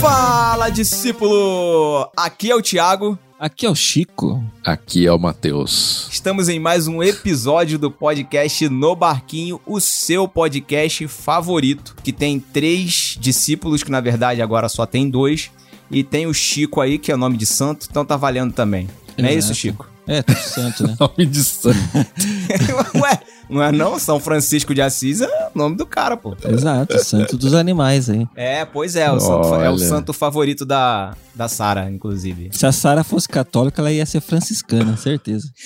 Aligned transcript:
Fala, 0.00 0.70
discípulo! 0.70 2.10
Aqui 2.16 2.50
é 2.50 2.56
o 2.56 2.62
Thiago. 2.62 3.18
Aqui 3.38 3.66
é 3.66 3.70
o 3.70 3.74
Chico. 3.74 4.42
Aqui 4.64 5.06
é 5.06 5.12
o 5.12 5.18
Matheus. 5.18 6.08
Estamos 6.10 6.48
em 6.48 6.58
mais 6.58 6.88
um 6.88 7.02
episódio 7.02 7.78
do 7.78 7.90
podcast 7.90 8.66
No 8.70 8.96
Barquinho, 8.96 9.60
o 9.66 9.78
seu 9.78 10.26
podcast 10.26 11.06
favorito, 11.06 11.94
que 12.02 12.14
tem 12.14 12.40
três 12.40 13.18
discípulos, 13.20 13.82
que 13.82 13.90
na 13.90 14.00
verdade 14.00 14.40
agora 14.40 14.70
só 14.70 14.86
tem 14.86 15.10
dois, 15.10 15.50
e 15.90 16.02
tem 16.02 16.26
o 16.26 16.32
Chico 16.32 16.80
aí, 16.80 16.98
que 16.98 17.12
é 17.12 17.14
o 17.14 17.18
nome 17.18 17.36
de 17.36 17.44
santo, 17.44 17.86
então 17.90 18.02
tá 18.02 18.16
valendo 18.16 18.54
também. 18.54 18.88
Não 19.18 19.28
é 19.28 19.34
isso, 19.34 19.54
Chico? 19.54 19.86
É, 20.10 20.22
tudo 20.22 20.38
santo, 20.38 20.86
né? 20.88 20.96
Nome 21.00 21.26
de 21.26 21.44
santo. 21.44 21.78
Ué, 23.00 23.20
não 23.48 23.62
é 23.62 23.70
não? 23.70 23.96
São 23.96 24.18
Francisco 24.18 24.74
de 24.74 24.82
Assis 24.82 25.20
é 25.20 25.50
o 25.54 25.58
nome 25.58 25.76
do 25.76 25.86
cara, 25.86 26.16
pô. 26.16 26.36
Exato, 26.48 26.98
santo 27.04 27.36
dos 27.36 27.54
animais 27.54 28.10
aí. 28.10 28.26
É, 28.34 28.64
pois 28.64 28.96
é, 28.96 29.08
o 29.10 29.20
santo, 29.20 29.54
é 29.54 29.70
o 29.70 29.74
Olha. 29.74 29.78
santo 29.78 30.12
favorito 30.12 30.66
da, 30.66 31.14
da 31.32 31.46
Sara, 31.46 31.88
inclusive. 31.88 32.50
Se 32.52 32.66
a 32.66 32.72
Sara 32.72 33.04
fosse 33.04 33.28
católica, 33.28 33.80
ela 33.80 33.92
ia 33.92 34.04
ser 34.04 34.20
franciscana, 34.20 34.96
certeza. 34.96 35.48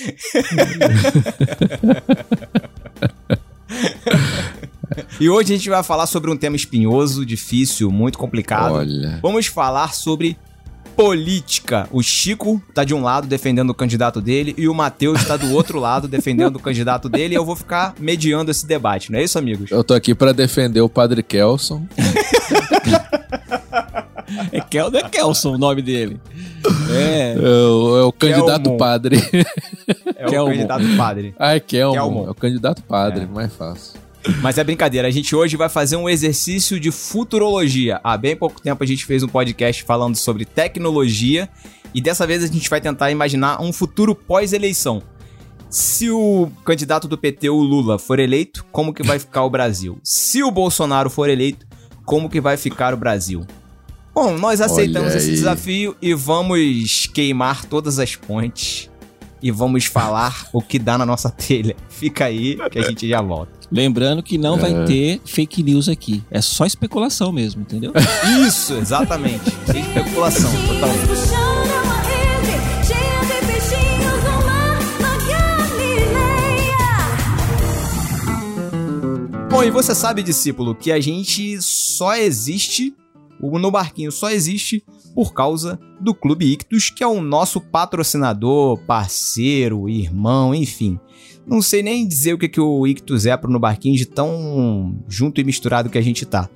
E 5.19 5.29
hoje 5.29 5.53
a 5.53 5.57
gente 5.57 5.69
vai 5.69 5.83
falar 5.83 6.07
sobre 6.07 6.31
um 6.31 6.37
tema 6.37 6.55
espinhoso, 6.55 7.25
difícil, 7.25 7.91
muito 7.91 8.19
complicado. 8.19 8.75
Olha. 8.75 9.19
Vamos 9.23 9.47
falar 9.47 9.93
sobre 9.95 10.37
política. 10.97 11.89
O 11.91 12.03
Chico 12.03 12.63
tá 12.73 12.85
de 12.85 12.95
um 12.95 13.03
lado 13.03 13.27
defendendo 13.27 13.71
o 13.71 13.75
candidato 13.75 14.21
dele 14.21 14.55
e 14.57 14.69
o 14.69 14.75
Matheus 14.75 15.25
tá 15.25 15.37
do 15.37 15.53
outro 15.53 15.79
lado 15.79 16.07
defendendo 16.09 16.57
o 16.57 16.61
candidato 16.61 17.09
dele 17.09 17.35
e 17.35 17.37
eu 17.37 17.45
vou 17.45 17.57
ficar 17.57 17.95
mediando 17.99 18.51
esse 18.51 18.67
debate, 18.67 19.11
não 19.13 19.19
é 19.19 19.25
isso, 19.25 19.39
amigos? 19.39 19.71
Eu 19.71 19.83
tô 19.85 19.95
aqui 19.95 20.15
pra 20.15 20.33
defender 20.33 20.81
o 20.81 20.89
Padre 20.89 21.23
Kelson. 21.23 21.87
É 24.53 24.61
Kel, 24.61 24.91
é 24.95 25.09
Kelson 25.09 25.55
o 25.55 25.59
nome 25.59 25.83
dele. 25.83 26.21
É. 26.91 27.35
É 27.35 27.39
o, 27.39 27.99
é 27.99 28.03
o 28.05 28.13
candidato 28.13 28.63
Kelmon. 28.63 28.77
padre. 28.79 29.19
É 30.17 30.27
o 30.27 30.31
Kelmo. 30.31 30.51
candidato 30.53 30.85
padre. 30.97 31.35
ah, 31.39 31.55
é 31.55 31.61
Kelmon. 31.61 31.93
Kelmon. 31.95 32.27
É 32.27 32.31
o 32.31 32.35
candidato 32.35 32.83
padre, 32.83 33.25
É. 33.25 33.27
mais 33.27 33.53
fácil. 33.53 34.01
Mas 34.41 34.59
é 34.59 34.65
brincadeira, 34.65 35.09
a 35.09 35.11
gente 35.11 35.35
hoje 35.37 35.57
vai 35.57 35.69
fazer 35.69 35.97
um 35.97 36.09
exercício 36.09 36.81
de 36.81 36.91
futurologia. 36.91 38.01
Há 38.03 38.17
bem 38.17 38.35
pouco 38.35 38.61
tempo 38.61 38.83
a 38.83 38.87
gente 38.87 39.05
fez 39.05 39.23
um 39.23 39.29
podcast 39.29 39.83
falando 39.83 40.17
sobre 40.17 40.45
tecnologia 40.45 41.49
e 41.95 42.01
dessa 42.01 42.27
vez 42.27 42.43
a 42.43 42.47
gente 42.47 42.69
vai 42.69 42.81
tentar 42.81 43.11
imaginar 43.11 43.61
um 43.61 43.73
futuro 43.73 44.15
pós-eleição. 44.15 45.03
Se 45.69 46.09
o 46.11 46.51
candidato 46.65 47.09
do 47.09 47.19
PT, 47.19 47.51
o 47.51 47.61
Lula, 47.61 47.99
for 47.99 48.19
eleito, 48.19 48.65
como 48.71 48.95
que 48.95 49.03
vai 49.03 49.19
ficar 49.19 49.45
o 49.45 49.51
Brasil? 49.51 49.99
Se 50.03 50.43
o 50.43 50.51
Bolsonaro 50.51 51.11
for 51.11 51.29
eleito, 51.29 51.67
como 52.05 52.31
que 52.31 52.41
vai 52.41 52.57
ficar 52.57 52.95
o 52.95 52.97
Brasil? 52.97 53.45
Bom, 54.15 54.39
nós 54.39 54.61
aceitamos 54.61 55.15
esse 55.15 55.31
desafio 55.33 55.97
e 56.01 56.15
vamos 56.15 57.07
queimar 57.13 57.65
todas 57.65 57.99
as 57.99 58.15
pontes 58.15 58.89
e 59.43 59.51
vamos 59.51 59.87
falar 59.87 60.49
o 60.53 60.63
que 60.63 60.79
dá 60.79 60.97
na 60.97 61.05
nossa 61.05 61.29
telha. 61.35 61.77
Fica 61.89 62.27
aí 62.27 62.57
que 62.71 62.79
a 62.79 62.83
gente 62.83 63.09
já 63.09 63.21
volta. 63.21 63.54
Lembrando 63.75 64.23
que 64.23 64.39
não 64.39 64.55
É. 64.57 64.59
vai 64.61 64.85
ter 64.87 65.21
fake 65.25 65.61
news 65.65 65.89
aqui. 65.89 66.23
É 66.31 66.41
só 66.41 66.65
especulação 66.65 67.33
mesmo, 67.33 67.63
entendeu? 67.63 67.93
Isso, 68.47 68.75
exatamente. 68.75 69.49
Especulação, 69.69 70.49
totalmente. 70.69 71.35
Bom, 79.51 79.63
e 79.63 79.71
você 79.71 79.95
sabe, 79.95 80.23
discípulo, 80.23 80.75
que 80.75 80.91
a 80.91 81.01
gente 81.01 81.61
só 81.63 82.17
existe, 82.17 82.95
o 83.41 83.59
No 83.59 83.71
Barquinho 83.71 84.11
só 84.11 84.31
existe 84.31 84.83
por 85.15 85.33
causa 85.33 85.79
do 86.01 86.13
Clube 86.13 86.53
Ictus, 86.53 86.91
que 86.91 87.05
é 87.05 87.07
o 87.07 87.21
nosso 87.21 87.61
patrocinador, 87.61 88.79
parceiro, 88.79 89.89
irmão, 89.89 90.53
enfim. 90.55 90.99
Não 91.47 91.61
sei 91.61 91.83
nem 91.83 92.07
dizer 92.07 92.35
o 92.35 92.39
que, 92.39 92.49
que 92.49 92.61
o 92.61 92.87
Ictus 92.87 93.27
é 93.27 93.37
pro 93.37 93.51
No 93.51 93.59
Barquinho 93.59 93.97
de 93.97 94.07
tão 94.07 94.97
junto 95.09 95.41
e 95.41 95.45
misturado 95.45 95.91
que 95.91 95.99
a 95.99 96.03
gente 96.03 96.25
tá. 96.25 96.49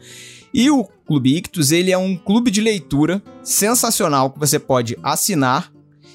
E 0.53 0.71
o 0.71 0.85
Clube 1.07 1.37
Ictus, 1.37 1.73
ele 1.73 1.91
é 1.91 1.99
um 1.99 2.17
clube 2.17 2.51
de 2.51 2.61
leitura 2.61 3.23
sensacional 3.43 4.31
que 4.31 4.39
você 4.39 4.59
pode 4.59 4.97
assinar 5.03 5.71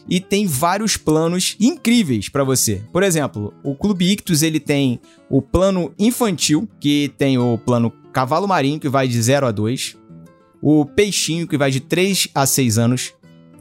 e 0.09 0.19
tem 0.19 0.45
vários 0.45 0.97
planos 0.97 1.55
incríveis 1.59 2.29
pra 2.29 2.43
você. 2.43 2.81
Por 2.91 3.03
exemplo, 3.03 3.53
o 3.63 3.75
Clube 3.75 4.11
Ictus 4.11 4.41
ele 4.41 4.59
tem 4.59 4.99
o 5.29 5.41
plano 5.41 5.93
infantil, 5.97 6.67
que 6.79 7.11
tem 7.17 7.37
o 7.37 7.57
plano 7.57 7.91
Cavalo 8.11 8.47
Marinho, 8.47 8.79
que 8.79 8.89
vai 8.89 9.07
de 9.07 9.21
0 9.21 9.47
a 9.47 9.51
2, 9.51 9.97
o 10.61 10.85
Peixinho, 10.85 11.47
que 11.47 11.57
vai 11.57 11.71
de 11.71 11.79
3 11.79 12.29
a 12.33 12.45
6 12.45 12.77
anos, 12.77 13.13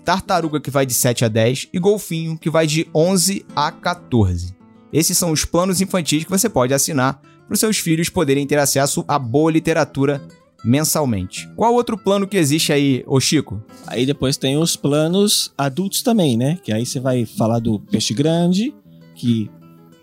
Tartaruga, 0.04 0.60
que 0.60 0.70
vai 0.70 0.84
de 0.84 0.94
7 0.94 1.24
a 1.24 1.28
10 1.28 1.68
e 1.72 1.78
Golfinho, 1.78 2.36
que 2.36 2.50
vai 2.50 2.66
de 2.66 2.88
11 2.94 3.46
a 3.54 3.70
14. 3.70 4.61
Esses 4.92 5.16
são 5.16 5.32
os 5.32 5.44
planos 5.44 5.80
infantis 5.80 6.25
que 6.25 6.30
você 6.30 6.48
pode 6.48 6.75
assinar 6.75 7.20
para 7.47 7.54
os 7.54 7.60
seus 7.60 7.78
filhos 7.78 8.08
poderem 8.08 8.47
ter 8.47 8.58
acesso 8.58 9.04
a 9.08 9.19
boa 9.19 9.50
literatura 9.50 10.22
mensalmente. 10.64 11.48
Qual 11.56 11.75
outro 11.75 11.98
plano 11.98 12.26
que 12.26 12.36
existe 12.36 12.72
aí, 12.72 13.03
ô 13.06 13.19
Chico? 13.19 13.62
Aí 13.86 14.06
depois 14.06 14.36
tem 14.36 14.56
os 14.56 14.76
planos 14.76 15.53
adultos 15.58 16.03
também, 16.03 16.36
né? 16.36 16.58
Que 16.62 16.72
aí 16.72 16.86
você 16.86 17.00
vai 17.00 17.26
falar 17.26 17.58
do 17.58 17.80
Peixe 17.80 18.14
Grande, 18.14 18.75
que 19.14 19.50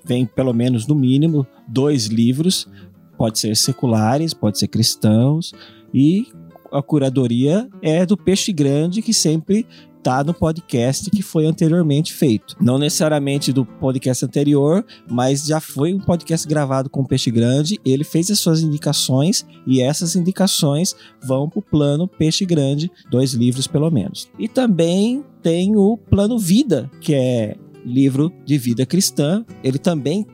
vem 0.04 0.26
pelo 0.26 0.54
menos 0.54 0.86
no 0.86 0.96
mínimo 0.96 1.48
dois 1.68 2.06
livros, 2.08 2.68
pode 3.18 3.40
ser 3.40 3.56
seculares, 3.56 4.34
pode 4.34 4.60
ser 4.60 4.68
cristãos, 4.68 5.54
e 5.94 6.28
a 6.72 6.82
curadoria 6.82 7.68
é 7.82 8.06
do 8.06 8.18
Peixe 8.18 8.52
Grande, 8.52 9.02
que 9.02 9.14
sempre 9.14 9.66
tá 10.04 10.24
no 10.24 10.34
podcast 10.34 11.10
que 11.10 11.22
foi 11.22 11.46
anteriormente 11.46 12.14
feito. 12.14 12.56
Não 12.60 12.78
necessariamente 12.78 13.52
do 13.52 13.66
podcast 13.66 14.26
anterior, 14.26 14.86
mas 15.10 15.46
já 15.46 15.60
foi 15.60 15.94
um 15.94 16.00
podcast 16.00 16.48
gravado 16.48 16.90
com 16.90 17.02
o 17.02 17.08
Peixe 17.08 17.32
Grande, 17.32 17.80
ele 17.86 18.04
fez 18.04 18.32
as 18.32 18.40
suas 18.40 18.62
indicações 18.62 19.46
e 19.66 19.82
essas 19.82 20.16
indicações 20.16 20.96
vão 21.22 21.50
para 21.50 21.60
o 21.60 21.64
plano 21.64 22.08
Peixe 22.08 22.46
Grande, 22.46 22.92
dois 23.10 23.34
livros 23.34 23.68
pelo 23.68 23.90
menos. 23.92 24.30
E 24.38 24.48
também 24.48 25.24
tem 25.42 25.76
o 25.76 25.98
plano 25.98 26.38
Vida, 26.38 26.90
que 27.02 27.14
é 27.14 27.56
livro 27.86 28.32
de 28.46 28.58
vida 28.58 28.86
cristã. 28.86 29.46
Ele 29.64 29.78
também 29.78 30.26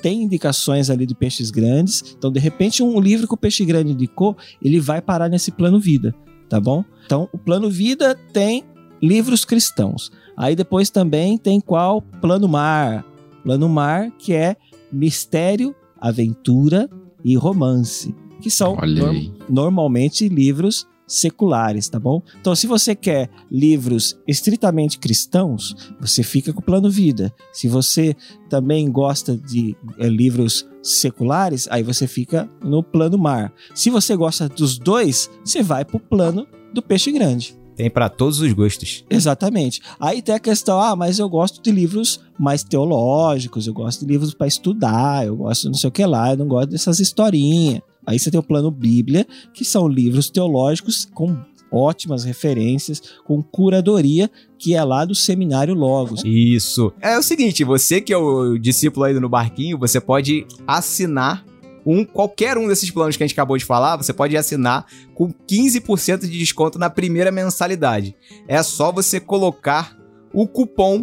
tem 0.00 0.22
indicações 0.22 0.90
ali 0.90 1.06
de 1.06 1.14
peixes 1.14 1.50
grandes. 1.50 2.14
Então, 2.16 2.30
de 2.30 2.38
repente, 2.40 2.82
um 2.82 3.00
livro 3.00 3.26
que 3.26 3.34
o 3.34 3.38
peixe 3.38 3.64
grande 3.64 3.92
indicou, 3.92 4.36
ele 4.62 4.80
vai 4.80 5.00
parar 5.00 5.28
nesse 5.28 5.50
plano 5.50 5.80
Vida, 5.80 6.14
tá 6.48 6.60
bom? 6.60 6.84
Então, 7.04 7.28
o 7.32 7.38
plano 7.38 7.70
Vida 7.70 8.14
tem 8.32 8.64
livros 9.02 9.44
cristãos. 9.44 10.10
Aí 10.36 10.54
depois 10.54 10.90
também 10.90 11.36
tem 11.38 11.60
qual? 11.60 12.00
Plano 12.00 12.48
Mar. 12.48 13.04
Plano 13.42 13.68
Mar, 13.68 14.10
que 14.18 14.32
é 14.32 14.56
mistério, 14.92 15.74
aventura 16.00 16.88
e 17.24 17.36
romance, 17.36 18.14
que 18.40 18.50
são 18.50 18.74
norm- 19.00 19.32
normalmente 19.48 20.28
livros 20.28 20.86
seculares, 21.06 21.88
tá 21.88 21.98
bom? 21.98 22.22
Então, 22.38 22.54
se 22.54 22.66
você 22.66 22.94
quer 22.94 23.30
livros 23.50 24.18
estritamente 24.28 24.98
cristãos, 24.98 25.74
você 25.98 26.22
fica 26.22 26.52
com 26.52 26.60
o 26.60 26.62
Plano 26.62 26.90
Vida. 26.90 27.34
Se 27.50 27.66
você 27.66 28.14
também 28.50 28.90
gosta 28.90 29.34
de 29.34 29.74
eh, 29.98 30.06
livros 30.08 30.68
seculares, 30.82 31.66
aí 31.70 31.82
você 31.82 32.06
fica 32.06 32.48
no 32.62 32.82
Plano 32.82 33.16
Mar. 33.16 33.52
Se 33.74 33.88
você 33.88 34.14
gosta 34.14 34.48
dos 34.50 34.78
dois, 34.78 35.30
você 35.42 35.62
vai 35.62 35.82
pro 35.84 35.98
plano 35.98 36.46
do 36.74 36.82
Peixe 36.82 37.10
Grande. 37.10 37.57
Tem 37.78 37.88
para 37.88 38.08
todos 38.08 38.40
os 38.40 38.52
gostos. 38.52 39.04
Exatamente. 39.08 39.80
Aí 40.00 40.20
tem 40.20 40.34
a 40.34 40.40
questão, 40.40 40.80
ah, 40.80 40.96
mas 40.96 41.20
eu 41.20 41.28
gosto 41.28 41.62
de 41.62 41.70
livros 41.70 42.20
mais 42.36 42.64
teológicos, 42.64 43.68
eu 43.68 43.72
gosto 43.72 44.00
de 44.00 44.06
livros 44.10 44.34
para 44.34 44.48
estudar, 44.48 45.24
eu 45.24 45.36
gosto 45.36 45.62
de 45.62 45.68
não 45.68 45.74
sei 45.74 45.86
o 45.86 45.92
que 45.92 46.04
lá, 46.04 46.32
eu 46.32 46.38
não 46.38 46.48
gosto 46.48 46.70
dessas 46.70 46.98
historinhas. 46.98 47.80
Aí 48.04 48.18
você 48.18 48.32
tem 48.32 48.40
o 48.40 48.42
plano 48.42 48.68
Bíblia, 48.68 49.24
que 49.54 49.64
são 49.64 49.86
livros 49.86 50.28
teológicos 50.28 51.06
com 51.14 51.38
ótimas 51.70 52.24
referências, 52.24 53.00
com 53.24 53.40
curadoria, 53.40 54.28
que 54.58 54.74
é 54.74 54.82
lá 54.82 55.04
do 55.04 55.14
Seminário 55.14 55.72
Logos. 55.72 56.22
Isso. 56.24 56.92
É 57.00 57.16
o 57.16 57.22
seguinte, 57.22 57.62
você 57.62 58.00
que 58.00 58.12
é 58.12 58.16
o 58.16 58.58
discípulo 58.58 59.04
aí 59.06 59.14
No 59.14 59.28
Barquinho, 59.28 59.78
você 59.78 60.00
pode 60.00 60.44
assinar 60.66 61.44
um 61.88 62.04
qualquer 62.04 62.58
um 62.58 62.68
desses 62.68 62.90
planos 62.90 63.16
que 63.16 63.22
a 63.22 63.26
gente 63.26 63.34
acabou 63.34 63.56
de 63.56 63.64
falar, 63.64 63.96
você 63.96 64.12
pode 64.12 64.36
assinar 64.36 64.84
com 65.14 65.32
15% 65.32 66.20
de 66.20 66.38
desconto 66.38 66.78
na 66.78 66.90
primeira 66.90 67.32
mensalidade. 67.32 68.14
É 68.46 68.62
só 68.62 68.92
você 68.92 69.18
colocar 69.18 69.96
o 70.32 70.46
cupom 70.46 71.02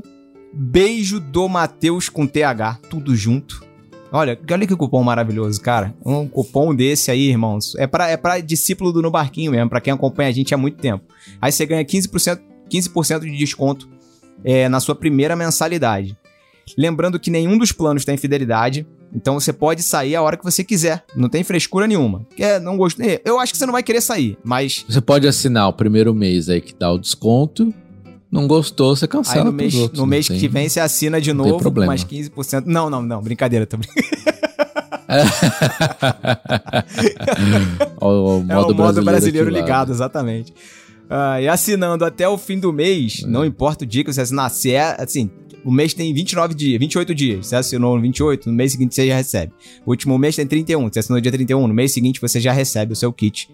Beijo 0.57 1.19
do 1.19 1.49
Mateus 1.49 2.07
com 2.07 2.25
TH, 2.25 2.79
tudo 2.89 3.13
junto. 3.13 3.65
Olha, 4.09 4.39
olha 4.49 4.67
que 4.67 4.75
cupom 4.75 5.03
maravilhoso, 5.03 5.59
cara. 5.59 5.93
Um 6.05 6.29
cupom 6.29 6.73
desse 6.73 7.11
aí, 7.11 7.27
irmãos. 7.27 7.75
É 7.75 7.85
pra, 7.85 8.09
é 8.09 8.41
discípulo 8.41 8.93
do 8.93 9.01
No 9.01 9.11
Barquinho 9.11 9.51
mesmo, 9.51 9.69
pra 9.69 9.81
quem 9.81 9.91
acompanha 9.91 10.29
a 10.29 10.31
gente 10.31 10.53
há 10.53 10.57
muito 10.57 10.77
tempo. 10.77 11.03
Aí 11.41 11.51
você 11.51 11.65
ganha 11.65 11.83
15%, 11.83 12.39
15% 12.69 13.19
de 13.19 13.35
desconto 13.35 13.89
é, 14.45 14.69
na 14.69 14.79
sua 14.79 14.95
primeira 14.95 15.35
mensalidade. 15.35 16.15
Lembrando 16.77 17.19
que 17.19 17.29
nenhum 17.29 17.57
dos 17.57 17.71
planos 17.71 18.05
tem 18.05 18.15
fidelidade. 18.15 18.87
Então 19.13 19.39
você 19.39 19.53
pode 19.53 19.81
sair 19.83 20.15
a 20.15 20.21
hora 20.21 20.35
que 20.37 20.43
você 20.43 20.63
quiser. 20.63 21.03
Não 21.15 21.29
tem 21.29 21.43
frescura 21.43 21.87
nenhuma. 21.87 22.25
Quer, 22.35 22.59
não 22.59 22.75
gostei. 22.77 23.19
Eu 23.23 23.39
acho 23.39 23.51
que 23.53 23.57
você 23.57 23.65
não 23.65 23.73
vai 23.73 23.83
querer 23.83 24.01
sair, 24.01 24.37
mas 24.43 24.85
Você 24.89 24.99
pode 25.01 25.27
assinar 25.27 25.69
o 25.69 25.73
primeiro 25.73 26.13
mês 26.13 26.49
aí 26.49 26.59
que 26.61 26.73
dá 26.77 26.91
o 26.91 26.97
desconto. 26.97 27.73
Não 28.31 28.47
gostou, 28.47 28.93
você 28.95 29.07
cancela 29.07 29.41
aí 29.41 29.45
no 29.45 29.53
mês, 29.53 29.73
outros, 29.75 29.99
no 29.99 30.05
mês 30.05 30.27
tem- 30.27 30.37
que 30.37 30.47
vem 30.49 30.67
você 30.67 30.81
assina 30.81 31.21
de 31.21 31.31
novo, 31.31 31.57
problema. 31.57 31.87
mais 31.91 32.03
15%. 32.03 32.63
Não, 32.65 32.89
não, 32.89 33.01
não, 33.01 33.21
brincadeira, 33.21 33.65
tô 33.65 33.77
brincando. 33.77 34.05
Ó, 38.01 38.37
o 38.37 38.43
modo, 38.43 38.51
é 38.51 38.57
o 38.57 38.73
modo 38.75 39.03
brasileiro, 39.03 39.49
ligado, 39.49 39.91
exatamente. 39.91 40.53
Ah, 41.09 41.39
e 41.39 41.47
assinando 41.47 42.03
até 42.03 42.27
o 42.27 42.37
fim 42.37 42.59
do 42.59 42.73
mês, 42.73 43.21
É. 43.23 43.27
não 43.27 43.45
importa 43.45 43.83
o 43.83 43.87
dia 43.87 44.03
que 44.03 44.11
você 44.11 44.21
assinar, 44.21 44.49
se 44.49 44.71
é 44.71 44.95
assim, 44.99 45.29
o 45.65 45.71
mês 45.71 45.93
tem 45.93 46.13
29 46.13 46.53
dias, 46.53 46.79
28 46.79 47.15
dias. 47.15 47.47
Você 47.47 47.55
assinou 47.55 47.95
no 47.95 48.01
28, 48.01 48.49
no 48.49 48.55
mês 48.55 48.71
seguinte 48.71 48.93
você 48.93 49.07
já 49.07 49.15
recebe. 49.15 49.51
O 49.83 49.89
último 49.89 50.17
mês 50.17 50.35
tem 50.35 50.45
31, 50.45 50.87
você 50.87 50.99
assinou 50.99 51.17
no 51.17 51.21
dia 51.21 51.31
31, 51.31 51.67
no 51.67 51.73
mês 51.73 51.91
seguinte 51.91 52.21
você 52.21 52.39
já 52.39 52.51
recebe 52.51 52.93
o 52.93 52.95
seu 52.95 53.11
kit 53.11 53.49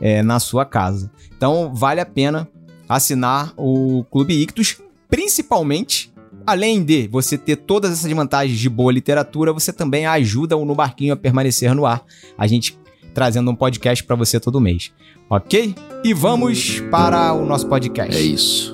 é, 0.00 0.22
na 0.22 0.38
sua 0.38 0.66
casa. 0.66 1.10
Então 1.34 1.74
vale 1.74 2.00
a 2.00 2.06
pena 2.06 2.46
assinar 2.86 3.54
o 3.56 4.04
Clube 4.10 4.34
Ictus, 4.34 4.76
principalmente. 5.08 6.12
Além 6.46 6.84
de 6.84 7.08
você 7.08 7.38
ter 7.38 7.56
todas 7.56 7.90
essas 7.90 8.12
vantagens 8.12 8.58
de 8.58 8.68
boa 8.68 8.92
literatura, 8.92 9.50
você 9.50 9.72
também 9.72 10.04
ajuda 10.04 10.58
o 10.58 10.64
No 10.66 10.74
Barquinho 10.74 11.14
a 11.14 11.16
permanecer 11.16 11.74
no 11.74 11.86
ar. 11.86 12.04
A 12.36 12.46
gente 12.46 12.78
trazendo 13.14 13.50
um 13.50 13.54
podcast 13.54 14.04
pra 14.04 14.14
você 14.14 14.38
todo 14.38 14.60
mês. 14.60 14.92
Ok? 15.30 15.74
E 16.04 16.12
vamos 16.12 16.80
para 16.90 17.32
o 17.32 17.46
nosso 17.46 17.66
podcast. 17.66 18.14
É 18.14 18.20
isso. 18.20 18.73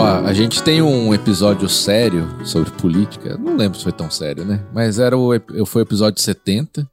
Ó, 0.00 0.26
a 0.26 0.32
gente 0.32 0.62
tem 0.62 0.80
um 0.82 1.12
episódio 1.14 1.68
sério 1.68 2.28
sobre 2.44 2.70
política. 2.72 3.36
Não 3.38 3.56
lembro 3.56 3.76
se 3.78 3.84
foi 3.84 3.92
tão 3.92 4.10
sério, 4.10 4.44
né? 4.44 4.60
Mas 4.74 4.98
era 4.98 5.16
o, 5.16 5.30
foi 5.66 5.82
o 5.82 5.84
episódio 5.84 6.20
70. 6.22 6.88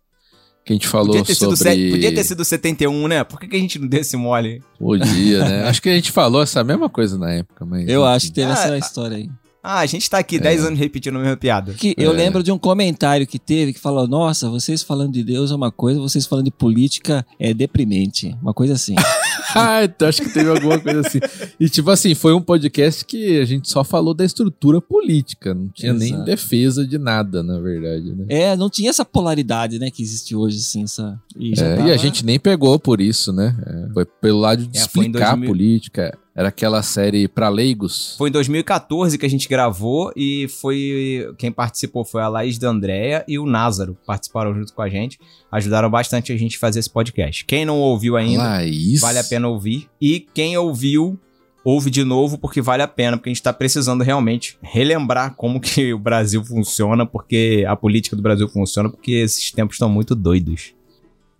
Que 0.65 0.73
a 0.73 0.75
gente 0.75 0.87
falou 0.87 1.07
Podia 1.07 1.23
ter, 1.23 1.35
sido 1.35 1.55
sobre. 1.55 1.73
se- 1.85 1.91
podia 1.91 2.13
ter 2.13 2.23
sido 2.25 2.43
71, 2.43 3.07
né? 3.07 3.23
Por 3.23 3.39
que, 3.39 3.47
que 3.47 3.55
a 3.55 3.59
gente 3.59 3.79
não 3.79 3.87
deu 3.87 4.01
esse 4.01 4.17
mole? 4.17 4.61
Podia, 4.77 5.45
né? 5.47 5.63
Acho 5.63 5.81
que 5.81 5.87
a 5.87 5.93
gente 5.95 6.11
falou 6.11 6.41
essa 6.41 6.61
mesma 6.61 6.89
coisa 6.89 7.17
na 7.17 7.31
época, 7.31 7.65
mas. 7.65 7.87
Eu 7.87 8.03
acho 8.05 8.25
que 8.27 8.33
teve 8.33 8.51
Ah, 8.51 8.53
essa 8.53 8.77
história 8.77 9.15
aí. 9.15 9.29
Ah, 9.63 9.79
a 9.79 9.85
gente 9.85 10.09
tá 10.09 10.17
aqui 10.17 10.37
10 10.37 10.65
anos 10.65 10.77
repetindo 10.79 11.15
a 11.15 11.19
mesma 11.19 11.37
piada. 11.37 11.73
Que 11.73 11.93
eu 11.97 12.11
É. 12.11 12.13
lembro 12.13 12.43
de 12.43 12.51
um 12.51 12.57
comentário 12.57 13.25
que 13.25 13.39
teve 13.39 13.71
que 13.73 13.79
falou: 13.79 14.07
Nossa, 14.09 14.49
vocês 14.49 14.83
falando 14.83 15.13
de 15.13 15.23
Deus 15.23 15.51
é 15.51 15.55
uma 15.55 15.71
coisa, 15.71 16.01
vocês 16.01 16.25
falando 16.25 16.45
de 16.45 16.51
política 16.51 17.25
é 17.39 17.53
deprimente. 17.53 18.35
Uma 18.41 18.53
coisa 18.53 18.73
assim. 18.73 18.95
Ah, 19.57 19.83
então 19.83 20.07
acho 20.07 20.21
que 20.21 20.29
teve 20.33 20.49
alguma 20.49 20.79
coisa 20.79 21.01
assim. 21.01 21.19
E 21.59 21.69
tipo 21.69 21.89
assim, 21.89 22.13
foi 22.15 22.33
um 22.33 22.41
podcast 22.41 23.03
que 23.05 23.39
a 23.39 23.45
gente 23.45 23.69
só 23.69 23.83
falou 23.83 24.13
da 24.13 24.23
estrutura 24.25 24.79
política, 24.81 25.53
não 25.53 25.67
tinha 25.69 25.93
nem 25.93 26.09
Exato. 26.13 26.25
defesa 26.25 26.85
de 26.85 26.97
nada, 26.97 27.41
na 27.43 27.59
verdade, 27.59 28.13
né? 28.15 28.25
é, 28.29 28.55
não 28.55 28.69
tinha 28.69 28.89
essa 28.89 29.03
polaridade, 29.05 29.79
né, 29.79 29.89
que 29.91 30.01
existe 30.03 30.35
hoje, 30.35 30.57
assim, 30.57 30.83
essa. 30.83 31.19
E, 31.37 31.51
É, 31.53 31.75
tava- 31.75 31.87
E 31.87 31.91
a 31.91 31.97
gente 31.97 32.25
nem 32.25 32.39
pegou 32.39 32.77
por 32.79 32.99
isso, 33.01 33.31
né? 33.33 33.55
É, 33.65 33.93
foi 33.93 34.05
pelo 34.05 34.39
lado 34.39 34.65
de 34.65 34.77
É, 34.77 34.81
explicar 34.81 35.31
2000. 35.31 35.43
a 35.43 35.47
política. 35.47 36.17
Era 36.37 36.49
aquela 36.49 36.83
série 36.83 37.27
pra 37.27 37.49
leigos. 37.49 38.13
Foi 38.15 38.29
em 38.29 38.31
2014 38.31 39.17
que 39.17 39.25
a 39.25 39.29
gente 39.29 39.49
gravou 39.49 40.13
e 40.15 40.47
foi. 40.47 41.33
Quem 41.35 41.51
participou 41.51 42.05
foi 42.05 42.21
a 42.21 42.27
Laís 42.27 42.59
da 42.59 42.69
Andréia 42.69 43.25
e 43.27 43.39
o 43.39 43.47
Názaro. 43.47 43.97
Participaram 44.05 44.53
junto 44.53 44.71
com 44.71 44.83
a 44.83 44.87
gente. 44.87 45.19
Ajudaram 45.51 45.89
bastante 45.89 46.31
a 46.31 46.37
gente 46.37 46.57
a 46.57 46.59
fazer 46.59 46.77
esse 46.77 46.91
podcast. 46.91 47.43
Quem 47.43 47.65
não 47.65 47.79
ouviu 47.79 48.15
ainda, 48.15 48.43
Laís. 48.43 49.01
vale 49.01 49.17
a 49.17 49.23
pena 49.23 49.47
ouvir. 49.47 49.89
E 49.99 50.19
quem 50.19 50.55
ouviu, 50.55 51.19
ouve 51.63 51.89
de 51.89 52.03
novo, 52.03 52.37
porque 52.37 52.61
vale 52.61 52.83
a 52.83 52.87
pena, 52.87 53.17
porque 53.17 53.31
a 53.31 53.33
gente 53.33 53.41
tá 53.41 53.51
precisando 53.51 54.03
realmente 54.03 54.59
relembrar 54.61 55.33
como 55.33 55.59
que 55.59 55.91
o 55.91 55.97
Brasil 55.97 56.45
funciona, 56.45 57.03
porque 57.03 57.65
a 57.67 57.75
política 57.75 58.15
do 58.15 58.21
Brasil 58.21 58.47
funciona, 58.47 58.91
porque 58.91 59.11
esses 59.13 59.51
tempos 59.51 59.73
estão 59.73 59.89
muito 59.89 60.13
doidos. 60.13 60.75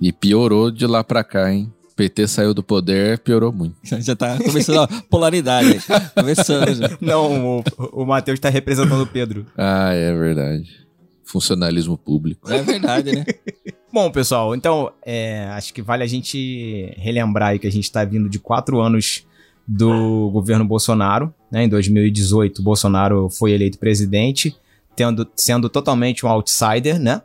E 0.01 0.11
piorou 0.11 0.71
de 0.71 0.87
lá 0.87 1.03
pra 1.03 1.23
cá, 1.23 1.53
hein? 1.53 1.71
PT 1.97 2.27
saiu 2.27 2.53
do 2.53 2.61
poder, 2.61 3.17
piorou 3.19 3.51
muito. 3.51 3.75
Já 3.99 4.15
tá 4.15 4.37
começando 4.37 4.81
a 4.81 4.87
polaridade 5.09 5.73
aí. 5.73 5.79
Começando 6.13 6.73
já. 6.75 6.97
Não, 7.01 7.57
o, 7.57 7.63
o 7.91 8.05
Matheus 8.05 8.39
tá 8.39 8.49
representando 8.49 9.01
o 9.01 9.07
Pedro. 9.07 9.47
Ah, 9.57 9.91
é 9.93 10.13
verdade. 10.13 10.85
Funcionalismo 11.25 11.97
público. 11.97 12.51
É 12.51 12.61
verdade, 12.61 13.11
né? 13.11 13.25
Bom, 13.91 14.11
pessoal, 14.11 14.55
então 14.55 14.91
é, 15.03 15.45
acho 15.47 15.73
que 15.73 15.81
vale 15.81 16.03
a 16.03 16.07
gente 16.07 16.93
relembrar 16.97 17.49
aí 17.49 17.59
que 17.59 17.67
a 17.67 17.71
gente 17.71 17.85
está 17.85 18.05
vindo 18.05 18.29
de 18.29 18.37
quatro 18.37 18.79
anos 18.79 19.25
do 19.67 20.29
governo 20.31 20.63
Bolsonaro. 20.63 21.33
Né? 21.51 21.63
Em 21.63 21.69
2018, 21.69 22.61
Bolsonaro 22.61 23.29
foi 23.29 23.53
eleito 23.53 23.79
presidente, 23.79 24.55
tendo, 24.95 25.27
sendo 25.35 25.67
totalmente 25.67 26.25
um 26.25 26.29
outsider, 26.29 26.99
né? 26.99 27.21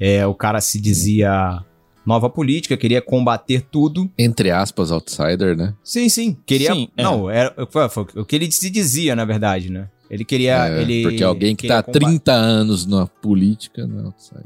É, 0.00 0.26
o 0.26 0.34
cara 0.34 0.60
se 0.60 0.80
dizia 0.80 1.62
nova 2.04 2.28
política, 2.28 2.76
queria 2.76 3.00
combater 3.00 3.62
tudo. 3.62 4.10
Entre 4.18 4.50
aspas, 4.50 4.90
outsider, 4.90 5.56
né? 5.56 5.74
Sim, 5.82 6.08
sim. 6.08 6.36
Queria. 6.46 6.72
Sim, 6.74 6.88
é. 6.96 7.02
Não, 7.02 7.28
era, 7.30 7.54
foi, 7.70 7.88
foi 7.88 8.06
o 8.16 8.24
que 8.24 8.36
ele 8.36 8.50
se 8.50 8.70
dizia, 8.70 9.16
na 9.16 9.24
verdade, 9.24 9.70
né? 9.70 9.88
Ele 10.10 10.24
queria. 10.24 10.68
É, 10.68 10.82
ele 10.82 11.02
porque 11.02 11.24
alguém 11.24 11.56
que 11.56 11.62
queria 11.62 11.76
tá 11.76 11.80
há 11.80 11.82
comba- 11.82 11.98
30 11.98 12.32
anos 12.32 12.86
na 12.86 13.06
política 13.06 13.86
não 13.86 14.00
é 14.00 14.04
outsider. 14.04 14.44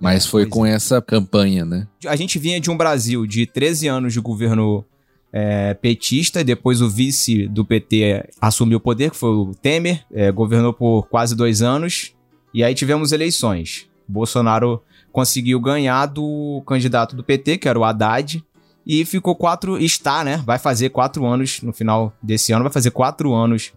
Mas 0.00 0.24
foi 0.24 0.44
pois 0.44 0.54
com 0.54 0.66
essa 0.66 1.00
campanha, 1.02 1.64
né? 1.64 1.86
a 2.06 2.16
gente 2.16 2.38
vinha 2.38 2.58
de 2.58 2.70
um 2.70 2.76
Brasil 2.76 3.26
de 3.26 3.46
13 3.46 3.86
anos 3.86 4.14
de 4.14 4.20
governo 4.20 4.82
é, 5.30 5.74
petista, 5.74 6.40
e 6.40 6.44
depois 6.44 6.80
o 6.80 6.88
vice 6.88 7.46
do 7.46 7.64
PT 7.64 8.30
assumiu 8.40 8.78
o 8.78 8.80
poder, 8.80 9.10
que 9.10 9.16
foi 9.16 9.30
o 9.30 9.52
Temer, 9.54 10.02
é, 10.10 10.32
governou 10.32 10.72
por 10.72 11.06
quase 11.08 11.36
dois 11.36 11.60
anos, 11.60 12.14
e 12.52 12.64
aí 12.64 12.74
tivemos 12.74 13.12
eleições. 13.12 13.88
Bolsonaro 14.08 14.82
conseguiu 15.12 15.60
ganhar 15.60 16.06
do 16.06 16.62
candidato 16.66 17.14
do 17.16 17.24
PT, 17.24 17.58
que 17.58 17.68
era 17.68 17.78
o 17.78 17.84
Haddad, 17.84 18.42
e 18.86 19.04
ficou 19.04 19.34
quatro, 19.36 19.78
está, 19.78 20.24
né? 20.24 20.42
Vai 20.44 20.58
fazer 20.58 20.90
quatro 20.90 21.24
anos 21.26 21.60
no 21.62 21.72
final 21.72 22.12
desse 22.22 22.52
ano, 22.52 22.64
vai 22.64 22.72
fazer 22.72 22.90
quatro 22.90 23.32
anos 23.34 23.72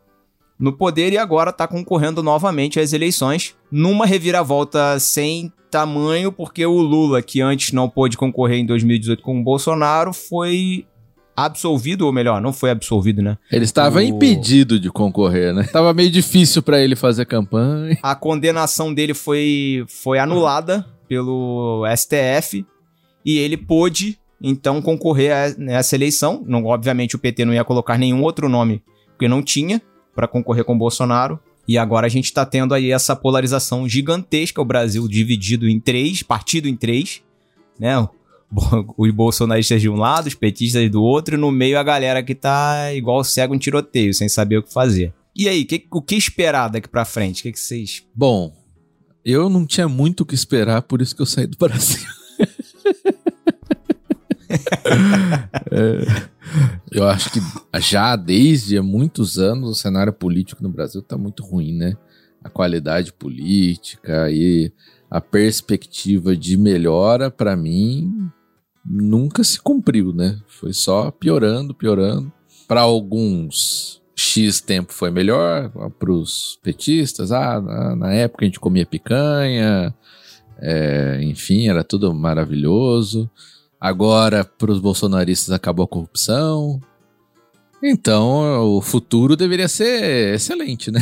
no 0.60 0.72
poder 0.72 1.12
e 1.12 1.18
agora 1.18 1.52
tá 1.52 1.68
concorrendo 1.68 2.24
novamente 2.24 2.80
às 2.80 2.94
eleições 2.94 3.56
numa 3.72 4.06
reviravolta 4.06 4.98
sem 5.00 5.52
tamanho, 5.70 6.32
porque 6.32 6.66
o 6.66 6.80
Lula, 6.80 7.22
que 7.22 7.42
antes 7.42 7.72
não 7.74 7.90
pôde 7.90 8.16
concorrer 8.16 8.60
em 8.60 8.66
2018 8.66 9.22
com 9.24 9.40
o 9.40 9.44
Bolsonaro, 9.44 10.14
foi 10.14 10.86
absolvido, 11.36 12.06
ou 12.06 12.14
melhor, 12.14 12.40
não 12.40 12.54
foi 12.54 12.70
absolvido, 12.70 13.22
né? 13.22 13.38
Ele 13.52 13.66
estava 13.66 13.98
O- 13.98 14.02
impedido 14.02 14.80
de 14.80 14.92
concorrer, 14.92 15.52
né? 15.54 15.64
Tava 15.64 15.92
meio 15.94 16.12
difícil 16.12 16.62
pra 16.62 16.80
ele 16.80 16.96
fazer 16.96 17.26
campanha. 17.26 17.98
A 18.04 18.16
condenação 18.16 18.94
dele 18.94 19.16
foi, 19.16 19.84
foi 19.88 20.20
anulada 20.20 20.86
pelo 21.08 21.84
STF 21.96 22.66
e 23.26 23.38
ele 23.38 23.58
pôde 23.58 24.18
então 24.42 24.82
concorrer 24.82 25.32
a 25.34 25.50
nessa 25.58 25.96
eleição. 25.96 26.44
Não, 26.46 26.66
obviamente 26.66 27.16
o 27.16 27.20
PT 27.20 27.46
não 27.46 27.54
ia 27.54 27.64
colocar 27.64 27.98
nenhum 27.98 28.22
outro 28.24 28.50
nome, 28.50 28.84
porque 29.12 29.28
não 29.28 29.42
tinha 29.42 29.82
para 30.16 30.28
concorrer 30.28 30.64
com 30.66 30.78
Bolsonaro. 30.78 31.40
E 31.66 31.78
agora 31.78 32.06
a 32.08 32.10
gente 32.10 32.34
tá 32.34 32.46
tendo 32.46 32.74
aí 32.74 32.92
essa 32.92 33.16
polarização 33.16 33.88
gigantesca, 33.88 34.62
o 34.62 34.66
Brasil 34.66 35.08
dividido 35.08 35.70
em 35.70 35.80
três, 35.80 36.22
partido 36.22 36.68
em 36.68 36.76
três, 36.76 37.24
né? 37.80 38.06
Os 38.98 39.12
bolsonaristas 39.12 39.82
de 39.82 39.90
um 39.90 39.96
lado, 39.96 40.28
os 40.28 40.36
petistas 40.36 40.88
do 40.92 41.02
outro, 41.02 41.36
e 41.36 41.38
no 41.40 41.52
meio 41.52 41.80
a 41.80 41.84
galera 41.84 42.22
que 42.22 42.36
tá 42.36 42.94
igual 42.94 43.24
cego 43.24 43.56
em 43.56 43.58
tiroteio, 43.58 44.14
sem 44.14 44.28
saber 44.30 44.58
o 44.58 44.64
que 44.64 44.72
fazer. 44.74 45.14
E 45.36 45.48
aí, 45.50 45.66
que- 45.66 45.88
o 45.90 46.02
que 46.02 46.16
esperar 46.16 46.68
daqui 46.70 46.88
pra 46.88 47.06
frente? 47.06 47.40
O 47.40 47.44
que, 47.44 47.52
que 47.54 47.60
vocês 47.60 48.06
Bom, 48.14 48.54
eu 49.26 49.50
não 49.50 49.66
tinha 49.66 49.88
muito 49.88 50.22
o 50.22 50.26
que 50.26 50.36
esperar, 50.36 50.82
por 50.82 51.02
isso 51.02 51.16
que 51.16 51.22
eu 51.22 51.26
saí 51.26 51.48
do 51.48 51.58
Brasil. 51.58 52.02
É, 55.72 56.30
eu 56.92 57.08
acho 57.08 57.32
que 57.32 57.40
já 57.82 58.16
desde 58.16 58.80
muitos 58.80 59.40
anos 59.40 59.72
o 59.72 59.76
cenário 59.76 60.14
político 60.14 60.62
no 60.62 60.70
Brasil 60.70 61.02
tá 61.02 61.18
muito 61.18 61.44
ruim, 61.44 61.74
né? 61.74 61.98
A 62.44 62.50
qualidade 62.50 63.12
política 63.12 64.30
e 64.30 64.72
a 65.10 65.20
perspectiva 65.20 66.36
de 66.36 66.56
melhora, 66.56 67.32
pra 67.32 67.56
mim, 67.56 68.30
nunca 68.86 69.44
se 69.44 69.60
cumpriu, 69.60 70.14
né? 70.14 70.40
Foi 70.48 70.74
só 70.74 71.10
piorando, 71.10 71.74
piorando. 71.74 72.32
Para 72.68 72.82
alguns, 72.82 74.03
X 74.24 74.62
tempo 74.62 74.94
foi 74.94 75.12
melhor. 75.12 75.70
Para 76.00 76.12
os 76.12 76.58
petistas, 76.64 77.32
ah, 77.32 77.62
na, 77.62 77.96
na 77.96 78.14
época 78.14 78.46
a 78.46 78.48
gente 78.48 78.60
comia 78.60 78.86
picanha, 78.86 79.94
é, 80.60 81.20
enfim, 81.24 81.68
era 81.68 81.84
tudo 81.84 82.14
maravilhoso. 82.14 83.30
Agora, 83.80 84.46
para 84.46 84.72
os 84.72 84.80
bolsonaristas, 84.80 85.52
acabou 85.52 85.84
a 85.84 85.88
corrupção. 85.88 86.80
Então, 87.84 88.78
o 88.78 88.82
futuro 88.82 89.36
deveria 89.36 89.68
ser 89.68 90.36
excelente, 90.36 90.90
né? 90.90 91.02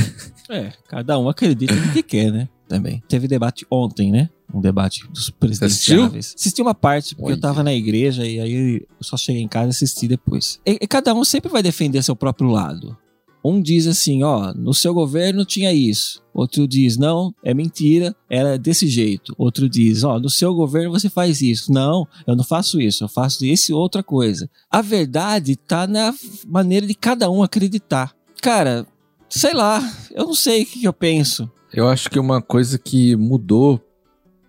É, 0.50 0.74
cada 0.88 1.18
um 1.20 1.30
acredita 1.30 1.76
no 1.76 1.94
que 1.94 2.02
quer, 2.02 2.32
né? 2.32 2.50
Também. 2.68 3.04
Teve 3.08 3.28
debate 3.28 3.66
ontem, 3.70 4.12
né? 4.12 4.30
Um 4.54 4.60
debate 4.60 5.08
dos 5.08 5.30
presidenciáveis. 5.30 6.34
Assisti 6.36 6.62
uma 6.62 6.74
parte, 6.74 7.16
porque 7.16 7.34
Olha. 7.34 7.38
eu 7.38 7.40
tava 7.40 7.64
na 7.64 7.74
igreja 7.74 8.26
e 8.26 8.40
aí 8.40 8.82
eu 8.82 9.04
só 9.04 9.16
cheguei 9.16 9.42
em 9.42 9.48
casa 9.48 9.68
e 9.68 9.70
assisti 9.70 10.08
depois. 10.08 10.60
E, 10.66 10.80
e 10.82 10.88
cada 10.88 11.14
um 11.14 11.24
sempre 11.24 11.52
vai 11.52 11.62
defender 11.62 12.02
seu 12.04 12.16
próprio 12.16 12.50
lado. 12.50 12.98
Um 13.44 13.62
diz 13.62 13.88
assim, 13.88 14.24
ó, 14.24 14.54
no 14.54 14.74
seu 14.74 14.94
governo 14.94 15.44
tinha 15.44 15.74
isso. 15.74 16.22
Outro 16.34 16.68
diz, 16.68 16.98
não, 16.98 17.34
é 17.44 17.54
mentira, 17.54 18.16
era 18.30 18.58
desse 18.58 18.88
jeito. 18.88 19.34
Outro 19.38 19.68
diz, 19.68 20.04
ó, 20.04 20.20
no 20.20 20.30
seu 20.30 20.54
governo 20.54 20.92
você 20.92 21.10
faz 21.10 21.42
isso. 21.42 21.72
Não, 21.72 22.08
eu 22.28 22.36
não 22.36 22.44
faço 22.44 22.80
isso, 22.80 23.04
eu 23.04 23.10
faço 23.10 23.46
esse 23.46 23.74
outra 23.74 24.04
coisa. 24.04 24.50
A 24.70 24.82
verdade 24.82 25.56
tá 25.56 25.88
na 25.88 26.14
maneira 26.48 26.86
de 26.86 26.94
cada 26.94 27.30
um 27.30 27.42
acreditar. 27.42 28.16
Cara, 28.42 28.86
sei 29.28 29.54
lá, 29.54 29.82
eu 30.12 30.26
não 30.26 30.36
sei 30.36 30.64
o 30.64 30.66
que, 30.66 30.84
eu 30.84 30.94
penso. 30.94 31.50
Eu 31.74 31.88
acho 31.88 32.10
que 32.10 32.20
uma 32.20 32.42
coisa 32.42 32.78
que 32.78 33.16
mudou 33.16 33.82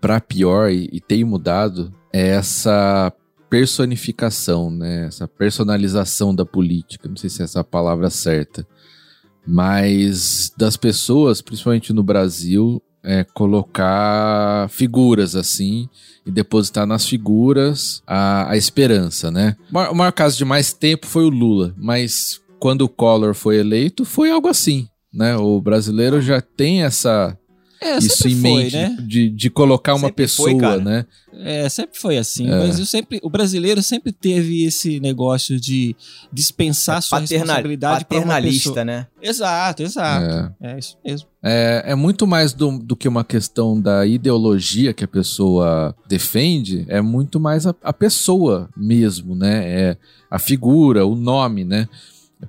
pra 0.01 0.21
pior 0.21 0.71
e, 0.71 0.89
e 0.93 1.01
tem 1.01 1.25
mudado 1.25 1.95
é 2.13 2.29
essa 2.29 3.13
personificação, 3.49 4.71
né? 4.71 5.07
Essa 5.07 5.29
personalização 5.29 6.35
da 6.35 6.45
política. 6.45 7.09
Não 7.09 7.17
sei 7.17 7.31
se 7.31 7.43
é 7.43 7.45
essa 7.45 7.61
a 7.61 7.65
palavra 7.65 8.11
certa. 8.11 8.67
Mas 9.47 10.53
das 10.57 10.77
pessoas, 10.77 11.41
principalmente 11.43 11.93
no 11.93 12.03
Brasil, 12.03 12.83
é 13.05 13.25
colocar 13.25 14.69
figuras 14.71 15.35
assim 15.35 15.89
e 16.25 16.31
depositar 16.31 16.87
nas 16.87 17.07
figuras 17.09 18.03
a, 18.07 18.51
a 18.51 18.57
esperança, 18.57 19.31
né? 19.31 19.57
O 19.71 19.75
maior, 19.75 19.93
o 19.93 19.95
maior 19.95 20.13
caso 20.13 20.37
de 20.37 20.45
mais 20.45 20.73
tempo 20.73 21.07
foi 21.07 21.25
o 21.25 21.29
Lula, 21.29 21.75
mas 21.77 22.41
quando 22.61 22.83
o 22.83 22.89
Collor 22.89 23.35
foi 23.35 23.57
eleito, 23.57 24.05
foi 24.05 24.31
algo 24.31 24.47
assim, 24.47 24.87
né? 25.13 25.37
O 25.37 25.61
brasileiro 25.61 26.23
já 26.23 26.41
tem 26.41 26.85
essa 26.85 27.37
É, 27.85 27.99
isso 27.99 28.29
em 28.29 28.37
foi, 28.37 28.51
mente 28.63 28.77
né? 28.77 28.97
de, 29.07 29.29
de 29.29 29.51
colocar 29.51 29.95
uma 29.95 30.09
Sempre 30.09 30.29
foi, 30.29 30.53
pessoa, 30.55 30.61
cara. 30.61 30.81
né? 30.85 31.07
É, 31.45 31.69
sempre 31.69 31.99
foi 31.99 32.17
assim. 32.19 32.49
É. 32.49 32.55
O, 32.55 32.63
Brasil 32.63 32.87
sempre, 32.87 33.21
o 33.23 33.31
brasileiro 33.31 33.83
sempre 33.83 34.13
teve 34.13 34.65
esse 34.65 35.01
negócio 35.01 35.59
de 35.59 35.97
dispensar 36.33 37.03
sua 37.03 37.21
Paternal- 37.21 37.47
responsabilidade 37.47 38.05
para 38.05 38.19
uma 38.19 38.41
pessoa. 38.41 38.75
paternalista, 38.75 38.85
né? 38.85 39.07
Exato, 39.21 39.83
exato. 39.83 40.55
É. 40.61 40.73
É, 40.75 40.79
isso 40.79 40.97
mesmo. 41.05 41.29
É, 41.43 41.83
é 41.87 41.95
muito 41.95 42.27
mais 42.27 42.53
do, 42.53 42.79
do 42.79 42.95
que 42.95 43.09
uma 43.09 43.25
questão 43.25 43.81
da 43.81 44.07
ideologia 44.07 44.93
que 44.93 45.05
a 45.05 45.09
pessoa 45.09 45.95
defende, 46.07 46.85
é 46.89 47.01
muito 47.01 47.41
mais 47.41 47.67
a, 47.67 47.75
a 47.83 47.93
pessoa 47.93 48.69
mesmo, 48.77 49.35
né? 49.35 49.65
É 49.69 49.97
a 50.31 50.39
figura, 50.39 51.05
o 51.07 51.17
nome, 51.17 51.65
né? 51.65 51.89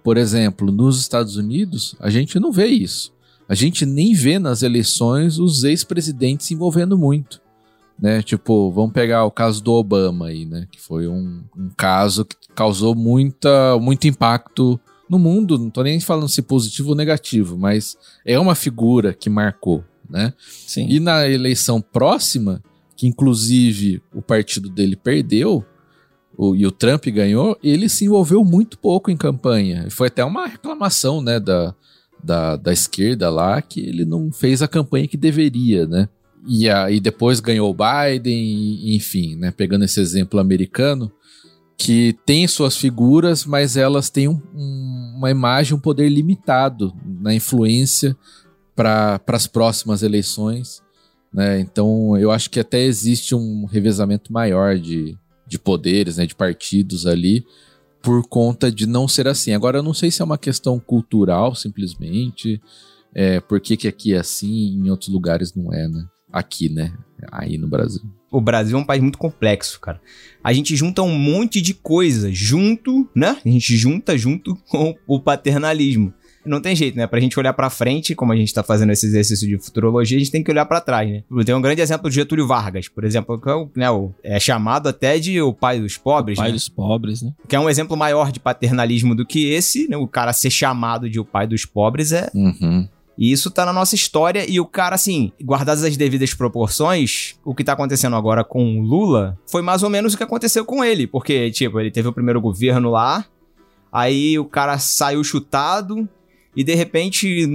Por 0.03 0.17
exemplo, 0.17 0.71
nos 0.71 0.99
Estados 0.99 1.37
Unidos, 1.37 1.95
a 1.99 2.09
gente 2.09 2.39
não 2.39 2.51
vê 2.51 2.65
isso. 2.67 3.12
A 3.47 3.55
gente 3.55 3.85
nem 3.85 4.13
vê 4.13 4.39
nas 4.39 4.61
eleições 4.63 5.37
os 5.37 5.63
ex-presidentes 5.63 6.47
se 6.47 6.53
envolvendo 6.53 6.97
muito. 6.97 7.41
Né? 7.99 8.21
Tipo, 8.21 8.71
vamos 8.71 8.91
pegar 8.93 9.23
o 9.25 9.31
caso 9.31 9.63
do 9.63 9.71
Obama 9.73 10.27
aí, 10.27 10.45
né? 10.45 10.67
Que 10.71 10.81
foi 10.81 11.07
um, 11.07 11.43
um 11.55 11.69
caso 11.77 12.25
que 12.25 12.35
causou 12.55 12.95
muita, 12.95 13.77
muito 13.79 14.07
impacto 14.07 14.79
no 15.09 15.19
mundo. 15.19 15.59
Não 15.59 15.69
tô 15.69 15.83
nem 15.83 15.99
falando 15.99 16.27
se 16.29 16.41
positivo 16.41 16.89
ou 16.89 16.95
negativo, 16.95 17.57
mas 17.57 17.95
é 18.25 18.39
uma 18.39 18.55
figura 18.55 19.13
que 19.13 19.29
marcou, 19.29 19.83
né? 20.09 20.33
Sim. 20.65 20.87
E 20.89 20.99
na 20.99 21.27
eleição 21.27 21.79
próxima, 21.79 22.63
que 22.97 23.05
inclusive 23.07 24.01
o 24.13 24.21
partido 24.21 24.69
dele 24.69 24.95
perdeu 24.95 25.63
o- 26.35 26.55
e 26.55 26.65
o 26.65 26.71
Trump 26.71 27.05
ganhou, 27.07 27.57
ele 27.63 27.87
se 27.87 28.05
envolveu 28.05 28.43
muito 28.43 28.77
pouco 28.79 29.11
em 29.11 29.17
campanha. 29.17 29.87
Foi 29.91 30.07
até 30.07 30.25
uma 30.25 30.47
reclamação, 30.47 31.21
né, 31.21 31.39
da, 31.39 31.75
da, 32.23 32.55
da 32.55 32.71
esquerda 32.71 33.29
lá, 33.29 33.61
que 33.61 33.79
ele 33.81 34.05
não 34.05 34.31
fez 34.31 34.61
a 34.61 34.67
campanha 34.67 35.07
que 35.07 35.17
deveria, 35.17 35.85
né? 35.85 36.07
E 36.47 36.69
aí 36.69 36.99
depois 36.99 37.39
ganhou 37.39 37.69
o 37.69 37.75
Biden, 37.75 38.95
enfim, 38.95 39.35
né, 39.35 39.51
pegando 39.51 39.85
esse 39.85 39.99
exemplo 39.99 40.39
americano, 40.39 41.11
que 41.77 42.15
tem 42.25 42.47
suas 42.47 42.77
figuras, 42.77 43.45
mas 43.45 43.77
elas 43.77 44.09
têm 44.09 44.27
um- 44.27 44.41
um- 44.53 45.13
uma 45.17 45.31
imagem, 45.31 45.73
um 45.73 45.79
poder 45.79 46.09
limitado 46.09 46.93
na 47.21 47.33
influência 47.33 48.15
para 48.75 49.19
as 49.27 49.47
próximas 49.47 50.03
eleições. 50.03 50.81
Né? 51.33 51.59
Então, 51.59 52.17
eu 52.17 52.29
acho 52.29 52.49
que 52.49 52.59
até 52.59 52.83
existe 52.83 53.33
um 53.33 53.65
revezamento 53.65 54.31
maior 54.31 54.77
de, 54.77 55.17
de 55.47 55.57
poderes, 55.57 56.17
né, 56.17 56.25
de 56.25 56.35
partidos 56.35 57.07
ali, 57.07 57.43
por 58.03 58.27
conta 58.27 58.69
de 58.69 58.85
não 58.85 59.07
ser 59.07 59.27
assim. 59.29 59.53
Agora, 59.53 59.77
eu 59.77 59.83
não 59.83 59.93
sei 59.93 60.11
se 60.11 60.21
é 60.21 60.25
uma 60.25 60.37
questão 60.37 60.77
cultural, 60.77 61.55
simplesmente, 61.55 62.61
é, 63.15 63.39
por 63.39 63.61
que, 63.61 63.77
que 63.77 63.87
aqui 63.87 64.13
é 64.13 64.17
assim 64.17 64.51
e 64.51 64.75
em 64.75 64.89
outros 64.89 65.09
lugares 65.09 65.55
não 65.55 65.73
é, 65.73 65.87
né? 65.87 66.05
Aqui, 66.31 66.67
né? 66.67 66.93
Aí 67.31 67.57
no 67.57 67.67
Brasil. 67.67 68.01
O 68.29 68.41
Brasil 68.41 68.77
é 68.77 68.81
um 68.81 68.85
país 68.85 69.01
muito 69.01 69.17
complexo, 69.17 69.79
cara. 69.79 70.01
A 70.43 70.51
gente 70.51 70.75
junta 70.75 71.01
um 71.01 71.17
monte 71.17 71.61
de 71.61 71.73
coisa 71.73 72.29
junto, 72.31 73.07
né? 73.15 73.37
A 73.45 73.49
gente 73.49 73.77
junta 73.77 74.17
junto 74.17 74.55
com 74.67 74.93
o 75.07 75.19
paternalismo. 75.19 76.13
Não 76.45 76.59
tem 76.61 76.75
jeito, 76.75 76.97
né? 76.97 77.07
Pra 77.07 77.19
gente 77.19 77.39
olhar 77.39 77.53
pra 77.53 77.69
frente, 77.69 78.13
como 78.13 78.33
a 78.33 78.35
gente 78.35 78.53
tá 78.53 78.61
fazendo 78.63 78.91
esse 78.91 79.05
exercício 79.05 79.47
de 79.47 79.57
futurologia, 79.57 80.17
a 80.17 80.19
gente 80.19 80.31
tem 80.31 80.43
que 80.43 80.51
olhar 80.51 80.65
pra 80.65 80.81
trás, 80.81 81.09
né? 81.09 81.23
Tem 81.45 81.55
um 81.55 81.61
grande 81.61 81.81
exemplo 81.81 82.09
do 82.09 82.13
Getúlio 82.13 82.45
Vargas, 82.45 82.87
por 82.89 83.03
exemplo, 83.05 83.39
que 83.39 83.49
é, 83.49 83.53
o, 83.53 83.69
né, 83.75 83.89
o- 83.89 84.11
é 84.23 84.39
chamado 84.39 84.89
até 84.89 85.17
de 85.19 85.41
o 85.41 85.53
pai 85.53 85.79
dos 85.79 85.97
pobres, 85.97 86.37
pai 86.37 86.47
né? 86.49 86.53
dos 86.53 86.67
pobres, 86.67 87.21
né? 87.21 87.31
Que 87.47 87.55
é 87.55 87.59
um 87.59 87.69
exemplo 87.69 87.95
maior 87.95 88.31
de 88.31 88.39
paternalismo 88.39 89.15
do 89.15 89.25
que 89.25 89.51
esse, 89.53 89.87
né? 89.87 89.95
O 89.97 90.07
cara 90.07 90.33
ser 90.33 90.49
chamado 90.49 91.09
de 91.09 91.19
o 91.19 91.25
pai 91.25 91.47
dos 91.47 91.65
pobres 91.65 92.11
é 92.11 92.29
Uhum. 92.35 92.87
e 93.17 93.31
isso 93.31 93.49
tá 93.49 93.65
na 93.65 93.71
nossa 93.71 93.95
história 93.95 94.45
e 94.49 94.59
o 94.59 94.65
cara, 94.65 94.95
assim, 94.95 95.31
guardadas 95.41 95.83
as 95.83 95.95
devidas 95.95 96.33
proporções, 96.33 97.35
o 97.45 97.53
que 97.55 97.63
tá 97.63 97.73
acontecendo 97.73 98.15
agora 98.15 98.43
com 98.43 98.79
o 98.79 98.81
Lula 98.81 99.37
foi 99.49 99.61
mais 99.61 99.83
ou 99.83 99.89
menos 99.89 100.13
o 100.13 100.17
que 100.17 100.23
aconteceu 100.23 100.65
com 100.65 100.83
ele. 100.83 101.07
Porque, 101.07 101.49
tipo, 101.51 101.79
ele 101.79 101.91
teve 101.91 102.07
o 102.07 102.13
primeiro 102.13 102.41
governo 102.41 102.89
lá, 102.89 103.25
aí 103.91 104.37
o 104.39 104.45
cara 104.45 104.77
saiu 104.79 105.23
chutado 105.23 106.07
e 106.55 106.63
de 106.63 106.75
repente, 106.75 107.45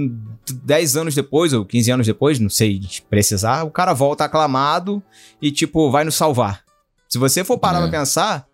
10 0.63 0.97
anos 0.97 1.15
depois, 1.15 1.53
ou 1.53 1.65
15 1.65 1.91
anos 1.91 2.07
depois, 2.07 2.39
não 2.39 2.49
sei 2.49 2.81
precisar, 3.09 3.63
o 3.63 3.71
cara 3.71 3.93
volta 3.93 4.25
aclamado 4.25 5.01
e, 5.41 5.51
tipo, 5.51 5.89
vai 5.91 6.03
nos 6.03 6.15
salvar. 6.15 6.63
Se 7.07 7.17
você 7.17 7.43
for 7.43 7.57
parar 7.57 7.79
É. 7.79 7.81
pra 7.89 7.99
pensar, 7.99 8.45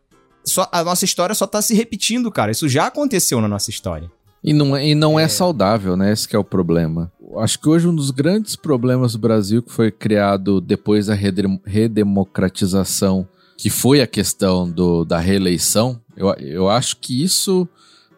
só, 0.43 0.69
a 0.71 0.83
nossa 0.83 1.03
história 1.05 1.33
só 1.35 1.47
tá 1.47 1.61
se 1.61 1.73
repetindo, 1.73 2.31
cara. 2.31 2.51
Isso 2.51 2.69
já 2.69 2.87
aconteceu 2.87 3.41
na 3.41 3.47
nossa 3.47 3.69
história. 3.69 4.09
E 4.43 4.53
não, 4.53 4.75
é, 4.77 4.87
e 4.87 4.93
não 4.95 5.19
é. 5.19 5.27
saudável, 5.27 5.97
né? 5.97 6.11
Esse 6.13 6.27
que 6.27 6.35
é 6.35 6.39
o 6.39 6.43
problema. 6.43 7.11
Acho 7.37 7.59
que 7.59 7.67
hoje 7.67 7.87
um 7.87 7.95
dos 7.95 8.11
grandes 8.11 8.55
problemas 8.55 9.13
do 9.13 9.17
Brasil 9.17 9.63
que 9.63 9.71
foi 9.71 9.89
criado 9.91 10.61
depois 10.61 11.07
da 11.07 11.15
redem- 11.15 11.59
redemocratização, 11.65 13.27
que 13.57 13.69
foi 13.69 14.01
a 14.01 14.07
questão 14.07 14.69
do, 14.69 15.03
da 15.03 15.17
reeleição, 15.19 15.99
eu, 16.15 16.31
eu 16.35 16.69
acho 16.69 16.97
que 16.97 17.23
isso 17.23 17.67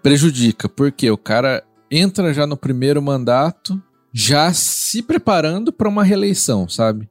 prejudica, 0.03 0.67
porque 0.69 1.09
o 1.09 1.17
cara 1.17 1.63
entra 1.89 2.33
já 2.33 2.45
no 2.45 2.57
primeiro 2.57 3.01
mandato, 3.01 3.81
já 4.13 4.53
se 4.53 5.01
preparando 5.01 5.71
para 5.71 5.89
uma 5.89 6.03
reeleição, 6.03 6.67
sabe? 6.67 7.09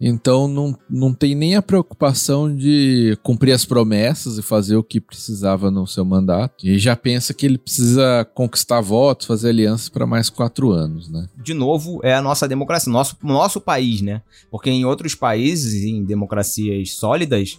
Então 0.00 0.48
não, 0.48 0.76
não 0.90 1.14
tem 1.14 1.34
nem 1.34 1.56
a 1.56 1.62
preocupação 1.62 2.54
de 2.54 3.16
cumprir 3.22 3.52
as 3.52 3.64
promessas 3.64 4.36
e 4.36 4.42
fazer 4.42 4.76
o 4.76 4.82
que 4.82 5.00
precisava 5.00 5.70
no 5.70 5.86
seu 5.86 6.04
mandato. 6.04 6.66
E 6.66 6.78
já 6.78 6.96
pensa 6.96 7.32
que 7.32 7.46
ele 7.46 7.56
precisa 7.56 8.26
conquistar 8.34 8.80
votos, 8.80 9.26
fazer 9.26 9.50
alianças 9.50 9.88
para 9.88 10.06
mais 10.06 10.28
quatro 10.28 10.70
anos, 10.72 11.08
né? 11.08 11.26
de 11.36 11.54
novo, 11.54 12.00
é 12.02 12.14
a 12.14 12.22
nossa 12.22 12.48
democracia, 12.48 12.92
nosso, 12.92 13.16
nosso 13.22 13.60
país, 13.60 14.02
né? 14.02 14.20
Porque 14.50 14.70
em 14.70 14.84
outros 14.84 15.14
países, 15.14 15.84
em 15.84 16.04
democracias 16.04 16.92
sólidas, 16.92 17.58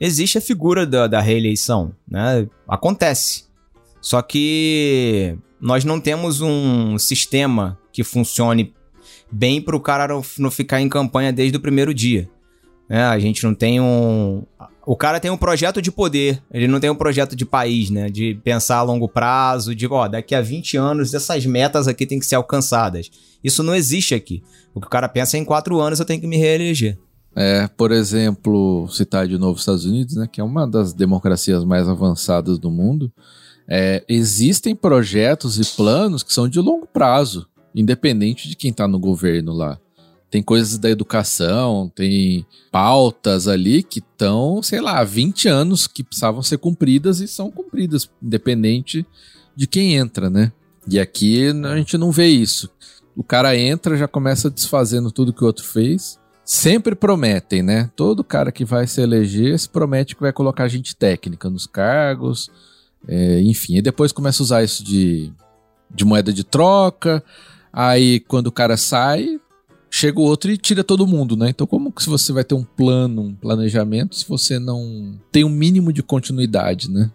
existe 0.00 0.38
a 0.38 0.40
figura 0.40 0.86
da, 0.86 1.06
da 1.06 1.20
reeleição, 1.20 1.94
né? 2.08 2.48
Acontece. 2.66 3.44
Só 4.00 4.20
que 4.20 5.38
nós 5.64 5.82
não 5.82 5.98
temos 5.98 6.42
um 6.42 6.98
sistema 6.98 7.78
que 7.90 8.04
funcione 8.04 8.74
bem 9.32 9.62
para 9.62 9.74
o 9.74 9.80
cara 9.80 10.06
não, 10.38 10.50
ficar 10.50 10.82
em 10.82 10.90
campanha 10.90 11.32
desde 11.32 11.56
o 11.56 11.60
primeiro 11.60 11.94
dia. 11.94 12.28
né? 12.86 13.04
a 13.04 13.18
gente 13.18 13.42
não 13.44 13.54
tem 13.54 13.80
um. 13.80 14.42
O 14.86 14.94
cara 14.94 15.18
tem 15.18 15.30
um 15.30 15.38
projeto 15.38 15.80
de 15.80 15.90
poder, 15.90 16.42
ele 16.52 16.68
não 16.68 16.78
tem 16.78 16.90
um 16.90 16.94
projeto 16.94 17.34
de 17.34 17.46
país, 17.46 17.88
né? 17.88 18.10
De 18.10 18.38
pensar 18.44 18.76
a 18.76 18.82
longo 18.82 19.08
prazo, 19.08 19.74
de, 19.74 19.86
ó, 19.86 20.06
daqui 20.06 20.34
a 20.34 20.42
20 20.42 20.76
anos 20.76 21.14
essas 21.14 21.46
metas 21.46 21.88
aqui 21.88 22.04
têm 22.04 22.18
que 22.18 22.26
ser 22.26 22.34
alcançadas. 22.34 23.10
Isso 23.42 23.62
não 23.62 23.74
existe 23.74 24.14
aqui. 24.14 24.42
O 24.74 24.80
que 24.82 24.86
o 24.86 24.90
cara 24.90 25.08
pensa 25.08 25.38
é 25.38 25.40
em 25.40 25.46
quatro 25.46 25.80
anos 25.80 25.98
eu 25.98 26.04
tenho 26.04 26.20
que 26.20 26.26
me 26.26 26.36
reeleger. 26.36 26.98
É, 27.34 27.66
por 27.68 27.90
exemplo, 27.90 28.86
citar 28.90 29.26
de 29.26 29.38
novo 29.38 29.54
os 29.54 29.60
Estados 29.60 29.86
Unidos, 29.86 30.14
né, 30.14 30.28
que 30.30 30.42
é 30.42 30.44
uma 30.44 30.68
das 30.68 30.92
democracias 30.92 31.64
mais 31.64 31.88
avançadas 31.88 32.58
do 32.58 32.70
mundo, 32.70 33.10
é, 33.68 34.04
existem 34.08 34.74
projetos 34.74 35.58
e 35.58 35.76
planos 35.76 36.22
que 36.22 36.32
são 36.32 36.48
de 36.48 36.60
longo 36.60 36.86
prazo, 36.86 37.46
independente 37.74 38.48
de 38.48 38.56
quem 38.56 38.70
está 38.70 38.86
no 38.86 38.98
governo 38.98 39.52
lá. 39.52 39.78
Tem 40.30 40.42
coisas 40.42 40.78
da 40.78 40.90
educação, 40.90 41.90
tem 41.94 42.44
pautas 42.72 43.46
ali 43.46 43.82
que 43.82 44.00
estão, 44.00 44.60
sei 44.62 44.80
lá, 44.80 44.98
há 44.98 45.04
20 45.04 45.48
anos 45.48 45.86
que 45.86 46.02
precisavam 46.02 46.42
ser 46.42 46.58
cumpridas 46.58 47.20
e 47.20 47.28
são 47.28 47.50
cumpridas, 47.50 48.10
independente 48.20 49.06
de 49.54 49.66
quem 49.66 49.94
entra, 49.94 50.28
né? 50.28 50.52
E 50.88 50.98
aqui 50.98 51.46
a 51.46 51.76
gente 51.76 51.96
não 51.96 52.10
vê 52.10 52.26
isso. 52.26 52.68
O 53.16 53.22
cara 53.22 53.56
entra, 53.56 53.96
já 53.96 54.08
começa 54.08 54.50
desfazendo 54.50 55.10
tudo 55.10 55.32
que 55.32 55.42
o 55.42 55.46
outro 55.46 55.64
fez. 55.64 56.18
Sempre 56.44 56.94
prometem, 56.94 57.62
né? 57.62 57.90
Todo 57.96 58.24
cara 58.24 58.52
que 58.52 58.64
vai 58.64 58.86
se 58.86 59.00
eleger 59.00 59.58
se 59.58 59.68
promete 59.68 60.14
que 60.14 60.20
vai 60.20 60.32
colocar 60.32 60.68
gente 60.68 60.94
técnica 60.94 61.48
nos 61.48 61.66
cargos, 61.66 62.50
é, 63.08 63.40
enfim. 63.40 63.76
E 63.76 63.82
depois 63.82 64.12
começa 64.12 64.42
a 64.42 64.44
usar 64.44 64.64
isso 64.64 64.84
de, 64.84 65.32
de 65.94 66.04
moeda 66.04 66.32
de 66.32 66.44
troca. 66.44 67.22
Aí 67.72 68.20
quando 68.20 68.48
o 68.48 68.52
cara 68.52 68.76
sai, 68.76 69.40
chega 69.90 70.18
o 70.18 70.22
outro 70.22 70.50
e 70.50 70.56
tira 70.56 70.84
todo 70.84 71.06
mundo, 71.06 71.36
né? 71.36 71.50
Então 71.50 71.66
como 71.66 71.92
que 71.92 72.02
se 72.02 72.10
você 72.10 72.32
vai 72.32 72.44
ter 72.44 72.54
um 72.54 72.64
plano, 72.64 73.22
um 73.22 73.34
planejamento, 73.34 74.16
se 74.16 74.28
você 74.28 74.58
não 74.58 75.18
tem 75.30 75.44
um 75.44 75.50
mínimo 75.50 75.92
de 75.92 76.02
continuidade, 76.02 76.90
né? 76.90 77.10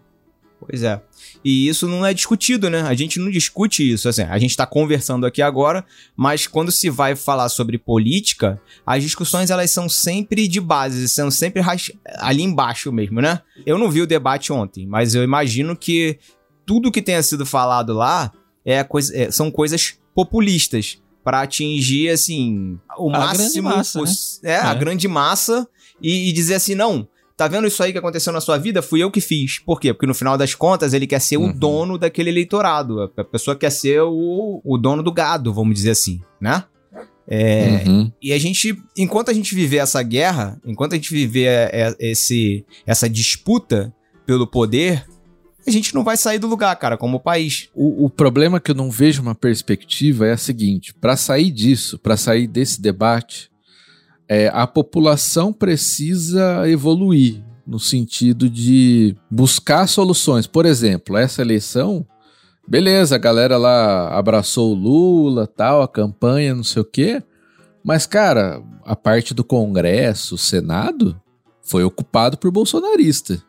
Pois 0.60 0.82
é. 0.82 1.00
E 1.42 1.66
isso 1.68 1.88
não 1.88 2.04
é 2.04 2.12
discutido, 2.12 2.68
né? 2.68 2.82
A 2.82 2.92
gente 2.94 3.18
não 3.18 3.30
discute 3.30 3.88
isso. 3.90 4.08
Assim, 4.08 4.22
a 4.22 4.38
gente 4.38 4.54
tá 4.54 4.66
conversando 4.66 5.24
aqui 5.24 5.40
agora, 5.40 5.84
mas 6.14 6.46
quando 6.46 6.70
se 6.70 6.90
vai 6.90 7.16
falar 7.16 7.48
sobre 7.48 7.78
política, 7.78 8.60
as 8.84 9.02
discussões 9.02 9.50
elas 9.50 9.70
são 9.70 9.88
sempre 9.88 10.46
de 10.46 10.60
base, 10.60 11.08
são 11.08 11.30
sempre 11.30 11.62
ali 12.18 12.42
embaixo 12.42 12.92
mesmo, 12.92 13.22
né? 13.22 13.40
Eu 13.64 13.78
não 13.78 13.90
vi 13.90 14.02
o 14.02 14.06
debate 14.06 14.52
ontem, 14.52 14.86
mas 14.86 15.14
eu 15.14 15.24
imagino 15.24 15.74
que 15.74 16.18
tudo 16.66 16.92
que 16.92 17.00
tenha 17.00 17.22
sido 17.22 17.46
falado 17.46 17.94
lá 17.94 18.30
é 18.64 18.84
coisa, 18.84 19.16
é- 19.16 19.30
são 19.30 19.50
coisas 19.50 19.94
populistas 20.14 20.98
para 21.24 21.40
atingir 21.40 22.10
assim 22.10 22.78
o 22.98 23.10
A 23.10 23.32
grande 23.32 23.38
máximo 23.62 23.68
massa, 23.70 23.98
né? 23.98 24.04
poss- 24.04 24.40
é, 24.44 24.56
a 24.58 24.72
É. 24.72 24.74
grande 24.74 25.08
massa 25.08 25.66
e, 26.02 26.28
e 26.28 26.32
dizer 26.32 26.54
assim 26.54 26.74
não 26.74 27.08
Tá 27.40 27.48
vendo 27.48 27.66
isso 27.66 27.82
aí 27.82 27.90
que 27.90 27.96
aconteceu 27.96 28.34
na 28.34 28.40
sua 28.42 28.58
vida? 28.58 28.82
Fui 28.82 29.02
eu 29.02 29.10
que 29.10 29.18
fiz. 29.18 29.60
Por 29.60 29.80
quê? 29.80 29.94
Porque 29.94 30.06
no 30.06 30.12
final 30.12 30.36
das 30.36 30.54
contas 30.54 30.92
ele 30.92 31.06
quer 31.06 31.22
ser 31.22 31.38
o 31.38 31.44
Uhum. 31.44 31.52
dono 31.54 31.96
daquele 31.96 32.28
eleitorado. 32.28 33.10
A 33.16 33.24
pessoa 33.24 33.56
quer 33.56 33.70
ser 33.70 34.02
o, 34.02 34.60
o 34.62 34.76
dono 34.76 35.02
do 35.02 35.10
gado, 35.10 35.50
vamos 35.50 35.74
dizer 35.74 35.92
assim, 35.92 36.20
né? 36.38 36.64
É, 37.26 37.82
Uhum. 37.86 38.12
E 38.20 38.34
a 38.34 38.38
gente, 38.38 38.76
enquanto 38.94 39.30
a 39.30 39.32
gente 39.32 39.54
viver 39.54 39.78
essa 39.78 40.02
guerra, 40.02 40.60
enquanto 40.66 40.92
a 40.92 40.96
gente 40.96 41.14
viver 41.14 41.70
é, 41.72 41.96
esse, 41.98 42.62
essa 42.86 43.08
disputa 43.08 43.90
pelo 44.26 44.46
poder, 44.46 45.06
a 45.66 45.70
gente 45.70 45.94
não 45.94 46.04
vai 46.04 46.18
sair 46.18 46.38
do 46.38 46.46
lugar, 46.46 46.76
cara, 46.76 46.98
como 46.98 47.18
país. 47.18 47.70
O, 47.74 48.04
o 48.04 48.10
problema 48.10 48.60
que 48.60 48.70
eu 48.70 48.74
não 48.74 48.90
vejo 48.90 49.22
uma 49.22 49.34
perspectiva 49.34 50.26
é 50.26 50.32
a 50.32 50.36
seguinte: 50.36 50.92
para 50.92 51.16
sair 51.16 51.50
disso, 51.50 51.98
para 51.98 52.18
sair 52.18 52.46
desse 52.46 52.82
debate, 52.82 53.50
é, 54.30 54.48
a 54.54 54.64
população 54.64 55.52
precisa 55.52 56.62
evoluir 56.70 57.42
no 57.66 57.80
sentido 57.80 58.48
de 58.48 59.16
buscar 59.28 59.88
soluções. 59.88 60.46
Por 60.46 60.64
exemplo, 60.64 61.16
essa 61.16 61.42
eleição, 61.42 62.06
beleza, 62.66 63.16
a 63.16 63.18
galera 63.18 63.56
lá 63.56 64.16
abraçou 64.16 64.70
o 64.70 64.74
Lula, 64.74 65.48
tal, 65.48 65.82
a 65.82 65.88
campanha, 65.88 66.54
não 66.54 66.62
sei 66.62 66.80
o 66.80 66.84
quê, 66.84 67.20
mas 67.82 68.06
cara, 68.06 68.62
a 68.84 68.94
parte 68.94 69.34
do 69.34 69.42
Congresso, 69.42 70.36
o 70.36 70.38
Senado, 70.38 71.20
foi 71.60 71.82
ocupado 71.82 72.38
por 72.38 72.52
bolsonarista. 72.52 73.42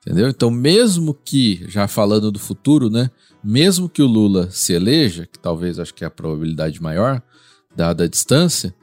Entendeu? 0.00 0.28
Então, 0.28 0.50
mesmo 0.50 1.14
que, 1.14 1.64
já 1.68 1.86
falando 1.86 2.32
do 2.32 2.38
futuro, 2.38 2.90
né? 2.90 3.10
Mesmo 3.42 3.88
que 3.88 4.02
o 4.02 4.06
Lula 4.06 4.50
se 4.50 4.72
eleja, 4.72 5.26
que 5.26 5.38
talvez 5.38 5.78
acho 5.78 5.94
que 5.94 6.02
é 6.02 6.06
a 6.06 6.10
probabilidade 6.10 6.82
maior, 6.82 7.22
dada 7.76 8.04
a 8.04 8.08
distância, 8.08 8.74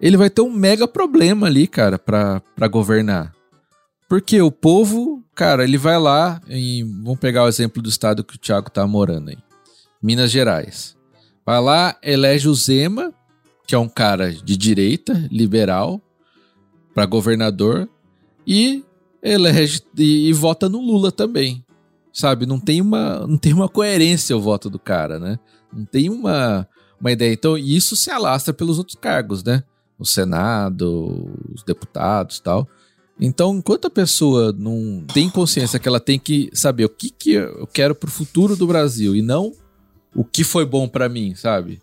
ele 0.00 0.16
vai 0.16 0.30
ter 0.30 0.42
um 0.42 0.50
mega 0.50 0.86
problema 0.86 1.46
ali, 1.46 1.66
cara, 1.66 1.98
pra 1.98 2.42
governar. 2.70 3.32
Porque 4.08 4.40
o 4.40 4.52
povo, 4.52 5.24
cara, 5.34 5.64
ele 5.64 5.76
vai 5.78 5.98
lá 5.98 6.40
em. 6.48 6.84
Vamos 7.02 7.18
pegar 7.18 7.44
o 7.44 7.48
exemplo 7.48 7.82
do 7.82 7.88
estado 7.88 8.22
que 8.22 8.36
o 8.36 8.38
Thiago 8.38 8.70
tá 8.70 8.86
morando 8.86 9.30
aí. 9.30 9.38
Minas 10.02 10.30
Gerais. 10.30 10.96
Vai 11.44 11.60
lá, 11.60 11.96
elege 12.02 12.48
o 12.48 12.54
Zema, 12.54 13.12
que 13.66 13.74
é 13.74 13.78
um 13.78 13.88
cara 13.88 14.32
de 14.32 14.56
direita, 14.56 15.12
liberal, 15.30 16.00
pra 16.94 17.06
governador, 17.06 17.88
e 18.46 18.84
elege 19.22 19.80
e, 19.96 20.28
e 20.28 20.32
vota 20.32 20.68
no 20.68 20.80
Lula 20.80 21.10
também. 21.10 21.64
Sabe? 22.12 22.46
Não 22.46 22.58
tem 22.58 22.80
uma, 22.80 23.26
não 23.26 23.36
tem 23.36 23.52
uma 23.52 23.68
coerência 23.68 24.36
o 24.36 24.40
voto 24.40 24.70
do 24.70 24.78
cara, 24.78 25.18
né? 25.18 25.38
Não 25.72 25.84
tem 25.84 26.08
uma, 26.08 26.66
uma 27.00 27.12
ideia. 27.12 27.32
Então, 27.32 27.58
isso 27.58 27.96
se 27.96 28.10
alastra 28.10 28.54
pelos 28.54 28.78
outros 28.78 28.96
cargos, 29.00 29.42
né? 29.42 29.62
O 29.98 30.04
Senado, 30.04 31.30
os 31.54 31.62
deputados 31.62 32.38
tal. 32.40 32.68
Então, 33.18 33.56
enquanto 33.56 33.86
a 33.86 33.90
pessoa 33.90 34.52
não 34.52 35.02
tem 35.14 35.30
consciência 35.30 35.78
que 35.78 35.88
ela 35.88 35.98
tem 36.00 36.18
que 36.18 36.50
saber 36.52 36.84
o 36.84 36.88
que, 36.90 37.08
que 37.10 37.30
eu 37.32 37.66
quero 37.66 37.94
pro 37.94 38.10
futuro 38.10 38.54
do 38.54 38.66
Brasil 38.66 39.16
e 39.16 39.22
não 39.22 39.52
o 40.14 40.22
que 40.24 40.44
foi 40.44 40.66
bom 40.66 40.86
pra 40.86 41.08
mim, 41.08 41.34
sabe? 41.34 41.80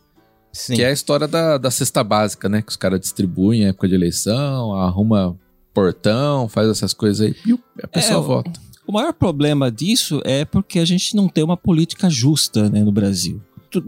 Sim. 0.52 0.76
Que 0.76 0.84
é 0.84 0.88
a 0.90 0.92
história 0.92 1.28
da, 1.28 1.58
da 1.58 1.72
cesta 1.72 2.04
básica, 2.04 2.48
né? 2.48 2.62
Que 2.62 2.70
os 2.70 2.76
caras 2.76 3.00
distribuem 3.00 3.62
em 3.64 3.66
época 3.66 3.88
de 3.88 3.96
eleição, 3.96 4.74
arruma 4.76 5.36
portão, 5.74 6.48
faz 6.48 6.70
essas 6.70 6.94
coisas 6.94 7.26
aí, 7.26 7.36
e 7.48 7.58
a 7.82 7.88
pessoa 7.88 8.16
É, 8.16 8.20
o- 8.20 8.24
vota. 8.24 8.52
O 8.86 8.92
maior 8.92 9.14
problema 9.14 9.72
disso 9.72 10.22
é 10.26 10.44
porque 10.46 10.78
a 10.78 10.86
gente 10.86 11.16
não 11.16 11.28
tem 11.28 11.44
uma 11.44 11.56
política 11.58 12.10
justa 12.10 12.70
né, 12.70 12.84
no 12.84 12.92
Brasil. 12.92 13.42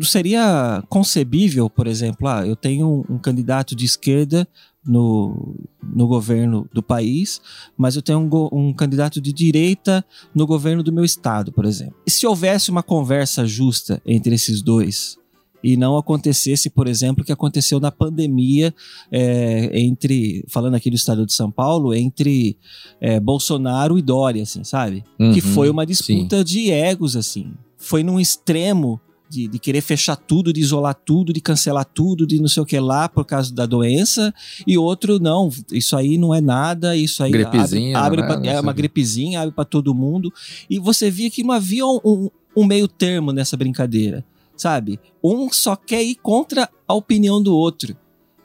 Seria 0.04 0.84
concebível, 0.90 1.70
por 1.70 1.88
exemplo, 1.88 2.28
ah, 2.28 2.46
eu 2.46 2.56
tenho 2.56 3.06
um, 3.10 3.18
candidato 3.18 3.76
de 3.76 3.86
esquerda 3.86 4.48
no, 4.86 5.56
no 5.84 6.08
governo 6.08 6.68
do 6.74 6.84
país, 6.84 7.42
mas 7.78 7.96
eu 7.96 8.02
tenho 8.02 8.20
um, 8.20 8.50
um 8.52 8.74
candidato 8.74 9.20
de 9.20 9.34
direita 9.34 10.06
no 10.34 10.46
governo 10.46 10.84
do 10.84 10.94
meu 10.94 11.04
estado, 11.04 11.52
por 11.52 11.66
exemplo. 11.66 11.96
E 12.06 12.12
se 12.12 12.26
houvesse 12.28 12.70
uma 12.70 12.84
conversa 12.84 13.46
justa 13.46 14.02
entre 14.06 14.36
esses 14.36 14.62
dois 14.62 15.18
e 15.66 15.76
não 15.76 15.98
acontecesse, 15.98 16.70
por 16.70 16.88
exemplo, 16.88 17.24
o 17.24 17.26
que 17.26 17.32
aconteceu 17.32 17.80
na 17.80 17.92
pandemia 17.92 18.72
é, 19.12 19.72
entre, 19.80 20.46
falando 20.48 20.76
aqui 20.76 20.92
do 20.92 20.96
estado 20.96 21.26
de 21.26 21.34
São 21.34 21.50
Paulo, 21.50 21.92
entre 21.92 22.56
é, 23.02 23.20
Bolsonaro 23.20 23.98
e 23.98 24.02
Dória, 24.04 24.44
assim, 24.44 24.64
sabe? 24.64 25.04
que 25.18 25.24
Uhum, 25.24 25.54
foi 25.54 25.70
uma 25.72 25.84
disputa 25.84 26.44
de 26.44 26.70
egos, 26.70 27.16
assim. 27.16 27.52
Foi 27.80 28.04
num 28.04 28.20
extremo 28.20 29.02
de, 29.30 29.48
de 29.48 29.60
querer 29.60 29.82
fechar 29.82 30.16
tudo, 30.16 30.54
de 30.54 30.62
isolar 30.62 30.94
tudo, 30.96 31.34
de 31.34 31.42
cancelar 31.42 31.86
tudo, 31.86 32.26
de 32.28 32.40
não 32.40 32.48
sei 32.48 32.62
o 32.64 32.66
que 32.66 32.80
lá 32.80 33.10
por 33.10 33.26
causa 33.26 33.54
da 33.54 33.66
doença, 33.66 34.34
e 34.66 34.78
outro, 34.78 35.20
não, 35.20 35.50
isso 35.72 35.96
aí 35.96 36.18
não 36.18 36.34
é 36.34 36.40
nada, 36.42 36.96
isso 36.96 37.24
aí 37.24 37.32
Gripezinha, 37.32 37.98
abre, 37.98 38.22
abre 38.22 38.22
não 38.22 38.24
é 38.24 38.28
pra- 38.28 38.52
é 38.52 38.60
uma 38.62 38.74
gripezinha, 38.74 39.42
abre 39.42 39.54
para 39.54 39.66
todo 39.66 39.94
mundo, 39.96 40.32
e 40.70 40.78
você 40.80 41.10
via 41.10 41.30
que 41.30 41.44
não 41.44 41.52
havia 41.52 41.86
um, 41.86 42.00
um- 42.06 42.30
um 42.58 42.64
meio 42.66 42.88
termo 42.88 43.32
nessa 43.32 43.58
brincadeira, 43.58 44.24
sabe? 44.56 45.00
Um 45.24 45.52
só 45.52 45.76
quer 45.76 46.04
ir 46.04 46.16
contra 46.16 46.70
a 46.88 46.94
opinião 46.94 47.42
do 47.42 47.54
outro. 47.56 47.96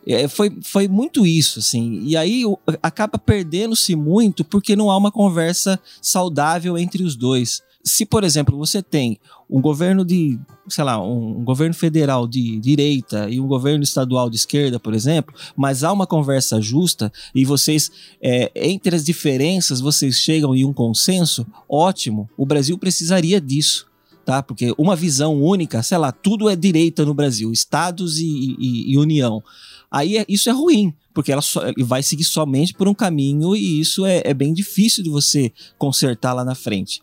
É, 0.07 0.27
foi, 0.27 0.51
foi 0.63 0.89
muito 0.89 1.27
isso, 1.27 1.59
assim. 1.59 2.01
E 2.05 2.17
aí 2.17 2.43
acaba 2.83 3.19
perdendo-se 3.19 3.95
muito 3.95 4.43
porque 4.45 4.75
não 4.75 4.91
há 4.91 4.97
uma 4.97 5.13
conversa 5.13 5.79
saudável 6.01 6.77
entre 6.79 7.03
os 7.05 7.15
dois. 7.15 7.63
Se, 7.83 8.05
por 8.05 8.25
exemplo, 8.25 8.59
você 8.59 8.83
tem 8.83 9.19
um 9.49 9.61
governo 9.61 10.05
de, 10.05 10.39
sei 10.69 10.85
lá, 10.85 11.03
um, 11.03 11.43
governo 11.43 11.75
federal 11.75 12.27
de 12.29 12.59
direita 12.61 13.29
e 13.31 13.41
um 13.41 13.47
governo 13.47 13.83
estadual 13.83 14.29
de 14.29 14.37
esquerda, 14.37 14.79
por 14.79 14.93
exemplo, 14.95 15.35
mas 15.57 15.83
há 15.83 15.91
uma 15.93 16.07
conversa 16.07 16.61
justa 16.61 17.11
e 17.35 17.45
vocês, 17.45 17.91
é, 18.23 18.51
entre 18.55 18.95
as 18.95 19.05
diferenças, 19.05 19.81
vocês 19.81 20.17
chegam 20.17 20.55
em 20.55 20.65
um 20.65 20.73
consenso, 20.75 21.47
ótimo. 21.69 22.29
O 22.37 22.45
Brasil 22.45 22.77
precisaria 22.79 23.41
disso 23.41 23.89
tá? 24.23 24.43
Porque 24.43 24.73
uma 24.79 24.95
visão 24.95 25.43
única, 25.43 25.83
sei 25.83 25.97
lá, 25.99 26.13
tudo 26.13 26.49
é 26.49 26.55
direita 26.55 27.05
no 27.05 27.15
Brasil, 27.15 27.51
estados 27.51 28.19
e, 28.19 28.55
e- 28.61 28.93
e 28.93 28.99
união. 28.99 29.43
Aí 29.91 30.19
é- 30.19 30.27
isso 30.29 30.49
é 30.49 30.53
ruim, 30.53 30.95
porque 31.13 31.33
ela 31.33 31.41
só- 31.43 31.63
vai 31.79 32.01
seguir 32.03 32.23
somente 32.25 32.73
por 32.75 32.87
um 32.87 32.95
caminho 32.95 33.57
e 33.57 33.81
isso 33.81 34.05
é, 34.05 34.23
é 34.25 34.35
bem 34.35 34.53
difícil 34.53 35.03
de 35.03 35.11
você 35.11 35.51
consertar 35.79 36.33
lá 36.35 36.45
na 36.45 36.55
frente. 36.55 37.03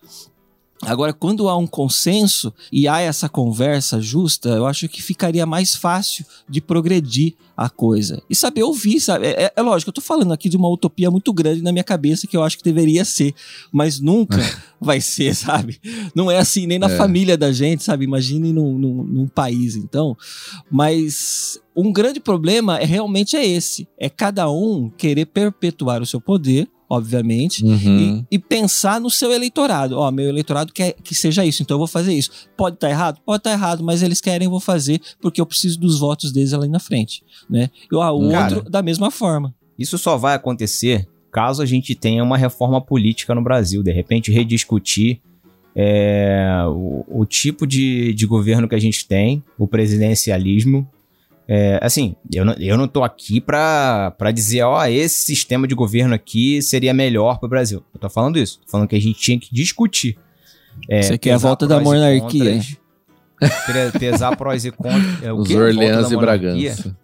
Agora, 0.83 1.11
quando 1.11 1.49
há 1.49 1.57
um 1.57 1.65
consenso 1.65 2.53
e 2.71 2.87
há 2.87 2.99
essa 3.01 3.27
conversa 3.27 3.99
justa, 3.99 4.49
eu 4.49 4.65
acho 4.67 4.87
que 4.87 5.01
ficaria 5.01 5.45
mais 5.45 5.73
fácil 5.73 6.23
de 6.47 6.61
progredir 6.61 7.33
a 7.57 7.67
coisa. 7.67 8.21
E 8.29 8.35
saber 8.35 8.61
ouvir, 8.61 8.99
sabe? 8.99 9.25
É, 9.25 9.45
é- 9.45 9.53
é 9.55 9.61
lógico, 9.63 9.89
eu 9.89 9.93
tô 9.93 10.01
falando 10.01 10.31
aqui 10.31 10.47
de 10.47 10.55
uma 10.55 10.69
utopia 10.69 11.09
muito 11.09 11.33
grande 11.33 11.63
na 11.63 11.71
minha 11.71 11.83
cabeça 11.83 12.27
que 12.27 12.37
eu 12.37 12.43
acho 12.43 12.57
que 12.59 12.63
deveria 12.63 13.03
ser, 13.03 13.33
mas 13.71 13.99
nunca 13.99 14.37
vai 14.79 15.01
ser, 15.01 15.33
sabe? 15.35 15.79
Não 16.13 16.29
é 16.29 16.37
assim 16.37 16.67
nem 16.67 16.77
na 16.77 16.91
É. 16.91 16.95
família 16.97 17.35
da 17.35 17.51
gente, 17.51 17.83
sabe? 17.83 18.05
Imagine 18.05 18.53
num, 18.53 18.77
num, 18.77 19.03
num 19.03 19.27
país, 19.27 19.75
então. 19.75 20.15
Mas 20.69 21.59
um 21.75 21.91
grande 21.91 22.19
problema 22.19 22.77
é 22.77 22.85
realmente 22.85 23.35
é 23.35 23.43
esse: 23.45 23.87
é 23.97 24.09
cada 24.09 24.47
um 24.51 24.89
querer 24.95 25.25
perpetuar 25.25 26.01
o 26.01 26.05
seu 26.05 26.21
poder, 26.21 26.67
obviamente, 26.89 27.63
Uhum. 27.65 28.25
e, 28.31 28.35
e 28.35 28.39
pensar 28.39 28.99
no 29.01 29.09
seu 29.09 29.31
eleitorado. 29.31 29.97
Ó, 29.97 30.09
meu 30.11 30.27
eleitorado 30.29 30.71
quer 30.71 30.93
que 31.03 31.13
seja 31.13 31.45
isso, 31.45 31.61
então 31.61 31.75
eu 31.75 31.79
vou 31.79 31.87
fazer 31.87 32.13
isso. 32.13 32.31
Pode 32.55 32.75
estar 32.75 32.89
errado? 32.89 33.19
Pode 33.25 33.39
estar 33.39 33.51
errado, 33.51 33.83
mas 33.83 34.01
eles 34.01 34.21
querem, 34.21 34.45
eu 34.45 34.51
vou 34.51 34.59
fazer, 34.59 35.01
porque 35.21 35.41
eu 35.41 35.45
preciso 35.45 35.79
dos 35.79 35.99
votos 35.99 36.31
deles 36.31 36.53
ali 36.53 36.67
na 36.69 36.79
frente, 36.79 37.23
né? 37.49 37.69
E 37.91 37.95
ó, 37.95 38.11
o 38.11 38.31
outro, 38.33 38.69
da 38.69 38.81
mesma 38.81 39.11
forma. 39.11 39.53
Isso 39.77 39.97
só 39.97 40.17
vai 40.17 40.35
acontecer 40.35 41.07
caso 41.31 41.61
a 41.61 41.65
gente 41.65 41.93
tenha 41.93 42.23
uma 42.23 42.37
reforma 42.37 42.81
política 42.81 43.35
no 43.35 43.43
Brasil. 43.43 43.83
De 43.83 43.91
repente, 43.91 44.31
rediscutir 44.31 45.19
é, 45.75 46.63
o, 46.67 47.05
o 47.07 47.25
tipo 47.25 47.67
de, 47.67 48.11
de 48.13 48.25
governo 48.25 48.67
que 48.67 48.73
a 48.73 48.79
gente 48.79 49.07
tem, 49.07 49.43
o 49.57 49.67
presidencialismo. 49.67 50.87
É, 51.49 51.79
assim, 51.81 52.15
eu 52.33 52.43
não, 52.43 52.53
eu 52.53 52.77
não 52.77 52.87
tô 52.87 53.03
aqui 53.03 53.39
pra, 53.39 54.11
pra 54.17 54.31
dizer, 54.31 54.63
ó, 54.63 54.85
esse 54.85 55.25
sistema 55.25 55.65
de 55.67 55.73
governo 55.73 56.13
aqui 56.13 56.61
seria 56.61 56.93
melhor 56.93 57.39
pro 57.39 57.47
Brasil. 57.47 57.83
Eu 57.93 57.99
tô 57.99 58.09
falando 58.09 58.37
isso. 58.37 58.59
Tô 58.65 58.71
falando 58.71 58.87
que 58.89 58.95
a 58.95 59.01
gente 59.01 59.17
tinha 59.19 59.39
que 59.39 59.47
discutir. 59.53 60.17
É, 60.89 61.01
Você 61.01 61.17
quer 61.17 61.31
a 61.31 61.33
pesar 61.35 61.47
volta 61.47 61.65
da 61.67 61.79
monarquia. 61.79 62.59
Pre- 63.39 63.99
pesar 63.99 64.35
prós 64.35 64.65
e 64.65 64.71
contras. 64.71 65.23
É, 65.23 65.31
o 65.31 65.37
Os 65.37 65.49
Orleans 65.51 66.11
e? 66.11 66.17
Bragança. 66.17 66.97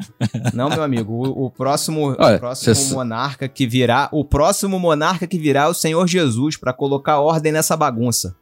Não, 0.53 0.67
meu 0.67 0.81
amigo, 0.83 1.13
o, 1.13 1.45
o 1.45 1.49
próximo, 1.51 2.15
Olha, 2.17 2.35
o 2.37 2.39
próximo 2.39 2.75
monarca 2.95 3.47
que 3.47 3.67
virá, 3.67 4.09
o 4.11 4.25
próximo 4.25 4.79
monarca 4.79 5.27
que 5.27 5.37
virá 5.37 5.63
é 5.65 5.67
o 5.67 5.73
Senhor 5.75 6.07
Jesus 6.07 6.57
pra 6.57 6.73
colocar 6.73 7.19
ordem 7.19 7.51
nessa 7.51 7.77
bagunça. 7.77 8.35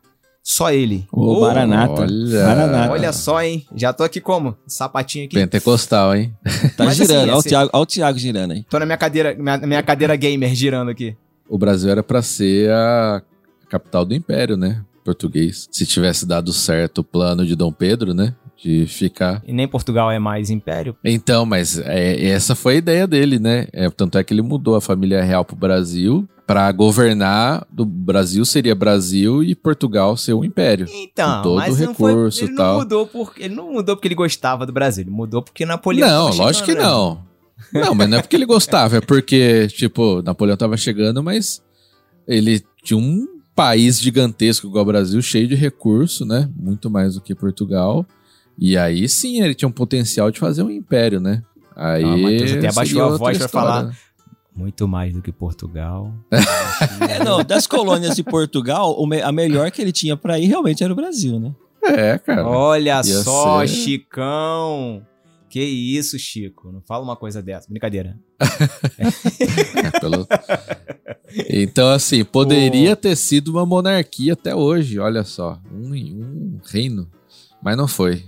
Só 0.44 0.72
ele. 0.72 1.06
Ô, 1.12 1.42
Maranata. 1.42 2.02
olha. 2.02 2.46
Maranata. 2.46 2.92
Olha 2.94 3.14
só, 3.14 3.42
hein? 3.44 3.66
Já 3.76 3.94
tô 3.94 4.04
aqui 4.04 4.20
como? 4.20 4.58
Sapatinho 4.66 5.26
aqui. 5.26 5.36
Pentecostal, 5.36 6.16
hein? 6.16 6.34
Tá 6.76 6.86
Mas, 6.86 6.98
girando. 6.98 7.18
assim, 7.20 7.30
Olha 7.30 7.36
o 7.36 7.40
esse- 7.40 7.50
Thiago, 7.50 7.70
olha 7.74 7.82
o 7.84 7.86
Thiago 7.86 8.18
girando 8.20 8.52
aí. 8.54 8.64
Tô 8.70 8.80
na 8.80 8.86
minha 8.86 8.98
cadeira, 8.98 9.36
minha, 9.38 9.58
minha 9.60 9.84
cadeira 9.84 10.16
gamer 10.16 10.54
girando 10.56 10.90
aqui. 10.90 11.16
O 11.48 11.58
Brasil 11.58 11.92
era 11.92 12.02
pra 12.02 12.22
ser 12.22 12.72
a 12.72 13.22
capital 13.70 14.04
do 14.06 14.16
império, 14.16 14.58
né? 14.58 14.82
Português. 15.06 15.68
Se 15.72 15.86
tivesse 15.86 16.26
dado 16.26 16.52
certo 16.54 17.00
o 17.00 17.04
plano 17.04 17.46
de 17.46 17.56
Dom 17.56 17.72
Pedro, 17.72 18.14
né? 18.14 18.34
De 18.64 18.86
ficar. 18.86 19.42
E 19.48 19.52
nem 19.52 19.68
Portugal 19.68 20.12
é 20.12 20.20
mais 20.20 20.52
império. 20.52 20.96
Então, 21.04 21.48
mas 21.48 21.80
é, 21.80 22.28
essa 22.28 22.54
foi 22.54 22.76
a 22.76 22.78
ideia 22.78 23.08
dele, 23.08 23.40
né? 23.40 23.68
É, 23.74 23.90
tanto 23.90 24.20
é 24.20 24.24
que 24.24 24.32
ele 24.34 24.44
mudou 24.44 24.76
a 24.76 24.82
família 24.82 25.24
real 25.24 25.44
pro 25.44 25.56
Brasil 25.56 26.30
pra 26.46 26.72
governar. 26.72 27.66
Do 27.72 27.84
Brasil 27.84 28.46
seria 28.46 28.76
Brasil 28.76 29.44
e 29.44 29.56
Portugal 29.56 30.16
ser 30.16 30.34
o 30.34 30.46
império. 30.46 30.86
Então, 30.92 31.42
todo 31.42 31.56
mas 31.56 31.80
o 31.80 31.86
não 31.86 31.94
foi, 31.96 32.12
recurso 32.12 32.44
ele 32.44 32.52
e 32.52 32.56
não 32.56 32.58
tal. 32.58 32.78
mudou 32.78 33.08
porque 33.08 33.44
ele 33.44 33.56
não 33.56 33.72
mudou 33.74 33.96
porque 33.96 34.08
ele 34.08 34.16
gostava 34.16 34.66
do 34.66 34.72
Brasil, 34.72 35.04
ele 35.06 35.12
mudou 35.12 35.42
porque 35.42 35.66
Napoleão 35.66 36.30
não, 36.30 36.38
lógico 36.38 36.68
que 36.68 36.76
não. 36.76 37.24
Não, 37.74 37.96
mas 37.96 38.10
não 38.10 38.18
é 38.18 38.22
porque 38.22 38.36
ele 38.36 38.46
gostava, 38.46 38.98
é 38.98 39.02
porque, 39.02 39.68
tipo, 39.70 40.22
Napoleão 40.22 40.58
tava 40.58 40.76
chegando, 40.78 41.24
mas 41.24 41.64
ele 42.28 42.62
tinha 42.84 42.98
um 42.98 43.26
país 43.56 44.00
gigantesco 44.00 44.68
igual 44.68 44.84
o 44.84 44.88
Brasil, 44.88 45.22
cheio 45.22 45.48
de 45.48 45.56
recurso, 45.56 46.26
né? 46.26 46.50
Muito 46.56 46.90
mais 46.90 47.16
do 47.16 47.22
que 47.22 47.34
Portugal. 47.34 48.06
E 48.62 48.78
aí 48.78 49.10
sim 49.10 49.42
ele 49.42 49.56
tinha 49.56 49.68
um 49.68 49.72
potencial 49.72 50.30
de 50.30 50.40
fazer 50.40 50.62
um 50.62 50.70
império, 50.70 51.20
né? 51.20 51.42
Aí. 51.76 52.04
Ah, 52.04 52.16
Matheus 52.16 52.52
até 52.54 52.68
abaixou 52.70 53.02
a 53.02 53.18
voz 53.18 53.38
pra 53.38 53.46
história, 53.48 53.50
falar. 53.50 53.84
né? 53.86 53.96
Muito 54.56 54.88
mais 54.88 55.14
do 55.14 55.22
que 55.22 55.32
Portugal. 55.32 56.14
É, 57.10 57.24
não, 57.24 57.44
das 57.44 57.66
colônias 57.68 58.16
de 58.16 58.24
Portugal, 58.24 58.96
a 59.24 59.32
melhor 59.32 59.70
que 59.72 59.82
ele 59.82 59.92
tinha 59.92 60.16
pra 60.18 60.38
ir 60.40 60.46
realmente 60.46 60.84
era 60.84 60.92
o 60.94 60.96
Brasil, 60.96 61.40
né? 61.40 61.54
É, 61.84 62.18
cara. 62.20 62.46
Olha 62.48 63.02
Ia 63.04 63.04
só, 63.04 63.62
ser. 63.62 63.68
Chicão. 63.68 65.06
Que 65.50 65.62
isso, 65.62 66.18
Chico? 66.18 66.72
Não 66.72 66.82
fala 66.82 67.04
uma 67.04 67.16
coisa 67.16 67.42
dessa. 67.42 67.68
Brincadeira. 67.70 68.18
É, 68.98 69.92
pelo- 70.00 70.28
Então, 71.50 71.90
assim, 71.90 72.24
poderia 72.24 72.96
ter 72.96 73.16
sido 73.16 73.50
uma 73.50 73.66
monarquia 73.66 74.34
até 74.34 74.56
hoje, 74.56 74.98
olha 75.00 75.24
só. 75.24 75.60
Um, 75.72 75.94
um 75.94 76.60
reino. 76.66 77.08
Mas 77.62 77.76
não 77.78 77.88
foi. 77.88 78.24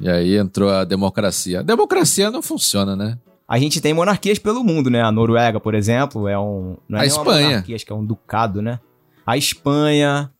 E 0.00 0.08
aí 0.08 0.36
entrou 0.36 0.70
a 0.70 0.84
democracia. 0.84 1.60
A 1.60 1.62
democracia 1.62 2.30
não 2.30 2.42
funciona, 2.42 2.94
né? 2.94 3.18
A 3.48 3.58
gente 3.58 3.80
tem 3.80 3.92
monarquias 3.92 4.38
pelo 4.38 4.62
mundo, 4.62 4.88
né? 4.90 5.02
A 5.02 5.10
Noruega, 5.10 5.58
por 5.58 5.74
exemplo, 5.74 6.28
é 6.28 6.38
um. 6.38 6.76
Não 6.88 6.98
é 6.98 7.02
A 7.02 7.06
Espanha. 7.06 7.48
monarquia, 7.48 7.76
acho 7.76 7.84
que 7.86 7.92
é 7.92 7.94
um 7.96 8.04
ducado, 8.04 8.62
né? 8.62 8.78
A 9.26 9.36
Espanha. 9.36 10.30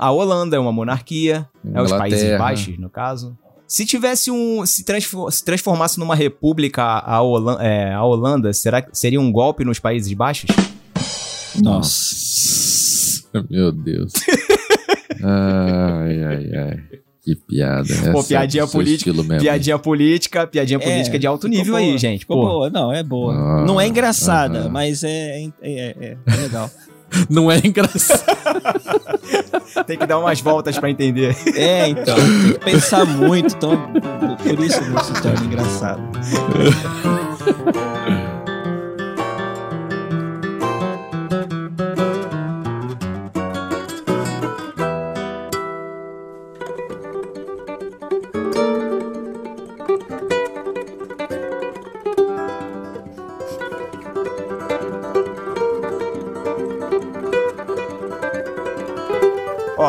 A 0.00 0.10
Holanda 0.12 0.56
é 0.56 0.58
uma 0.58 0.72
monarquia. 0.72 1.46
É 1.74 1.82
os 1.82 1.90
Países. 1.92 2.38
Baixos, 2.38 2.78
no 2.78 2.88
caso. 2.88 3.36
Se 3.68 3.84
tivesse 3.84 4.30
um. 4.30 4.64
Se, 4.64 4.84
transfor- 4.84 5.30
se 5.32 5.44
transformasse 5.44 5.98
numa 5.98 6.14
república 6.14 6.82
a, 6.84 7.20
Holan- 7.20 7.58
é, 7.60 7.92
a 7.92 8.02
Holanda, 8.04 8.52
será 8.52 8.80
que 8.80 8.96
seria 8.96 9.20
um 9.20 9.30
golpe 9.32 9.64
nos 9.64 9.78
Países 9.80 10.12
Baixos? 10.12 10.48
Nossa. 11.62 13.26
Meu 13.50 13.70
Deus. 13.72 14.12
ai, 15.22 16.22
ai, 16.24 16.50
ai. 16.56 16.82
Que 17.26 17.34
piada. 17.34 17.88
Pô, 18.12 18.20
Essa 18.20 18.28
piadinha 18.28 18.62
é 18.62 18.66
política- 18.68 19.10
estilo 19.10 19.24
mesmo. 19.24 19.42
Piadinha 19.42 19.78
política, 19.80 20.46
piadinha 20.46 20.78
É, 20.80 20.80
política 20.80 21.18
de 21.18 21.26
alto 21.26 21.48
nível 21.48 21.72
boa, 21.74 21.80
aí, 21.80 21.98
gente. 21.98 22.20
Ficou 22.20 22.36
Pô, 22.40 22.46
boa, 22.46 22.70
não, 22.70 22.92
é 22.92 23.02
boa. 23.02 23.34
Ah, 23.34 23.64
não 23.66 23.80
é 23.80 23.88
engraçada, 23.88 24.60
aham. 24.60 24.68
mas 24.68 25.02
é, 25.02 25.40
é, 25.42 25.50
é- 25.60 26.16
é 26.24 26.36
legal. 26.36 26.70
Não 27.30 27.50
é 27.50 27.58
engraçado. 27.64 28.24
tem 29.86 29.96
que 29.96 30.04
dar 30.06 30.18
umas 30.18 30.40
voltas 30.40 30.76
pra 30.76 30.90
entender. 30.90 31.36
É, 31.54 31.88
então, 31.88 32.16
tem 32.16 32.52
que 32.52 32.58
pensar 32.64 33.04
muito, 33.06 33.54
então 33.54 33.76
por 34.42 34.64
isso 34.64 34.80
não 34.90 35.04
se 35.04 35.12
torna 35.22 35.44
engraçado. 35.46 36.02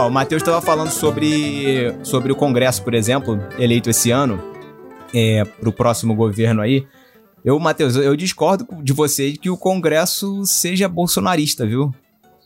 o 0.07 0.11
Matheus 0.11 0.41
estava 0.41 0.61
falando 0.61 0.89
sobre, 0.89 1.93
sobre 2.03 2.31
o 2.31 2.35
Congresso, 2.35 2.81
por 2.83 2.93
exemplo, 2.93 3.39
eleito 3.59 3.89
esse 3.89 4.09
ano, 4.11 4.41
é, 5.13 5.43
pro 5.43 5.71
próximo 5.71 6.15
governo 6.15 6.61
aí. 6.61 6.85
Eu, 7.43 7.59
Matheus, 7.59 7.95
eu 7.95 8.15
discordo 8.15 8.67
de 8.81 8.93
você 8.93 9.31
de 9.31 9.37
que 9.37 9.49
o 9.49 9.57
Congresso 9.57 10.43
seja 10.45 10.87
bolsonarista, 10.87 11.65
viu? 11.65 11.93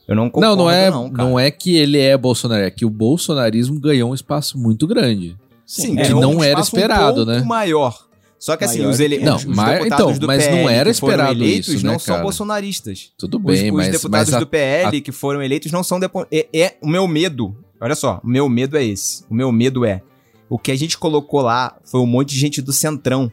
Eu 0.08 0.16
não 0.16 0.26
Não, 0.26 0.32
concordo, 0.32 0.56
não 0.58 0.72
é, 0.72 0.90
não, 0.90 1.08
não, 1.08 1.40
é 1.40 1.50
que 1.50 1.76
ele 1.78 2.00
é 2.00 2.18
Bolsonaro, 2.18 2.64
é 2.64 2.72
que 2.72 2.86
o 2.86 2.90
bolsonarismo 2.90 3.80
ganhou 3.80 4.12
um 4.12 4.14
espaço 4.14 4.58
muito 4.58 4.86
grande. 4.86 5.38
Sim, 5.66 5.98
É, 5.98 6.02
que 6.04 6.08
ganhou 6.10 6.22
não 6.22 6.36
um 6.38 6.44
era 6.44 6.60
esperado, 6.60 7.22
um 7.22 7.26
pouco 7.26 7.40
né? 7.40 7.46
maior. 7.46 8.11
Só 8.42 8.58
que 8.58 8.64
assim, 8.64 8.84
os, 8.84 8.98
do 8.98 9.04
ele... 9.04 9.20
que- 9.20 9.24
Não, 9.24 9.36
os 9.36 9.46
mas- 9.46 9.70
deputados 9.78 9.86
então, 10.16 10.18
do 10.20 10.26
mas 10.28 10.44
não 10.46 10.52
PL 10.52 10.74
era 10.74 10.92
que 10.92 11.00
foram 11.00 11.14
esperado 11.14 11.38
eleitos 11.44 11.74
isso, 11.76 11.86
não 11.86 11.94
né, 11.94 12.00
são 12.00 12.16
cara? 12.16 12.24
bolsonaristas. 12.24 13.12
Tudo 13.16 13.38
Os, 13.38 13.44
bem, 13.44 13.70
os 13.70 13.78
mas, 13.78 13.88
deputados 13.92 14.30
mas 14.30 14.34
a- 14.34 14.40
do 14.40 14.48
PL 14.48 15.00
que 15.02 15.12
foram 15.12 15.44
eleitos 15.44 15.72
não 15.72 15.84
são 15.84 16.00
depo... 16.00 16.26
é, 16.32 16.48
é 16.52 16.76
o 16.82 16.88
meu 16.90 17.08
medo. 17.08 17.56
Olha 17.80 17.94
só, 17.94 18.20
o 18.24 18.28
meu 18.28 18.50
medo 18.50 18.76
é 18.76 18.84
esse. 18.84 19.24
O 19.30 19.34
meu 19.36 19.52
medo 19.52 19.86
é 19.86 20.02
o 20.50 20.58
que 20.58 20.72
a 20.72 20.76
gente 20.76 20.98
colocou 20.98 21.42
lá 21.42 21.78
foi 21.86 22.00
um 22.02 22.06
monte 22.08 22.30
de 22.30 22.40
gente 22.40 22.64
do 22.64 22.74
centrão. 22.74 23.32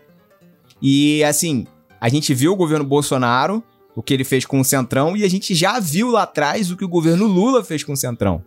E 0.83 1.25
assim, 1.25 1.66
a 1.99 2.09
gente 2.11 2.35
viu 2.35 2.53
o 2.53 2.57
governo 2.57 2.85
Bolsonaro, 2.85 3.64
o 3.97 4.03
que 4.03 4.12
ele 4.12 4.25
fez 4.25 4.44
com 4.44 4.61
o 4.61 4.64
centrão 4.64 5.16
e 5.16 5.25
a 5.25 5.29
gente 5.29 5.55
já 5.55 5.81
viu 5.81 6.11
lá 6.11 6.25
atrás 6.25 6.71
o 6.71 6.77
que 6.77 6.85
o 6.85 6.88
governo 6.88 7.27
Lula 7.27 7.64
fez 7.64 7.83
com 7.83 7.94
o 7.94 7.97
centrão. 7.97 8.44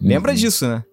Lembra 0.00 0.32
Uhum. 0.32 0.36
disso, 0.38 0.68
né? 0.68 0.84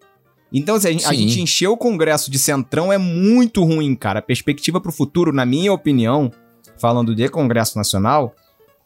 Então, 0.52 0.76
assim, 0.76 0.88
a 0.88 0.92
gente, 0.92 1.06
a 1.06 1.14
gente 1.14 1.42
encher 1.42 1.68
o 1.68 1.78
Congresso 1.78 2.32
de 2.32 2.40
centrão 2.40 2.92
é 2.92 2.98
muito 2.98 3.64
ruim, 3.64 3.96
cara. 3.96 4.20
A 4.20 4.22
perspectiva 4.22 4.82
pro 4.82 4.92
futuro, 4.92 5.32
na 5.32 5.46
minha 5.46 5.72
opinião, 5.72 6.32
falando 6.78 7.14
de 7.14 7.28
Congresso 7.30 7.78
Nacional, 7.78 8.36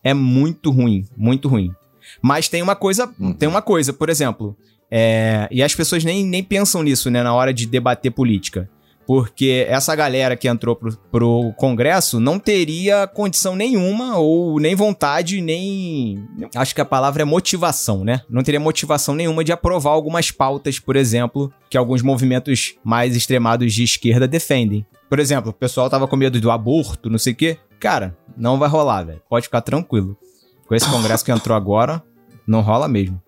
é 0.04 0.13
muito 0.13 0.71
ruim, 0.71 1.06
muito 1.15 1.47
ruim. 1.47 1.73
Mas 2.21 2.49
tem 2.49 2.62
uma 2.62 2.76
coisa, 2.76 3.10
Uhum. 3.17 3.34
tem 3.34 3.47
uma 3.47 3.62
coisa, 3.62 3.93
por 3.93 4.10
exemplo, 4.10 4.58
é, 4.91 5.47
e 5.49 5.63
as 5.63 5.73
pessoas 5.73 6.04
nem, 6.04 6.26
nem 6.26 6.43
pensam 6.43 6.84
nisso, 6.84 7.10
né, 7.10 7.23
na 7.23 7.34
hora 7.34 7.54
de 7.54 7.65
debater 7.65 8.12
política. 8.12 8.69
Porque 9.06 9.66
essa 9.68 9.96
galera 9.96 10.36
que 10.38 10.48
entrou 10.48 10.76
pro, 10.76 10.98
pro 11.12 11.54
Congresso 11.58 12.20
não 12.20 12.39
teria 12.39 13.06
condição 13.08 13.56
nenhuma, 13.56 14.18
ou 14.18 14.60
nem 14.60 14.76
vontade, 14.76 15.42
nem. 15.42 16.26
Acho 16.56 16.74
que 16.74 16.82
a 16.82 16.86
palavra 16.86 17.22
é 17.22 17.26
motivação, 17.26 18.04
né? 18.04 18.22
Não 18.30 18.44
teria 18.44 18.60
motivação 18.60 19.16
nenhuma 19.16 19.44
de 19.44 19.52
aprovar 19.52 19.92
algumas 19.92 20.32
pautas, 20.32 20.80
por 20.80 20.96
exemplo, 20.96 21.52
que 21.70 21.78
alguns 21.78 22.02
movimentos 22.02 22.76
mais 22.84 23.16
extremados 23.16 23.74
de 23.74 23.84
esquerda 23.84 24.28
defendem. 24.28 24.86
Por 25.10 25.20
exemplo, 25.20 25.52
o 25.52 25.54
pessoal 25.54 25.89
tava 25.89 26.08
com 26.08 26.16
medo 26.16 26.39
do 26.39 26.50
aborto, 26.50 27.10
não 27.10 27.20
sei 27.20 27.34
o 27.34 27.36
quê. 27.36 27.58
Cara, 27.80 28.18
não 28.38 28.58
vai 28.58 28.70
rolar, 28.70 29.04
velho. 29.04 29.22
Pode 29.30 29.46
ficar 29.46 29.62
tranquilo. 29.62 30.18
Com 30.66 30.74
esse 30.74 30.89
Congresso 30.89 31.26
que 31.26 31.32
entrou 31.32 31.56
agora, 31.56 32.02
não 32.48 32.62
rola 32.62 32.88
mesmo. 32.88 33.22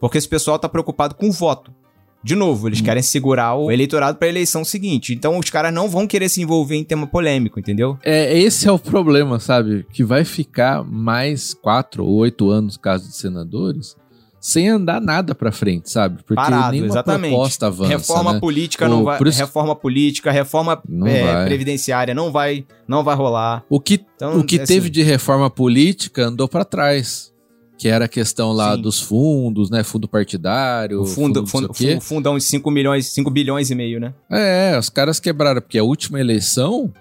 Porque 0.00 0.18
esse 0.18 0.28
pessoal 0.28 0.58
tá 0.58 0.68
preocupado 0.68 1.14
com 1.14 1.28
o 1.28 1.32
voto. 1.32 1.72
De 2.22 2.34
novo, 2.34 2.68
eles 2.68 2.80
querem 2.80 3.02
segurar 3.02 3.54
o 3.54 3.70
eleitorado 3.70 4.18
pra 4.18 4.28
eleição 4.28 4.64
seguinte. 4.64 5.14
Então 5.14 5.38
os 5.38 5.48
caras 5.50 5.72
não 5.72 5.88
vão 5.88 6.06
querer 6.06 6.28
se 6.28 6.42
envolver 6.42 6.74
em 6.76 6.84
tema 6.84 7.06
polêmico, 7.06 7.60
entendeu? 7.60 7.96
É, 8.02 8.36
esse 8.36 8.66
é 8.68 8.72
o 8.72 8.78
problema, 8.78 9.38
sabe? 9.38 9.86
Que 9.92 10.02
vai 10.02 10.24
ficar 10.24 10.82
mais 10.84 11.54
quatro 11.54 12.04
ou 12.04 12.16
oito 12.16 12.50
anos, 12.50 12.76
caso 12.76 13.06
de 13.08 13.14
senadores, 13.16 13.96
sem 14.40 14.68
andar 14.68 15.00
nada 15.00 15.34
pra 15.34 15.50
frente, 15.52 15.90
sabe? 15.90 16.18
Porque 16.18 16.34
Parado, 16.34 16.72
nenhuma 16.72 16.88
exatamente. 16.92 17.30
proposta 17.32 17.66
avança, 17.66 17.88
reforma 17.90 18.32
né? 18.34 18.40
política 18.40 18.86
O- 18.86 18.88
não 18.88 19.04
vai, 19.04 19.20
isso- 19.22 19.38
reforma 19.38 19.74
política, 19.76 20.30
reforma 20.30 20.80
Não 20.88 21.06
é, 21.06 21.44
previdenciária 21.44 22.14
não 22.14 22.30
vai, 22.30 22.64
não 22.86 23.02
vai 23.02 23.16
rolar. 23.16 23.64
O 23.68 23.80
que, 23.80 24.00
Então, 24.16 24.38
o 24.38 24.44
que 24.44 24.56
assim, 24.56 24.74
teve 24.74 24.90
de 24.90 25.02
reforma 25.02 25.48
política 25.50 26.26
andou 26.26 26.48
pra 26.48 26.64
trás. 26.64 27.32
Que 27.78 27.88
era 27.88 28.06
a 28.06 28.08
questão 28.08 28.52
lá 28.52 28.74
Sim. 28.74 28.82
dos 28.82 29.00
fundos, 29.00 29.70
né? 29.70 29.84
Fundo 29.84 30.08
partidário, 30.08 31.02
o 31.02 31.06
fundo, 31.06 31.46
fundo, 31.46 31.68
o 31.70 31.72
quê. 31.72 31.94
o 31.94 32.00
fundão 32.00 32.36
de 32.36 32.42
5 32.42 32.68
milhões, 32.72 33.06
5 33.06 33.30
bilhões 33.30 33.70
e 33.70 33.74
meio, 33.74 34.00
né? 34.00 34.12
É, 34.28 34.76
os 34.76 34.88
caras 34.88 35.20
quebraram, 35.20 35.60
porque 35.60 35.78
a 35.78 35.84
última 35.84 36.18
eleição 36.18 36.92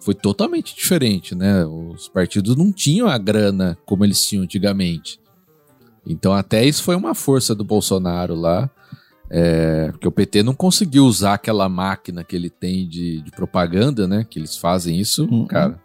foi 0.00 0.14
totalmente 0.14 0.74
diferente, 0.74 1.34
né? 1.34 1.66
Os 1.66 2.08
partidos 2.08 2.56
não 2.56 2.72
tinham 2.72 3.08
a 3.08 3.18
grana 3.18 3.76
como 3.84 4.04
eles 4.04 4.24
tinham 4.24 4.42
antigamente. 4.44 5.20
Então 6.06 6.32
até 6.32 6.64
isso 6.64 6.82
foi 6.82 6.96
uma 6.96 7.14
força 7.14 7.54
do 7.54 7.64
Bolsonaro 7.64 8.34
lá. 8.34 8.70
É, 9.28 9.88
porque 9.90 10.06
o 10.06 10.12
PT 10.12 10.42
não 10.44 10.54
conseguiu 10.54 11.04
usar 11.04 11.34
aquela 11.34 11.68
máquina 11.68 12.22
que 12.22 12.36
ele 12.36 12.48
tem 12.48 12.88
de, 12.88 13.20
de 13.22 13.30
propaganda, 13.32 14.06
né? 14.06 14.24
Que 14.28 14.38
eles 14.38 14.56
fazem 14.56 14.98
isso, 15.00 15.24
Uhum. 15.30 15.46
cara. 15.46 15.78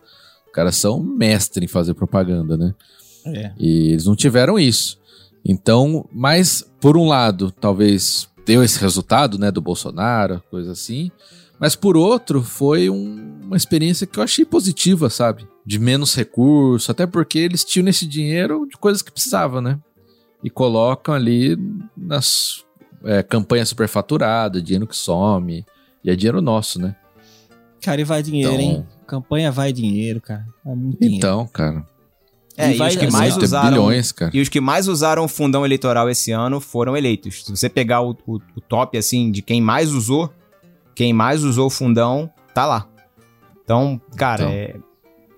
Os 0.46 0.52
caras 0.54 0.76
são 0.76 1.02
mestres 1.02 1.64
em 1.66 1.68
fazer 1.68 1.96
propaganda, 1.96 2.56
né? 2.56 2.74
É. 3.26 3.52
E 3.58 3.92
eles 3.92 4.06
não 4.06 4.16
tiveram 4.16 4.58
isso. 4.60 5.00
Então, 5.44 6.08
mas 6.12 6.64
por 6.80 6.96
um 6.98 7.08
lado, 7.08 7.52
talvez 7.52 8.28
deu 8.46 8.64
esse 8.64 8.80
resultado, 8.80 9.38
né, 9.38 9.52
do 9.52 9.62
Bolsonaro, 9.62 10.42
coisa 10.50 10.72
assim. 10.72 11.12
Mas 11.60 11.76
por 11.76 11.96
outro, 11.96 12.42
foi 12.42 12.90
um- 12.90 13.40
uma 13.44 13.58
experiência 13.58 14.08
que 14.08 14.18
eu 14.18 14.24
achei 14.24 14.44
positiva, 14.46 15.10
sabe? 15.10 15.48
De 15.66 15.78
menos 15.78 16.16
recurso, 16.16 16.92
até 16.92 17.06
porque 17.06 17.38
eles 17.38 17.64
tinham 17.64 17.88
esse 17.88 18.08
dinheiro 18.08 18.68
de 18.68 18.78
coisas 18.78 19.02
que 19.02 19.12
precisavam, 19.12 19.62
né? 19.62 19.80
E 20.44 20.50
colocam 20.50 21.14
ali 21.14 21.56
nas 21.96 22.64
é, 23.04 23.24
campanhas 23.24 23.68
superfaturadas, 23.70 24.62
dinheiro 24.64 24.86
que 24.86 24.96
some. 24.96 25.66
E 26.04 26.10
é 26.12 26.16
dinheiro 26.16 26.40
nosso, 26.40 26.80
né? 26.80 26.96
Cara, 27.82 28.00
e 28.00 28.04
vai 28.04 28.22
dinheiro, 28.22 28.54
Então- 28.54 28.64
hein? 28.64 28.86
Campanha 29.08 29.52
vai 29.52 29.74
dinheiro, 29.74 30.22
cara. 30.22 30.46
É 30.64 30.76
muito 30.76 31.00
dinheiro. 31.00 31.18
Então, 31.18 31.48
cara. 31.48 31.84
É, 32.58 32.72
E 32.72 32.76
e, 32.76 32.78
vai 32.78 32.90
os 32.90 32.96
que 32.96 33.12
mais 33.12 33.38
usaram. 33.38 33.70
bilhões, 33.70 34.12
cara. 34.12 34.32
E 34.34 34.42
os 34.42 34.50
que 34.50 34.60
mais 34.60 34.88
usaram 34.88 35.24
o 35.24 35.28
fundão 35.28 35.66
eleitoral 35.66 36.10
esse 36.10 36.32
ano 36.32 36.60
foram 36.60 36.96
eleitos. 36.98 37.44
Se 37.46 37.52
você 37.56 37.70
pegar 37.70 38.02
o, 38.02 38.12
o- 38.28 38.36
o 38.56 38.62
top, 38.62 38.98
assim, 38.98 39.32
de 39.32 39.42
quem 39.42 39.62
mais 39.62 39.92
usou, 39.94 40.30
quem 40.94 41.14
mais 41.14 41.44
usou 41.44 41.68
o 41.68 41.70
fundão, 41.70 42.30
tá 42.54 42.66
lá. 42.66 42.88
Então, 43.64 44.00
cara, 44.18 44.44
Então. 44.44 44.52
é. 44.54 44.76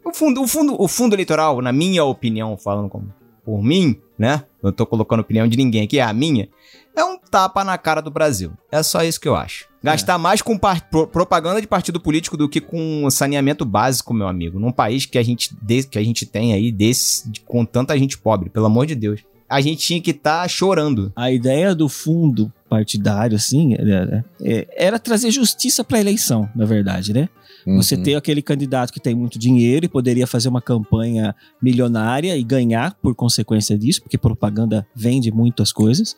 O 0.05 0.13
fundo, 0.13 0.41
o, 0.41 0.47
fundo, 0.47 0.75
o 0.81 0.87
fundo 0.87 1.15
eleitoral, 1.15 1.61
na 1.61 1.71
minha 1.71 2.03
opinião, 2.03 2.57
falando 2.57 2.89
como 2.89 3.13
por 3.45 3.61
mim, 3.63 3.95
né? 4.17 4.43
Eu 4.61 4.71
tô 4.71 4.85
colocando 4.85 5.19
opinião 5.21 5.47
de 5.47 5.55
ninguém 5.57 5.83
aqui, 5.83 5.99
é 5.99 6.03
a 6.03 6.11
minha. 6.13 6.49
É 6.95 7.03
um 7.03 7.17
tapa 7.17 7.63
na 7.63 7.77
cara 7.77 8.01
do 8.01 8.11
Brasil. 8.11 8.51
É 8.71 8.81
só 8.83 9.03
isso 9.03 9.19
que 9.19 9.27
eu 9.27 9.35
acho. 9.35 9.65
Gastar 9.83 10.17
mais 10.17 10.41
com 10.41 10.57
pro- 10.57 11.07
propaganda 11.07 11.59
de 11.59 11.67
partido 11.67 11.99
político 11.99 12.37
do 12.37 12.47
que 12.47 12.61
com 12.61 13.07
saneamento 13.11 13.65
básico, 13.65 14.13
meu 14.13 14.27
amigo. 14.27 14.59
Num 14.59 14.71
país 14.71 15.05
que 15.05 15.17
a 15.17 15.23
gente, 15.23 15.53
que 15.89 15.99
a 15.99 16.03
gente 16.03 16.25
tem 16.25 16.53
aí, 16.53 16.71
desse, 16.71 17.29
de- 17.29 17.41
com 17.41 17.65
tanta 17.65 17.97
gente 17.97 18.17
pobre, 18.17 18.49
pelo 18.49 18.65
amor 18.65 18.85
de 18.85 18.95
Deus. 18.95 19.21
A 19.49 19.59
gente 19.61 19.85
tinha 19.85 20.01
que 20.01 20.11
estar 20.11 20.47
chorando. 20.49 21.11
A 21.15 21.29
ideia 21.31 21.75
do 21.75 21.87
fundo 21.89 22.51
partidário, 22.69 23.35
assim, 23.35 23.73
era, 23.75 24.25
é- 24.41 24.67
era 24.75 24.97
trazer 24.97 25.29
justiça 25.31 25.83
pra 25.83 25.99
eleição, 25.99 26.49
na 26.55 26.65
verdade, 26.65 27.13
né? 27.13 27.29
Você 27.65 27.95
Uhum. 27.95 28.03
tem 28.03 28.15
aquele 28.15 28.41
candidato 28.41 28.91
que 28.91 28.99
tem 28.99 29.15
muito 29.15 29.39
dinheiro 29.39 29.85
e 29.85 29.89
poderia 29.89 30.27
fazer 30.27 30.49
uma 30.49 30.61
campanha 30.61 31.33
milionária 31.61 32.35
e 32.37 32.43
ganhar 32.43 32.95
por 33.01 33.15
consequência 33.15 33.77
disso, 33.77 34.01
porque 34.01 34.17
propaganda 34.17 34.85
vende 34.95 35.31
muitas 35.31 35.71
coisas. 35.71 36.15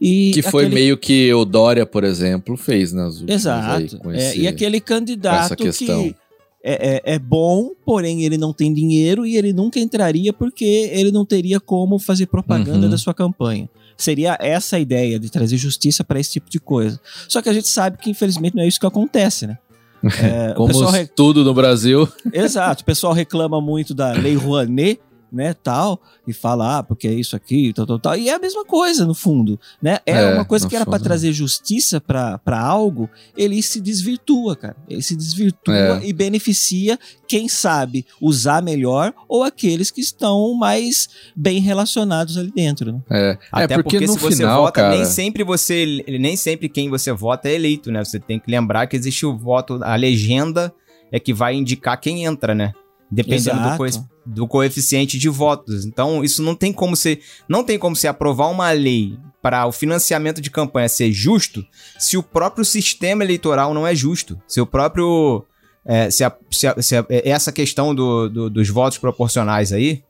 E 0.00 0.30
Que 0.34 0.42
foi 0.42 0.64
aquele- 0.64 0.74
meio 0.80 0.98
que 0.98 1.32
o 1.32 1.44
Dória, 1.44 1.86
por 1.86 2.04
exemplo, 2.04 2.56
fez 2.56 2.92
nas 2.92 3.20
últimas 3.20 3.46
aí, 3.46 3.84
Exato. 3.84 4.10
É, 4.10 4.16
esse- 4.16 4.40
e 4.40 4.48
aquele 4.48 4.80
candidato 4.80 5.56
que 5.56 6.14
é, 6.62 6.96
é- 6.96 7.14
é 7.14 7.18
bom, 7.18 7.70
porém 7.86 8.22
ele 8.24 8.36
não 8.36 8.52
tem 8.52 8.72
dinheiro 8.74 9.24
e 9.24 9.36
ele 9.36 9.52
nunca 9.52 9.78
entraria 9.80 10.32
porque 10.32 10.90
ele 10.92 11.10
não 11.10 11.24
teria 11.24 11.58
como 11.58 11.98
fazer 11.98 12.26
propaganda 12.26 12.84
Uhum. 12.86 12.90
da 12.90 12.98
sua 12.98 13.14
campanha. 13.14 13.68
Seria 13.96 14.36
essa 14.40 14.76
a 14.76 14.80
ideia 14.80 15.18
de 15.18 15.30
trazer 15.30 15.56
justiça 15.56 16.02
para 16.04 16.18
esse 16.20 16.32
tipo 16.32 16.50
de 16.50 16.58
coisa. 16.58 17.00
Só 17.28 17.40
que 17.40 17.48
a 17.48 17.52
gente 17.52 17.68
sabe 17.68 17.96
que 17.98 18.10
infelizmente 18.10 18.54
não 18.56 18.62
é 18.62 18.66
isso 18.68 18.80
que 18.80 18.86
acontece, 18.86 19.46
né? 19.46 19.58
É, 20.22 20.54
Como 20.54 20.88
re- 20.90 21.06
tudo 21.06 21.44
no 21.44 21.52
Brasil. 21.52 22.08
Exato, 22.32 22.82
o 22.82 22.84
pessoal 22.86 23.12
reclama 23.12 23.60
muito 23.60 23.94
da 23.94 24.12
Lei 24.12 24.34
Rouanet, 24.34 25.00
né, 25.32 25.54
tal, 25.54 26.00
e 26.26 26.32
fala, 26.32 26.78
ah, 26.78 26.82
porque 26.82 27.06
é 27.08 27.12
isso 27.12 27.36
aqui, 27.36 27.72
tal, 27.72 27.86
tal, 27.86 27.98
tal. 27.98 28.16
E 28.16 28.28
é 28.28 28.34
a 28.34 28.38
mesma 28.38 28.64
coisa, 28.64 29.04
no 29.04 29.14
fundo, 29.14 29.58
né? 29.80 29.98
É, 30.06 30.12
É, 30.12 30.34
uma 30.34 30.44
coisa 30.44 30.68
que 30.68 30.74
era 30.76 30.84
pra 30.84 30.94
fundo. 30.98 31.04
trazer 31.04 31.32
justiça 31.32 32.00
pra 32.00 32.38
pra 32.38 32.60
algo, 32.60 33.08
ele 33.36 33.62
se 33.62 33.80
desvirtua, 33.80 34.56
cara. 34.56 34.76
Ele 34.88 35.02
se 35.02 35.14
desvirtua 35.16 35.74
É. 36.02 36.06
e 36.06 36.12
beneficia 36.12 36.98
quem 37.28 37.48
sabe 37.48 38.04
usar 38.20 38.62
melhor 38.62 39.12
ou 39.28 39.42
aqueles 39.44 39.90
que 39.90 40.00
estão 40.00 40.54
mais 40.54 41.08
bem 41.36 41.60
relacionados 41.60 42.36
ali 42.36 42.50
dentro, 42.50 42.92
né? 42.92 43.00
É, 43.10 43.38
Até 43.52 43.74
é 43.74 43.82
porque, 43.82 44.00
no 44.00 44.12
se 44.14 44.18
você 44.18 44.36
final, 44.38 44.62
vota, 44.62 44.72
cara. 44.80 44.94
nem 44.96 45.04
sempre 45.04 45.44
você. 45.44 46.04
Nem 46.20 46.36
sempre 46.36 46.68
quem 46.68 46.88
você 46.90 47.12
vota 47.12 47.48
é 47.48 47.54
eleito, 47.54 47.90
né? 47.92 48.04
Você 48.04 48.18
tem 48.18 48.38
que 48.38 48.50
lembrar 48.50 48.86
que 48.86 48.96
existe 48.96 49.24
o 49.26 49.36
voto, 49.36 49.78
a 49.82 49.94
legenda 49.96 50.72
é 51.12 51.18
que 51.20 51.32
vai 51.32 51.54
indicar 51.54 52.00
quem 52.00 52.24
entra, 52.24 52.54
né? 52.54 52.72
Dependendo 53.10 53.56
do, 53.72 53.76
coe- 53.76 53.90
do 54.26 54.46
coeficiente 54.46 55.18
de 55.18 55.28
votos. 55.28 55.84
Então, 55.84 56.22
isso 56.22 56.42
não 56.42 56.54
tem 56.54 56.72
como 56.72 56.94
ser. 56.96 57.20
Não 57.48 57.64
tem 57.64 57.78
como 57.78 57.96
se 57.96 58.06
aprovar 58.06 58.48
uma 58.48 58.70
lei 58.70 59.18
para 59.42 59.66
o 59.66 59.72
financiamento 59.72 60.40
de 60.40 60.50
campanha 60.50 60.88
ser 60.88 61.10
justo 61.12 61.64
se 61.98 62.16
o 62.16 62.22
próprio 62.22 62.64
sistema 62.64 63.24
eleitoral 63.24 63.72
não 63.74 63.86
é 63.86 63.94
justo. 63.94 64.40
Se 64.46 64.60
o 64.60 64.66
próprio. 64.66 65.44
é, 65.84 66.10
se, 66.10 66.22
a- 66.22 66.36
se 66.50 66.66
a- 66.66 66.82
se 66.82 66.94
a- 66.96 67.06
é, 67.08 67.28
essa 67.30 67.50
questão 67.50 67.94
do- 67.94 68.28
do- 68.28 68.50
dos 68.50 68.68
votos 68.68 68.98
proporcionais 68.98 69.72
aí, 69.72 70.02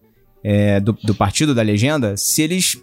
é, 0.43 0.81
do, 0.81 0.93
do 0.93 1.15
partido 1.15 1.55
da 1.55 1.63
legenda, 1.63 2.17
se 2.17 2.43
eles. 2.43 2.83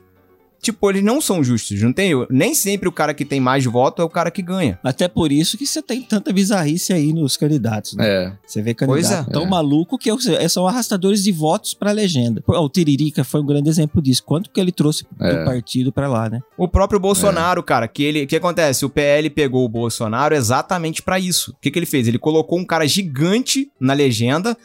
Tipo, 0.61 0.89
eles 0.89 1.03
não 1.03 1.21
são 1.21 1.43
justos, 1.43 1.81
não 1.81 1.93
tem? 1.93 2.11
Nem 2.29 2.53
sempre 2.53 2.89
o 2.89 2.91
cara 2.91 3.13
que 3.13 3.23
tem 3.23 3.39
mais 3.39 3.63
voto 3.65 4.01
é 4.01 4.05
o 4.05 4.09
cara 4.09 4.31
que 4.31 4.41
ganha. 4.41 4.79
Até 4.83 5.07
por 5.07 5.31
isso 5.31 5.57
que 5.57 5.65
você 5.65 5.81
tem 5.81 6.01
tanta 6.01 6.33
bizarrice 6.33 6.91
aí 6.91 7.13
nos 7.13 7.37
candidatos, 7.37 7.93
né? 7.93 8.07
É, 8.07 8.33
Você 8.45 8.61
vê 8.61 8.73
candidato 8.73 9.29
é. 9.29 9.33
tão 9.33 9.43
É. 9.43 9.47
maluco 9.49 9.97
que 9.97 10.09
é- 10.09 10.47
são 10.49 10.67
arrastadores 10.67 11.23
de 11.23 11.31
votos 11.31 11.73
pra 11.73 11.91
legenda. 11.91 12.43
O 12.47 12.69
Tiririca 12.69 13.23
foi 13.23 13.41
um 13.41 13.45
grande 13.45 13.69
exemplo 13.69 14.01
disso. 14.01 14.23
Quanto 14.25 14.49
que 14.49 14.59
ele 14.59 14.71
trouxe 14.71 15.03
do 15.17 15.25
É. 15.25 15.45
partido 15.45 15.91
pra 15.91 16.07
lá, 16.07 16.29
né? 16.29 16.41
O 16.57 16.67
próprio 16.67 16.99
Bolsonaro, 16.99 17.61
cara, 17.63 17.87
que 17.87 18.03
ele, 18.03 18.23
o 18.23 18.27
que 18.27 18.35
acontece? 18.35 18.83
O 18.85 18.89
PL 18.89 19.29
pegou 19.29 19.63
o 19.63 19.69
Bolsonaro 19.69 20.35
exatamente 20.35 21.01
pra 21.01 21.19
isso. 21.19 21.51
O 21.51 21.55
que, 21.61 21.69
que 21.71 21.77
ele 21.79 21.85
fez? 21.85 22.07
Ele 22.07 22.19
colocou 22.19 22.57
um 22.59 22.65
cara 22.65 22.87
gigante 22.87 23.69
na 23.79 23.93
legenda. 23.93 24.57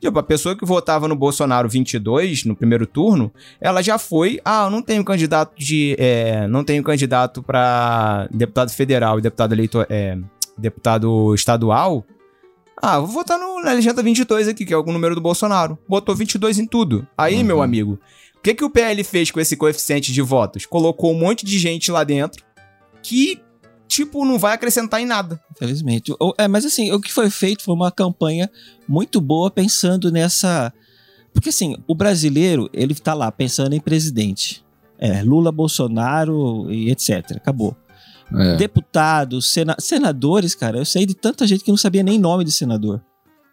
Tipo, 0.00 0.18
a 0.18 0.22
pessoa 0.22 0.56
que 0.56 0.64
votava 0.64 1.08
no 1.08 1.16
Bolsonaro 1.16 1.68
22 1.68 2.44
no 2.44 2.54
primeiro 2.54 2.86
turno, 2.86 3.32
ela 3.60 3.82
já 3.82 3.98
foi, 3.98 4.40
ah, 4.44 4.64
eu 4.66 4.70
não 4.70 4.80
tenho 4.80 5.04
candidato 5.04 5.52
de, 5.58 5.96
é, 5.98 6.46
não 6.46 6.62
tenho 6.62 6.82
candidato 6.84 7.42
pra 7.42 8.28
deputado 8.30 8.70
federal 8.70 9.18
e 9.18 9.22
deputado 9.22 9.52
eleitor, 9.54 9.86
é, 9.90 10.16
deputado 10.56 11.34
estadual. 11.34 12.04
Ah, 12.80 12.98
vou 13.00 13.08
votar 13.08 13.38
no, 13.38 13.60
na 13.60 13.72
legenda 13.72 14.00
22 14.02 14.46
aqui, 14.46 14.64
que 14.64 14.72
é 14.72 14.76
o 14.76 14.82
número 14.84 15.14
do 15.16 15.20
Bolsonaro. 15.20 15.76
Botou 15.88 16.14
22 16.14 16.58
em 16.60 16.66
tudo. 16.66 17.06
Aí, 17.16 17.36
Uhum. 17.38 17.44
meu 17.44 17.62
amigo, 17.62 17.98
o 18.36 18.40
que, 18.40 18.54
que 18.54 18.64
o 18.64 18.70
PL 18.70 19.02
fez 19.02 19.32
com 19.32 19.40
esse 19.40 19.56
coeficiente 19.56 20.12
de 20.12 20.22
votos? 20.22 20.64
Colocou 20.64 21.12
um 21.12 21.18
monte 21.18 21.44
de 21.44 21.58
gente 21.58 21.90
lá 21.90 22.04
dentro 22.04 22.44
que, 23.02 23.40
tipo, 23.88 24.24
não 24.24 24.38
vai 24.38 24.54
acrescentar 24.54 25.00
em 25.00 25.06
nada. 25.06 25.40
Infelizmente. 25.56 26.12
É, 26.38 26.46
mas 26.46 26.64
assim, 26.64 26.92
o 26.92 27.00
que 27.00 27.12
foi 27.12 27.30
feito 27.30 27.64
foi 27.64 27.74
uma 27.74 27.90
campanha 27.90 28.48
muito 28.88 29.20
boa 29.20 29.50
pensando 29.50 30.12
nessa. 30.12 30.72
Porque 31.32 31.48
assim, 31.48 31.76
o 31.88 31.94
brasileiro, 31.94 32.68
ele 32.72 32.94
tá 32.94 33.14
lá 33.14 33.32
pensando 33.32 33.72
em 33.74 33.80
presidente. 33.80 34.64
É, 34.98 35.22
Lula, 35.22 35.50
Bolsonaro 35.52 36.70
e 36.70 36.90
etc. 36.90 37.32
Acabou. 37.36 37.76
é. 38.34 38.56
Deputados, 38.56 39.50
sena- 39.52 39.76
senadores, 39.78 40.54
cara, 40.54 40.78
eu 40.78 40.84
sei 40.84 41.06
de 41.06 41.14
tanta 41.14 41.46
gente 41.46 41.64
que 41.64 41.70
não 41.70 41.76
sabia 41.78 42.02
nem 42.02 42.18
nome 42.18 42.44
de 42.44 42.52
senador. 42.52 43.00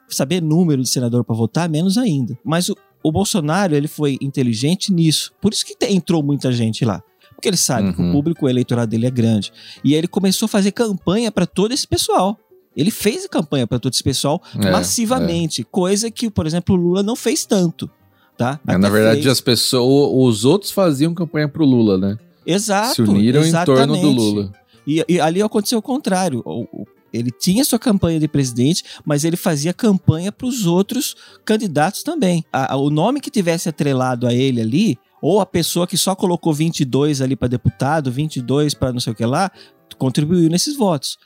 Saber 0.09 0.41
número 0.41 0.81
de 0.81 0.89
senador 0.89 1.23
pra 1.23 1.35
votar, 1.35 1.67
menos 1.69 1.97
ainda. 1.97 2.37
Mas 2.43 2.69
o, 2.69 2.75
o 3.03 3.11
Bolsonaro, 3.11 3.75
ele 3.75 3.87
foi 3.87 4.17
inteligente 4.21 4.91
nisso. 4.93 5.31
Por 5.41 5.53
isso 5.53 5.65
que 5.65 5.75
te- 5.75 5.91
entrou 5.91 6.21
muita 6.23 6.51
gente 6.51 6.83
lá. 6.85 7.01
Porque 7.35 7.47
ele 7.49 7.57
sabe 7.57 7.93
que 7.93 8.01
o 8.01 8.05
Uhum. 8.05 8.11
público 8.11 8.47
eleitoral 8.49 8.87
dele 8.87 9.05
é 9.07 9.11
grande. 9.11 9.51
E 9.83 9.91
aí 9.93 9.97
ele 9.99 10.07
começou 10.07 10.45
a 10.45 10.49
fazer 10.49 10.71
campanha 10.71 11.31
pra 11.31 11.45
todo 11.45 11.71
esse 11.73 11.87
pessoal. 11.87 12.37
Ele 12.75 12.91
fez 12.91 13.25
campanha 13.27 13.65
pra 13.67 13.79
todo 13.79 13.93
esse 13.93 14.03
pessoal 14.03 14.41
É, 14.59 14.69
massivamente, 14.71 15.63
coisa 15.63 16.09
que, 16.11 16.29
por 16.29 16.45
exemplo, 16.45 16.75
o 16.75 16.77
Lula 16.77 17.01
não 17.03 17.15
fez 17.15 17.45
tanto, 17.45 17.89
tá? 18.37 18.59
É, 18.67 18.77
na 18.77 18.89
verdade, 18.89 19.21
fez. 19.21 19.31
as 19.31 19.39
pessoas, 19.41 20.11
os 20.13 20.43
outros 20.45 20.71
faziam 20.71 21.13
campanha 21.13 21.47
pro 21.47 21.63
Lula, 21.65 21.97
né? 21.97 22.17
Exato, 22.45 22.95
Se 22.95 23.01
uniram 23.01 23.43
em 23.45 23.51
torno 23.51 23.87
do 23.87 23.93
exatamente. 23.93 24.15
Lula. 24.15 24.51
E, 24.85 25.03
e 25.07 25.19
ali 25.19 25.41
aconteceu 25.41 25.79
o 25.79 25.81
contrário. 25.81 26.41
O- 26.45 26.63
o- 26.63 26.85
ele 27.13 27.31
tinha 27.31 27.63
sua 27.63 27.79
campanha 27.79 28.19
de 28.19 28.27
presidente, 28.27 28.83
mas 29.05 29.23
ele 29.23 29.37
fazia 29.37 29.73
campanha 29.73 30.31
para 30.33 30.45
os 30.45 30.65
outros 30.65 31.15
candidatos 31.45 32.03
também. 32.03 32.43
A- 32.51 32.73
a- 32.73 32.77
o 32.77 32.89
nome 32.89 33.21
que 33.21 33.31
tivesse 33.31 33.69
atrelado 33.69 34.27
a 34.27 34.33
ele 34.33 34.59
ali, 34.59 34.97
ou 35.27 35.39
a 35.41 35.45
pessoa 35.45 35.87
que 35.87 35.97
só 35.97 36.13
colocou 36.15 36.53
22 36.53 37.19
ali 37.21 37.35
para 37.35 37.47
deputado, 37.47 38.11
22 38.11 38.73
para 38.75 38.93
não 38.93 38.99
sei 38.99 39.13
o 39.13 39.15
que 39.15 39.25
lá, 39.25 39.49
contribuiu 39.97 40.49
nesses 40.49 40.75
votos. 40.77 41.17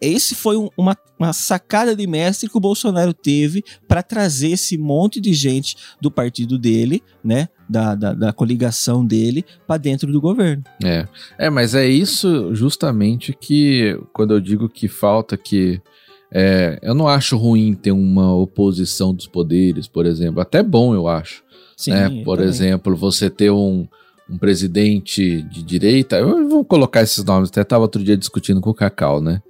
Esse 0.00 0.34
foi 0.34 0.56
um- 0.56 0.68
uma, 0.76 0.96
uma 1.18 1.32
sacada 1.32 1.94
de 1.94 2.06
mestre 2.08 2.50
que 2.50 2.56
o 2.56 2.60
Bolsonaro 2.60 3.14
teve 3.14 3.62
para 3.86 4.02
trazer 4.02 4.50
esse 4.50 4.76
monte 4.76 5.20
de 5.20 5.32
gente 5.32 5.76
do 6.00 6.10
partido 6.10 6.58
dele, 6.58 7.02
né, 7.22 7.48
da, 7.68 7.94
da, 7.94 8.12
da 8.12 8.32
coligação 8.32 9.06
dele, 9.06 9.44
para 9.66 9.78
dentro 9.78 10.10
do 10.12 10.20
governo. 10.20 10.64
É. 10.84 11.06
é, 11.38 11.48
mas 11.48 11.74
é 11.74 11.86
isso 11.88 12.52
justamente 12.54 13.32
que, 13.32 13.96
quando 14.12 14.34
eu 14.34 14.40
digo 14.40 14.68
que 14.68 14.88
falta 14.88 15.36
que. 15.36 15.80
é, 16.32 16.78
eu 16.82 16.92
não 16.94 17.06
acho 17.06 17.36
ruim 17.36 17.72
ter 17.72 17.92
uma 17.92 18.34
oposição 18.34 19.14
dos 19.14 19.28
poderes, 19.28 19.86
por 19.86 20.04
exemplo. 20.04 20.40
Até 20.40 20.62
bom, 20.64 20.94
eu 20.94 21.06
acho. 21.06 21.45
Sim, 21.76 21.90
né? 21.90 22.22
Por 22.24 22.38
também. 22.38 22.50
exemplo, 22.50 22.96
você 22.96 23.28
ter 23.28 23.50
um, 23.50 23.86
um 24.28 24.38
presidente 24.38 25.42
de 25.42 25.62
direita, 25.62 26.16
eu 26.16 26.48
vou 26.48 26.64
colocar 26.64 27.02
esses 27.02 27.22
nomes, 27.22 27.50
até 27.50 27.60
estava 27.60 27.82
outro 27.82 28.02
dia 28.02 28.16
discutindo 28.16 28.60
com 28.60 28.70
o 28.70 28.74
Cacau, 28.74 29.20
né? 29.20 29.42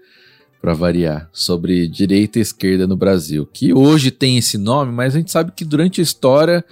Para 0.60 0.74
variar, 0.74 1.30
sobre 1.32 1.86
direita 1.86 2.38
e 2.38 2.42
esquerda 2.42 2.86
no 2.86 2.96
Brasil, 2.96 3.46
que 3.46 3.72
hoje 3.72 4.10
tem 4.10 4.36
esse 4.36 4.58
nome, 4.58 4.90
mas 4.92 5.14
a 5.14 5.18
gente 5.18 5.30
sabe 5.30 5.52
que 5.54 5.64
durante 5.64 6.00
a 6.00 6.04
história 6.04 6.64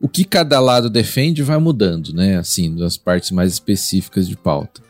o 0.00 0.08
que 0.08 0.24
cada 0.24 0.60
lado 0.60 0.88
defende 0.88 1.42
vai 1.42 1.58
mudando, 1.58 2.12
né? 2.14 2.38
Assim, 2.38 2.68
nas 2.68 2.96
partes 2.96 3.30
mais 3.30 3.52
específicas 3.52 4.26
de 4.26 4.36
pauta. 4.36 4.80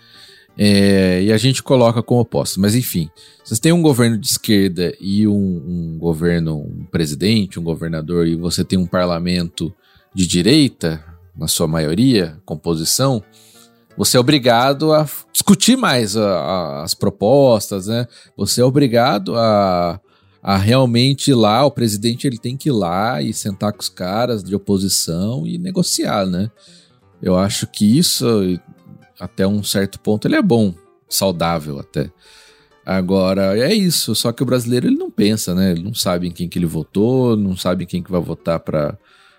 É, 0.56 1.22
e 1.22 1.32
a 1.32 1.38
gente 1.38 1.62
coloca 1.62 2.02
como 2.02 2.20
oposto. 2.20 2.60
Mas 2.60 2.74
enfim, 2.74 3.08
vocês 3.42 3.60
têm 3.60 3.72
um 3.72 3.80
governo 3.80 4.18
de 4.18 4.26
esquerda 4.26 4.92
e 5.00 5.26
um, 5.26 5.32
um 5.34 5.98
governo, 5.98 6.58
um 6.58 6.84
presidente, 6.90 7.58
um 7.58 7.62
governador, 7.62 8.26
e 8.26 8.34
você 8.34 8.64
tem 8.64 8.78
um 8.78 8.86
parlamento 8.86 9.72
de 10.14 10.26
direita, 10.26 11.04
na 11.36 11.46
sua 11.46 11.66
maioria, 11.68 12.36
composição, 12.44 13.22
você 13.96 14.16
é 14.16 14.20
obrigado 14.20 14.92
a 14.92 15.06
discutir 15.32 15.76
mais 15.76 16.16
a- 16.16 16.22
a- 16.40 16.82
as 16.84 16.94
propostas, 16.94 17.86
né? 17.86 18.06
Você 18.36 18.60
é 18.60 18.64
obrigado 18.64 19.36
a, 19.36 20.00
a 20.42 20.56
realmente 20.56 21.30
ir 21.30 21.34
lá, 21.34 21.64
o 21.64 21.70
presidente 21.70 22.26
ele 22.26 22.38
tem 22.38 22.56
que 22.56 22.68
ir 22.68 22.72
lá 22.72 23.20
e 23.22 23.32
sentar 23.32 23.72
com 23.72 23.80
os 23.80 23.88
caras 23.88 24.42
de 24.42 24.54
oposição 24.54 25.46
e 25.46 25.58
negociar, 25.58 26.26
né? 26.26 26.50
Eu 27.20 27.36
acho 27.36 27.66
que 27.66 27.98
isso, 27.98 28.24
até 29.18 29.46
um 29.46 29.62
certo 29.64 29.98
ponto, 29.98 30.28
ele 30.28 30.36
é 30.36 30.42
bom, 30.42 30.72
saudável 31.08 31.78
até. 31.80 32.10
Agora, 32.86 33.58
é 33.58 33.74
isso, 33.74 34.14
só 34.14 34.32
que 34.32 34.42
o 34.42 34.46
brasileiro 34.46 34.86
ele 34.86 34.96
não 34.96 35.10
pensa, 35.10 35.54
né? 35.54 35.72
Ele 35.72 35.82
não 35.82 35.92
sabe 35.94 36.26
em 36.28 36.32
quem 36.32 36.48
que 36.48 36.58
ele 36.58 36.66
votou, 36.66 37.36
não 37.36 37.56
sabe 37.56 37.84
em 37.84 37.86
quem 37.86 38.02
que 38.02 38.10
vai 38.10 38.20
votar 38.20 38.60
para 38.60 38.96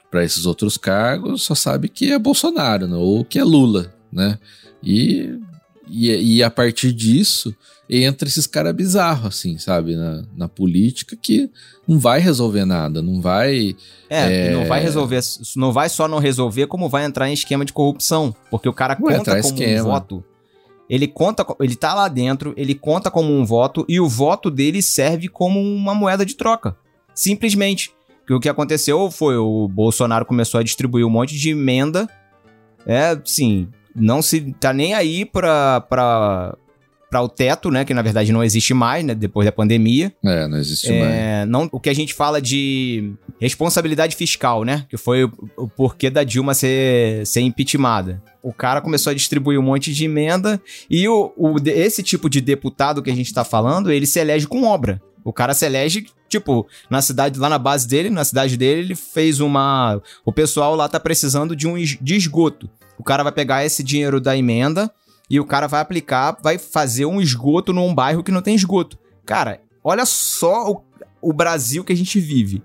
para 0.10 0.24
esses 0.24 0.45
outros 0.45 0.78
cargos, 0.78 1.43
só 1.43 1.54
sabe 1.56 1.88
que 1.89 2.12
é 2.12 2.17
Bolsonaro, 2.19 2.88
né? 2.88 2.95
ou 2.95 3.24
que 3.24 3.38
é 3.39 3.43
Lula, 3.43 3.93
né? 4.12 4.39
E, 4.84 5.38
e, 5.88 6.38
e 6.38 6.43
a 6.43 6.50
partir 6.50 6.91
disso 6.91 7.54
entra 7.89 8.28
esses 8.28 8.45
caras 8.48 8.74
bizarros, 8.74 9.26
assim, 9.28 9.58
sabe? 9.58 9.95
Na, 9.95 10.24
na 10.36 10.48
política 10.48 11.15
que 11.19 11.50
não 11.88 11.98
vai 12.00 12.19
resolver 12.19 12.63
nada, 12.65 13.02
não 13.02 13.19
vai. 13.19 13.76
É, 14.10 14.48
É. 14.48 14.52
não 14.54 14.65
vai 14.65 14.80
resolver, 14.82 15.19
não 15.56 15.72
vai 15.74 15.89
só 15.89 16.08
não 16.08 16.19
resolver, 16.19 16.67
como 16.67 16.88
vai 16.88 17.04
entrar 17.06 17.28
em 17.30 17.34
esquema 17.34 17.65
de 17.65 17.74
corrupção. 17.74 18.34
Porque 18.52 18.69
o 18.69 18.74
cara 18.74 18.95
Vai 18.95 19.17
conta 19.17 19.41
como 19.41 19.54
esquema. 19.56 19.82
um 19.82 19.91
voto. 19.91 20.24
Ele 20.88 21.08
conta, 21.08 21.43
co- 21.45 21.58
ele 21.63 21.76
tá 21.76 21.93
lá 21.93 22.08
dentro, 22.08 22.54
ele 22.58 22.74
conta 22.76 23.10
como 23.12 23.32
um 23.32 23.43
voto 23.45 23.86
e 23.89 24.00
o 24.00 24.08
voto 24.08 24.50
dele 24.52 24.82
serve 24.82 25.28
como 25.28 25.60
uma 25.60 25.93
moeda 25.95 26.26
de 26.26 26.36
troca. 26.36 26.76
Simplesmente. 27.13 27.91
Que 28.30 28.34
o 28.36 28.39
que 28.39 28.48
aconteceu 28.48 29.10
foi 29.10 29.36
o 29.38 29.68
Bolsonaro 29.68 30.24
começou 30.24 30.60
a 30.60 30.63
distribuir 30.63 31.04
um 31.04 31.10
monte 31.10 31.36
de 31.36 31.50
emenda. 31.50 32.08
É, 32.86 33.18
sim, 33.26 33.68
não 33.96 34.22
se 34.22 34.54
tá 34.60 34.72
nem 34.72 34.94
aí 34.94 35.26
pra, 35.26 35.82
pra, 35.82 36.56
pra 37.10 37.24
o 37.24 37.28
teto, 37.28 37.72
né? 37.72 37.84
Que 37.84 37.92
na 37.92 38.04
verdade 38.04 38.32
não 38.32 38.44
existe 38.44 38.72
mais, 38.72 39.04
né? 39.04 39.15
Depois 39.15 39.48
da 39.48 39.52
pandemia. 39.52 40.13
É, 40.24 40.48
não 40.48 40.60
existe 40.60 40.92
mais. 40.92 41.12
É, 41.12 41.46
não, 41.48 41.68
o 41.72 41.80
que 41.80 41.89
a 41.89 41.94
gente 41.96 42.13
fala 42.13 42.39
de 42.39 43.12
responsabilidade 43.42 44.15
fiscal, 44.15 44.63
né? 44.63 44.86
Que 44.88 44.96
foi 44.96 45.24
o, 45.24 45.34
o 45.58 45.68
porquê 45.68 46.12
da 46.12 46.24
Dilma 46.24 46.54
ser, 46.54 47.26
ser 47.26 47.42
impeachmentada. 47.42 48.22
O 48.44 48.54
cara 48.54 48.80
começou 48.80 49.10
a 49.10 49.15
distribuir 49.15 49.60
um 49.60 49.63
monte 49.63 49.92
de 49.92 50.06
emenda 50.06 50.62
e 50.88 51.08
o, 51.08 51.34
o- 51.36 51.56
esse 51.65 52.04
tipo 52.04 52.30
de 52.30 52.42
deputado 52.42 53.02
que 53.02 53.10
a 53.10 53.15
gente 53.15 53.34
tá 53.34 53.44
falando, 53.44 53.92
ele 53.92 54.06
se 54.06 54.20
elege 54.20 54.46
com 54.46 54.65
obra. 54.65 55.02
O 55.26 55.34
cara 55.34 55.56
se 55.56 55.65
elege, 55.65 56.06
tipo, 56.30 56.68
na 56.89 57.02
cidade, 57.02 57.38
lá 57.39 57.50
na 57.50 57.58
base 57.58 57.88
dele, 57.88 58.10
na 58.10 58.24
cidade 58.24 58.56
dele, 58.56 58.82
ele 58.82 58.96
fez 58.96 59.39
uma. 59.39 60.02
O 60.24 60.32
pessoal 60.32 60.76
lá 60.76 60.88
tá 60.88 61.00
precisando 61.00 61.56
de 61.56 61.68
um 61.68 61.78
es- 61.78 61.98
de 62.00 62.15
esgoto. 62.15 62.70
O 62.98 63.04
cara 63.04 63.24
vai 63.24 63.32
pegar 63.32 63.65
esse 63.65 63.84
dinheiro 63.84 64.22
da 64.22 64.38
emenda 64.38 64.89
e 65.30 65.39
o 65.39 65.46
cara 65.46 65.68
vai 65.68 65.82
aplicar, 65.82 66.38
vai 66.42 66.58
fazer 66.58 67.06
um 67.06 67.20
esgoto 67.22 67.74
num 67.74 67.94
bairro 67.94 68.24
que 68.24 68.32
não 68.32 68.42
tem 68.42 68.56
esgoto. 68.56 68.98
Cara, 69.26 69.60
olha 69.84 70.06
só 70.06 70.72
o, 70.72 70.82
o 71.22 71.34
Brasil 71.34 71.84
que 71.84 71.94
a 71.94 71.98
gente 71.98 72.20
vive. 72.20 72.62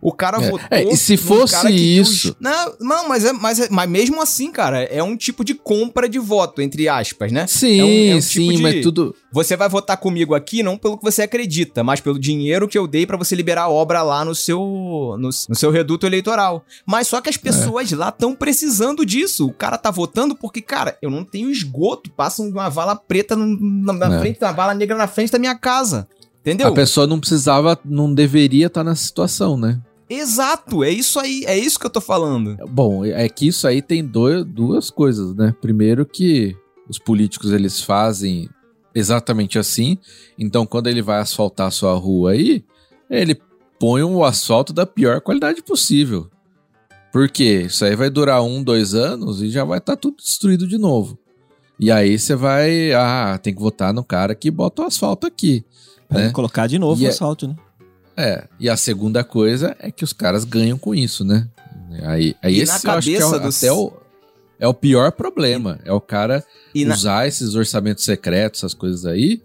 O 0.00 0.12
cara 0.12 0.38
É, 0.42 0.50
votou. 0.50 0.66
é, 0.70 0.84
e 0.84 0.96
se 0.96 1.16
fosse 1.16 1.68
isso- 1.72 2.36
Não, 2.38 2.74
não 2.80 3.08
mas, 3.08 3.24
é, 3.24 3.32
mas, 3.32 3.60
é- 3.60 3.68
mas 3.70 3.88
mesmo 3.88 4.20
assim, 4.22 4.52
cara, 4.52 4.82
é 4.84 5.02
um 5.02 5.16
tipo 5.16 5.44
de 5.44 5.54
compra 5.54 6.08
de 6.08 6.18
voto, 6.18 6.60
entre 6.62 6.88
aspas, 6.88 7.32
né? 7.32 7.46
Sim, 7.46 7.80
é 7.80 7.84
um- 7.84 8.12
é 8.14 8.16
um 8.16 8.20
sim, 8.20 8.40
tipo 8.42 8.56
de- 8.56 8.62
mas 8.62 8.82
tudo. 8.82 9.14
Você 9.32 9.56
vai 9.56 9.68
votar 9.68 9.96
comigo 9.96 10.34
aqui 10.34 10.62
não 10.62 10.78
pelo 10.78 10.96
que 10.96 11.04
você 11.04 11.22
acredita, 11.22 11.82
mas 11.84 12.00
pelo 12.00 12.18
dinheiro 12.18 12.68
que 12.68 12.78
eu 12.78 12.86
dei 12.86 13.06
pra 13.06 13.16
você 13.16 13.34
liberar 13.34 13.62
a 13.64 13.68
obra 13.68 14.02
lá 14.02 14.24
no 14.24 14.34
seu, 14.34 14.58
no, 15.18 15.28
no 15.48 15.54
seu 15.54 15.70
reduto 15.70 16.06
eleitoral. 16.06 16.64
Mas 16.86 17.08
só 17.08 17.20
que 17.20 17.28
É. 17.28 17.30
as 17.30 17.36
pessoas 17.36 17.90
lá 17.92 18.08
estão 18.08 18.34
precisando 18.34 19.04
disso. 19.04 19.46
O 19.46 19.52
cara 19.52 19.76
tá 19.76 19.90
votando 19.90 20.34
porque, 20.34 20.62
cara, 20.62 20.96
eu 21.02 21.10
não 21.10 21.24
tenho 21.24 21.50
esgoto. 21.50 22.10
Passa 22.10 22.42
uma 22.42 22.68
vala 22.68 22.96
preta 22.96 23.36
na, 23.36 23.92
na 23.92 24.16
É. 24.16 24.20
frente, 24.20 24.38
uma 24.40 24.52
vala 24.52 24.74
negra 24.74 24.96
na 24.96 25.06
frente 25.06 25.32
da 25.32 25.38
minha 25.38 25.54
casa. 25.54 26.08
Entendeu? 26.46 26.68
A 26.68 26.72
pessoa 26.72 27.08
não 27.08 27.18
precisava, 27.18 27.76
não 27.84 28.14
deveria 28.14 28.68
estar 28.68 28.84
nessa 28.84 29.02
situação, 29.02 29.56
né? 29.56 29.80
Exato, 30.08 30.84
é 30.84 30.90
isso 30.90 31.18
aí, 31.18 31.42
é 31.44 31.58
isso 31.58 31.76
que 31.76 31.86
eu 31.86 31.90
tô 31.90 32.00
falando. 32.00 32.56
Bom, 32.68 33.04
é 33.04 33.28
que 33.28 33.48
isso 33.48 33.66
aí 33.66 33.82
tem 33.82 34.04
dois, 34.04 34.44
duas 34.44 34.88
coisas, 34.88 35.34
né? 35.34 35.52
Primeiro 35.60 36.06
que 36.06 36.56
os 36.88 37.00
políticos 37.00 37.50
eles 37.50 37.80
fazem 37.80 38.48
exatamente 38.94 39.58
assim. 39.58 39.98
Então, 40.38 40.64
quando 40.64 40.86
ele 40.86 41.02
vai 41.02 41.18
asfaltar 41.18 41.66
a 41.66 41.72
sua 41.72 41.94
rua 41.94 42.30
aí, 42.30 42.64
ele 43.10 43.36
põe 43.80 44.04
o 44.04 44.24
asfalto 44.24 44.72
da 44.72 44.86
pior 44.86 45.20
qualidade 45.20 45.60
possível. 45.64 46.30
Por 47.12 47.28
quê? 47.28 47.64
Isso 47.66 47.84
aí 47.84 47.96
vai 47.96 48.08
durar 48.08 48.40
um, 48.44 48.62
dois 48.62 48.94
anos 48.94 49.42
e 49.42 49.50
já 49.50 49.64
vai 49.64 49.78
estar 49.78 49.96
tudo 49.96 50.18
destruído 50.18 50.68
de 50.68 50.78
novo. 50.78 51.18
E 51.80 51.90
aí 51.90 52.16
você 52.16 52.36
vai, 52.36 52.92
ah, 52.92 53.36
tem 53.42 53.52
que 53.52 53.60
votar 53.60 53.92
no 53.92 54.04
cara 54.04 54.32
que 54.32 54.48
bota 54.48 54.82
o 54.82 54.86
asfalto 54.86 55.26
aqui. 55.26 55.64
Pra 56.08 56.20
né? 56.20 56.30
colocar 56.30 56.66
de 56.66 56.78
novo 56.78 57.00
E 57.00 57.04
o 57.04 57.06
é- 57.06 57.10
asfalto, 57.10 57.48
né? 57.48 57.56
É, 58.16 58.44
e 58.58 58.68
a 58.70 58.76
segunda 58.76 59.22
coisa 59.22 59.76
é 59.78 59.90
que 59.90 60.02
os 60.04 60.12
caras 60.12 60.44
ganham 60.44 60.78
com 60.78 60.94
isso, 60.94 61.24
né? 61.24 61.46
Aí, 62.04 62.34
aí 62.42 62.56
E 62.56 62.60
esse 62.62 62.84
na 62.84 62.92
eu 62.94 62.98
acho 62.98 63.08
que 63.08 63.16
é 63.16 63.24
o, 63.26 63.38
dos- 63.38 63.62
até 63.62 63.72
o, 63.72 63.92
é 64.58 64.66
o 64.68 64.72
pior 64.74 65.12
problema. 65.12 65.78
É 65.84 65.92
o 65.92 66.00
cara 66.00 66.42
E 66.74 66.84
na- 66.84 66.94
usar 66.94 67.26
esses 67.28 67.54
orçamentos 67.54 68.04
secretos, 68.04 68.60
essas 68.60 68.72
coisas 68.74 69.04
aí, 69.04 69.42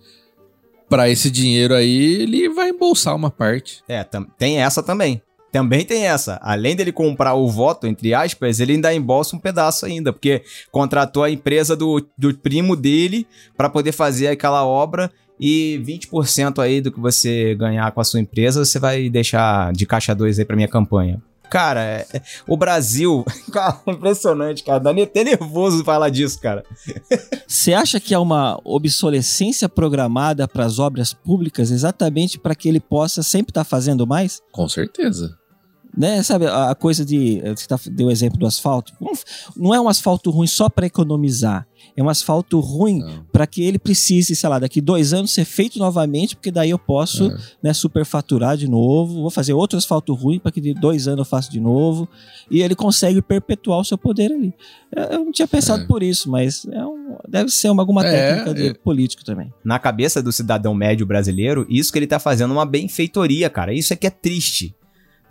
pra 0.90 1.10
esse 1.10 1.30
dinheiro 1.30 1.74
aí, 1.74 2.22
ele 2.24 2.50
vai 2.50 2.70
embolsar 2.70 3.16
uma 3.16 3.30
parte. 3.30 3.84
É, 3.88 4.04
tam- 4.04 4.26
tem 4.38 4.60
essa 4.62 4.82
também. 4.82 5.22
Também 5.52 5.84
tem 5.86 6.08
essa. 6.08 6.40
Além 6.42 6.74
dele 6.78 6.94
comprar 6.94 7.34
o 7.34 7.50
voto, 7.50 7.86
entre 7.86 8.14
aspas, 8.14 8.62
ele 8.62 8.72
ainda 8.74 8.94
embolsa 8.94 9.36
um 9.36 9.40
pedaço 9.40 9.86
ainda, 9.86 10.14
porque 10.14 10.44
contratou 10.72 11.24
a 11.26 11.30
empresa 11.30 11.76
do, 11.76 12.06
do 12.18 12.34
primo 12.38 12.74
dele 12.74 13.28
pra 13.58 13.70
poder 13.70 13.92
fazer 13.92 14.28
aquela 14.30 14.66
obra 14.66 15.12
e 15.42 15.82
20% 15.84 16.60
aí 16.60 16.80
do 16.80 16.92
que 16.92 17.00
você 17.00 17.56
ganhar 17.56 17.92
com 17.92 18.00
a 18.00 18.04
sua 18.04 18.20
empresa, 18.20 18.64
você 18.64 18.78
vai 18.78 19.10
deixar 19.10 19.74
de 19.74 19.88
caixa 19.88 20.14
2 20.14 20.38
aí 20.38 20.46
pra 20.46 20.56
minha 20.56 20.68
campanha. 20.68 21.20
Cara, 21.50 21.82
é- 21.84 22.08
é- 22.14 22.22
o 22.48 22.56
Brasil. 22.56 23.26
Cara, 23.52 23.78
impressionante, 23.88 24.64
cara. 24.64 24.80
Dá 24.80 24.92
até 24.92 25.22
nervoso 25.24 25.84
falar 25.84 26.10
disso, 26.10 26.40
cara. 26.40 26.64
Você 27.46 27.74
acha 27.74 28.00
que 28.00 28.14
há 28.14 28.22
uma 28.22 28.58
obsolescência 28.64 29.68
programada 29.68 30.48
para 30.48 30.64
as 30.64 30.80
obras 30.80 31.12
públicas 31.14 31.70
exatamente 31.70 32.40
para 32.40 32.56
que 32.56 32.70
ele 32.70 32.80
possa 32.80 33.22
sempre 33.22 33.52
estar 33.52 33.66
fazendo 33.66 34.08
mais? 34.08 34.40
Com 34.54 34.70
certeza. 34.70 35.38
Né? 35.98 36.24
Sabe, 36.24 36.46
a 36.48 36.74
coisa 36.74 37.04
de. 37.04 37.42
Você 37.56 37.68
tá- 37.68 37.78
deu 37.92 38.08
o 38.08 38.12
exemplo 38.12 38.38
do 38.40 38.46
asfalto. 38.46 38.94
Não- 39.58 39.74
é 39.76 39.82
um 39.82 39.90
asfalto 39.90 40.32
ruim 40.32 40.48
só 40.48 40.70
para 40.70 40.86
economizar. 40.86 41.68
É 41.98 42.02
um 42.02 42.08
asfalto 42.08 42.60
ruim 42.62 43.02
para 43.32 43.46
que 43.46 43.62
ele 43.64 43.78
precise, 43.78 44.34
sei 44.36 44.50
lá, 44.50 44.58
daqui 44.60 44.80
dois 44.80 45.12
anos 45.14 45.32
ser 45.34 45.44
feito 45.44 45.78
novamente, 45.80 46.36
porque 46.36 46.50
daí 46.52 46.70
eu 46.70 46.80
posso 46.80 47.26
É. 47.30 47.38
né, 47.62 47.74
superfaturar 47.74 48.56
de 48.56 48.70
novo. 48.70 49.22
Vou 49.22 49.30
fazer 49.30 49.52
outro 49.54 49.78
asfalto 49.78 50.14
ruim 50.14 50.40
para 50.40 50.52
que 50.52 50.62
de 50.62 50.74
dois 50.74 51.08
anos 51.08 51.20
eu 51.20 51.26
faça 51.26 51.52
de 51.52 51.60
novo. 51.60 52.08
E 52.50 52.62
ele 52.62 52.76
consegue 52.76 53.22
perpetuar 53.22 53.80
o 53.80 53.84
seu 53.84 53.98
poder 53.98 54.32
ali. 54.32 54.54
Eu 55.12 55.26
não 55.26 55.32
tinha 55.32 55.48
pensado 55.48 55.84
É. 55.84 55.88
por 55.88 56.02
isso, 56.04 56.30
mas 56.30 56.66
é 56.72 56.86
um- 56.86 57.18
deve 57.28 57.50
ser 57.50 57.70
uma, 57.70 57.82
alguma 57.82 58.06
É, 58.06 58.12
técnica 58.12 58.54
de 58.54 58.68
é. 58.70 58.74
político 58.74 59.26
também. 59.26 59.52
Na 59.64 59.78
cabeça 59.80 60.22
do 60.24 60.32
cidadão 60.32 60.74
médio 60.74 61.06
brasileiro, 61.06 61.66
isso 61.70 61.92
que 61.92 62.00
ele 62.00 62.08
tá 62.08 62.20
fazendo 62.20 62.52
é 62.52 62.54
uma 62.54 62.66
benfeitoria, 62.66 63.50
cara. 63.50 63.74
Isso 63.74 63.92
é 63.92 63.96
que 63.98 64.08
é 64.08 64.10
triste. 64.10 64.74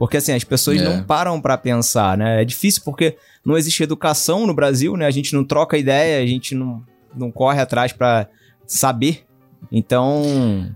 Porque 0.00 0.16
assim, 0.16 0.32
as 0.32 0.42
pessoas 0.42 0.80
É. 0.80 0.82
não 0.84 1.04
param 1.04 1.38
pra 1.40 1.56
pensar, 1.58 2.16
né? 2.16 2.40
É 2.40 2.44
difícil 2.44 2.80
porque 2.84 3.16
não 3.44 3.56
existe 3.56 3.82
educação 3.82 4.46
no 4.46 4.54
Brasil, 4.54 4.96
né? 4.96 5.06
A 5.06 5.10
gente 5.10 5.34
não 5.34 5.44
troca 5.44 5.76
ideia, 5.76 6.20
a 6.24 6.26
gente 6.26 6.54
não, 6.54 6.82
não 7.14 7.30
corre 7.30 7.60
atrás 7.60 7.92
pra 7.92 8.26
saber. 8.66 9.24
Então, 9.70 10.74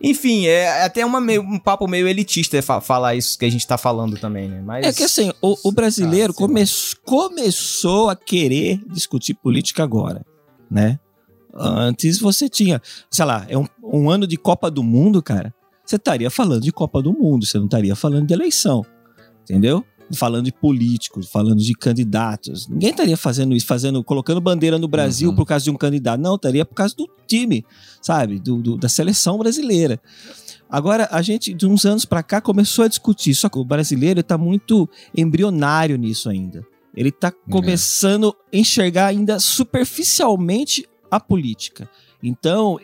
enfim, 0.00 0.46
é 0.46 0.84
até 0.84 1.04
uma 1.04 1.20
meio- 1.20 1.42
um 1.42 1.58
papo 1.58 1.88
meio 1.88 2.06
elitista 2.06 2.62
fa- 2.62 2.80
falar 2.80 3.16
isso 3.16 3.36
que 3.36 3.44
a 3.44 3.50
gente 3.50 3.66
tá 3.66 3.76
falando 3.76 4.16
também, 4.16 4.48
né? 4.48 4.62
Mas 4.64 4.86
É 4.86 4.92
que 4.92 5.02
assim, 5.02 5.32
o, 5.42 5.56
o 5.64 5.72
brasileiro 5.72 6.32
Ah, 6.32 6.36
sei 6.36 6.46
lá. 6.46 6.48
come- 6.48 6.64
começou 7.04 8.08
a 8.08 8.14
querer 8.14 8.80
discutir 8.88 9.34
política 9.34 9.82
agora, 9.82 10.24
né? 10.70 10.98
Antes 11.52 12.20
você 12.20 12.48
tinha, 12.48 12.80
sei 13.10 13.24
lá, 13.24 13.44
é 13.48 13.58
um, 13.58 13.66
um 13.82 14.08
ano 14.08 14.26
de 14.28 14.36
Copa 14.36 14.70
do 14.70 14.84
Mundo, 14.84 15.20
cara. 15.20 15.52
Você 15.90 15.96
estaria 15.96 16.30
falando 16.30 16.62
de 16.62 16.70
Copa 16.70 17.02
do 17.02 17.12
Mundo, 17.12 17.44
você 17.44 17.58
não 17.58 17.64
estaria 17.64 17.96
falando 17.96 18.24
de 18.24 18.32
eleição, 18.32 18.86
entendeu? 19.42 19.84
falando 20.12 20.44
de 20.44 20.52
políticos, 20.52 21.28
falando 21.28 21.58
de 21.60 21.72
candidatos. 21.72 22.66
Ninguém 22.68 22.90
estaria 22.90 23.16
fazendo 23.16 23.54
isso, 23.54 23.64
fazendo, 23.66 24.02
colocando 24.02 24.40
bandeira 24.40 24.76
no 24.76 24.86
Brasil 24.88 25.30
Uhum. 25.30 25.36
por 25.36 25.44
causa 25.46 25.64
de 25.64 25.70
um 25.70 25.76
candidato. 25.76 26.20
Não, 26.20 26.34
estaria 26.36 26.64
por 26.64 26.74
causa 26.74 26.94
do 26.96 27.08
time, 27.28 27.64
sabe? 28.02 28.40
Do, 28.40 28.60
do- 28.60 28.76
da 28.76 28.88
seleção 28.88 29.38
brasileira. 29.38 30.00
Agora, 30.68 31.08
a 31.12 31.22
gente, 31.22 31.54
de 31.54 31.64
uns 31.66 31.84
anos 31.84 32.04
para 32.04 32.24
cá, 32.24 32.40
começou 32.40 32.84
a 32.84 32.88
discutir. 32.88 33.34
Só 33.36 33.48
que 33.48 33.56
o 33.58 33.64
brasileiro 33.64 34.18
está 34.18 34.36
muito 34.36 34.88
embrionário 35.16 35.96
nisso 35.96 36.28
ainda. 36.28 36.64
Ele 36.92 37.10
está 37.10 37.30
começando 37.48 38.34
a 38.52 38.56
enxergar 38.56 39.06
ainda 39.06 39.38
superficialmente 39.38 40.88
a 41.08 41.20
política. 41.20 41.88
Então, 42.20 42.80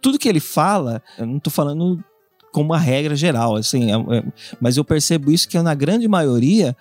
tudo 0.00 0.18
que 0.18 0.28
ele 0.28 0.40
fala, 0.40 1.02
eu 1.18 1.26
não 1.26 1.36
estou 1.36 1.52
falando 1.52 2.02
como 2.52 2.70
uma 2.70 2.78
regra 2.78 3.14
geral, 3.14 3.56
assim, 3.56 3.92
é- 3.92 4.16
é- 4.18 4.24
mas 4.60 4.76
eu 4.76 4.84
percebo 4.84 5.30
isso 5.30 5.48
que 5.48 5.60
na 5.60 5.74
grande 5.74 6.08
maioria 6.08 6.76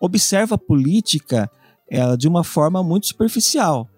observa 0.00 0.56
a 0.56 0.58
política 0.58 1.50
ela, 1.88 2.16
de 2.16 2.26
uma 2.26 2.42
forma 2.42 2.82
muito 2.82 3.06
superficial. 3.06 3.88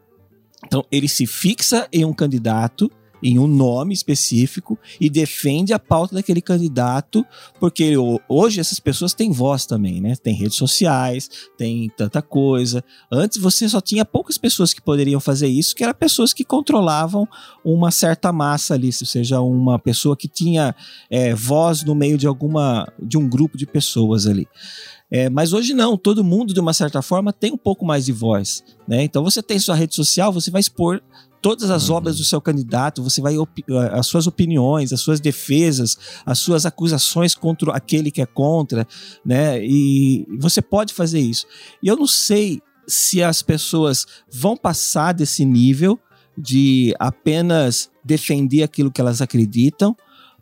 Então, 0.66 0.84
ele 0.90 1.08
se 1.08 1.26
fixa 1.26 1.86
em 1.92 2.04
um 2.04 2.12
candidato, 2.12 2.90
em 3.24 3.38
um 3.38 3.46
nome 3.46 3.94
específico 3.94 4.78
e 5.00 5.08
defende 5.08 5.72
a 5.72 5.78
pauta 5.78 6.14
daquele 6.14 6.42
candidato, 6.42 7.24
porque 7.58 7.96
ho- 7.96 8.20
hoje 8.28 8.60
essas 8.60 8.78
pessoas 8.78 9.14
têm 9.14 9.32
voz 9.32 9.64
também, 9.64 9.98
né? 10.00 10.14
Tem 10.14 10.34
redes 10.34 10.58
sociais, 10.58 11.30
tem 11.56 11.90
tanta 11.96 12.20
coisa. 12.20 12.84
Antes 13.10 13.38
você 13.40 13.66
só 13.66 13.80
tinha 13.80 14.04
poucas 14.04 14.36
pessoas 14.36 14.74
que 14.74 14.82
poderiam 14.82 15.18
fazer 15.18 15.48
isso, 15.48 15.74
que 15.74 15.82
eram 15.82 15.94
pessoas 15.94 16.34
que 16.34 16.44
controlavam 16.44 17.26
uma 17.64 17.90
certa 17.90 18.30
massa 18.30 18.74
ali, 18.74 18.88
ou 18.88 19.06
seja, 19.06 19.40
uma 19.40 19.78
pessoa 19.78 20.14
que 20.14 20.28
tinha 20.28 20.74
é, 21.08 21.34
voz 21.34 21.82
no 21.82 21.94
meio 21.94 22.18
de 22.18 22.26
alguma 22.26 22.86
de 23.02 23.16
um 23.16 23.26
grupo 23.26 23.56
de 23.56 23.66
pessoas 23.66 24.26
ali. 24.26 24.46
É, 25.10 25.30
mas 25.30 25.52
hoje 25.52 25.72
não, 25.72 25.96
todo 25.96 26.24
mundo 26.24 26.52
de 26.52 26.60
uma 26.60 26.72
certa 26.72 27.00
forma 27.00 27.32
tem 27.32 27.52
um 27.52 27.56
pouco 27.56 27.86
mais 27.86 28.04
de 28.04 28.12
voz, 28.12 28.62
né? 28.86 29.02
Então 29.04 29.22
você 29.24 29.42
tem 29.42 29.58
sua 29.58 29.74
rede 29.74 29.94
social, 29.94 30.32
você 30.32 30.50
vai 30.50 30.60
expor 30.60 31.00
todas 31.44 31.70
as 31.70 31.90
Uhum. 31.90 31.96
obras 31.96 32.16
do 32.16 32.24
seu 32.24 32.40
candidato, 32.40 33.02
você 33.02 33.20
vai 33.20 33.34
as 33.92 34.06
suas 34.06 34.26
opiniões, 34.26 34.94
as 34.94 35.00
suas 35.02 35.20
defesas, 35.20 35.98
as 36.24 36.38
suas 36.38 36.64
acusações 36.64 37.34
contra 37.34 37.70
aquele 37.70 38.10
que 38.10 38.22
é 38.22 38.24
contra, 38.24 38.88
né? 39.22 39.62
E 39.62 40.26
você 40.38 40.62
pode 40.62 40.94
fazer 40.94 41.20
isso. 41.20 41.44
E 41.82 41.86
eu 41.86 41.98
não 41.98 42.06
sei 42.06 42.62
se 42.86 43.22
as 43.22 43.42
pessoas 43.42 44.06
vão 44.32 44.56
passar 44.56 45.12
desse 45.12 45.44
nível 45.44 46.00
de 46.36 46.94
apenas 46.98 47.90
defender 48.02 48.62
aquilo 48.62 48.90
que 48.90 49.02
elas 49.02 49.20
acreditam 49.20 49.94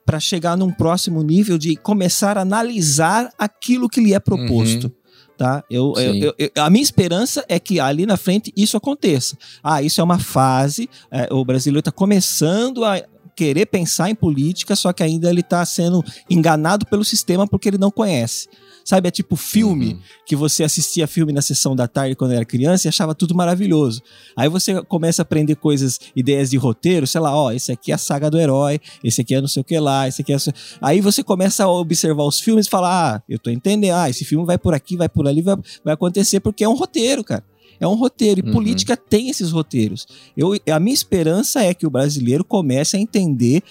para 0.06 0.20
chegar 0.20 0.56
num 0.56 0.70
próximo 0.70 1.20
nível 1.24 1.58
de 1.58 1.74
começar 1.74 2.38
a 2.38 2.42
analisar 2.42 3.28
aquilo 3.36 3.88
que 3.88 4.00
lhe 4.00 4.14
é 4.14 4.20
proposto. 4.20 4.92
Tá? 5.38 5.64
Eu, 5.70 5.92
eu- 6.22 6.34
eu- 6.38 6.50
a 6.62 6.70
minha 6.70 6.82
esperança 6.82 7.44
é 7.48 7.58
que 7.58 7.80
ali 7.80 8.06
na 8.06 8.16
frente 8.16 8.52
isso 8.56 8.76
aconteça. 8.76 9.36
Ah, 9.62 9.82
isso 9.82 10.00
é 10.00 10.04
uma 10.04 10.18
fase, 10.18 10.88
é, 11.10 11.28
o 11.32 11.44
brasileiro 11.44 11.80
está 11.80 11.90
começando 11.90 12.84
a 12.84 13.02
querer 13.34 13.66
pensar 13.66 14.10
em 14.10 14.14
política, 14.14 14.76
só 14.76 14.92
que 14.92 15.02
ainda 15.02 15.30
ele 15.30 15.40
está 15.40 15.64
sendo 15.64 16.04
enganado 16.28 16.86
pelo 16.86 17.02
sistema 17.02 17.46
porque 17.48 17.68
ele 17.68 17.78
não 17.78 17.90
conhece. 17.90 18.46
Sabe, 18.84 19.08
é 19.08 19.10
tipo 19.10 19.36
filme 19.36 19.94
Uhum. 19.94 19.98
que 20.26 20.34
você 20.36 20.64
assistia 20.64 21.06
filme 21.06 21.32
na 21.32 21.40
sessão 21.42 21.74
da 21.76 21.86
tarde 21.86 22.14
quando 22.16 22.32
era 22.32 22.44
criança 22.44 22.86
e 22.86 22.88
achava 22.88 23.14
tudo 23.14 23.34
maravilhoso. 23.34 24.02
Aí 24.36 24.48
você 24.48 24.82
começa 24.82 25.22
a 25.22 25.24
aprender 25.24 25.54
coisas, 25.56 26.00
ideias 26.16 26.50
de 26.50 26.56
roteiro, 26.56 27.06
sei 27.06 27.20
lá, 27.20 27.34
ó, 27.36 27.52
esse 27.52 27.70
aqui 27.72 27.92
é 27.92 27.94
a 27.94 27.98
saga 27.98 28.30
do 28.30 28.38
herói, 28.38 28.80
esse 29.04 29.20
aqui 29.20 29.34
é 29.34 29.40
não 29.40 29.48
sei 29.48 29.60
o 29.60 29.64
que 29.64 29.78
lá, 29.78 30.08
esse 30.08 30.22
aqui 30.22 30.32
é. 30.32 30.36
Aí 30.80 31.00
você 31.00 31.22
começa 31.22 31.64
a 31.64 31.68
observar 31.70 32.24
os 32.24 32.40
filmes 32.40 32.66
e 32.66 32.70
fala, 32.70 33.14
ah, 33.16 33.22
eu 33.28 33.38
tô 33.38 33.50
entendendo, 33.50 33.94
ah, 33.94 34.10
esse 34.10 34.24
filme 34.24 34.44
vai 34.44 34.58
por 34.58 34.74
aqui, 34.74 34.96
vai 34.96 35.08
por 35.08 35.26
ali, 35.28 35.42
vai, 35.42 35.56
vai 35.84 35.94
acontecer 35.94 36.40
porque 36.40 36.64
é 36.64 36.68
um 36.68 36.74
roteiro, 36.74 37.22
cara. 37.22 37.44
É 37.80 37.86
um 37.86 37.94
roteiro. 37.94 38.40
E 38.40 38.46
Uhum. 38.46 38.52
política 38.52 38.96
tem 38.96 39.28
esses 39.28 39.50
roteiros. 39.50 40.06
Eu, 40.36 40.52
a 40.72 40.78
minha 40.78 40.94
esperança 40.94 41.64
é 41.64 41.74
que 41.74 41.84
o 41.86 41.90
brasileiro 41.90 42.44
comece 42.44 42.96
a 42.96 43.00
entender 43.00 43.62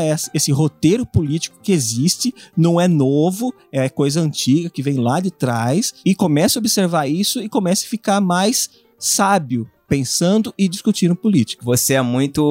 essa- 0.00 0.30
esse 0.32 0.52
roteiro 0.52 1.04
político 1.06 1.58
que 1.62 1.72
existe, 1.72 2.34
não 2.56 2.80
é 2.80 2.86
novo, 2.88 3.52
é 3.72 3.88
coisa 3.88 4.20
antiga 4.20 4.70
que 4.70 4.82
vem 4.82 4.96
lá 4.98 5.20
de 5.20 5.30
trás 5.30 5.92
e 6.04 6.14
comece 6.14 6.58
a 6.58 6.60
observar 6.60 7.06
isso 7.08 7.40
e 7.40 7.48
comece 7.48 7.86
a 7.86 7.88
ficar 7.88 8.20
mais 8.20 8.70
sábio 8.98 9.68
pensando 9.88 10.52
e 10.58 10.68
discutindo 10.68 11.16
política. 11.16 11.62
Você 11.64 11.94
é 11.94 12.02
muito 12.02 12.42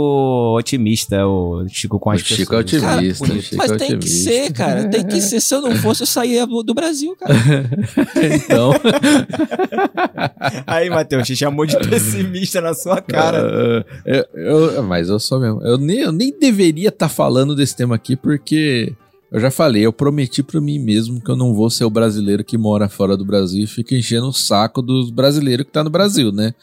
otimista, 0.58 1.26
o 1.28 1.66
Chico, 1.70 2.00
com 2.00 2.10
as 2.10 2.22
O 2.22 2.26
Chico 2.26 2.56
é 2.56 2.64
pessoas. 2.64 2.82
Cara, 2.82 2.98
otimista. 2.98 3.24
o 3.34 3.42
Chico 3.42 3.56
Mas 3.58 3.72
é 3.72 3.78
tem 3.78 3.88
que 3.90 3.96
otimista. 3.96 4.24
ser, 4.32 4.54
cara, 4.54 4.90
tem 4.90 5.06
que 5.08 5.22
ser. 5.22 5.40
Se 5.40 5.54
eu 5.54 5.62
não 5.62 5.76
fosse, 5.76 6.02
eu 6.04 6.08
saía 6.08 6.46
do 6.48 6.74
Brasil, 6.74 7.16
cara. 7.16 7.36
Então. 8.44 8.72
Aí, 10.66 10.90
Matheus, 10.90 11.28
te 11.28 11.36
chamou 11.36 11.66
de 11.66 11.78
pessimista 11.78 12.60
na 12.62 12.74
sua 12.74 13.02
cara. 13.02 13.86
eu, 14.06 14.26
eu- 14.72 14.84
mas 14.84 15.10
eu 15.10 15.20
sou 15.20 15.40
mesmo. 15.40 15.62
Eu 15.62 15.78
nem, 15.78 16.00
eu 16.00 16.12
nem 16.12 16.38
deveria 16.38 16.90
estar 16.90 17.10
falando 17.10 17.56
desse 17.56 17.76
tema 17.76 17.96
aqui, 17.96 18.16
porque 18.16 18.94
eu 19.32 19.40
já 19.40 19.52
falei, 19.52 19.86
eu 19.86 19.94
prometi 19.94 20.42
pra 20.42 20.60
mim 20.62 20.80
mesmo 20.80 21.22
que 21.22 21.30
eu 21.30 21.36
não 21.36 21.54
vou 21.54 21.70
ser 21.70 21.84
o 21.86 21.90
brasileiro 21.90 22.44
que 22.44 22.58
mora 22.58 22.88
fora 22.90 23.16
do 23.18 23.26
Brasil 23.26 23.64
e 23.64 23.68
fica 23.68 23.96
enchendo 23.96 24.28
o 24.28 24.34
saco 24.34 24.82
dos 24.82 25.10
brasileiros 25.12 25.66
que 25.66 25.72
tá 25.72 25.84
no 25.84 25.90
Brasil, 25.90 26.32
né? 26.32 26.54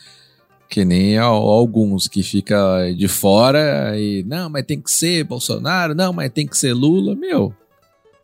Que 0.75 0.85
nem 0.85 1.16
al- 1.16 1.37
alguns 1.37 2.09
que 2.09 2.20
fica 2.20 2.93
de 2.99 3.07
fora 3.07 3.97
e 3.97 4.25
não, 4.27 4.51
mas 4.51 4.64
tem 4.66 4.81
que 4.81 4.91
ser 4.91 5.22
Bolsonaro, 5.22 5.95
não, 5.95 6.12
mas 6.12 6.33
tem 6.33 6.49
que 6.49 6.59
ser 6.59 6.72
Lula, 6.72 7.14
meu. 7.14 7.55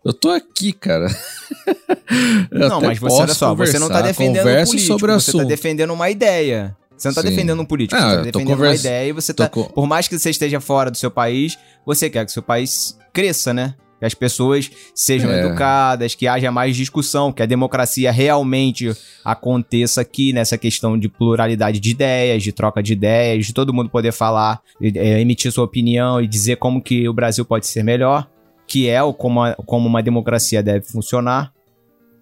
Eu 0.04 0.12
tô 0.12 0.30
aqui, 0.30 0.72
cara. 0.72 1.06
Eu 2.50 2.68
não, 2.68 2.80
mas 2.80 2.98
você, 2.98 3.22
olha 3.22 3.34
só, 3.34 3.54
você 3.54 3.78
não 3.78 3.88
tá 3.88 4.02
defendendo 4.02 4.48
um 4.48 4.64
político, 4.64 4.78
sobre 4.80 5.12
o 5.12 5.20
você 5.20 5.30
tá 5.30 5.38
assunto. 5.38 5.46
defendendo 5.48 5.92
uma 5.92 6.10
ideia. 6.10 6.76
Você 6.96 7.06
não 7.06 7.14
tá 7.14 7.22
Sim. 7.22 7.28
defendendo 7.28 7.62
um 7.62 7.64
político, 7.64 8.00
Ah, 8.00 8.10
você 8.10 8.16
tá 8.16 8.22
defendendo 8.22 8.48
uma 8.48 8.56
conversa- 8.56 8.88
ideia 8.88 9.08
e 9.08 9.12
você 9.12 9.32
tá... 9.32 9.48
Por 9.48 9.86
mais 9.86 10.08
que 10.08 10.18
você 10.18 10.30
esteja 10.30 10.60
fora 10.60 10.90
do 10.90 10.96
seu 10.98 11.10
país, 11.10 11.56
você 11.86 12.10
quer 12.10 12.26
que 12.26 12.32
seu 12.32 12.42
país 12.42 12.98
cresça, 13.12 13.54
né? 13.54 13.74
Que 14.00 14.06
as 14.06 14.14
pessoas 14.14 14.68
sejam 14.94 15.30
É. 15.30 15.40
educadas, 15.44 16.14
que 16.16 16.26
haja 16.26 16.50
mais 16.50 16.74
discussão, 16.74 17.30
que 17.30 17.42
a 17.42 17.46
democracia 17.46 18.10
realmente 18.10 18.90
aconteça 19.24 20.00
aqui 20.00 20.32
nessa 20.32 20.56
questão 20.58 20.98
de 20.98 21.08
pluralidade 21.08 21.78
de 21.78 21.90
ideias, 21.90 22.42
de 22.42 22.50
troca 22.50 22.82
de 22.82 22.94
ideias, 22.94 23.46
de 23.46 23.52
todo 23.54 23.72
mundo 23.74 23.90
poder 23.90 24.12
falar, 24.12 24.60
é, 24.82 25.20
emitir 25.20 25.52
sua 25.52 25.64
opinião 25.64 26.20
e 26.20 26.26
dizer 26.26 26.56
como 26.56 26.82
que 26.82 27.06
o 27.08 27.12
Brasil 27.12 27.44
pode 27.44 27.66
ser 27.66 27.84
melhor, 27.84 28.26
que 28.66 28.88
é 28.88 29.02
o 29.02 29.12
como, 29.12 29.42
a- 29.42 29.54
como 29.66 29.86
uma 29.86 30.02
democracia 30.02 30.62
deve 30.62 30.86
funcionar. 30.86 31.52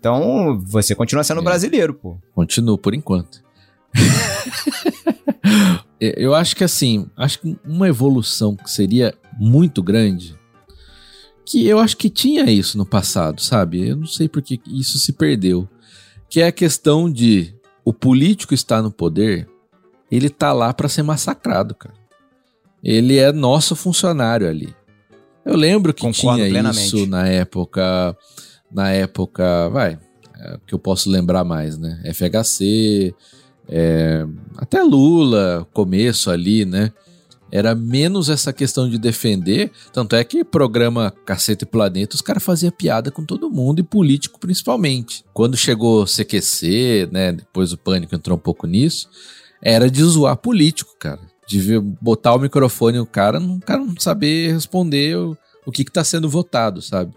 Então, 0.00 0.60
você 0.64 0.94
continua 0.94 1.22
sendo 1.24 1.40
É. 1.40 1.44
brasileiro, 1.44 1.94
pô. 1.94 2.18
Continuo 2.34 2.76
por 2.76 2.92
enquanto. 2.94 3.42
Eu 6.00 6.34
acho 6.34 6.54
que 6.54 6.62
assim, 6.62 7.08
acho 7.16 7.40
que 7.40 7.56
uma 7.64 7.88
evolução 7.88 8.54
que 8.54 8.70
seria 8.70 9.14
muito 9.38 9.82
grande, 9.82 10.36
que 11.48 11.66
eu 11.66 11.78
acho 11.78 11.96
que 11.96 12.10
tinha 12.10 12.50
isso 12.50 12.76
no 12.76 12.84
passado, 12.84 13.40
sabe? 13.40 13.88
Eu 13.88 13.96
não 13.96 14.06
sei 14.06 14.28
por 14.28 14.42
que 14.42 14.60
isso 14.66 14.98
se 14.98 15.14
perdeu. 15.14 15.66
Que 16.28 16.42
é 16.42 16.48
a 16.48 16.52
questão 16.52 17.10
de 17.10 17.54
o 17.82 17.92
político 17.92 18.52
estar 18.52 18.82
no 18.82 18.90
poder, 18.90 19.48
ele 20.10 20.28
tá 20.28 20.52
lá 20.52 20.74
para 20.74 20.90
ser 20.90 21.02
massacrado, 21.02 21.74
cara. 21.74 21.94
Ele 22.84 23.16
é 23.16 23.32
nosso 23.32 23.74
funcionário 23.74 24.46
ali. 24.46 24.74
Eu 25.42 25.56
lembro 25.56 25.94
que 25.94 26.02
Concordo 26.02 26.36
tinha 26.36 26.50
plenamente. 26.50 26.86
isso 26.86 27.06
na 27.06 27.26
época, 27.26 28.14
na 28.70 28.90
época, 28.90 29.70
vai, 29.70 29.98
é, 30.38 30.58
que 30.66 30.74
eu 30.74 30.78
posso 30.78 31.08
lembrar 31.10 31.44
mais, 31.44 31.78
né? 31.78 31.98
FHC, 32.12 33.14
é, 33.66 34.26
até 34.58 34.82
Lula, 34.82 35.66
começo 35.72 36.30
ali, 36.30 36.66
né? 36.66 36.92
Era 37.50 37.74
menos 37.74 38.28
essa 38.28 38.52
questão 38.52 38.88
de 38.88 38.98
defender. 38.98 39.70
Tanto 39.92 40.14
é 40.14 40.22
que 40.22 40.44
programa 40.44 41.12
Cacete 41.24 41.64
Planeta, 41.64 42.14
os 42.14 42.20
caras 42.20 42.42
faziam 42.42 42.70
piada 42.70 43.10
com 43.10 43.24
todo 43.24 43.50
mundo 43.50 43.80
e 43.80 43.82
político 43.82 44.38
principalmente. 44.38 45.24
Quando 45.32 45.56
chegou 45.56 46.04
CQC, 46.04 47.08
né? 47.10 47.32
Depois 47.32 47.72
o 47.72 47.78
Pânico 47.78 48.14
entrou 48.14 48.36
um 48.36 48.40
pouco 48.40 48.66
nisso, 48.66 49.08
era 49.62 49.90
de 49.90 50.02
zoar 50.02 50.36
político, 50.36 50.94
cara. 50.98 51.20
De 51.46 51.80
botar 51.80 52.34
o 52.34 52.38
microfone 52.38 52.98
no 52.98 53.06
cara, 53.06 53.40
o 53.40 53.60
cara 53.60 53.82
não 53.82 53.98
saber 53.98 54.52
responder 54.52 55.16
o, 55.16 55.36
o 55.64 55.72
que, 55.72 55.84
que 55.84 55.92
tá 55.92 56.04
sendo 56.04 56.28
votado, 56.28 56.82
sabe? 56.82 57.14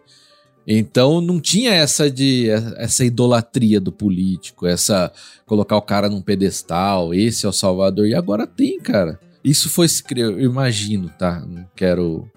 Então 0.66 1.20
não 1.20 1.40
tinha 1.40 1.74
essa 1.74 2.10
de 2.10 2.50
essa 2.78 3.04
idolatria 3.04 3.80
do 3.82 3.92
político, 3.92 4.68
essa 4.68 5.12
colocar 5.46 5.76
o 5.76 5.82
cara 5.82 6.08
num 6.08 6.22
pedestal, 6.22 7.14
esse 7.14 7.46
é 7.46 7.50
o 7.50 7.54
salvador 7.54 8.08
e 8.08 8.16
agora 8.16 8.46
tem, 8.46 8.80
cara. 8.80 9.20
Isso 9.44 9.70
foi 9.70 9.88
eu 10.16 10.40
imagino, 10.40 11.10
tá? 11.18 11.40
Não 11.40 11.68
quero 11.76 12.30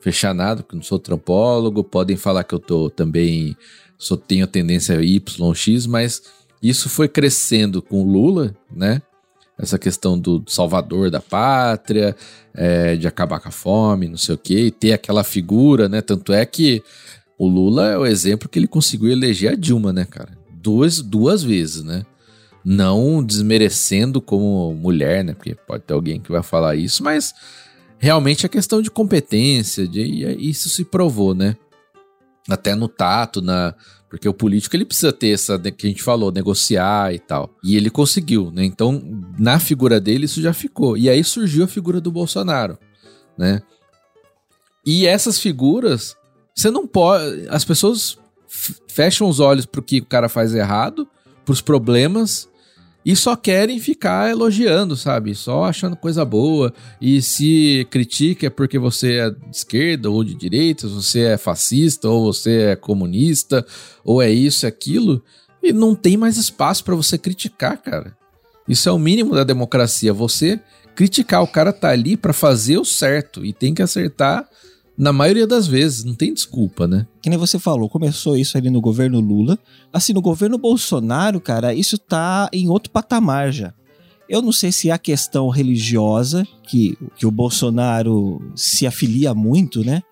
fechar 0.00 0.34
nada, 0.34 0.62
porque 0.62 0.76
não 0.76 0.82
sou 0.82 0.98
trampólogo, 0.98 1.84
podem 1.84 2.16
falar 2.16 2.44
que 2.44 2.54
eu 2.54 2.58
tô 2.58 2.88
também 2.88 3.56
só 3.98 4.16
tenho 4.16 4.46
tendência 4.46 5.02
Y, 5.02 5.54
X, 5.54 5.86
mas 5.86 6.22
isso 6.62 6.88
foi 6.88 7.08
crescendo 7.08 7.82
com 7.82 8.02
o 8.02 8.10
Lula, 8.10 8.54
né? 8.70 9.02
Essa 9.58 9.78
questão 9.78 10.18
do 10.18 10.44
salvador 10.46 11.10
da 11.10 11.20
pátria, 11.20 12.14
é, 12.54 12.94
de 12.94 13.08
acabar 13.08 13.40
com 13.40 13.48
a 13.48 13.52
fome, 13.52 14.08
não 14.08 14.18
sei 14.18 14.34
o 14.34 14.38
quê, 14.38 14.66
e 14.66 14.70
ter 14.70 14.92
aquela 14.92 15.24
figura, 15.24 15.88
né? 15.88 16.02
Tanto 16.02 16.32
é 16.32 16.44
que 16.44 16.82
o 17.38 17.48
Lula 17.48 17.90
é 17.90 17.98
o 17.98 18.06
exemplo 18.06 18.48
que 18.48 18.58
ele 18.58 18.66
conseguiu 18.66 19.10
eleger 19.10 19.52
a 19.52 19.56
Dilma, 19.56 19.92
né, 19.92 20.04
cara? 20.04 20.36
duas, 20.66 21.00
duas 21.00 21.44
vezes, 21.44 21.84
né? 21.84 22.04
Não 22.68 23.22
desmerecendo 23.22 24.20
como 24.20 24.74
mulher, 24.74 25.22
né? 25.22 25.34
Porque 25.34 25.54
pode 25.54 25.84
ter 25.84 25.94
alguém 25.94 26.18
que 26.18 26.32
vai 26.32 26.42
falar 26.42 26.74
isso, 26.74 27.04
mas 27.04 27.32
realmente 27.96 28.44
é 28.44 28.48
questão 28.48 28.82
de 28.82 28.90
competência, 28.90 29.86
de, 29.86 30.00
e 30.00 30.50
isso 30.50 30.68
se 30.68 30.84
provou, 30.84 31.32
né? 31.32 31.56
Até 32.48 32.74
no 32.74 32.88
tato, 32.88 33.40
na, 33.40 33.72
porque 34.10 34.28
o 34.28 34.34
político 34.34 34.74
ele 34.74 34.84
precisa 34.84 35.12
ter 35.12 35.28
essa 35.28 35.56
que 35.58 35.86
a 35.86 35.90
gente 35.90 36.02
falou, 36.02 36.32
negociar 36.32 37.14
e 37.14 37.20
tal. 37.20 37.54
E 37.62 37.76
ele 37.76 37.88
conseguiu, 37.88 38.50
né? 38.50 38.64
Então, 38.64 39.00
na 39.38 39.60
figura 39.60 40.00
dele 40.00 40.24
isso 40.24 40.42
já 40.42 40.52
ficou. 40.52 40.96
E 40.96 41.08
aí 41.08 41.22
surgiu 41.22 41.64
a 41.64 41.68
figura 41.68 42.00
do 42.00 42.10
Bolsonaro, 42.10 42.76
né? 43.38 43.62
E 44.84 45.06
essas 45.06 45.38
figuras, 45.38 46.16
você 46.52 46.68
não 46.68 46.84
pode, 46.84 47.46
as 47.48 47.64
pessoas 47.64 48.18
fecham 48.88 49.28
os 49.28 49.38
olhos 49.38 49.66
pro 49.66 49.82
que 49.82 49.98
o 49.98 50.04
cara 50.04 50.28
faz 50.28 50.52
errado, 50.52 51.06
pros 51.44 51.60
problemas 51.60 52.48
e 53.06 53.14
só 53.14 53.36
querem 53.36 53.78
ficar 53.78 54.28
elogiando, 54.28 54.96
sabe? 54.96 55.32
Só 55.32 55.62
achando 55.62 55.94
coisa 55.94 56.24
boa. 56.24 56.74
E 57.00 57.22
se 57.22 57.86
critica 57.88 58.48
é 58.48 58.50
porque 58.50 58.80
você 58.80 59.18
é 59.18 59.30
de 59.30 59.56
esquerda 59.56 60.10
ou 60.10 60.24
de 60.24 60.34
direita, 60.34 60.88
você 60.88 61.20
é 61.20 61.38
fascista 61.38 62.08
ou 62.08 62.24
você 62.24 62.62
é 62.62 62.76
comunista, 62.76 63.64
ou 64.04 64.20
é 64.20 64.28
isso 64.28 64.66
e 64.66 64.68
aquilo. 64.68 65.22
E 65.62 65.72
não 65.72 65.94
tem 65.94 66.16
mais 66.16 66.36
espaço 66.36 66.82
pra 66.82 66.96
você 66.96 67.16
criticar, 67.16 67.80
cara. 67.80 68.12
Isso 68.68 68.88
é 68.88 68.92
o 68.92 68.98
mínimo 68.98 69.36
da 69.36 69.44
democracia. 69.44 70.12
Você 70.12 70.58
criticar. 70.96 71.44
O 71.44 71.46
cara 71.46 71.72
tá 71.72 71.90
ali 71.90 72.16
pra 72.16 72.32
fazer 72.32 72.76
o 72.76 72.84
certo 72.84 73.44
e 73.44 73.52
tem 73.52 73.72
que 73.72 73.82
acertar 73.82 74.48
na 74.96 75.12
maioria 75.12 75.46
das 75.46 75.66
vezes. 75.66 76.04
Não 76.04 76.14
tem 76.14 76.32
desculpa, 76.32 76.86
né? 76.86 77.06
Que 77.20 77.28
nem 77.28 77.38
você 77.38 77.58
falou, 77.58 77.88
começou 77.88 78.36
isso 78.36 78.56
ali 78.56 78.70
no 78.70 78.80
governo 78.80 79.20
Lula. 79.20 79.58
Assim, 79.92 80.12
no 80.12 80.22
governo 80.22 80.58
Bolsonaro, 80.58 81.40
cara, 81.40 81.74
isso 81.74 81.98
tá 81.98 82.48
em 82.52 82.68
outro 82.68 82.90
patamar 82.90 83.52
já. 83.52 83.74
Eu 84.28 84.42
não 84.42 84.50
sei 84.50 84.72
se 84.72 84.90
é 84.90 84.92
a 84.92 84.98
questão 84.98 85.48
religiosa, 85.48 86.46
que, 86.64 86.98
que 87.16 87.26
o 87.26 87.30
Bolsonaro 87.30 88.42
se 88.56 88.86
afilia 88.86 89.32
muito, 89.32 89.84
né? 89.84 90.02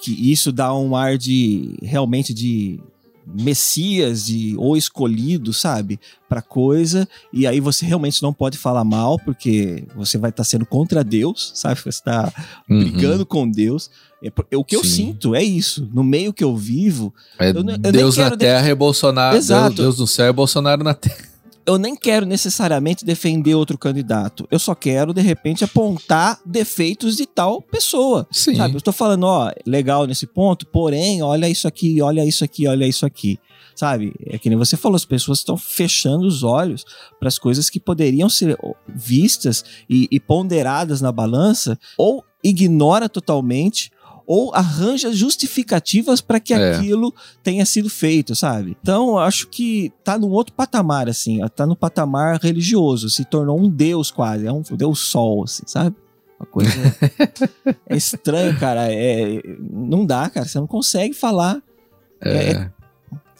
Que 0.00 0.30
isso 0.30 0.52
dá 0.52 0.74
um 0.74 0.94
ar 0.94 1.16
de 1.16 1.74
realmente 1.82 2.34
de 2.34 2.78
messias 3.26 4.24
de, 4.26 4.54
ou 4.58 4.76
escolhido, 4.76 5.52
sabe? 5.52 5.98
Pra 6.28 6.42
coisa. 6.42 7.08
E 7.32 7.46
aí 7.46 7.60
você 7.60 7.84
realmente 7.86 8.22
não 8.22 8.32
pode 8.32 8.58
falar 8.58 8.84
mal, 8.84 9.18
porque 9.18 9.84
você 9.94 10.18
vai 10.18 10.30
estar 10.30 10.44
sendo 10.44 10.66
contra 10.66 11.04
Deus, 11.04 11.52
sabe? 11.56 11.80
Você 11.84 12.02
tá 12.02 12.32
Uhum. 12.68 12.78
brigando 12.80 13.24
com 13.26 13.48
Deus. 13.48 13.90
É, 14.22 14.30
por- 14.30 14.46
o 14.54 14.64
que 14.64 14.74
eu 14.76 14.82
Sim. 14.84 14.90
sinto 14.90 15.34
é 15.34 15.42
isso. 15.42 15.88
No 15.92 16.02
meio 16.02 16.32
que 16.32 16.42
eu 16.42 16.56
vivo, 16.56 17.12
É 17.38 17.50
Eu 17.50 17.56
eu 17.56 17.92
Deus 17.92 18.16
na 18.16 18.30
terra 18.36 18.68
e 18.68 18.74
Bolsonaro. 18.74 19.36
Exato. 19.36 19.76
Deus, 19.76 19.96
Deus 19.96 19.98
no 19.98 20.06
céu 20.06 20.28
e 20.28 20.32
Bolsonaro 20.32 20.82
na 20.82 20.94
terra. 20.94 21.33
Eu 21.66 21.78
nem 21.78 21.96
quero 21.96 22.26
necessariamente 22.26 23.04
defender 23.04 23.54
outro 23.54 23.78
candidato. 23.78 24.46
Eu 24.50 24.58
só 24.58 24.74
quero, 24.74 25.14
de 25.14 25.22
repente, 25.22 25.64
apontar 25.64 26.38
defeitos 26.44 27.16
de 27.16 27.26
tal 27.26 27.62
pessoa. 27.62 28.26
Sim. 28.30 28.56
Sabe? 28.56 28.76
Eu 28.76 28.80
tô 28.80 28.92
falando, 28.92 29.24
ó, 29.24 29.50
legal 29.66 30.06
nesse 30.06 30.26
ponto, 30.26 30.66
porém, 30.66 31.22
olha 31.22 31.48
isso 31.48 31.66
aqui, 31.66 32.02
olha 32.02 32.24
isso 32.24 32.44
aqui, 32.44 32.66
olha 32.66 32.86
isso 32.86 33.06
aqui. 33.06 33.38
Sabe? 33.74 34.14
É 34.26 34.38
que 34.38 34.48
nem 34.48 34.58
você 34.58 34.76
falou, 34.76 34.94
as 34.96 35.04
pessoas 35.04 35.38
estão 35.38 35.56
fechando 35.56 36.26
os 36.26 36.42
olhos 36.42 36.84
para 37.18 37.28
as 37.28 37.38
coisas 37.38 37.68
que 37.70 37.80
poderiam 37.80 38.28
ser 38.28 38.56
vistas 38.88 39.64
e, 39.88 40.06
e 40.10 40.20
ponderadas 40.20 41.00
na 41.00 41.10
balança, 41.10 41.78
ou 41.98 42.24
ignora 42.42 43.08
totalmente, 43.08 43.90
ou 44.26 44.54
arranja 44.54 45.12
justificativas 45.12 46.20
para 46.20 46.40
que 46.40 46.54
É. 46.54 46.74
aquilo 46.76 47.12
tenha 47.42 47.64
sido 47.66 47.90
feito, 47.90 48.34
sabe? 48.34 48.76
Então, 48.80 49.10
eu 49.10 49.18
acho 49.18 49.48
que 49.48 49.92
tá 50.02 50.18
num 50.18 50.30
outro 50.30 50.54
patamar, 50.54 51.08
assim, 51.08 51.40
tá 51.54 51.66
no 51.66 51.76
patamar 51.76 52.40
religioso, 52.40 53.10
se 53.10 53.24
tornou 53.24 53.58
um 53.60 53.68
deus 53.68 54.10
quase, 54.10 54.46
é 54.46 54.52
um 54.52 54.62
deus 54.72 55.00
sol, 55.00 55.44
assim, 55.44 55.62
sabe? 55.66 55.94
Uma 56.40 56.46
coisa. 56.46 56.70
é 57.88 57.96
estranho, 57.96 58.58
cara. 58.58 58.92
É, 58.92 59.40
não 59.70 60.04
dá, 60.04 60.28
cara. 60.28 60.46
Você 60.46 60.58
não 60.58 60.66
consegue 60.66 61.14
falar. 61.14 61.62
É, 62.20 62.68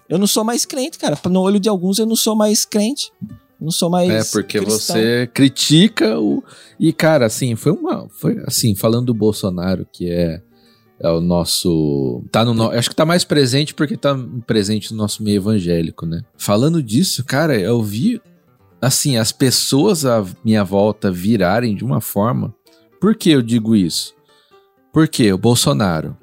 Eu 0.09 0.18
não 0.18 0.26
sou 0.26 0.45
mais 0.45 0.64
crente, 0.64 0.99
cara. 0.99 1.18
No 1.30 1.41
olho 1.41 1.59
de 1.59 1.68
alguns, 1.68 1.99
eu 1.99 2.07
não 2.07 2.14
sou 2.16 2.37
mais 2.37 2.64
crente. 2.64 3.11
Não 3.61 3.70
sou 3.70 3.89
mais. 3.89 4.11
é 4.11 4.22
porque 4.30 4.59
cristão. 4.59 4.97
você 4.97 5.28
critica 5.32 6.18
o. 6.20 6.43
E, 6.78 6.93
cara, 6.93 7.26
assim, 7.26 7.57
foi 7.57 7.72
uma. 7.72 8.07
Foi 8.11 8.39
assim, 8.47 8.74
falando 8.74 9.07
do 9.07 9.14
Bolsonaro, 9.14 9.87
que 9.91 10.11
é, 10.11 10.43
é 11.01 11.09
o 11.11 11.20
nosso. 11.20 12.22
Tá 12.30 12.45
no, 12.45 12.70
acho 12.70 12.88
que 12.88 12.97
tá 12.97 13.05
mais 13.05 13.24
presente 13.24 13.74
porque 13.74 13.97
tá 13.97 14.16
presente 14.47 14.92
no 14.92 14.99
nosso 14.99 15.22
meio 15.22 15.36
evangélico, 15.36 16.07
né? 16.07 16.22
Falando 16.36 16.82
disso, 16.82 17.24
cara, 17.24 17.59
eu 17.59 17.82
vi. 17.82 18.20
Assim, 18.80 19.16
as 19.16 19.32
pessoas 19.32 20.05
à 20.05 20.24
minha 20.45 20.62
volta 20.62 21.11
virarem 21.11 21.74
de 21.74 21.84
uma 21.84 22.03
forma. 22.03 22.55
Por 23.01 23.14
que 23.14 23.30
eu 23.30 23.40
digo 23.40 23.74
isso? 23.74 24.14
Porque 24.92 25.32
o 25.32 25.38
Bolsonaro, 25.38 26.16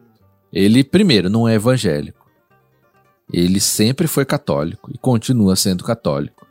ele, 0.53 0.83
primeiro, 0.83 1.29
não 1.29 1.47
é 1.47 1.55
evangélico. 1.55 2.29
Ele 3.33 3.59
sempre 3.59 4.07
foi 4.07 4.25
católico 4.25 4.91
e 4.93 4.97
continua 4.97 5.55
sendo 5.55 5.83
católico. 5.83 6.45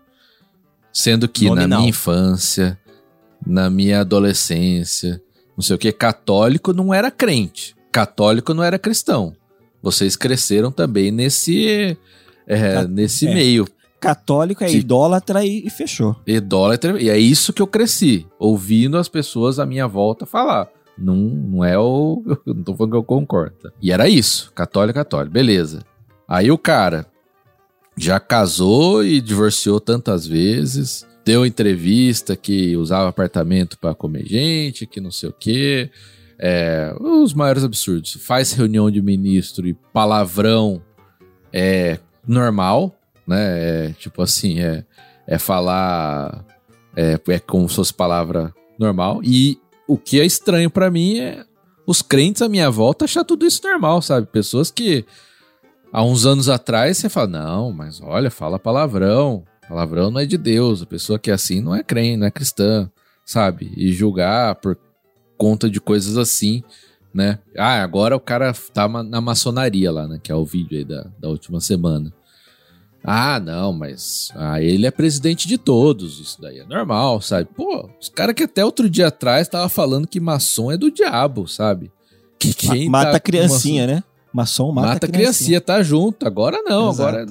Sendo 0.93 1.29
que 1.29 1.49
na 1.49 1.69
minha 1.69 1.89
infância, 1.89 2.79
na 3.47 3.71
minha 3.71 4.01
adolescência, 4.01 5.23
não 5.57 5.63
sei 5.63 5.77
o 5.77 5.79
que, 5.79 5.93
católico 5.93 6.73
não 6.73 6.93
era 6.93 7.11
crente. 7.11 7.77
Católico 7.93 8.55
não 8.55 8.63
era 8.63 8.79
cristão. 8.79 9.35
Vocês 9.83 10.15
cresceram 10.17 10.71
também 10.71 11.11
nesse, 11.11 11.97
é, 12.47 12.75
Ca- 12.75 12.89
nesse 12.89 13.27
é. 13.27 13.35
meio. 13.35 13.67
Católico 13.99 14.65
é 14.65 14.73
idólatra 14.73 15.45
e, 15.45 15.67
e 15.67 15.71
fechou. 15.71 16.17
Idólatra. 16.27 17.01
E 17.01 17.09
é 17.11 17.19
isso 17.19 17.53
que 17.53 17.61
eu 17.61 17.67
cresci, 17.67 18.27
ouvindo 18.39 18.97
as 18.97 19.09
pessoas 19.09 19.59
à 19.59 19.67
minha 19.67 19.87
volta 19.87 20.25
falar. 20.25 20.69
Não, 20.97 21.15
não 21.17 21.65
é 21.65 21.79
o. 21.79 22.23
Eu 22.47 22.55
não 22.55 22.63
tô 22.63 22.75
falando 22.75 22.93
que 22.93 22.97
eu 22.99 23.03
concordo. 23.05 23.73
E 23.81 23.91
era 23.91 24.09
isso. 24.09 24.53
Católico, 24.55 24.99
católico. 24.99 25.33
Beleza. 25.33 25.83
Aí 26.29 26.51
o 26.51 26.59
cara 26.59 27.07
já 27.97 28.21
casou 28.21 29.03
e 29.05 29.21
divorciou 29.21 29.81
tantas 29.81 30.27
vezes. 30.27 31.07
Deu 31.25 31.45
entrevista 31.47 32.37
que 32.37 32.77
usava 32.77 33.09
apartamento 33.09 33.79
pra 33.79 33.95
comer 33.95 34.27
gente, 34.27 34.87
que 34.87 35.01
não 35.01 35.11
sei 35.11 35.29
o 35.31 35.35
quê. 35.39 35.91
É, 36.43 36.95
os 36.99 37.35
maiores 37.35 37.63
absurdos. 37.63 38.15
Faz 38.15 38.53
reunião 38.53 38.91
de 38.91 39.03
ministro 39.03 39.69
e 39.69 39.75
palavrão 39.93 40.81
é 41.53 41.99
normal, 42.27 42.97
né? 43.27 43.89
É, 43.89 43.93
tipo 43.99 44.23
assim, 44.23 44.59
é, 44.61 44.85
é 45.27 45.39
falar. 45.39 46.45
É, 46.97 47.21
é 47.29 47.39
como 47.39 47.69
se 47.69 47.77
fosse 47.77 47.93
palavra 47.93 48.55
normal. 48.79 49.21
E 49.23 49.59
o 49.87 49.99
que 49.99 50.19
é 50.19 50.25
estranho 50.25 50.71
pra 50.71 50.91
mim 50.91 51.19
é 51.19 51.45
os 51.87 52.01
crentes 52.01 52.41
à 52.41 52.49
minha 52.49 52.71
volta 52.71 53.05
achar 53.05 53.25
tudo 53.25 53.45
isso 53.45 53.61
normal, 53.63 54.01
sabe? 54.01 54.27
Pessoas 54.27 54.71
que 54.71 55.05
há 55.93 56.03
uns 56.03 56.25
anos 56.25 56.49
atrás 56.49 56.97
você 56.97 57.09
fala, 57.09 57.27
não, 57.27 57.73
mas 57.73 58.01
olha, 58.01 58.31
fala 58.31 58.59
palavrão. 58.59 59.45
Palavrão 59.69 60.11
não 60.11 60.21
é 60.21 60.27
de 60.27 60.39
Deus. 60.39 60.83
A 60.83 60.87
pessoa 60.87 61.19
que 61.19 61.31
é 61.31 61.35
assim 61.35 61.61
não 61.61 61.75
é 61.75 61.83
crente, 61.83 62.17
não 62.17 62.27
é 62.27 62.31
cristã, 62.31 62.91
sabe? 63.25 63.73
E 63.77 63.93
julgar 63.93 64.55
por 64.57 64.77
conta 65.41 65.71
de 65.71 65.81
coisas 65.81 66.19
assim, 66.19 66.63
né? 67.15 67.39
Ah, 67.57 67.83
agora 67.83 68.15
o 68.15 68.21
cara 68.21 68.53
tá 68.75 68.87
ma- 68.87 69.03
na 69.03 69.23
maçonaria 69.23 69.91
lá, 69.91 70.07
né? 70.07 70.21
Que 70.23 70.31
é 70.31 70.35
o 70.35 70.45
vídeo 70.45 70.77
aí 70.77 70.85
da, 70.85 71.07
da 71.19 71.29
última 71.31 71.61
semana. 71.63 72.13
Ah, 73.03 73.41
não, 73.41 73.73
mas 73.73 74.31
ah, 74.37 74.61
ele 74.61 74.87
é 74.87 74.91
presidente 74.91 75.49
de 75.49 75.57
todos, 75.57 76.21
isso 76.21 76.39
daí 76.43 76.59
é 76.59 76.67
normal, 76.67 77.23
sabe? 77.23 77.49
Pô, 77.57 77.89
os 77.99 78.11
caras 78.11 78.35
que 78.35 78.43
até 78.43 78.63
outro 78.63 78.91
dia 78.91 79.07
atrás 79.09 79.49
tava 79.49 79.71
falando 79.71 80.07
que 80.07 80.21
maçom 80.21 80.71
é 80.71 80.77
do 80.77 80.91
diabo, 80.91 81.49
sabe? 81.49 81.91
Que 82.39 82.49
Ma- 82.67 82.75
quem 82.75 82.89
mata 82.91 83.11
tá 83.13 83.17
a 83.17 83.21
criancinha, 83.21 83.87
né? 83.87 84.05
Maçom 84.33 84.71
mata, 84.71 84.89
Mata, 84.89 85.07
a 85.07 85.09
a 85.09 85.13
criancinha, 85.13 85.61
tá 85.63 85.83
junto. 85.83 86.27
Agora 86.27 86.63
não, 86.63 86.91
Exato. 86.91 87.09
agora 87.09 87.27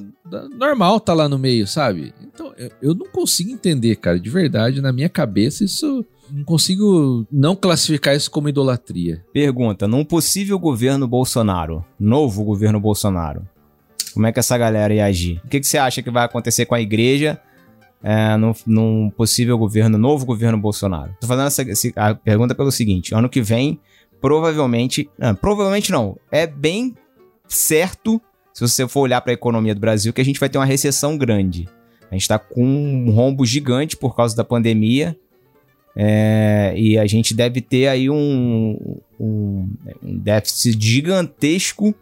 é 0.52 0.58
normal 0.58 1.00
tá 1.00 1.14
lá 1.14 1.30
no 1.30 1.38
meio, 1.38 1.68
sabe? 1.68 2.14
Então, 2.22 2.52
eu, 2.58 2.72
eu 2.82 2.96
não 2.96 3.06
consigo 3.06 3.52
entender, 3.52 3.96
cara, 3.98 4.20
de 4.20 4.30
verdade, 4.30 4.82
na 4.82 4.92
minha 4.92 5.08
cabeça, 5.08 5.64
isso. 5.64 6.04
Não 6.32 6.44
consigo 6.44 7.26
não 7.32 7.56
classificar 7.56 8.16
isso 8.16 8.30
como 8.32 8.50
idolatria. 8.50 9.24
Pergunta: 9.34 9.88
num 9.88 10.04
possível 10.06 10.58
governo 10.60 11.08
Bolsonaro, 11.08 11.84
novo 12.00 12.44
governo 12.44 12.80
Bolsonaro, 12.80 13.48
como 14.14 14.26
é 14.28 14.32
que 14.32 14.40
essa 14.40 14.58
galera 14.58 14.94
ia 14.94 15.06
agir? 15.06 15.42
O 15.46 15.48
que, 15.48 15.60
que 15.60 15.68
você 15.68 15.78
acha 15.78 16.02
que 16.02 16.10
vai 16.12 16.26
acontecer 16.26 16.66
com 16.66 16.76
a 16.76 16.82
igreja 16.82 17.40
é, 18.04 18.36
num, 18.38 18.54
num 18.66 19.10
possível 19.10 19.58
governo, 19.58 19.98
novo 19.98 20.26
governo 20.26 20.58
Bolsonaro? 20.58 21.16
Tô 21.22 21.28
fazendo 21.28 21.48
essa, 21.48 21.62
esse- 21.64 21.94
a 21.96 22.14
pergunta 22.16 22.54
pelo 22.56 22.72
seguinte: 22.72 23.14
ano 23.14 23.30
que 23.30 23.42
vem, 23.42 23.80
provavelmente. 24.22 25.10
ah, 25.20 25.34
provavelmente 25.34 25.92
não. 25.92 26.18
É 26.32 26.46
bem 26.48 26.96
certo, 27.48 28.22
se 28.54 28.62
você 28.62 28.88
for 28.88 29.02
olhar 29.02 29.22
para 29.22 29.32
a 29.32 29.34
economia 29.34 29.74
do 29.74 29.82
Brasil, 29.82 30.14
que 30.14 30.22
a 30.22 30.26
gente 30.26 30.40
vai 30.40 30.50
ter 30.50 30.58
uma 30.58 30.66
recessão 30.66 31.18
grande. 31.18 31.68
A 32.12 32.16
gente 32.16 32.28
tá 32.28 32.40
com 32.40 32.64
um 32.66 33.12
rombo 33.12 33.46
gigante 33.46 33.96
por 33.96 34.16
causa 34.16 34.36
da 34.36 34.44
pandemia. 34.44 35.16
É, 36.02 36.74
e 36.78 36.98
a 36.98 37.06
gente 37.06 37.34
deve 37.34 37.60
ter 37.60 37.90
aí 37.90 38.10
um, 38.10 38.98
um, 39.20 39.68
um 40.02 40.18
déficit 40.18 40.80
gigantesco 40.82 41.94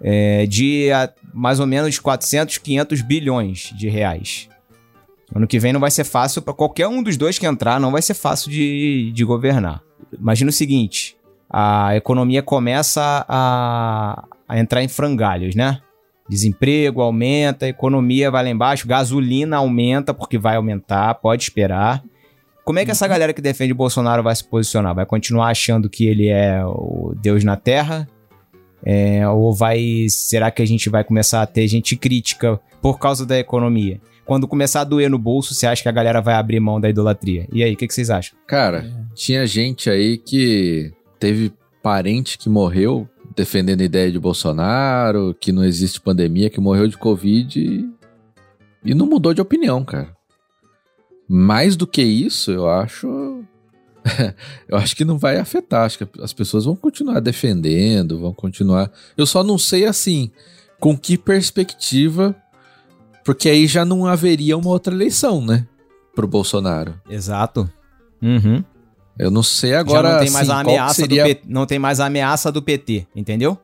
é, 0.00 0.46
de 0.46 0.90
a- 0.90 1.12
mais 1.34 1.60
ou 1.60 1.66
menos 1.66 1.98
400, 1.98 2.56
500 2.56 3.02
bilhões 3.02 3.74
de 3.76 3.90
reais. 3.90 4.48
Ano 5.34 5.46
que 5.46 5.58
vem 5.58 5.70
não 5.70 5.80
vai 5.80 5.90
ser 5.90 6.04
fácil 6.04 6.40
para 6.40 6.54
qualquer 6.54 6.88
um 6.88 7.02
dos 7.02 7.18
dois 7.18 7.38
que 7.38 7.44
entrar, 7.46 7.78
não 7.78 7.90
vai 7.92 8.00
ser 8.00 8.14
fácil 8.14 8.50
de, 8.50 9.12
de 9.12 9.24
governar. 9.24 9.82
Imagina 10.18 10.48
o 10.48 10.52
seguinte: 10.52 11.14
a 11.50 11.94
economia 11.94 12.42
começa 12.42 13.22
a, 13.28 14.24
a 14.48 14.58
entrar 14.58 14.82
em 14.82 14.88
frangalhos, 14.88 15.54
né? 15.54 15.80
Desemprego 16.26 17.02
aumenta, 17.02 17.68
economia 17.68 18.30
vai 18.30 18.44
lá 18.44 18.50
embaixo, 18.50 18.88
gasolina 18.88 19.58
aumenta, 19.58 20.14
porque 20.14 20.38
vai 20.38 20.56
aumentar, 20.56 21.14
pode 21.16 21.42
esperar. 21.42 22.02
Como 22.66 22.80
é 22.80 22.84
que 22.84 22.90
essa 22.90 23.06
galera 23.06 23.32
que 23.32 23.40
defende 23.40 23.72
o 23.72 23.76
Bolsonaro 23.76 24.24
vai 24.24 24.34
se 24.34 24.42
posicionar? 24.42 24.92
Vai 24.92 25.06
continuar 25.06 25.50
achando 25.50 25.88
que 25.88 26.04
ele 26.04 26.26
é 26.26 26.66
o 26.66 27.14
Deus 27.16 27.44
na 27.44 27.54
Terra? 27.54 28.08
É, 28.84 29.26
ou 29.28 29.54
vai. 29.54 30.06
Será 30.08 30.50
que 30.50 30.60
a 30.60 30.66
gente 30.66 30.90
vai 30.90 31.04
começar 31.04 31.42
a 31.42 31.46
ter 31.46 31.68
gente 31.68 31.94
crítica 31.94 32.58
por 32.82 32.98
causa 32.98 33.24
da 33.24 33.38
economia? 33.38 34.00
Quando 34.24 34.48
começar 34.48 34.80
a 34.80 34.84
doer 34.84 35.08
no 35.08 35.16
bolso, 35.16 35.54
você 35.54 35.64
acha 35.64 35.80
que 35.80 35.88
a 35.88 35.92
galera 35.92 36.20
vai 36.20 36.34
abrir 36.34 36.58
mão 36.58 36.80
da 36.80 36.90
idolatria? 36.90 37.46
E 37.52 37.62
aí, 37.62 37.72
o 37.72 37.76
que, 37.76 37.86
que 37.86 37.94
vocês 37.94 38.10
acham? 38.10 38.36
Cara, 38.48 38.84
tinha 39.14 39.46
gente 39.46 39.88
aí 39.88 40.18
que 40.18 40.92
teve 41.20 41.52
parente 41.80 42.36
que 42.36 42.48
morreu 42.48 43.08
defendendo 43.36 43.82
a 43.82 43.84
ideia 43.84 44.10
de 44.10 44.18
Bolsonaro, 44.18 45.36
que 45.40 45.52
não 45.52 45.62
existe 45.62 46.00
pandemia, 46.00 46.50
que 46.50 46.60
morreu 46.60 46.88
de 46.88 46.98
Covid 46.98 47.60
e, 47.60 47.88
e 48.84 48.92
não 48.92 49.06
mudou 49.06 49.32
de 49.32 49.40
opinião, 49.40 49.84
cara. 49.84 50.15
Mais 51.28 51.76
do 51.76 51.86
que 51.86 52.02
isso, 52.02 52.50
eu 52.50 52.68
acho. 52.68 53.44
eu 54.68 54.76
acho 54.76 54.94
que 54.94 55.04
não 55.04 55.18
vai 55.18 55.38
afetar. 55.38 55.84
Acho 55.84 55.98
que 55.98 56.22
as 56.22 56.32
pessoas 56.32 56.64
vão 56.64 56.76
continuar 56.76 57.20
defendendo, 57.20 58.20
vão 58.20 58.32
continuar. 58.32 58.90
Eu 59.16 59.26
só 59.26 59.42
não 59.42 59.58
sei 59.58 59.86
assim, 59.86 60.30
com 60.78 60.96
que 60.96 61.18
perspectiva, 61.18 62.34
porque 63.24 63.48
aí 63.48 63.66
já 63.66 63.84
não 63.84 64.06
haveria 64.06 64.56
uma 64.56 64.70
outra 64.70 64.94
eleição, 64.94 65.44
né? 65.44 65.66
Pro 66.14 66.28
Bolsonaro. 66.28 66.94
Exato. 67.08 67.68
Uhum. 68.22 68.62
Eu 69.18 69.30
não 69.30 69.42
sei 69.42 69.74
agora. 69.74 70.08
Já 70.08 70.14
não 70.14 70.20
tem 70.20 70.30
mais 70.30 70.48
assim, 70.48 70.56
a 70.56 70.60
ameaça 70.60 70.94
seria... 70.94 71.22
do 71.22 71.28
PT, 71.28 71.42
não 71.46 71.66
tem 71.66 71.78
mais 71.78 72.00
a 72.00 72.06
ameaça 72.06 72.52
do 72.52 72.62
PT, 72.62 73.06
entendeu? 73.14 73.58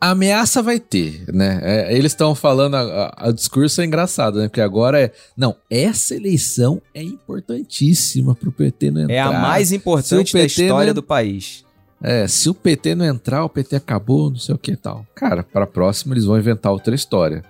A 0.00 0.10
ameaça 0.10 0.62
vai 0.62 0.80
ter, 0.80 1.24
né? 1.32 1.60
É, 1.62 1.94
eles 1.96 2.12
estão 2.12 2.34
falando, 2.34 2.74
a, 2.74 2.80
a- 2.80 3.28
a 3.28 3.32
discurso 3.32 3.82
é 3.82 3.84
engraçado, 3.84 4.38
né? 4.38 4.48
Porque 4.48 4.60
agora 4.62 4.98
é. 5.00 5.12
Não, 5.36 5.54
essa 5.68 6.14
eleição 6.14 6.80
é 6.94 7.02
importantíssima 7.02 8.34
pro 8.34 8.50
PT 8.50 8.90
não 8.90 9.02
entrar. 9.02 9.14
É 9.14 9.20
a 9.20 9.32
mais 9.32 9.72
importante 9.72 10.32
da 10.32 10.44
história 10.44 10.86
não- 10.88 10.94
do 10.94 11.02
país. 11.02 11.64
É, 12.02 12.26
se 12.26 12.48
o 12.48 12.54
PT 12.54 12.94
não 12.94 13.04
entrar, 13.04 13.44
o 13.44 13.48
PT 13.50 13.76
acabou, 13.76 14.30
não 14.30 14.38
sei 14.38 14.54
o 14.54 14.58
que 14.58 14.72
e 14.72 14.76
tal. 14.76 15.04
Cara, 15.14 15.42
pra 15.42 15.66
próxima 15.66 16.14
eles 16.14 16.24
vão 16.24 16.38
inventar 16.38 16.72
outra 16.72 16.94
história. 16.94 17.44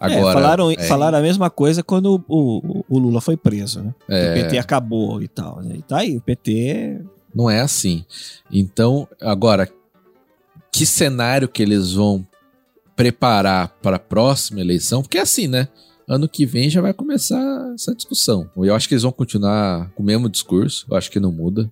Agora. 0.00 0.30
é, 0.30 0.32
falaram, 0.32 0.70
é, 0.72 0.76
falaram 0.88 1.18
a 1.18 1.22
mesma 1.22 1.48
coisa 1.48 1.84
quando 1.84 2.20
o, 2.26 2.58
o- 2.80 2.84
o 2.88 2.98
Lula 2.98 3.20
foi 3.20 3.36
preso, 3.36 3.80
né? 3.80 3.94
É. 4.08 4.30
O 4.30 4.34
PT 4.42 4.58
acabou 4.58 5.22
e 5.22 5.28
tal. 5.28 5.62
né? 5.62 5.76
E 5.78 5.82
tá 5.82 5.98
aí, 5.98 6.16
o 6.16 6.20
PT. 6.20 7.00
Não 7.32 7.48
é 7.48 7.60
assim. 7.60 8.04
Então, 8.50 9.06
agora, 9.20 9.68
que 10.72 10.86
cenário 10.86 11.46
que 11.46 11.62
eles 11.62 11.92
vão 11.92 12.26
preparar 12.96 13.68
para 13.82 13.96
a 13.96 14.00
próxima 14.00 14.60
eleição? 14.60 15.02
Porque 15.02 15.18
é 15.18 15.20
assim, 15.20 15.46
né? 15.46 15.68
Ano 16.08 16.28
que 16.28 16.46
vem 16.46 16.70
já 16.70 16.80
vai 16.80 16.94
começar 16.94 17.72
essa 17.74 17.94
discussão. 17.94 18.50
Eu 18.56 18.74
acho 18.74 18.88
que 18.88 18.94
eles 18.94 19.02
vão 19.02 19.12
continuar 19.12 19.90
com 19.90 20.02
o 20.02 20.06
mesmo 20.06 20.28
discurso. 20.28 20.86
Eu 20.90 20.96
acho 20.96 21.10
que 21.10 21.20
não 21.20 21.30
muda. 21.30 21.70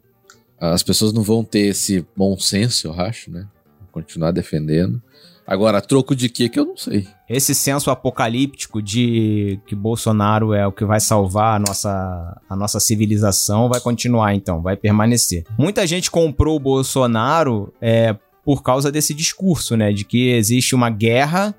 As 0.59 0.83
pessoas 0.83 1.13
não 1.13 1.23
vão 1.23 1.43
ter 1.43 1.61
esse 1.61 2.07
bom 2.15 2.39
senso, 2.39 2.89
eu 2.89 3.01
acho, 3.01 3.31
né? 3.31 3.47
Vão 3.81 3.89
continuar 3.91 4.31
defendendo. 4.31 5.03
Agora, 5.47 5.81
troco 5.81 6.15
de 6.15 6.29
quê 6.29 6.49
que 6.49 6.61
eu 6.61 6.65
não 6.65 6.77
sei. 6.77 7.09
Esse 7.29 7.55
senso 7.55 7.91
apocalíptico 7.91 8.81
de 8.81 9.59
que 9.67 9.75
Bolsonaro 9.75 10.55
é 10.55 10.65
o 10.65 10.71
que 10.71 10.85
vai 10.85 11.01
salvar 11.01 11.57
a 11.57 11.59
nossa, 11.59 12.41
a 12.49 12.55
nossa 12.55 12.79
civilização 12.79 13.69
vai 13.69 13.81
continuar, 13.81 14.33
então, 14.35 14.63
vai 14.63 14.77
permanecer. 14.77 15.45
Muita 15.59 15.85
gente 15.89 16.09
comprou 16.09 16.57
o 16.57 16.61
Bolsonaro 16.61 17.75
é, 17.81 18.15
por 18.45 18.62
causa 18.62 18.91
desse 18.91 19.12
discurso, 19.14 19.76
né? 19.76 19.93
De 19.93 20.05
que 20.05 20.30
existe 20.30 20.74
uma 20.74 20.91
guerra 20.91 21.55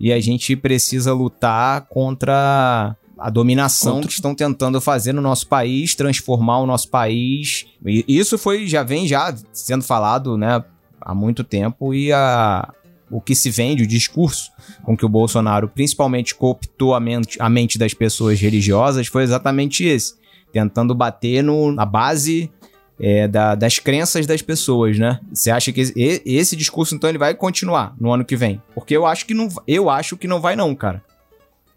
e 0.00 0.12
a 0.12 0.20
gente 0.20 0.54
precisa 0.56 1.12
lutar 1.12 1.82
contra 1.88 2.96
a 3.18 3.30
dominação 3.30 3.94
Contra- 3.94 4.08
que 4.08 4.14
estão 4.14 4.34
tentando 4.34 4.80
fazer 4.80 5.12
no 5.12 5.22
nosso 5.22 5.46
país, 5.48 5.94
transformar 5.94 6.58
o 6.60 6.66
nosso 6.66 6.88
país. 6.90 7.66
E 7.84 8.04
isso 8.06 8.36
foi 8.36 8.66
já 8.66 8.82
vem 8.82 9.06
já 9.06 9.34
sendo 9.52 9.82
falado, 9.84 10.36
né, 10.36 10.62
há 11.00 11.14
muito 11.14 11.42
tempo 11.42 11.94
e 11.94 12.12
a 12.12 12.72
o 13.08 13.20
que 13.20 13.36
se 13.36 13.50
vende, 13.50 13.84
o 13.84 13.86
discurso 13.86 14.50
com 14.82 14.96
que 14.96 15.06
o 15.06 15.08
Bolsonaro 15.08 15.68
principalmente 15.68 16.34
cooptou 16.34 16.92
a 16.92 16.98
mente, 16.98 17.40
a 17.40 17.48
mente 17.48 17.78
das 17.78 17.94
pessoas 17.94 18.40
religiosas 18.40 19.06
foi 19.06 19.22
exatamente 19.22 19.84
esse. 19.84 20.14
Tentando 20.52 20.92
bater 20.94 21.42
no, 21.44 21.70
na 21.70 21.84
base 21.86 22.50
é, 22.98 23.28
da- 23.28 23.54
das 23.54 23.78
crenças 23.78 24.26
das 24.26 24.40
pessoas, 24.42 24.98
né? 24.98 25.20
Você 25.32 25.50
acha 25.50 25.72
que 25.72 25.80
esse, 25.80 26.22
esse 26.24 26.56
discurso, 26.56 26.94
então, 26.94 27.08
ele 27.10 27.18
vai 27.18 27.34
continuar 27.34 27.94
no 28.00 28.12
ano 28.12 28.24
que 28.24 28.36
vem? 28.36 28.60
Porque 28.74 28.96
eu 28.96 29.04
acho 29.06 29.26
que 29.26 29.34
não, 29.34 29.48
eu 29.66 29.90
acho 29.90 30.16
que 30.16 30.26
não 30.26 30.40
vai, 30.40 30.56
não, 30.56 30.74
cara. 30.74 31.02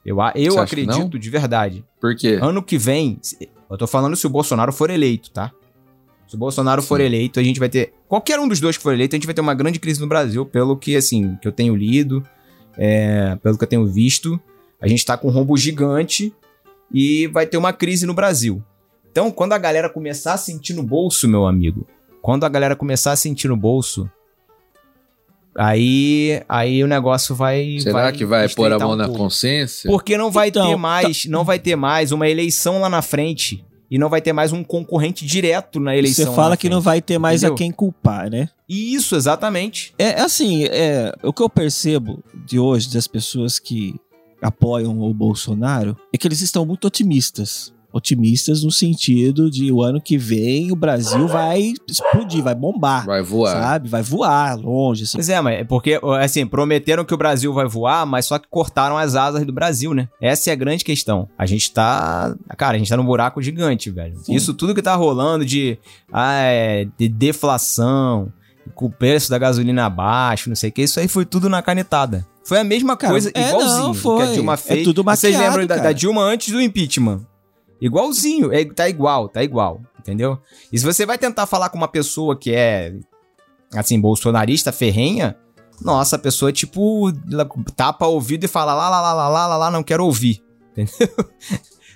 Eu, 0.06 0.18
eu 0.36 0.58
acredito 0.60 1.20
de 1.20 1.30
verdade. 1.30 1.84
Por 2.00 2.16
quê? 2.16 2.40
Ano 2.42 2.64
que 2.64 2.78
vem, 2.78 3.20
eu 3.70 3.78
tô 3.78 3.86
falando 3.86 4.16
se 4.16 4.26
o 4.26 4.30
Bolsonaro 4.30 4.72
for 4.72 4.90
eleito, 4.90 5.30
tá? 5.30 5.52
Se 6.28 6.36
o 6.36 6.38
Bolsonaro 6.38 6.82
for 6.82 7.00
Sim. 7.00 7.06
eleito, 7.06 7.40
a 7.40 7.44
gente 7.44 7.60
vai 7.60 7.68
ter. 7.70 7.94
Qualquer 8.08 8.40
um 8.40 8.48
dos 8.48 8.60
dois 8.60 8.78
que 8.78 8.84
for 8.84 8.94
eleito, 8.94 9.16
a 9.16 9.18
gente 9.18 9.26
vai 9.26 9.34
ter 9.34 9.42
uma 9.42 9.54
grande 9.54 9.80
crise 9.80 10.00
no 10.00 10.08
Brasil, 10.08 10.46
pelo 10.46 10.78
que, 10.78 10.96
assim, 10.96 11.36
que 11.42 11.48
eu 11.48 11.52
tenho 11.52 11.76
lido, 11.76 12.24
é, 12.78 13.36
pelo 13.44 13.58
que 13.58 13.64
eu 13.64 13.68
tenho 13.68 13.86
visto. 13.88 14.40
A 14.82 14.88
gente 14.88 15.06
tá 15.06 15.18
com 15.18 15.28
um 15.28 15.32
rombo 15.32 15.58
gigante 15.58 16.34
e 16.94 17.28
vai 17.28 17.46
ter 17.46 17.58
uma 17.58 17.74
crise 17.74 18.06
no 18.06 18.14
Brasil. 18.14 18.64
Então, 19.12 19.32
quando 19.32 19.54
a 19.54 19.58
galera 19.58 19.90
começar 19.90 20.34
a 20.34 20.38
sentir 20.38 20.74
no 20.74 20.84
bolso, 20.84 21.28
meu 21.28 21.46
amigo, 21.48 21.88
quando 22.22 22.44
a 22.46 22.50
galera 22.50 22.76
começar 22.76 23.12
a 23.12 23.16
sentir 23.16 23.48
no 23.48 23.58
bolso, 23.58 24.10
aí, 25.56 26.42
aí 26.48 26.84
o 26.84 26.88
negócio 26.88 27.36
vai. 27.36 27.80
Será 27.80 28.12
que 28.12 28.26
vai 28.26 28.48
pôr 28.50 28.72
a 28.72 28.80
mão 28.80 28.92
um 28.92 28.96
na 28.96 29.06
pouco. 29.06 29.20
consciência? 29.20 29.90
Porque 29.90 30.18
não 30.18 30.32
vai 30.32 30.50
Então, 30.50 30.70
ter 30.70 30.76
mais, 30.76 31.26
não 31.26 31.44
vai 31.44 31.60
ter 31.60 31.76
mais 31.76 32.12
uma 32.12 32.28
eleição 32.28 32.80
lá 32.82 32.90
na 32.90 33.02
frente 33.02 33.66
e 33.92 33.98
não 33.98 34.10
vai 34.10 34.22
ter 34.22 34.32
mais 34.34 34.52
um 34.54 34.64
concorrente 34.64 35.26
direto 35.26 35.80
na 35.80 35.96
eleição. 35.96 36.26
Você 36.26 36.30
lá 36.30 36.36
fala 36.36 36.50
na 36.52 36.58
que 36.58 36.70
não 36.70 36.78
frente. 36.78 36.86
vai 36.86 37.02
ter 37.02 37.18
mais 37.18 37.42
Entendeu? 37.42 37.56
a 37.56 37.58
quem 37.58 37.72
culpar, 37.72 38.30
né? 38.30 38.50
Isso, 38.68 39.16
exatamente. 39.16 39.94
É 39.98 40.22
assim, 40.22 40.66
é, 40.66 41.12
o 41.24 41.34
que 41.34 41.42
eu 41.42 41.50
percebo 41.50 42.24
de 42.46 42.60
hoje 42.60 42.94
das 42.94 43.08
pessoas 43.08 43.58
que 43.58 43.96
apoiam 44.42 45.02
o 45.02 45.14
Bolsonaro 45.14 45.98
é 46.14 46.18
que 46.18 46.28
eles 46.28 46.42
estão 46.42 46.66
muito 46.66 46.86
otimistas. 46.86 47.74
Otimistas 47.92 48.64
no 48.64 48.72
sentido 48.72 49.50
de 49.50 49.72
o 49.72 49.82
ano 49.82 50.00
que 50.00 50.18
vem 50.18 50.72
o 50.72 50.76
Brasil 50.76 51.28
vai 51.28 51.74
explodir, 51.88 52.44
vai 52.44 52.54
bombar. 52.54 53.06
Vai 53.06 53.22
voar. 53.24 53.52
Sabe? 53.64 53.90
Vai 53.90 54.04
voar 54.04 54.56
longe. 54.56 55.04
Assim. 55.06 55.18
Pois 55.18 55.28
é, 55.30 55.42
mas 55.42 55.60
é 55.60 55.64
porque, 55.64 56.00
assim, 56.22 56.46
prometeram 56.46 57.04
que 57.04 57.14
o 57.14 57.18
Brasil 57.18 57.52
vai 57.52 57.68
voar, 57.68 58.06
mas 58.06 58.26
só 58.28 58.38
que 58.38 58.48
cortaram 58.48 58.96
as 58.98 59.16
asas 59.16 59.44
do 59.46 59.52
Brasil, 59.52 59.94
né? 59.94 60.08
Essa 60.22 60.52
é 60.52 60.54
a 60.54 60.56
grande 60.56 60.84
questão. 60.86 61.28
A 61.38 61.46
gente 61.48 61.72
tá. 61.72 62.36
Cara, 62.58 62.76
a 62.76 62.78
gente 62.78 62.90
tá 62.90 62.96
num 62.98 63.06
buraco 63.06 63.42
gigante, 63.42 63.90
velho. 63.90 64.18
Sim. 64.20 64.36
Isso 64.36 64.54
tudo 64.54 64.76
que 64.76 64.82
tá 64.82 64.94
rolando 64.96 65.44
de, 65.44 65.78
ah, 66.14 66.42
é, 66.44 66.88
de 66.98 67.10
deflação, 67.10 68.32
com 68.76 68.86
o 68.86 68.92
preço 68.92 69.30
da 69.30 69.38
gasolina 69.38 69.86
abaixo, 69.86 70.48
não 70.50 70.56
sei 70.56 70.70
o 70.70 70.74
que, 70.74 70.84
isso 70.84 71.00
aí 71.00 71.08
foi 71.08 71.26
tudo 71.26 71.50
na 71.50 71.62
canetada. 71.62 72.26
Foi 72.44 72.60
a 72.60 72.64
mesma 72.64 72.98
Cara, 72.98 73.14
coisa, 73.14 73.32
é, 73.34 73.50
igualzinho 73.50 73.84
não, 73.84 73.92
que 73.94 74.00
foi. 74.00 74.24
a 74.24 74.32
Dilma 74.34 74.54
É 74.54 74.58
fez. 74.58 74.84
tudo 74.84 75.04
Vocês 75.04 75.34
maquiado, 75.36 75.58
lembram 75.58 75.78
da, 75.78 75.84
da. 75.84 75.92
Dilma 75.92 76.22
antes 76.24 76.52
do 76.52 76.62
impeachment? 76.62 77.22
Igualzinho, 77.82 78.52
é, 78.52 78.66
tá 78.66 78.90
igual, 78.90 79.30
tá 79.30 79.44
igual, 79.44 79.82
entendeu? 80.00 80.38
E 80.72 80.78
se 80.78 80.86
você 80.86 81.06
vai 81.06 81.18
tentar 81.18 81.46
falar 81.46 81.70
com 81.70 81.78
uma 81.78 81.88
pessoa 81.88 82.38
que 82.38 82.54
é, 82.54 82.94
assim, 83.74 84.00
bolsonarista, 84.00 84.72
ferrenha, 84.72 85.38
nossa, 85.82 86.18
a 86.18 86.20
pessoa, 86.20 86.52
tipo, 86.52 87.12
tapa 87.76 88.06
o 88.06 88.14
ouvido 88.14 88.44
e 88.44 88.48
fala 88.50 88.74
lá, 88.74 88.90
lá, 88.90 89.02
lá, 89.02 89.14
lá, 89.14 89.30
lá, 89.30 89.48
lá, 89.48 89.58
lá, 89.58 89.72
não 89.72 89.82
quero 89.84 90.04
ouvir, 90.06 90.44
entendeu? 90.72 91.10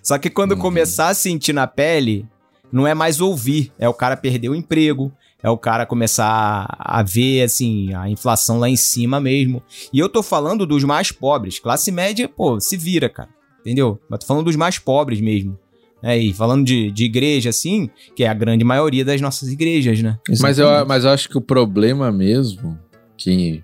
Só 0.02 0.18
que 0.18 0.30
quando 0.30 0.54
Uhum. 0.54 0.60
começar 0.60 1.10
a 1.10 1.14
sentir 1.14 1.54
na 1.54 1.68
pele, 1.68 2.26
não 2.72 2.88
é 2.88 2.94
mais 2.94 3.20
ouvir, 3.22 3.72
é 3.78 3.88
o 3.88 3.94
cara 3.94 4.16
perder 4.18 4.50
o 4.50 4.56
emprego, 4.56 5.12
é 5.42 5.50
o 5.50 5.58
cara 5.58 5.86
começar 5.86 6.66
a 6.80 7.04
ver, 7.04 7.44
assim, 7.44 7.94
a 7.94 8.10
inflação 8.10 8.58
lá 8.60 8.70
em 8.70 8.78
cima 8.78 9.20
mesmo. 9.20 9.62
E 9.92 10.00
eu 10.00 10.08
tô 10.08 10.24
falando 10.24 10.66
dos 10.66 10.86
mais 10.86 11.12
pobres, 11.12 11.60
classe 11.60 11.92
média, 11.92 12.30
pô, 12.30 12.60
se 12.62 12.78
vira, 12.78 13.10
cara, 13.10 13.30
entendeu? 13.60 14.00
Mas 14.10 14.22
tô 14.22 14.26
falando 14.26 14.46
dos 14.46 14.56
mais 14.56 14.80
pobres 14.80 15.20
mesmo. 15.20 15.60
É, 16.04 16.18
e 16.18 16.34
falando 16.34 16.66
de, 16.66 16.92
de 16.92 17.06
igreja, 17.06 17.50
assim, 17.50 17.90
que 18.16 18.24
é 18.26 18.28
a 18.28 18.34
grande 18.34 18.66
maioria 18.66 19.06
das 19.06 19.22
nossas 19.22 19.50
igrejas, 19.50 20.02
né? 20.02 20.18
Mas 20.42 20.60
eu, 20.60 20.68
mas 20.86 21.06
eu 21.06 21.12
acho 21.12 21.30
que 21.30 21.38
o 21.38 21.42
problema 21.42 22.12
mesmo, 22.12 22.78
quem 23.18 23.64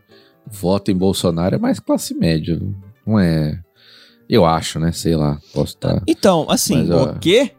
vota 0.49 0.89
em 0.91 0.95
Bolsonaro 0.95 1.55
é 1.55 1.59
mais 1.59 1.79
classe 1.79 2.13
média. 2.15 2.57
Não 3.05 3.19
é. 3.19 3.59
Eu 4.29 4.45
acho, 4.45 4.79
né? 4.79 4.91
Sei 4.93 5.15
lá. 5.15 5.37
Posso 5.53 5.73
estar. 5.75 6.01
Então, 6.07 6.45
assim, 6.49 6.77
Mas, 6.77 6.91
ó, 6.91 7.03
O 7.11 7.19
quê? 7.19 7.51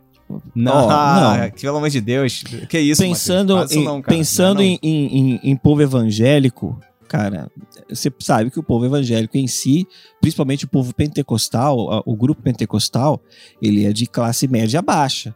Não, 0.54 0.88
não. 0.88 1.50
pelo 1.60 1.76
amor 1.76 1.90
de 1.90 2.00
Deus. 2.00 2.44
Que 2.68 2.78
isso, 2.78 3.02
pensando, 3.02 3.54
em, 3.70 3.84
não, 3.84 4.00
cara. 4.00 4.16
pensando 4.16 4.58
Não, 4.62 4.64
não. 4.64 4.78
Em, 4.80 4.80
em- 5.34 5.40
em 5.42 5.56
povo 5.56 5.82
evangélico, 5.82 6.78
cara, 7.10 7.50
você 7.88 8.08
sabe 8.20 8.52
que 8.52 8.60
o 8.60 8.62
povo 8.62 8.86
evangélico 8.86 9.36
em 9.36 9.48
si, 9.48 9.84
principalmente 10.20 10.64
o 10.64 10.68
povo 10.68 10.94
pentecostal, 10.94 12.04
o 12.06 12.14
grupo 12.14 12.40
pentecostal, 12.40 13.20
ele 13.60 13.84
é 13.84 13.92
de 13.92 14.06
classe 14.06 14.46
média 14.46 14.80
baixa. 14.80 15.34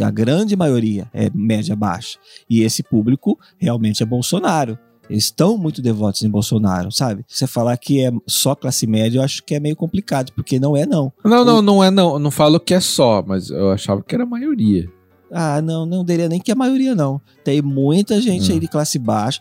A 0.00 0.10
grande 0.10 0.56
maioria 0.56 1.10
é 1.12 1.28
média 1.34 1.76
baixa. 1.76 2.18
E 2.48 2.62
esse 2.62 2.82
público 2.82 3.38
realmente 3.58 4.02
é 4.02 4.06
Bolsonaro. 4.06 4.78
Eles 5.10 5.24
estão 5.24 5.58
muito 5.58 5.82
devotos 5.82 6.22
em 6.22 6.30
Bolsonaro, 6.30 6.90
sabe? 6.90 7.26
Você 7.28 7.46
falar 7.46 7.76
que 7.76 8.02
é 8.02 8.10
só 8.26 8.54
classe 8.54 8.86
média, 8.86 9.18
eu 9.18 9.22
acho 9.22 9.42
que 9.44 9.54
é 9.54 9.60
meio 9.60 9.76
complicado, 9.76 10.32
porque 10.32 10.58
não 10.58 10.74
é 10.74 10.86
não. 10.86 11.12
Não, 11.22 11.44
não, 11.44 11.60
não 11.60 11.84
é 11.84 11.90
não. 11.90 12.18
Não 12.18 12.30
falo 12.30 12.58
que 12.58 12.72
é 12.72 12.80
só, 12.80 13.22
mas 13.26 13.50
eu 13.50 13.70
achava 13.70 14.02
que 14.02 14.14
era 14.14 14.24
a 14.24 14.26
maioria. 14.26 14.88
Ah, 15.30 15.60
não, 15.60 15.84
não 15.84 16.04
diria 16.04 16.28
nem 16.28 16.40
que 16.40 16.50
é 16.50 16.54
a 16.54 16.56
maioria, 16.56 16.94
não. 16.94 17.20
Tem 17.44 17.60
muita 17.60 18.20
gente 18.20 18.50
Hum. 18.50 18.54
aí 18.54 18.60
de 18.60 18.68
classe 18.68 18.98
baixa 18.98 19.40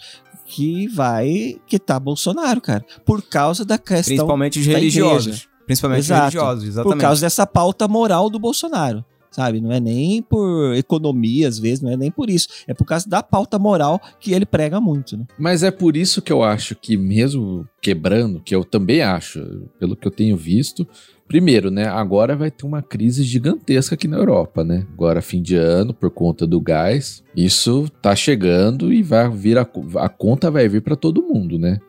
que 0.51 0.85
vai 0.89 1.55
que 1.65 1.79
tá 1.79 1.97
Bolsonaro, 1.97 2.59
cara. 2.59 2.85
Por 3.05 3.21
causa 3.21 3.63
da 3.63 3.77
questão. 3.77 4.15
Principalmente 4.15 4.59
os 4.59 4.65
da 4.67 4.73
religiosos. 4.73 5.27
igreja. 5.27 5.47
Principalmente 5.65 5.99
Exato. 5.99 6.21
religiosos, 6.21 6.63
exatamente. 6.65 6.97
Por 6.97 7.01
causa 7.01 7.21
dessa 7.21 7.47
pauta 7.47 7.87
moral 7.87 8.29
do 8.29 8.37
Bolsonaro. 8.37 9.05
Sabe? 9.31 9.61
Não 9.61 9.71
é 9.71 9.79
nem 9.79 10.21
por 10.21 10.75
economia, 10.75 11.47
às 11.47 11.57
vezes, 11.57 11.81
não 11.81 11.89
é 11.89 11.95
nem 11.95 12.11
por 12.11 12.29
isso. 12.29 12.49
É 12.67 12.73
por 12.73 12.83
causa 12.83 13.07
da 13.07 13.23
pauta 13.23 13.57
moral 13.57 13.97
que 14.19 14.33
ele 14.33 14.45
prega 14.45 14.81
muito, 14.81 15.15
né? 15.15 15.25
Mas 15.39 15.63
é 15.63 15.71
por 15.71 15.95
isso 15.95 16.21
que 16.21 16.33
eu 16.33 16.43
acho 16.43 16.75
que 16.75 16.97
mesmo 16.97 17.65
quebrando, 17.81 18.41
que 18.41 18.53
eu 18.53 18.65
também 18.65 19.01
acho, 19.01 19.39
pelo 19.79 19.95
que 19.95 20.05
eu 20.05 20.11
tenho 20.11 20.35
visto, 20.35 20.85
primeiro, 21.31 21.71
né, 21.71 21.85
agora 21.87 22.35
vai 22.35 22.51
ter 22.51 22.65
uma 22.65 22.81
crise 22.81 23.23
gigantesca 23.23 23.95
aqui 23.95 24.05
na 24.05 24.17
Europa, 24.17 24.65
né? 24.65 24.85
Agora 24.91 25.21
fim 25.21 25.41
de 25.41 25.55
ano 25.55 25.93
por 25.93 26.11
conta 26.11 26.45
do 26.45 26.59
gás, 26.59 27.23
isso 27.33 27.89
tá 28.01 28.13
chegando 28.13 28.91
e 28.91 29.01
vai 29.01 29.29
vir 29.29 29.57
a, 29.57 29.65
a 29.95 30.09
conta 30.09 30.51
vai 30.51 30.67
vir 30.67 30.81
para 30.81 30.97
todo 30.97 31.23
mundo, 31.23 31.57
né? 31.57 31.79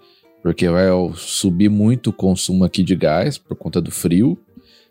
Porque 0.45 0.69
vai 0.69 0.87
subir 1.17 1.69
muito 1.69 2.11
o 2.11 2.13
consumo 2.13 2.63
aqui 2.63 2.85
de 2.85 2.95
gás 2.95 3.37
por 3.37 3.57
conta 3.57 3.81
do 3.81 3.91
frio, 3.91 4.39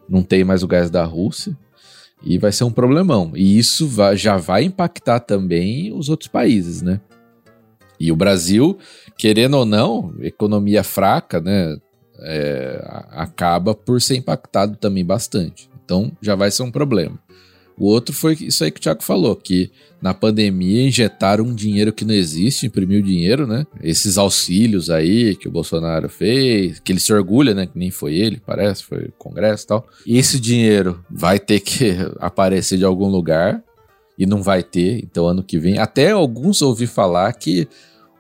não 0.10 0.22
tem 0.22 0.43
mais 0.43 0.64
o 0.64 0.68
gás 0.68 0.89
da 0.89 1.06
Rússia. 1.06 1.58
E 2.22 2.38
vai 2.38 2.52
ser 2.52 2.66
um 2.66 2.72
problemão. 2.72 3.32
E 3.34 3.58
isso 3.58 3.88
vai- 3.88 4.18
já 4.18 4.36
vai 4.36 4.66
impactar 4.66 5.22
também 5.22 5.93
os 5.93 6.10
outros 6.10 6.28
países, 6.28 6.82
né? 6.82 6.99
E 7.97 8.12
o 8.12 8.18
Brasil, 8.18 8.78
querendo 9.18 9.56
ou 9.56 9.66
não, 9.66 10.14
economia 10.20 10.84
fraca, 10.84 11.39
né? 11.39 11.78
É, 12.22 12.84
acaba 13.11 13.74
por 13.74 14.01
ser 14.01 14.15
impactado 14.15 14.76
também 14.78 15.05
bastante. 15.05 15.69
Então 15.84 16.11
já 16.22 16.36
vai 16.36 16.51
ser 16.51 16.63
um 16.63 16.72
problema. 16.72 17.19
O 17.82 17.86
outro 17.86 18.13
foi 18.13 18.38
isso 18.39 18.63
aí 18.63 18.69
que 18.69 18.80
o 18.80 18.82
Thiago 18.84 19.01
falou, 19.01 19.36
que 19.36 19.72
na 19.99 20.13
pandemia 20.13 20.88
injetaram 20.88 21.45
um 21.45 21.55
dinheiro 21.55 21.91
que 21.91 22.05
não 22.05 22.13
existe, 22.13 22.67
imprimiu 22.67 23.01
dinheiro, 23.01 23.47
né? 23.47 23.65
Esses 23.82 24.19
auxílios 24.19 24.91
aí 24.91 25.36
que 25.36 25.47
o 25.47 25.51
Bolsonaro 25.51 26.07
fez, 26.07 26.80
que 26.80 26.91
ele 26.91 26.99
se 26.99 27.11
orgulha, 27.11 27.55
né? 27.55 27.65
Que 27.65 27.80
nem 27.80 27.89
foi 27.89 28.13
ele, 28.13 28.39
parece, 28.45 28.84
foi 28.84 29.05
o 29.05 29.11
Congresso 29.17 29.63
e 29.63 29.67
tal. 29.67 29.88
E 30.05 30.19
esse 30.19 30.39
dinheiro 30.39 31.03
vai 31.09 31.39
ter 31.39 31.59
que 31.59 31.95
aparecer 32.22 32.78
de 32.78 32.86
algum 32.86 33.07
lugar 33.07 33.63
e 34.15 34.28
não 34.28 34.43
vai 34.43 34.61
ter, 34.61 34.99
então 34.99 35.26
ano 35.26 35.41
que 35.41 35.57
vem. 35.57 35.80
Até 35.80 36.11
alguns 36.11 36.61
ouvi 36.61 36.86
falar 36.86 37.34
que 37.34 37.67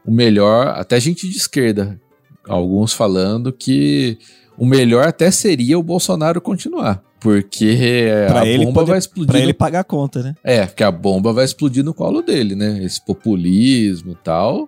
o 0.03 0.11
melhor, 0.11 0.69
até 0.69 0.99
gente 0.99 1.29
de 1.29 1.37
esquerda, 1.37 2.00
alguns 2.47 2.93
falando 2.93 3.51
que 3.53 4.17
o 4.57 4.65
melhor 4.65 5.07
até 5.07 5.29
seria 5.31 5.77
o 5.77 5.83
Bolsonaro 5.83 6.39
continuar. 6.41 7.03
Porque 7.19 8.07
Pra 8.27 8.41
a 8.41 8.47
ele 8.47 8.65
bomba 8.65 8.79
poder- 8.81 8.89
vai 8.91 8.99
explodir. 8.99 9.27
Pra 9.31 9.37
no- 9.39 9.45
ele 9.45 9.53
pagar 9.53 9.79
a 9.81 9.83
conta, 9.83 10.23
né? 10.23 10.35
É, 10.43 10.65
porque 10.65 10.83
a 10.83 10.89
bomba 10.91 11.31
vai 11.31 11.45
explodir 11.45 11.83
no 11.83 11.93
colo 11.93 12.21
dele, 12.23 12.55
né? 12.55 12.83
Esse 12.83 13.03
populismo 13.05 14.11
e 14.13 14.15
tal 14.15 14.67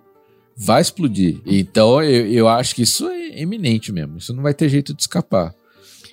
vai 0.56 0.82
explodir. 0.84 1.42
Então 1.48 2.02
eu, 2.04 2.28
eu 2.32 2.48
acho 2.48 2.76
que 2.76 2.84
isso 2.84 3.08
é 3.08 3.42
eminente 3.42 3.92
mesmo. 3.92 4.18
Isso 4.20 4.34
não 4.36 4.44
vai 4.44 4.54
ter 4.54 4.70
jeito 4.70 4.94
de 4.94 5.02
escapar. 5.02 5.52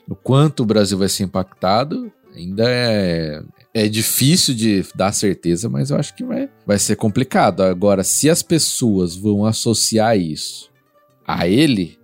O 0.09 0.15
quanto 0.15 0.63
o 0.63 0.67
Brasil 0.67 0.97
vai 0.97 1.11
ser 1.11 1.25
impactado 1.25 2.11
ainda 2.35 2.65
é, 2.67 3.43
é 3.75 3.87
difícil 3.87 4.55
de 4.55 4.83
dar 4.95 5.13
certeza, 5.13 5.69
mas 5.69 5.91
eu 5.91 5.99
acho 5.99 6.15
que 6.17 6.25
vai, 6.25 6.49
vai 6.67 6.79
ser 6.79 6.97
complicado. 6.97 7.61
Agora, 7.63 8.03
se 8.03 8.31
as 8.31 8.43
pessoas 8.43 9.15
vão 9.15 9.45
associar 9.45 10.17
isso 10.19 10.70
a 11.39 11.49
ele, 11.49 11.99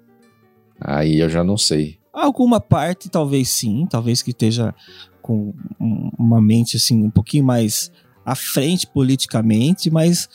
aí 0.81 1.18
eu 1.20 1.29
já 1.29 1.43
não 1.45 1.57
sei. 1.57 1.99
Alguma 2.12 2.61
parte, 2.61 3.09
talvez 3.09 3.49
sim, 3.49 3.87
talvez 3.91 4.22
que 4.22 4.31
esteja 4.31 4.74
com 5.20 5.53
um- 5.81 6.11
uma 6.18 6.41
mente 6.41 6.77
assim 6.77 7.03
um 7.05 7.11
pouquinho 7.11 7.45
mais 7.45 7.91
à 8.24 8.35
frente 8.35 8.87
politicamente, 8.87 9.91
mas 9.91 10.29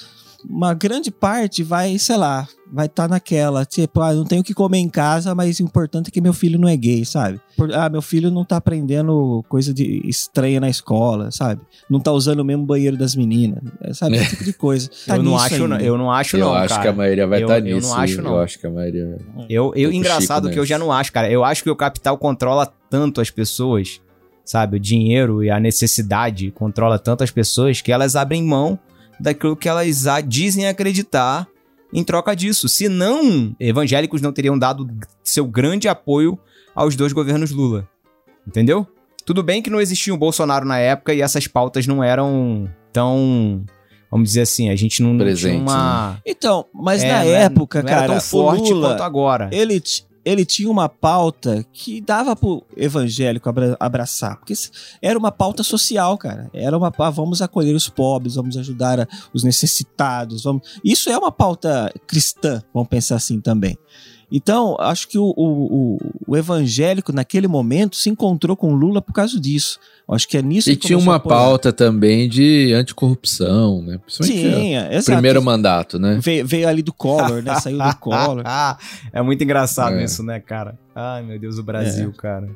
uma 0.49 0.73
grande 0.73 1.11
parte 1.11 1.63
vai, 1.63 1.97
sei 1.97 2.17
lá, 2.17 2.47
vai 2.71 2.85
estar 2.85 3.07
naquela, 3.09 3.65
tipo, 3.65 3.99
ah, 4.01 4.13
não 4.13 4.23
tenho 4.23 4.41
o 4.41 4.43
que 4.43 4.53
comer 4.53 4.77
em 4.77 4.87
casa, 4.89 5.35
mas 5.35 5.59
o 5.59 5.63
importante 5.63 6.07
é 6.07 6.11
que 6.11 6.21
meu 6.21 6.31
filho 6.33 6.57
não 6.57 6.67
é 6.67 6.75
gay, 6.77 7.03
sabe? 7.03 7.39
Por- 7.57 7.73
ah, 7.73 7.89
meu 7.89 8.01
filho 8.01 8.31
não 8.31 8.45
tá 8.45 8.57
aprendendo 8.57 9.43
coisa 9.49 9.73
de 9.73 10.01
estranha 10.07 10.59
na 10.59 10.69
escola, 10.69 11.31
sabe? 11.31 11.61
Não 11.89 11.99
tá 11.99 12.11
usando 12.11 12.39
o 12.39 12.45
mesmo 12.45 12.65
banheiro 12.65 12.95
das 12.97 13.15
meninas, 13.15 13.61
é, 13.81 13.93
sabe? 13.93 14.15
Esse 14.15 14.29
tipo 14.31 14.43
de 14.45 14.53
coisa. 14.53 14.89
Tá 15.05 15.17
eu, 15.17 15.23
não 15.23 15.37
acho, 15.37 15.67
não, 15.67 15.77
eu 15.79 15.97
não 15.97 16.11
acho, 16.11 16.37
eu 16.37 16.45
não. 16.45 16.53
acho 16.53 16.69
cara. 16.69 16.81
que 16.81 16.87
a 16.87 16.93
maioria 16.93 17.27
vai 17.27 17.39
Eu- 17.41 17.47
estar 17.47 17.59
eu 17.59 17.75
nisso. 17.75 17.87
não 17.89 17.95
acho, 17.97 18.21
não. 18.21 18.31
Eu 18.31 18.39
acho 18.41 18.59
que 18.59 18.67
a 18.67 18.69
maioria. 18.71 19.17
Eu, 19.49 19.73
eu 19.75 19.91
engraçado 19.91 20.43
Chico 20.43 20.53
que 20.53 20.59
eu 20.59 20.65
já 20.65 20.77
não 20.77 20.91
acho, 20.91 21.11
cara. 21.11 21.29
Eu 21.29 21.43
acho 21.43 21.63
que 21.63 21.69
o 21.69 21.75
capital 21.75 22.17
controla 22.17 22.71
tanto 22.89 23.19
as 23.19 23.29
pessoas, 23.29 23.99
sabe? 24.45 24.77
O 24.77 24.79
dinheiro 24.79 25.43
e 25.43 25.49
a 25.49 25.59
necessidade 25.59 26.51
controla 26.51 26.97
tanto 26.99 27.23
as 27.23 27.31
pessoas 27.31 27.81
que 27.81 27.91
elas 27.91 28.15
abrem 28.15 28.43
mão 28.43 28.79
daquilo 29.21 29.55
que 29.55 29.69
elas 29.69 30.07
a- 30.07 30.21
dizem 30.21 30.67
acreditar 30.67 31.47
em 31.93 32.03
troca 32.03 32.35
disso. 32.35 32.67
Senão, 32.67 33.55
evangélicos 33.59 34.21
não 34.21 34.33
teriam 34.33 34.57
dado 34.57 34.87
seu 35.23 35.45
grande 35.45 35.87
apoio 35.87 36.37
aos 36.75 36.95
dois 36.95 37.13
governos 37.13 37.51
Lula. 37.51 37.87
Entendeu? 38.47 38.87
Tudo 39.25 39.43
bem 39.43 39.61
que 39.61 39.69
não 39.69 39.79
existia 39.79 40.13
o 40.13 40.17
Bolsonaro 40.17 40.65
na 40.65 40.79
época 40.79 41.13
e 41.13 41.21
essas 41.21 41.45
pautas 41.47 41.85
não 41.85 42.03
eram 42.03 42.67
tão. 42.91 43.63
Vamos 44.09 44.29
dizer 44.29 44.41
assim, 44.41 44.69
a 44.69 44.75
gente 44.75 45.01
não, 45.01 45.13
não 45.13 45.33
tinha 45.33 45.57
uma. 45.57 46.19
Então, 46.25 46.65
mas 46.73 47.01
É, 47.03 47.07
na 47.07 47.23
não 47.23 47.29
era- 47.29 47.43
época, 47.45 47.81
não 47.83 47.89
era 47.89 47.99
cara, 48.01 48.11
tão 48.13 48.21
forte 48.21 48.71
o 48.71 48.75
Lula, 48.75 48.89
quanto 48.89 49.03
agora. 49.03 49.49
ele, 49.53 49.81
ele 50.23 50.45
tinha 50.45 50.69
uma 50.69 50.87
pauta 50.87 51.65
que 51.73 51.99
dava 52.01 52.35
pro 52.35 52.63
evangélico 52.75 53.49
abra- 53.49 53.77
abraçar. 53.79 54.37
Porque 54.37 54.53
era 55.01 55.17
uma 55.17 55.31
pauta 55.31 55.63
social, 55.63 56.17
cara. 56.17 56.49
Era 56.53 56.77
uma 56.77 56.91
vamos 57.11 57.41
acolher 57.41 57.75
os 57.75 57.89
pobres, 57.89 58.35
vamos 58.35 58.55
ajudar 58.57 59.07
os 59.33 59.43
necessitados. 59.43 60.43
Vamos... 60.43 60.79
Isso 60.83 61.09
é 61.09 61.17
uma 61.17 61.31
pauta 61.31 61.91
cristã, 62.07 62.61
vamos 62.73 62.89
pensar 62.89 63.15
assim 63.15 63.41
também. 63.41 63.77
Então, 64.31 64.77
acho 64.79 65.09
que 65.09 65.17
o, 65.17 65.33
o, 65.35 65.97
o- 66.27 66.37
evangélico, 66.37 67.11
naquele 67.11 67.47
momento, 67.47 67.97
se 67.97 68.09
encontrou 68.09 68.55
com 68.55 68.73
Lula 68.73 69.01
por 69.01 69.11
causa 69.13 69.37
disso. 69.39 69.77
Acho 70.09 70.27
que 70.27 70.37
é 70.37 70.41
nisso 70.41 70.69
E 70.69 70.75
que 70.75 70.87
tinha 70.87 70.97
começou 70.97 71.11
a 71.13 71.15
uma 71.15 71.19
pauta 71.19 71.73
também 71.73 72.29
de 72.29 72.73
anticorrupção, 72.73 73.81
né? 73.81 73.97
Principalmente 73.97 74.41
Tinha, 74.41 74.89
o 74.89 74.93
exato. 74.93 75.11
primeiro 75.17 75.41
mandato, 75.41 75.99
né? 75.99 76.17
Veio, 76.21 76.45
veio 76.47 76.67
ali 76.67 76.81
do 76.81 76.93
Collor, 76.93 77.41
né? 77.43 77.55
Saiu 77.59 77.77
do 77.77 77.95
Collor. 77.97 78.43
é 79.11 79.21
muito 79.21 79.43
engraçado 79.43 79.95
É. 79.95 80.03
isso, 80.03 80.23
né, 80.23 80.39
cara? 80.39 80.77
Ai, 80.95 81.23
meu 81.23 81.37
Deus, 81.39 81.57
o 81.57 81.63
Brasil, 81.63 82.11
cara. 82.13 82.49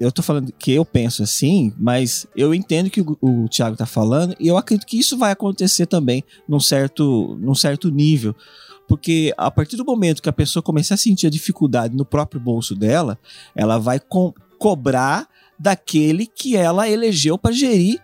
eu 0.00 0.10
tô 0.10 0.22
falando 0.22 0.52
que 0.58 0.72
eu 0.72 0.84
penso 0.84 1.22
assim, 1.22 1.72
mas 1.78 2.26
eu 2.36 2.52
entendo 2.54 2.90
que 2.90 3.00
o, 3.00 3.16
o 3.20 3.48
Thiago 3.48 3.76
tá 3.76 3.86
falando 3.86 4.34
e 4.40 4.48
eu 4.48 4.56
acredito 4.56 4.86
que 4.86 4.98
isso 4.98 5.16
vai 5.16 5.32
acontecer 5.32 5.86
também 5.86 6.24
num 6.48 6.58
certo, 6.60 7.38
num 7.40 7.54
certo 7.54 7.90
nível. 7.90 8.34
Porque 8.88 9.32
a 9.36 9.50
partir 9.50 9.76
do 9.76 9.84
momento 9.84 10.22
que 10.22 10.28
a 10.28 10.32
pessoa 10.32 10.62
começar 10.62 10.94
a 10.94 10.98
sentir 10.98 11.26
a 11.26 11.30
dificuldade 11.30 11.96
no 11.96 12.04
próprio 12.04 12.40
bolso 12.40 12.74
dela, 12.74 13.18
ela 13.54 13.78
vai 13.78 13.98
co- 13.98 14.34
cobrar 14.58 15.26
daquele 15.58 16.26
que 16.26 16.56
ela 16.56 16.88
elegeu 16.88 17.38
para 17.38 17.52
gerir 17.52 18.00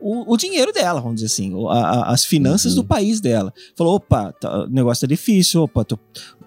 o, 0.00 0.32
o 0.32 0.36
dinheiro 0.36 0.72
dela, 0.72 1.00
vamos 1.00 1.16
dizer 1.20 1.26
assim, 1.26 1.52
a- 1.68 1.72
a- 1.78 2.10
as 2.12 2.24
finanças 2.24 2.72
Uhum. 2.72 2.82
do 2.82 2.88
país 2.88 3.20
dela. 3.20 3.52
Falou, 3.76 3.94
opa, 3.96 4.32
tá- 4.32 4.64
o 4.64 4.66
negócio 4.66 5.06
tá 5.06 5.06
difícil, 5.06 5.62
opa, 5.62 5.84
tô- 5.84 5.98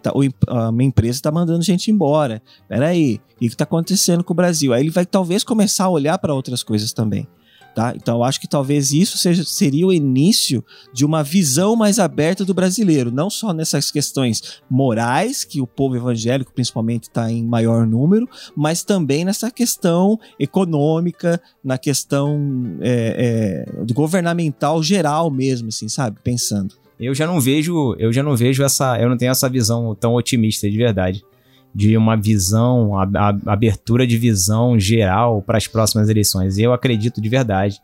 tá- 0.01 0.11
o 0.13 0.21
a 0.47 0.71
minha 0.73 0.88
empresa 0.89 1.21
tá 1.21 1.31
mandando 1.31 1.63
gente 1.63 1.89
embora. 1.89 2.41
Peraí, 2.67 3.21
o 3.36 3.39
que, 3.39 3.49
que 3.49 3.55
tá 3.55 3.63
acontecendo 3.63 4.23
com 4.25 4.33
o 4.33 4.36
Brasil? 4.36 4.73
Aí 4.73 4.81
ele 4.83 4.89
vai 4.89 5.05
talvez 5.05 5.41
começar 5.43 5.86
a 5.86 5.89
olhar 5.89 6.17
para 6.17 6.33
outras 6.33 6.63
coisas 6.63 6.91
também. 6.91 7.25
Tá? 7.76 7.93
Então 7.93 8.15
eu 8.15 8.23
acho 8.23 8.39
que 8.39 8.47
talvez 8.47 8.93
isso 8.93 9.17
seja, 9.17 9.43
seria 9.43 9.86
o 9.86 9.91
início 9.91 10.63
de 10.93 11.03
uma 11.03 11.21
visão 11.21 11.76
mais 11.76 11.99
aberta 11.99 12.45
do 12.45 12.53
brasileiro, 12.53 13.11
não 13.11 13.30
só 13.30 13.51
nessas 13.51 13.91
questões 13.91 14.61
morais, 14.69 15.43
que 15.43 15.59
o 15.59 15.67
povo 15.67 15.97
evangélico 15.97 16.53
principalmente 16.53 17.03
está 17.03 17.30
em 17.30 17.43
maior 17.43 17.86
número, 17.86 18.30
mas 18.55 18.82
também 18.82 19.26
nessa 19.26 19.51
questão 19.51 20.17
econômica, 20.39 21.41
na 21.61 21.78
questão 21.78 22.78
é, 22.80 23.65
é, 23.67 23.93
governamental 23.93 24.82
geral 24.82 25.30
mesmo, 25.30 25.67
assim, 25.67 25.89
sabe? 25.89 26.17
Pensando. 26.23 26.76
Eu 26.97 27.13
já 27.13 27.28
não 27.28 27.41
vejo, 27.41 27.93
eu 27.99 28.13
já 28.13 28.23
não 28.23 28.38
vejo 28.38 28.63
essa, 28.63 28.97
eu 29.01 29.09
não 29.09 29.17
tenho 29.17 29.32
essa 29.32 29.49
visão 29.49 29.93
tão 29.95 30.13
otimista 30.13 30.69
de 30.69 30.78
verdade, 30.78 31.26
de 31.76 31.97
uma 31.97 32.15
visão, 32.15 32.97
a, 32.97 33.03
a- 33.03 33.51
abertura 33.51 34.07
de 34.07 34.17
visão 34.17 34.80
geral 34.80 35.41
para 35.41 35.57
as 35.57 35.67
próximas 35.67 36.07
eleições. 36.07 36.57
Eu 36.57 36.71
acredito 36.71 37.19
de 37.21 37.28
verdade 37.28 37.82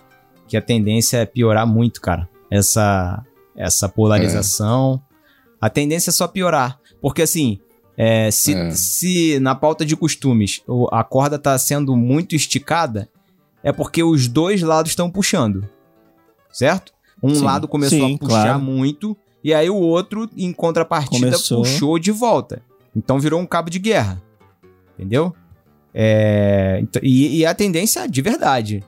que 0.48 0.56
a 0.56 0.62
tendência 0.62 1.18
é 1.18 1.26
piorar 1.26 1.68
muito, 1.68 2.00
cara. 2.00 2.28
Essa 2.50 3.22
essa 3.56 3.90
polarização, 3.90 5.02
A 5.60 5.70
tendência 5.70 6.10
é 6.10 6.14
só 6.14 6.28
piorar. 6.28 6.80
Porque 7.02 7.22
assim, 7.22 7.60
é, 7.98 8.32
se, 8.32 8.54
É. 8.56 8.72
se 8.72 9.40
na 9.40 9.54
pauta 9.54 9.86
de 9.86 9.96
costumes 9.96 10.64
a 10.92 11.04
corda 11.04 11.38
tá 11.38 11.56
sendo 11.58 11.96
muito 11.96 12.34
esticada, 12.36 13.10
é 13.62 13.72
porque 13.72 14.02
os 14.04 14.28
dois 14.28 14.62
lados 14.62 14.92
estão 14.94 15.12
puxando. 15.12 15.68
Certo? 16.52 16.94
Um 17.22 17.36
Sim. 17.36 17.44
lado 17.44 17.68
começou 17.68 18.00
Sim, 18.00 18.16
a 18.16 18.18
puxar 18.18 18.44
claro. 18.44 18.60
muito, 18.62 19.16
e 19.44 19.54
aí 19.54 19.70
o 19.70 19.76
outro, 19.76 20.28
em 20.36 20.52
contrapartida, 20.52 21.26
Começou. 21.28 21.60
puxou 21.62 22.00
de 22.00 22.12
volta. 22.12 22.64
Então 22.96 23.20
virou 23.20 23.40
um 23.40 23.46
cabo 23.46 23.70
de 23.70 23.80
guerra. 23.80 24.22
Entendeu? 24.98 25.34
É, 25.94 26.80
ent- 26.82 27.00
e, 27.04 27.40
e 27.40 27.46
a 27.46 27.54
tendência 27.54 28.08
de 28.08 28.22
verdade. 28.22 28.84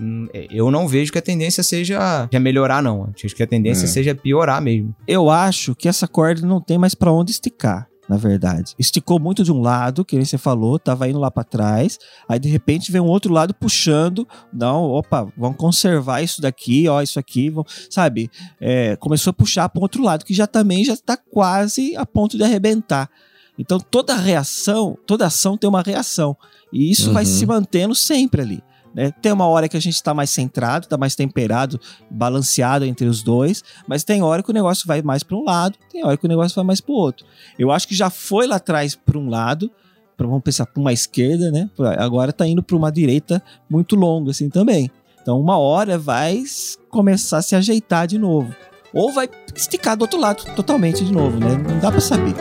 Hum, 0.00 0.26
Eu 0.50 0.70
não 0.70 0.86
vejo 0.86 1.10
que 1.10 1.18
a 1.18 1.22
tendência 1.22 1.62
seja 1.62 2.28
já 2.32 2.40
melhorar, 2.40 2.82
não. 2.82 3.10
Acho 3.24 3.34
que 3.34 3.42
a 3.42 3.46
tendência 3.46 3.84
É. 3.84 3.88
seja 3.88 4.14
piorar 4.14 4.62
mesmo. 4.62 4.94
Eu 5.06 5.28
acho 5.28 5.74
que 5.74 5.88
essa 5.88 6.06
corda 6.06 6.46
não 6.46 6.60
tem 6.60 6.78
mais 6.78 6.94
pra 6.94 7.12
onde 7.12 7.32
esticar, 7.32 7.88
na 8.08 8.16
verdade. 8.16 8.74
Esticou 8.78 9.18
muito 9.18 9.42
de 9.42 9.50
um 9.50 9.60
lado, 9.60 10.04
que 10.04 10.14
nem 10.14 10.24
você 10.24 10.38
falou, 10.38 10.78
tava 10.78 11.08
indo 11.08 11.18
lá 11.18 11.32
pra 11.32 11.42
trás, 11.42 11.98
aí 12.28 12.38
de 12.38 12.48
repente 12.48 12.92
vem 12.92 13.00
um 13.00 13.06
outro 13.08 13.32
lado 13.32 13.52
puxando, 13.52 14.26
não, 14.52 14.84
opa, 14.84 15.26
vamos 15.36 15.56
conservar 15.56 16.22
isso 16.22 16.40
daqui, 16.40 16.86
ó, 16.88 17.02
isso 17.02 17.18
aqui, 17.18 17.50
vamos, 17.50 17.88
sabe? 17.90 18.30
É, 18.60 18.94
começou 18.96 19.32
a 19.32 19.34
puxar 19.34 19.68
para 19.68 19.82
outro 19.82 20.02
lado, 20.02 20.24
que 20.24 20.32
já 20.32 20.46
também 20.46 20.84
já 20.84 20.96
tá 20.96 21.16
quase 21.16 21.96
a 21.96 22.06
ponto 22.06 22.36
de 22.38 22.44
arrebentar. 22.44 23.10
Então 23.58 23.78
toda 23.80 24.14
reação, 24.14 24.96
toda 25.06 25.26
ação 25.26 25.56
tem 25.56 25.68
uma 25.68 25.82
reação, 25.82 26.36
e 26.72 26.90
isso 26.90 27.12
vai 27.12 27.24
Uhum. 27.24 27.30
se 27.30 27.46
mantendo 27.46 27.94
sempre 27.94 28.42
ali. 28.42 28.62
né? 28.94 29.12
Tem 29.22 29.30
uma 29.30 29.46
hora 29.46 29.68
que 29.68 29.76
a 29.76 29.80
gente 29.80 29.94
está 29.94 30.12
mais 30.14 30.30
centrado, 30.30 30.86
está 30.86 30.96
mais 30.96 31.14
temperado, 31.14 31.78
balanceado 32.10 32.84
entre 32.86 33.06
os 33.06 33.22
dois, 33.22 33.62
mas 33.86 34.02
tem 34.02 34.22
hora 34.22 34.42
que 34.42 34.50
o 34.50 34.54
negócio 34.54 34.86
vai 34.86 35.02
mais 35.02 35.22
para 35.22 35.36
um 35.36 35.44
lado, 35.44 35.76
tem 35.92 36.04
hora 36.04 36.16
que 36.16 36.24
o 36.24 36.28
negócio 36.28 36.54
vai 36.56 36.64
mais 36.64 36.80
para 36.80 36.92
o 36.92 36.96
outro. 36.96 37.24
Eu 37.58 37.70
acho 37.70 37.86
que 37.86 37.94
já 37.94 38.08
foi 38.10 38.46
lá 38.46 38.56
atrás 38.56 38.94
para 38.96 39.18
um 39.18 39.28
lado, 39.28 39.70
pra, 40.16 40.26
vamos 40.26 40.42
pensar 40.42 40.66
para 40.66 40.80
uma 40.80 40.92
esquerda, 40.92 41.50
né? 41.50 41.68
Agora 41.98 42.30
está 42.30 42.46
indo 42.46 42.62
para 42.62 42.74
uma 42.76 42.90
direita 42.90 43.42
muito 43.70 43.94
longa 43.94 44.30
assim 44.30 44.48
também. 44.48 44.90
Então 45.20 45.38
uma 45.38 45.58
hora 45.58 45.98
vai 45.98 46.42
começar 46.88 47.38
a 47.38 47.42
se 47.42 47.54
ajeitar 47.54 48.06
de 48.06 48.18
novo. 48.18 48.52
Ou 48.92 49.12
vai 49.12 49.28
esticar 49.54 49.96
do 49.98 50.02
outro 50.02 50.18
lado 50.18 50.42
totalmente 50.56 51.04
de 51.04 51.12
novo, 51.12 51.38
né? 51.38 51.56
Não 51.68 51.78
dá 51.78 51.90
para 51.90 52.00
saber. 52.00 52.34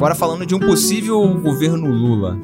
Agora 0.00 0.14
falando 0.14 0.46
de 0.46 0.54
um 0.54 0.58
possível 0.58 1.22
governo 1.42 1.92
Lula. 1.92 2.40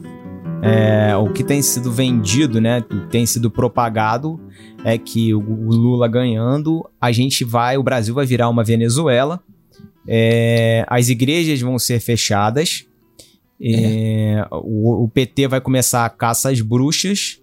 É, 0.63 1.17
o 1.17 1.33
que 1.33 1.43
tem 1.43 1.63
sido 1.63 1.91
vendido, 1.91 2.61
né? 2.61 2.85
Tem 3.11 3.25
sido 3.25 3.51
propagado 3.51 4.39
é 4.85 4.99
que 4.99 5.33
o, 5.33 5.41
o 5.41 5.71
Lula 5.71 6.07
ganhando, 6.07 6.87
a 7.01 7.11
gente 7.11 7.45
vai, 7.45 7.79
o 7.79 7.83
Brasil 7.83 8.15
vai 8.15 8.27
virar 8.27 8.51
uma 8.51 8.63
Venezuela. 8.63 9.41
é, 10.07 10.85
as 10.87 11.09
igrejas 11.09 11.59
vão 11.63 11.79
ser 11.79 11.99
fechadas. 11.99 12.85
é, 13.59 14.47
o, 14.53 15.05
o 15.05 15.09
PT 15.09 15.49
vai 15.49 15.61
começar 15.63 16.05
a 16.05 16.11
caça 16.11 16.51
às 16.51 16.61
bruxas. 16.61 17.41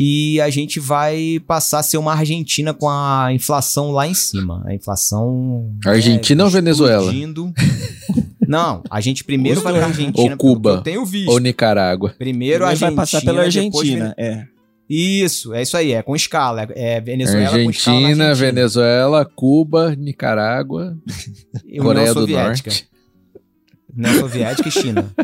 E 0.00 0.40
a 0.40 0.48
gente 0.48 0.78
vai 0.78 1.40
passar 1.44 1.80
a 1.80 1.82
ser 1.82 1.98
uma 1.98 2.12
Argentina 2.14 2.72
com 2.72 2.88
a 2.88 3.30
inflação 3.32 3.90
lá 3.90 4.06
em 4.06 4.14
cima. 4.14 4.62
A 4.64 4.72
inflação. 4.72 5.74
Argentina 5.84 6.42
é, 6.42 6.44
ou 6.44 6.50
Venezuela? 6.50 7.12
Não, 8.46 8.80
a 8.88 9.00
gente 9.00 9.24
primeiro 9.24 9.60
vai 9.60 9.72
pra. 9.74 9.86
Argentina. 9.86 10.30
Ou 10.30 10.36
Cuba. 10.38 10.80
tenho 10.82 11.04
visto. 11.04 11.28
Ou 11.30 11.38
Nicarágua. 11.40 12.14
Primeiro 12.16 12.64
a 12.64 12.70
Ele 12.70 12.78
vai 12.78 12.88
Argentina. 12.90 13.02
passar 13.02 13.20
pela 13.22 13.44
depois 13.44 13.56
Argentina, 13.56 14.14
Vene- 14.16 14.30
é. 14.30 14.46
Isso, 14.88 15.52
é 15.52 15.60
isso 15.60 15.76
aí, 15.76 15.92
é 15.92 16.00
com 16.02 16.16
escala. 16.16 16.62
É 16.70 16.98
Venezuela 17.00 17.62
com 17.62 17.70
escala 17.70 18.00
na 18.00 18.06
Argentina, 18.06 18.28
Argentina. 18.28 18.52
Venezuela, 18.52 19.24
Cuba, 19.26 19.94
Nicarágua, 19.96 20.96
E 21.66 21.78
Coreia 21.78 22.14
do 22.14 22.20
Soviética. 22.20 22.70
Norte. 22.70 22.88
União 23.94 24.14
Soviética 24.20 24.68
e 24.68 24.72
China. 24.72 25.12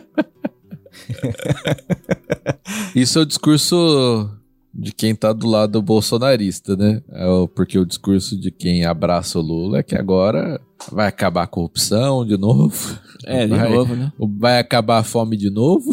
Isso 2.94 3.18
é 3.18 3.22
o 3.22 3.26
discurso 3.26 4.30
de 4.76 4.92
quem 4.92 5.14
tá 5.14 5.32
do 5.32 5.46
lado 5.46 5.80
bolsonarista, 5.80 6.76
né? 6.76 7.00
É 7.10 7.24
Porque 7.54 7.78
o 7.78 7.86
discurso 7.86 8.36
de 8.38 8.50
quem 8.50 8.84
abraça 8.84 9.38
o 9.38 9.42
Lula 9.42 9.78
é 9.78 9.82
que 9.82 9.94
agora 9.94 10.60
vai 10.90 11.06
acabar 11.06 11.44
a 11.44 11.46
corrupção 11.46 12.26
de 12.26 12.36
novo. 12.36 12.72
É, 13.26 13.46
de 13.46 13.54
vai, 13.56 13.72
novo, 13.72 13.96
né? 13.96 14.12
Vai 14.38 14.58
acabar 14.58 14.98
a 14.98 15.02
fome 15.02 15.34
de 15.34 15.48
novo. 15.48 15.90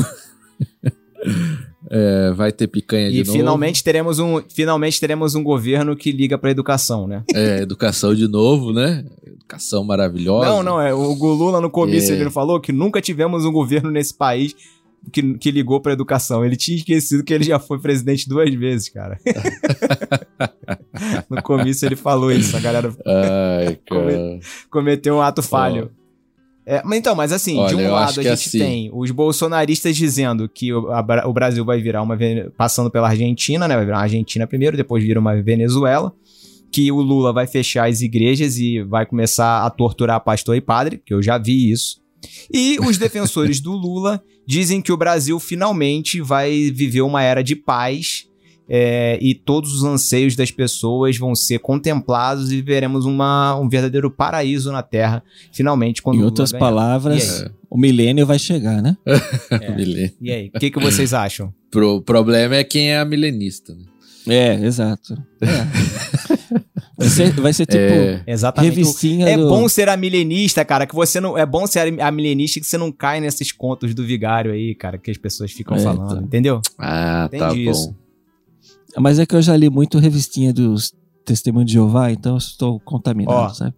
É, 1.89 2.31
vai 2.31 2.51
ter 2.51 2.67
picanha 2.67 3.09
de 3.11 3.17
E 3.17 3.23
novo. 3.23 3.31
finalmente 3.33 3.83
teremos, 3.83 4.17
um, 4.19 4.41
finalmente 4.49 4.99
teremos 4.99 5.35
um 5.35 5.43
governo 5.43 5.95
que 5.95 6.11
liga 6.11 6.37
pra 6.37 6.51
educação, 6.51 7.05
né? 7.07 7.23
É, 7.33 7.61
educação 7.61 8.13
de 8.15 8.27
novo, 8.27 8.71
né? 8.71 9.03
Educação 9.25 9.83
maravilhosa. 9.83 10.45
Não, 10.45 10.63
não, 10.63 10.81
é. 10.81 10.93
O 10.93 11.13
Lula 11.13 11.59
no 11.59 11.69
comício 11.69 12.15
É. 12.15 12.19
ele 12.21 12.29
falou 12.29 12.61
que 12.61 12.71
nunca 12.71 13.01
tivemos 13.01 13.43
um 13.45 13.51
governo 13.51 13.91
nesse 13.91 14.13
país 14.13 14.55
que, 15.11 15.33
que 15.37 15.51
ligou 15.51 15.79
pra 15.79 15.93
educação. 15.93 16.45
Ele 16.45 16.55
tinha 16.55 16.77
esquecido 16.77 17.23
que 17.23 17.33
ele 17.33 17.43
já 17.43 17.59
foi 17.59 17.79
presidente 17.79 18.27
duas 18.27 18.53
vezes, 18.53 18.89
cara. 18.89 19.17
no 21.29 21.41
comício 21.41 21.85
ele 21.85 21.95
falou 21.95 22.31
isso, 22.31 22.55
a 22.55 22.59
galera 22.59 22.93
Ai, 23.05 23.77
cara. 23.85 24.39
cometeu 24.69 25.15
um 25.15 25.21
ato 25.21 25.41
falho. 25.41 25.91
É, 26.65 26.81
mas 26.85 26.99
então, 26.99 27.15
mas 27.15 27.31
assim, 27.31 27.57
Olha, 27.57 27.69
de 27.69 27.75
um 27.75 27.91
lado 27.91 28.19
a 28.19 28.23
gente 28.23 28.47
assim- 28.47 28.59
tem 28.59 28.91
os 28.93 29.09
bolsonaristas 29.09 29.95
dizendo 29.95 30.47
que 30.47 30.71
o, 30.71 30.91
a 30.91 31.27
o 31.27 31.33
Brasil 31.33 31.65
vai 31.65 31.81
virar 31.81 32.03
uma. 32.03 32.17
Passando 32.55 32.91
pela 32.91 33.09
Argentina, 33.09 33.67
né? 33.67 33.75
Vai 33.75 33.85
virar 33.85 33.97
uma 33.97 34.03
Argentina 34.03 34.45
primeiro, 34.45 34.77
depois 34.77 35.03
vira 35.03 35.19
uma 35.19 35.41
Venezuela. 35.41 36.13
Que 36.71 36.89
o 36.91 37.01
Lula 37.01 37.33
vai 37.33 37.47
fechar 37.47 37.89
as 37.89 38.01
igrejas 38.01 38.57
e 38.57 38.81
vai 38.83 39.05
começar 39.05 39.65
a 39.65 39.69
torturar 39.69 40.23
pastor 40.23 40.55
e 40.55 40.61
padre, 40.61 41.01
que 41.03 41.13
eu 41.13 41.21
já 41.21 41.37
vi 41.37 41.71
isso. 41.71 41.99
E 42.53 42.77
os 42.79 42.97
defensores 42.97 43.59
do 43.59 43.71
Lula 43.71 44.21
dizem 44.45 44.81
que 44.81 44.91
o 44.91 44.97
Brasil 44.97 45.39
finalmente 45.39 46.21
vai 46.21 46.71
viver 46.71 47.01
uma 47.01 47.21
era 47.23 47.43
de 47.43 47.55
paz 47.55 48.27
é, 48.73 49.17
e 49.21 49.35
todos 49.35 49.73
os 49.73 49.83
anseios 49.83 50.35
das 50.35 50.49
pessoas 50.49 51.17
vão 51.17 51.35
ser 51.35 51.59
contemplados 51.59 52.51
e 52.51 52.61
veremos 52.61 53.05
uma, 53.05 53.53
um 53.59 53.67
verdadeiro 53.67 54.09
paraíso 54.09 54.71
na 54.71 54.81
Terra, 54.81 55.21
finalmente, 55.51 56.01
quando 56.01 56.15
Em 56.15 56.19
o 56.19 56.21
Lula 56.21 56.31
outras 56.31 56.51
ganhar. 56.51 56.59
palavras, 56.59 57.45
o 57.69 57.77
milênio 57.77 58.25
vai 58.25 58.39
chegar, 58.39 58.81
né? 58.81 58.95
É. 59.51 60.11
E 60.21 60.31
aí, 60.31 60.51
o 60.53 60.59
que, 60.59 60.71
que 60.71 60.79
vocês 60.79 61.13
acham? 61.13 61.53
Pro, 61.69 61.95
o 61.97 62.01
problema 62.01 62.55
é 62.55 62.63
quem 62.63 62.91
é 62.91 62.99
a 62.99 63.05
milenista, 63.05 63.73
né? 63.73 63.83
É, 64.27 64.65
exato. 64.65 65.15
É. 65.41 65.47
Vai 67.01 67.09
ser, 67.09 67.31
vai 67.41 67.53
ser 67.53 67.65
tipo 67.65 67.77
É. 67.77 68.23
Exatamente. 68.27 68.69
revistinha 68.75 69.27
É 69.29 69.37
do... 69.37 69.47
bom 69.49 69.67
ser 69.67 69.89
a 69.89 69.97
milenista, 69.97 70.63
cara, 70.63 70.85
que 70.85 70.93
você 70.95 71.19
não. 71.19 71.37
É 71.37 71.45
bom 71.45 71.65
ser 71.67 71.99
a 72.01 72.11
milenista 72.11 72.59
que 72.59 72.65
você 72.65 72.77
não 72.77 72.91
cai 72.91 73.19
nesses 73.19 73.51
contos 73.51 73.93
do 73.93 74.03
vigário 74.05 74.51
aí, 74.51 74.75
cara, 74.75 74.97
que 74.97 75.09
as 75.11 75.17
pessoas 75.17 75.51
ficam 75.51 75.75
É, 75.77 75.79
falando, 75.79 76.15
tá. 76.17 76.21
entendeu? 76.21 76.61
Ah, 76.77 77.27
tá 77.31 77.37
Entendi 77.47 77.65
bom. 77.65 77.71
isso. 77.71 77.95
Mas 78.97 79.19
é 79.19 79.25
que 79.25 79.35
eu 79.35 79.41
já 79.41 79.55
li 79.55 79.69
muito 79.69 79.97
revistinha 79.99 80.53
dos 80.53 80.93
Testemunhos 81.23 81.67
de 81.67 81.73
Jeová, 81.73 82.11
então 82.11 82.33
eu 82.33 82.37
estou 82.37 82.79
contaminado, 82.79 83.37
Ó, 83.37 83.49
sabe? 83.49 83.73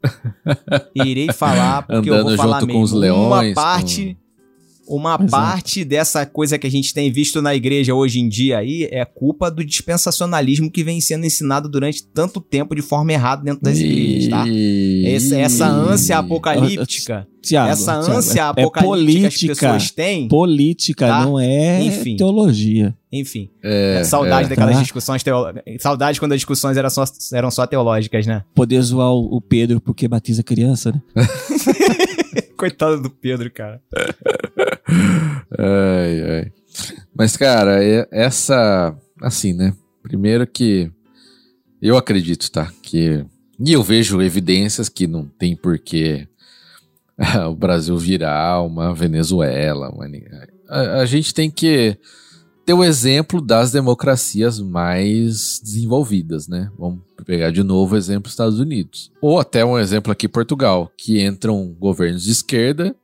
Irei 0.95 1.32
falar 1.34 1.82
porque 1.84 2.09
eu 2.09 2.13
Andando 2.15 2.30
vou 2.30 2.38
falar 2.38 2.59
junto 2.61 2.71
com 2.71 2.80
mesmo. 2.80 2.84
os 2.86 2.91
uma 2.93 2.99
leões, 3.41 3.53
parte, 3.53 4.17
uma 4.95 5.15
Exato. 5.15 5.29
parte 5.31 5.83
dessa 5.83 6.25
coisa 6.25 6.57
que 6.57 6.67
a 6.67 6.71
gente 6.71 6.93
tem 6.93 7.11
visto 7.11 7.41
na 7.41 7.53
igreja 7.55 7.93
hoje 7.93 8.19
em 8.19 8.27
dia 8.29 8.57
aí 8.59 8.87
é 8.91 9.03
culpa 9.05 9.49
do 9.49 9.63
dispensacionalismo 9.63 10.69
que 10.71 10.83
vem 10.83 10.99
sendo 11.01 11.25
ensinado 11.25 11.67
durante 11.69 12.03
tanto 12.03 12.39
tempo 12.39 12.75
de 12.75 12.81
forma 12.81 13.11
errada 13.11 13.43
dentro 13.43 13.61
das 13.63 13.79
igrejas, 13.79 14.29
tá? 14.29 14.45
Essa, 15.05 15.37
essa 15.39 15.67
ânsia 15.67 16.17
apocalíptica, 16.17 17.27
Tiago, 17.41 17.71
essa 17.71 17.99
Tiago, 18.01 18.17
ânsia 18.17 18.39
é, 18.39 18.43
é 18.43 18.47
apocalíptica 18.63 19.19
que 19.21 19.27
as 19.27 19.35
política, 19.37 19.67
pessoas 19.67 19.91
têm, 19.91 20.27
política, 20.27 21.07
Tá? 21.07 21.25
não 21.25 21.39
é 21.39 21.83
Enfim. 21.83 22.15
teologia. 22.15 22.95
enfim, 23.11 23.49
É, 23.61 24.03
saudade 24.03 24.45
é. 24.45 24.49
daquelas 24.49 24.75
Tá. 24.75 24.81
discussões 24.81 25.21
teológicas, 25.23 25.63
saudade 25.81 26.19
quando 26.19 26.31
as 26.31 26.37
discussões 26.39 26.77
eram 26.77 26.89
só, 26.89 27.03
eram 27.33 27.51
só 27.51 27.65
teológicas, 27.67 28.25
né? 28.25 28.43
Poder 28.55 28.81
zoar 28.81 29.11
o 29.11 29.23
o 29.35 29.41
Pedro 29.41 29.81
porque 29.81 30.07
batiza 30.07 30.43
criança, 30.43 30.91
né? 30.91 31.01
Coitado 32.55 33.01
do 33.01 33.09
Pedro, 33.09 33.51
cara. 33.51 33.81
Ai, 35.57 36.21
ai. 36.21 36.51
Mas, 37.15 37.37
cara, 37.37 37.83
é- 37.83 38.07
essa. 38.11 38.95
Assim, 39.21 39.53
né? 39.53 39.73
Primeiro 40.01 40.47
que. 40.47 40.91
Eu 41.81 41.97
acredito, 41.97 42.51
tá? 42.51 42.71
Que. 42.81 43.25
E 43.59 43.71
eu 43.71 43.83
vejo 43.83 44.21
evidências 44.21 44.89
que 44.89 45.05
não 45.05 45.25
tem 45.25 45.55
porquê 45.55 46.27
o 47.49 47.55
Brasil 47.55 47.97
virar 47.97 48.61
uma 48.61 48.93
Venezuela. 48.93 49.89
Uma... 49.89 50.07
A, 50.67 51.01
a 51.01 51.05
gente 51.05 51.33
tem 51.33 51.51
que 51.51 51.97
tem 52.65 52.73
o 52.73 52.83
exemplo 52.83 53.41
das 53.41 53.71
democracias 53.71 54.59
mais 54.59 55.59
desenvolvidas, 55.61 56.47
né? 56.47 56.71
Vamos 56.77 57.01
pegar 57.25 57.51
de 57.51 57.61
novo 57.61 57.93
o 57.93 57.97
exemplo 57.97 58.23
dos 58.23 58.31
Estados 58.31 58.59
Unidos. 58.59 59.11
Ou 59.21 59.39
até 59.39 59.65
um 59.65 59.77
exemplo 59.77 60.11
aqui 60.11 60.29
Portugal, 60.29 60.89
que 60.97 61.23
entram 61.23 61.75
governos 61.77 62.23
de 62.23 62.31
esquerda 62.31 62.95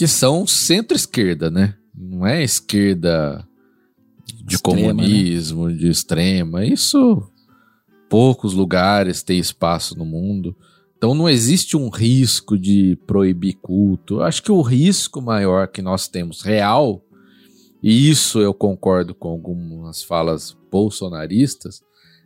que 0.00 0.08
são 0.08 0.46
centro-esquerda, 0.46 1.50
né? 1.50 1.74
Não 1.94 2.26
é 2.26 2.42
esquerda 2.42 3.46
de 4.46 4.54
Extrema, 4.54 4.94
comunismo, 4.94 5.70
de 5.70 5.90
extrema. 5.90 6.64
Isso 6.64 7.22
poucos 8.08 8.54
lugares 8.54 9.22
têm 9.22 9.38
espaço 9.38 9.94
no 9.98 10.06
mundo. 10.06 10.56
Então 10.96 11.14
não 11.14 11.28
existe 11.28 11.76
um 11.76 11.90
risco 11.90 12.56
de 12.56 12.96
proibir 13.06 13.58
culto. 13.60 14.14
Eu 14.14 14.22
acho 14.22 14.42
que 14.42 14.50
o 14.50 14.62
risco 14.62 15.20
maior 15.20 15.68
que 15.68 15.82
nós 15.82 16.08
temos 16.08 16.40
real, 16.40 17.04
e 17.82 18.08
isso 18.08 18.40
eu 18.40 18.54
concordo 18.54 19.14
com 19.14 19.28
algumas 19.28 20.02
falas 20.02 20.56
bolsonaristas, 20.72 21.82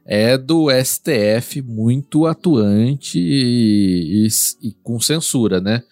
é 0.07 0.39
do 0.39 0.70
STF 0.70 1.61
muito 1.61 2.25
atuante 2.25 3.18
e, 3.18 4.29
e- 4.29 4.68
e 4.68 4.72
com 4.81 5.01
censura, 5.01 5.61
né? 5.61 5.83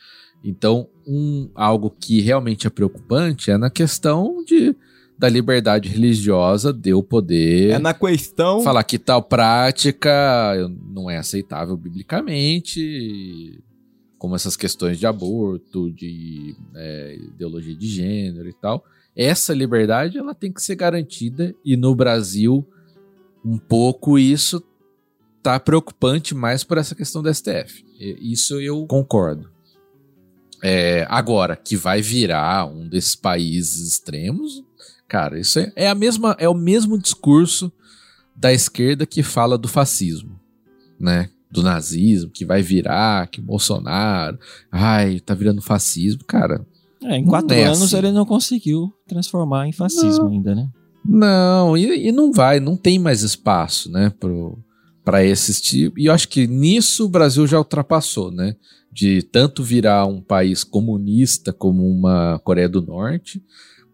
Então, 0.45 0.89
um, 1.07 1.49
algo 1.55 1.91
que 1.91 2.21
realmente 2.21 2.67
é 2.67 2.71
preocupante 2.71 3.51
é 3.51 3.57
na 3.57 3.71
questão 3.71 4.45
de, 4.45 4.75
da 5.19 5.29
liberdade 5.29 5.89
religiosa 5.89 6.73
de 6.73 6.91
eu 6.91 7.03
poder 7.03 7.71
É 7.71 7.79
na 7.79 7.95
questão. 7.95 8.63
falar 8.63 8.85
que 8.85 8.99
tal 8.99 9.23
prática 9.23 10.55
não 10.93 11.11
é 11.11 11.17
aceitável 11.17 11.77
biblicamente, 11.77 13.63
como 14.19 14.35
essas 14.35 14.57
questões 14.57 14.99
de 14.99 15.07
aborto, 15.07 15.91
de 15.91 16.55
é, 16.75 17.17
ideologia 17.17 17.75
de 17.75 17.89
gênero 17.89 18.49
e 18.49 18.55
tal. 18.55 18.85
Essa 19.15 19.53
liberdade 19.53 20.17
ela 20.17 20.35
tem 20.35 20.53
que 20.53 20.63
ser 20.63 20.77
garantida 20.77 21.55
e 21.65 21.77
no 21.77 21.95
Brasil 21.95 22.67
um 23.45 23.59
pouco 23.59 24.19
isso 24.19 24.63
tá 25.43 25.59
preocupante 25.59 26.35
mais 26.35 26.63
por 26.63 26.79
essa 26.79 26.95
questão 26.95 27.21
do 27.21 27.35
STF. 27.35 27.85
Isso 27.99 28.61
eu 28.61 28.87
concordo. 28.87 29.52
É, 30.63 31.05
agora 31.09 31.57
que 31.57 31.77
vai 31.77 32.01
virar 32.01 32.67
um 32.67 32.89
desses 32.89 33.17
países 33.17 33.89
extremos, 33.89 34.63
cara, 35.09 35.39
isso 35.41 35.59
é, 35.59 35.73
é 35.75 35.89
a 35.89 35.95
mesma 35.95 36.37
é 36.39 36.49
o 36.49 36.55
mesmo 36.55 36.97
discurso 36.97 37.73
da 38.37 38.53
esquerda 38.53 39.05
que 39.05 39.23
fala 39.23 39.59
do 39.59 39.67
fascismo, 39.69 40.39
né? 40.99 41.29
Do 41.51 41.63
nazismo, 41.63 42.31
que 42.31 42.47
vai 42.47 42.63
virar, 42.63 43.27
que 43.27 43.41
Bolsonaro, 43.41 44.39
ai, 44.71 45.21
tá 45.21 45.35
virando 45.35 45.61
fascismo, 45.61 46.25
cara. 46.25 46.65
É, 47.03 47.17
em 47.17 47.23
Não 47.23 47.29
quatro 47.31 47.55
é 47.57 47.65
anos 47.65 47.83
assim. 47.83 47.99
ele 47.99 48.13
não 48.13 48.25
conseguiu 48.25 48.93
transformar 49.07 49.67
em 49.67 49.73
fascismo 49.73 50.29
ainda, 50.29 50.55
né? 50.55 50.69
Não, 51.05 51.77
e, 51.77 52.09
e 52.09 52.13
não 52.13 52.33
vai, 52.33 52.61
não 52.61 52.77
tem 52.77 52.99
mais 52.99 53.23
espaço, 53.23 53.91
né, 53.91 54.13
pro, 54.21 54.57
pra 55.05 55.25
esses 55.25 55.61
tipos. 55.61 56.01
E 56.01 56.07
eu 56.07 56.13
acho 56.13 56.29
que 56.29 56.47
nisso 56.47 57.07
o 57.07 57.09
Brasil 57.09 57.45
já 57.47 57.59
ultrapassou, 57.59 58.31
né? 58.31 58.55
De 58.93 59.23
tanto 59.23 59.65
virar 59.65 60.07
um 60.07 60.21
país 60.21 60.63
comunista 60.63 61.51
como 61.53 61.89
uma 61.89 62.39
Coreia 62.41 62.69
do 62.69 62.83
Norte, 62.83 63.43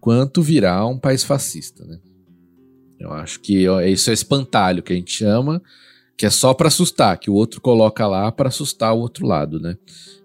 quanto 0.01 0.43
virar 0.43 0.87
um 0.87 0.99
país 0.99 1.23
fascista, 1.23 1.85
né? 1.85 1.99
Eu 2.99 3.13
acho 3.13 3.39
que 3.39 3.67
isso 3.87 4.11
é 4.11 4.13
espantalho 4.13 4.83
que 4.83 4.93
a 4.93 4.97
gente 4.97 5.13
chama, 5.13 5.63
que 6.17 6.27
é 6.27 6.31
só 6.31 6.53
pra 6.53 6.67
assustar, 6.67 7.17
que 7.17 7.31
o 7.31 7.35
outro 7.35 7.61
coloca 7.61 8.05
lá 8.09 8.33
pra 8.33 8.49
assustar 8.49 8.93
o 8.93 8.99
outro 8.99 9.25
lado, 9.25 9.61
né? 9.61 9.77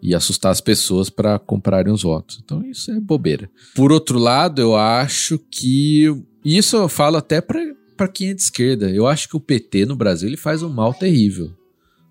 E 0.01 0.15
assustar 0.15 0.51
as 0.51 0.59
pessoas 0.59 1.07
pra 1.07 1.37
comprarem 1.37 1.93
os 1.93 2.01
votos. 2.01 2.41
Então 2.43 2.65
isso 2.65 2.89
é 2.89 2.99
bobeira. 2.99 3.47
Por 3.75 3.91
outro 3.91 4.17
lado, 4.17 4.59
eu 4.59 4.75
acho 4.75 5.37
que 5.51 6.05
isso 6.43 6.75
eu 6.75 6.89
falo 6.89 7.17
até 7.17 7.39
pra 7.41 8.07
quem 8.07 8.29
é 8.29 8.33
de 8.33 8.41
esquerda. 8.41 8.89
Eu 8.89 9.05
acho 9.05 9.29
que 9.29 9.37
o 9.37 9.39
PT 9.39 9.85
no 9.85 9.95
Brasil 9.95 10.27
ele 10.27 10.35
faz 10.35 10.63
um 10.63 10.69
mal 10.69 10.95
terrível. 10.95 11.53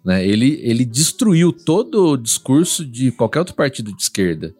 Né? 0.05 0.27
Ele, 0.27 0.59
ele 0.63 0.85
destruiu 0.85 1.53
todo 1.53 2.13
o 2.13 2.17
discurso 2.17 2.85
de 2.85 3.11
qualquer 3.13 3.39
outro 3.39 3.55
partido 3.55 3.95
de 3.95 4.03
esquerda. 4.03 4.55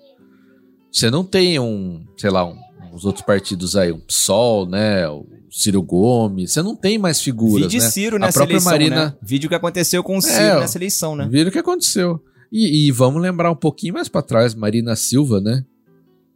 Você 0.91 1.11
não 1.11 1.25
tem 1.25 1.59
um, 1.59 2.05
sei 2.17 2.31
lá, 2.31 2.45
um, 2.45 2.57
uns 2.93 3.05
outros 3.05 3.25
partidos 3.25 3.75
aí, 3.77 3.91
um 3.91 3.99
PSOL, 4.01 4.67
né? 4.69 5.09
O 5.09 5.27
Ciro 5.51 5.83
Gomes. 5.83 6.53
Você 6.53 6.63
não 6.63 6.77
tem 6.77 6.99
mais 6.99 7.21
figuras, 7.21 7.67
Vídeo 7.67 7.83
né? 7.83 7.91
Ciro 7.91 8.17
A 8.17 8.19
nessa 8.21 8.39
própria 8.39 8.55
eleição, 8.55 8.71
Marina- 8.73 9.07
né? 9.07 9.15
Vídeo 9.23 9.49
que 9.49 9.55
aconteceu 9.55 10.03
com 10.05 10.17
o 10.19 10.23
Ciro 10.23 10.35
É, 10.37 10.61
nessa 10.61 10.79
eleição, 10.79 11.17
né? 11.17 11.27
Viram 11.31 11.49
o 11.49 11.53
que 11.53 11.59
aconteceu. 11.59 12.23
E, 12.53 12.87
e 12.87 12.93
vamos 12.93 13.21
lembrar 13.23 13.51
um 13.51 13.57
pouquinho 13.57 13.95
mais 13.95 14.09
pra 14.09 14.21
trás, 14.23 14.55
Marina 14.55 14.95
Silva, 14.95 15.41
né? 15.41 15.65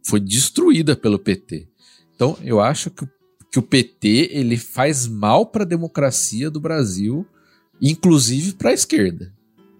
Foi 0.03 0.19
destruída 0.19 0.95
pelo 0.95 1.19
PT. 1.19 1.67
Então, 2.15 2.35
eu 2.43 2.59
acho 2.59 2.89
que, 2.89 3.03
o- 3.03 3.09
que 3.51 3.59
o 3.59 3.61
PT 3.61 4.29
ele 4.31 4.57
faz 4.57 5.07
mal 5.07 5.45
pra 5.45 5.63
democracia 5.63 6.49
do 6.49 6.59
Brasil, 6.59 7.25
inclusive 7.81 8.53
pra 8.53 8.73
esquerda. 8.73 9.33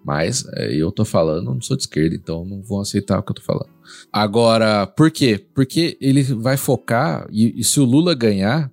Mas 0.04 0.46
é, 0.54 0.74
eu 0.74 0.92
tô 0.92 1.04
falando, 1.04 1.54
não 1.54 1.62
sou 1.62 1.76
de 1.76 1.84
esquerda, 1.84 2.16
então 2.16 2.46
não 2.46 2.62
vão 2.62 2.80
aceitar 2.80 3.20
o 3.20 3.24
que 3.24 3.32
eu 3.32 3.36
tô 3.36 3.42
falando. 3.42 3.70
Agora, 4.12 4.88
por 4.88 5.12
quê? 5.12 5.44
Porque 5.54 5.98
ele 6.00 6.24
vai 6.24 6.56
focar, 6.56 7.28
e, 7.30 7.60
e 7.60 7.64
se 7.64 7.80
o 7.80 7.86
Lula 7.86 8.16
ganhar, 8.16 8.72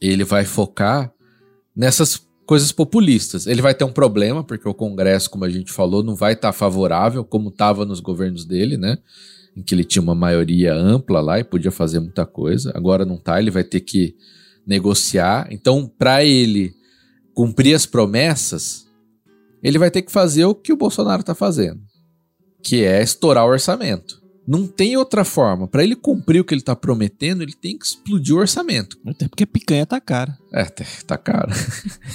ele 0.00 0.22
vai 0.22 0.44
focar 0.44 1.12
nessas 1.74 2.24
coisas 2.46 2.72
populistas. 2.72 3.46
Ele 3.46 3.62
vai 3.62 3.74
ter 3.74 3.84
um 3.84 3.92
problema, 3.92 4.42
porque 4.42 4.68
o 4.68 4.74
Congresso, 4.74 5.30
como 5.30 5.44
a 5.44 5.48
gente 5.48 5.72
falou, 5.72 6.02
não 6.02 6.14
vai 6.14 6.32
estar 6.32 6.52
favorável, 6.52 7.24
como 7.24 7.48
estava 7.48 7.84
nos 7.84 8.00
governos 8.00 8.44
dele, 8.44 8.76
né? 8.76 8.98
Em 9.56 9.62
que 9.62 9.74
ele 9.74 9.84
tinha 9.84 10.02
uma 10.02 10.14
maioria 10.14 10.74
ampla 10.74 11.20
lá 11.20 11.38
e 11.38 11.44
podia 11.44 11.70
fazer 11.70 12.00
muita 12.00 12.24
coisa. 12.24 12.72
Agora 12.74 13.04
não 13.04 13.16
tá, 13.16 13.40
ele 13.40 13.50
vai 13.50 13.64
ter 13.64 13.80
que 13.80 14.16
negociar. 14.66 15.48
Então, 15.50 15.90
para 15.98 16.24
ele 16.24 16.74
cumprir 17.34 17.74
as 17.74 17.86
promessas, 17.86 18.86
ele 19.62 19.78
vai 19.78 19.90
ter 19.90 20.02
que 20.02 20.12
fazer 20.12 20.44
o 20.44 20.54
que 20.54 20.72
o 20.72 20.76
Bolsonaro 20.76 21.22
tá 21.22 21.34
fazendo, 21.34 21.80
que 22.62 22.84
é 22.84 23.02
estourar 23.02 23.44
o 23.46 23.50
orçamento. 23.50 24.18
Não 24.48 24.66
tem 24.66 24.96
outra 24.96 25.24
forma. 25.24 25.68
Para 25.68 25.84
ele 25.84 25.94
cumprir 25.94 26.40
o 26.40 26.44
que 26.44 26.52
ele 26.52 26.62
tá 26.62 26.74
prometendo, 26.74 27.42
ele 27.42 27.52
tem 27.52 27.78
que 27.78 27.84
explodir 27.86 28.34
o 28.34 28.38
orçamento. 28.38 28.96
Até 29.06 29.28
porque 29.28 29.46
picanha 29.46 29.86
tá 29.86 30.00
cara. 30.00 30.36
É, 30.52 30.64
tá- 30.64 30.84
tá 31.06 31.16
caro. 31.18 31.52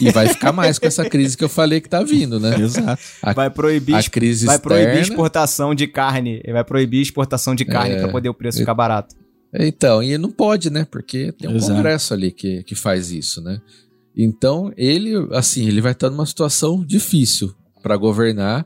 E 0.02 0.12
vai 0.12 0.28
ficar 0.28 0.52
mais 0.52 0.78
com 0.78 0.86
essa 0.86 1.08
crise 1.10 1.38
que 1.38 1.44
eu 1.46 1.48
falei 1.50 1.80
que 1.80 1.88
tá 1.88 2.04
vindo, 2.04 2.38
né? 2.38 2.60
Exato. 2.60 3.02
A, 3.22 3.32
Vai 3.32 3.50
proibir, 3.50 3.96
a 3.96 4.04
crise 4.04 4.46
vai 4.48 4.60
proibir 4.60 5.00
exportação 5.02 5.74
de 5.74 5.88
carne. 5.88 6.42
Vai 6.52 6.64
proibir 6.66 7.00
exportação 7.02 7.56
de 7.56 7.64
carne 7.64 7.96
É. 7.96 8.00
pra 8.00 8.10
poder 8.10 8.28
o 8.28 8.34
preço 8.34 8.58
ficar 8.58 8.74
barato. 8.74 9.16
Então, 9.54 10.04
e 10.04 10.18
não 10.18 10.32
pode, 10.32 10.70
né? 10.70 10.86
Porque 10.92 11.32
tem 11.32 11.50
um 11.50 11.56
Exato. 11.56 11.74
congresso 11.74 12.14
ali 12.14 12.32
que, 12.32 12.64
que 12.64 12.76
faz 12.76 13.12
isso, 13.12 13.42
né? 13.42 13.62
Então, 14.16 14.72
ele, 14.78 15.14
assim, 15.32 15.68
ele 15.68 15.82
vai 15.82 15.92
estar 15.92 16.10
numa 16.10 16.26
situação 16.26 16.84
difícil 16.86 17.54
para 17.84 17.98
governar, 17.98 18.66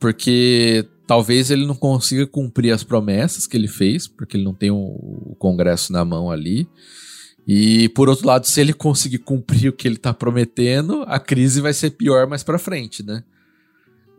porque 0.00 0.86
talvez 1.06 1.50
ele 1.50 1.66
não 1.66 1.74
consiga 1.74 2.26
cumprir 2.26 2.72
as 2.72 2.82
promessas 2.82 3.46
que 3.46 3.56
ele 3.56 3.68
fez, 3.68 4.08
porque 4.08 4.36
ele 4.36 4.44
não 4.44 4.54
tem 4.54 4.70
o, 4.70 5.36
congresso 5.38 5.92
na 5.92 6.04
mão 6.04 6.30
ali. 6.30 6.66
E, 7.46 7.88
por 7.90 8.08
outro 8.08 8.26
lado, 8.26 8.46
se 8.46 8.60
ele 8.60 8.72
conseguir 8.72 9.18
cumprir 9.18 9.68
o 9.68 9.72
que 9.72 9.86
ele 9.86 9.96
tá 9.96 10.14
prometendo, 10.14 11.02
a 11.06 11.18
crise 11.18 11.60
vai 11.60 11.74
ser 11.74 11.90
pior 11.90 12.26
mais 12.26 12.42
para 12.42 12.58
frente, 12.58 13.02
né? 13.02 13.22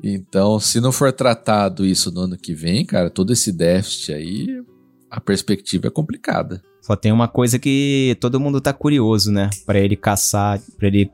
Então, 0.03 0.59
se 0.59 0.81
não 0.81 0.91
for 0.91 1.11
tratado 1.13 1.85
isso 1.85 2.11
no 2.11 2.21
ano 2.21 2.37
que 2.37 2.53
vem, 2.53 2.85
cara, 2.85 3.09
todo 3.09 3.31
esse 3.31 3.51
déficit 3.51 4.13
aí, 4.13 4.63
a 5.09 5.21
perspectiva 5.21 5.87
é 5.87 5.89
complicada. 5.89 6.61
Só 6.83 6.97
tem 6.97 7.13
uma 7.13 7.29
coisa 7.29 7.57
que 7.57 8.17
todo 8.19 8.41
mundo 8.41 8.59
tá 8.59 8.73
curioso, 8.73 9.31
né? 9.31 9.49
Pra 9.65 9.79
ele 9.79 9.95
caçar, 9.95 10.59
pra 10.77 10.87
ele 10.87 11.09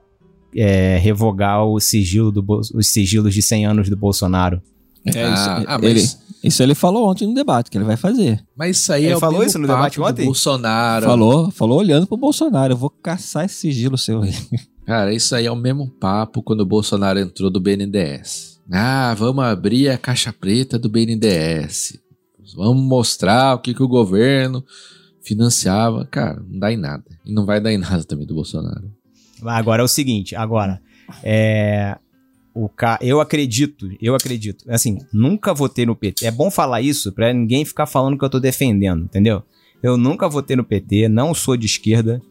é, 0.55 0.97
revogar 0.97 1.63
o 1.63 1.79
sigilo 1.79 2.31
do, 2.31 2.43
os 2.73 2.87
sigilos 2.87 3.35
de 3.35 3.43
100 3.43 3.67
anos 3.67 3.89
do 3.89 3.95
Bolsonaro. 3.95 4.59
É, 5.05 5.23
ah, 5.23 5.33
isso, 5.33 5.49
ah, 5.49 5.79
ele, 5.83 6.01
mas, 6.01 6.19
isso 6.43 6.63
ele 6.63 6.73
falou 6.73 7.07
ontem 7.07 7.27
no 7.27 7.35
debate, 7.35 7.69
que 7.69 7.77
ele 7.77 7.85
vai 7.85 7.95
fazer. 7.95 8.43
mas 8.55 8.79
isso 8.79 8.91
aí 8.91 9.05
Ele 9.05 9.13
é 9.13 9.17
o 9.17 9.19
falou 9.19 9.43
isso 9.43 9.59
no 9.59 9.67
debate 9.67 10.01
ontem? 10.01 10.25
Bolsonaro. 10.25 11.05
Falou, 11.05 11.51
falou 11.51 11.77
olhando 11.77 12.07
pro 12.07 12.17
Bolsonaro. 12.17 12.73
Eu 12.73 12.77
vou 12.77 12.89
caçar 12.89 13.45
esse 13.45 13.55
sigilo 13.55 13.97
seu 13.97 14.23
aí. 14.23 14.33
Cara, 14.87 15.13
isso 15.13 15.35
aí 15.35 15.45
é 15.45 15.51
o 15.51 15.55
mesmo 15.55 15.87
papo 15.87 16.41
quando 16.41 16.61
o 16.61 16.65
Bolsonaro 16.65 17.19
entrou 17.19 17.51
do 17.51 17.59
BNDES. 17.59 18.59
Ah, 18.71 19.13
vamos 19.15 19.43
abrir 19.43 19.89
a 19.89 19.99
caixa 19.99 20.33
preta 20.33 20.79
do 20.79 20.89
BNDES. 20.89 21.99
Vamos 22.55 22.83
mostrar 22.83 23.53
o 23.53 23.59
que, 23.59 23.75
que 23.75 23.83
o 23.83 23.87
governo 23.87 24.65
financiava. 25.21 26.05
Cara, 26.05 26.43
não 26.47 26.59
dá 26.59 26.71
em 26.71 26.77
nada. 26.77 27.05
E 27.25 27.33
não 27.33 27.45
vai 27.45 27.59
dar 27.59 27.71
em 27.71 27.77
nada 27.77 28.03
também 28.03 28.25
do 28.25 28.35
Bolsonaro. 28.35 28.91
Agora 29.43 29.81
é 29.81 29.85
o 29.85 29.87
seguinte, 29.87 30.35
agora, 30.35 30.81
é, 31.23 31.97
o 32.53 32.67
ca... 32.67 32.99
eu 33.01 33.21
acredito, 33.21 33.89
eu 34.01 34.13
acredito, 34.15 34.65
assim, 34.69 34.97
nunca 35.13 35.53
votei 35.53 35.85
no 35.85 35.95
PT. 35.95 36.25
É 36.25 36.31
bom 36.31 36.51
falar 36.51 36.81
isso 36.81 37.11
pra 37.13 37.31
ninguém 37.31 37.63
ficar 37.63 37.85
falando 37.85 38.17
que 38.17 38.25
eu 38.25 38.29
tô 38.29 38.39
defendendo, 38.39 39.05
entendeu? 39.05 39.43
Eu 39.81 39.95
nunca 39.95 40.27
votei 40.27 40.57
no 40.57 40.63
PT, 40.63 41.07
não 41.07 41.33
sou 41.33 41.55
de 41.55 41.65
esquerda, 41.65 42.21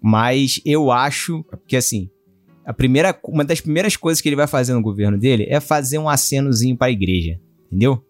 mas 0.00 0.60
eu 0.64 0.90
acho 0.90 1.44
que, 1.66 1.76
assim, 1.76 2.08
a 2.64 2.72
primeira, 2.72 3.18
uma 3.24 3.44
das 3.44 3.60
primeiras 3.60 3.96
coisas 3.96 4.20
que 4.20 4.28
ele 4.28 4.36
vai 4.36 4.46
fazer 4.46 4.72
no 4.72 4.82
governo 4.82 5.18
dele 5.18 5.46
é 5.48 5.60
fazer 5.60 5.98
um 5.98 6.08
acenozinho 6.08 6.76
pra 6.76 6.90
igreja, 6.90 7.38
entendeu? 7.66 8.02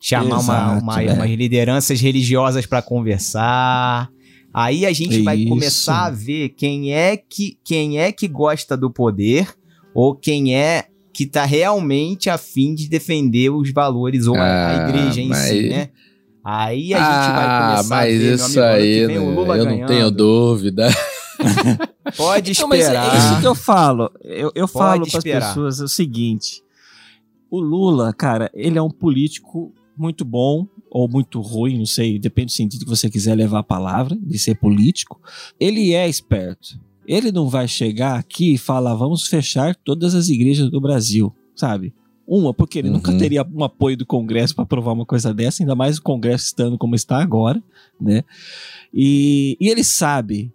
Chamar 0.00 0.38
uma, 0.38 0.54
Exato, 0.54 0.82
uma- 0.82 0.96
né? 1.02 1.12
umas 1.14 1.30
lideranças 1.30 2.00
religiosas 2.00 2.66
pra 2.66 2.82
conversar. 2.82 4.08
Aí 4.52 4.86
a 4.86 4.92
gente 4.92 5.22
vai 5.22 5.38
Isso. 5.38 5.48
começar 5.48 6.06
a 6.06 6.10
ver 6.10 6.50
quem 6.50 6.92
é 6.94 7.16
que 7.16 7.58
quem 7.64 7.98
é 7.98 8.10
que 8.12 8.26
gosta 8.28 8.76
do 8.76 8.90
poder 8.90 9.48
ou 9.94 10.14
quem 10.14 10.54
é 10.56 10.84
que 11.12 11.26
tá 11.26 11.44
realmente 11.44 12.28
a 12.30 12.36
fim 12.38 12.74
de 12.74 12.88
defender 12.88 13.50
os 13.50 13.72
valores 13.72 14.26
ou 14.26 14.34
a, 14.36 14.40
a 14.42 14.86
Ah, 14.86 14.88
igreja 14.88 15.20
em 15.20 15.28
mas- 15.28 15.38
si, 15.48 15.68
né? 15.68 15.88
Aí 16.44 16.94
a 16.94 16.98
gente 16.98 17.34
vai 17.34 17.44
ah, 17.46 17.60
começar 17.70 17.80
a 17.96 17.98
mas 17.98 18.18
ver, 18.18 18.34
isso 18.34 18.44
amigo, 18.44 18.60
ano 18.60 18.76
que 18.78 18.82
aí, 18.84 19.06
né, 19.08 19.18
Lula 19.18 19.56
eu 19.56 19.64
não 19.64 19.72
ganhando. 19.72 19.88
tenho 19.88 20.10
dúvida. 20.12 20.88
Pode 22.16 22.52
Então, 22.52 22.68
mas 22.68 22.80
é 22.80 22.82
esperar. 22.84 23.16
isso 23.32 23.40
que 23.40 23.46
eu 23.46 23.54
falo. 23.54 24.10
Eu, 24.22 24.52
eu 24.54 24.68
falo 24.68 25.00
para 25.00 25.08
as 25.08 25.14
esperar. 25.24 25.48
pessoas 25.48 25.80
o 25.80 25.88
seguinte: 25.88 26.62
o 27.50 27.58
Lula, 27.60 28.12
cara, 28.12 28.50
ele 28.54 28.78
é 28.78 28.82
um 28.82 28.90
político 28.90 29.74
muito 29.96 30.24
bom 30.24 30.66
ou 30.90 31.08
muito 31.08 31.40
ruim, 31.40 31.78
não 31.78 31.86
sei, 31.86 32.18
depende 32.18 32.46
do 32.46 32.52
sentido 32.56 32.84
que 32.84 32.90
você 32.90 33.10
quiser 33.10 33.34
levar 33.34 33.60
a 33.60 33.62
palavra, 33.64 34.16
de 34.20 34.38
ser 34.38 34.54
político. 34.54 35.20
Ele 35.58 35.92
é 35.92 36.08
esperto. 36.08 36.78
Ele 37.06 37.30
não 37.30 37.48
vai 37.48 37.68
chegar 37.68 38.18
aqui 38.18 38.54
e 38.54 38.58
falar, 38.58 38.94
vamos 38.94 39.26
fechar 39.26 39.74
todas 39.76 40.14
as 40.14 40.28
igrejas 40.28 40.70
do 40.70 40.80
Brasil, 40.80 41.32
sabe? 41.54 41.94
Uma, 42.26 42.52
porque 42.52 42.80
ele 42.80 42.90
nunca 42.90 43.12
Uhum. 43.12 43.18
teria 43.18 43.46
um 43.54 43.62
apoio 43.62 43.96
do 43.96 44.04
Congresso 44.04 44.54
para 44.54 44.64
aprovar 44.64 44.92
uma 44.92 45.06
coisa 45.06 45.32
dessa, 45.32 45.62
ainda 45.62 45.76
mais 45.76 45.98
o 45.98 46.02
Congresso 46.02 46.46
estando 46.46 46.76
como 46.76 46.96
está 46.96 47.22
agora, 47.22 47.62
né? 48.00 48.24
E, 48.92 49.56
e 49.60 49.68
ele 49.68 49.84
sabe, 49.84 50.52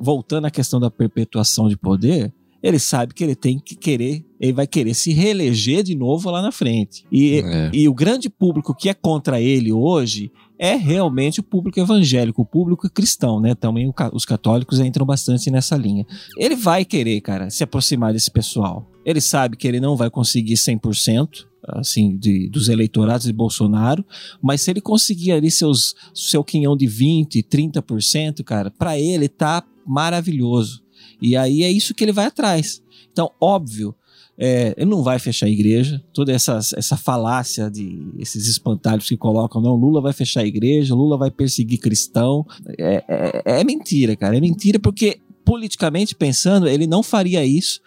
voltando 0.00 0.46
à 0.46 0.50
questão 0.50 0.80
da 0.80 0.90
perpetuação 0.90 1.68
de 1.68 1.76
poder, 1.76 2.32
ele 2.62 2.78
sabe 2.78 3.12
que 3.12 3.24
ele 3.24 3.34
tem 3.34 3.58
que 3.58 3.74
querer, 3.74 4.24
ele 4.40 4.52
vai 4.52 4.66
querer 4.66 4.94
se 4.94 5.12
reeleger 5.12 5.82
de 5.82 5.94
novo 5.94 6.30
lá 6.30 6.40
na 6.40 6.52
frente. 6.52 7.04
E, 7.10 7.40
É. 7.44 7.70
e 7.72 7.88
o 7.88 7.94
grande 7.94 8.30
público 8.30 8.74
que 8.74 8.88
é 8.88 8.94
contra 8.94 9.40
ele 9.40 9.72
hoje 9.72 10.30
é 10.58 10.76
realmente 10.76 11.40
o 11.40 11.42
público 11.42 11.80
evangélico, 11.80 12.42
o 12.42 12.46
público 12.46 12.88
cristão, 12.88 13.40
né? 13.40 13.52
Também 13.54 13.92
os 14.12 14.24
católicos 14.24 14.78
entram 14.78 15.04
bastante 15.04 15.50
nessa 15.50 15.76
linha. 15.76 16.06
Ele 16.38 16.54
vai 16.54 16.84
querer, 16.84 17.20
cara, 17.20 17.50
se 17.50 17.64
aproximar 17.64 18.12
desse 18.12 18.30
pessoal. 18.30 18.88
Ele 19.04 19.20
sabe 19.20 19.56
que 19.56 19.66
ele 19.66 19.80
não 19.80 19.96
vai 19.96 20.08
conseguir 20.08 20.54
100%, 20.54 21.46
assim, 21.66 22.16
de, 22.16 22.48
dos 22.48 22.68
eleitorados 22.68 23.26
de 23.26 23.32
Bolsonaro, 23.32 24.04
mas 24.40 24.60
se 24.60 24.70
ele 24.70 24.80
conseguir 24.80 25.32
ali 25.32 25.50
seus, 25.50 25.96
seu 26.14 26.44
quinhão 26.44 26.76
de 26.76 26.86
20, 26.86 27.42
30%, 27.42 28.44
cara, 28.44 28.70
pra 28.70 28.96
ele 28.96 29.28
tá 29.28 29.64
maravilhoso. 29.84 30.80
E 31.22 31.36
aí 31.36 31.62
é 31.62 31.70
isso 31.70 31.94
que 31.94 32.04
ele 32.04 32.12
vai 32.12 32.26
atrás. 32.26 32.82
Então, 33.12 33.30
óbvio, 33.40 33.94
é, 34.38 34.74
ele 34.76 34.90
não 34.90 35.02
vai 35.02 35.18
fechar 35.18 35.46
a 35.46 35.50
igreja, 35.50 36.02
toda 36.12 36.32
essa, 36.32 36.58
essa 36.76 36.96
falácia 36.96 37.70
de 37.70 38.08
esses 38.18 38.48
espantalhos 38.48 39.06
que 39.08 39.16
colocam, 39.16 39.60
não, 39.60 39.74
Lula 39.74 40.00
vai 40.00 40.12
fechar 40.12 40.40
a 40.40 40.46
igreja, 40.46 40.94
Lula 40.94 41.16
vai 41.16 41.30
perseguir 41.30 41.78
cristão. 41.78 42.44
É, 42.78 43.04
é- 43.08 43.60
é 43.60 43.64
mentira, 43.64 44.16
cara. 44.16 44.36
É 44.36 44.40
mentira 44.40 44.78
porque, 44.80 45.20
politicamente 45.44 46.14
pensando, 46.14 46.66
ele 46.68 46.86
não 46.86 47.02
faria 47.02 47.44
isso 47.44 47.80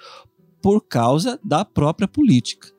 por 0.61 0.81
causa 0.87 1.39
da 1.43 1.65
própria 1.65 2.07
política. 2.07 2.69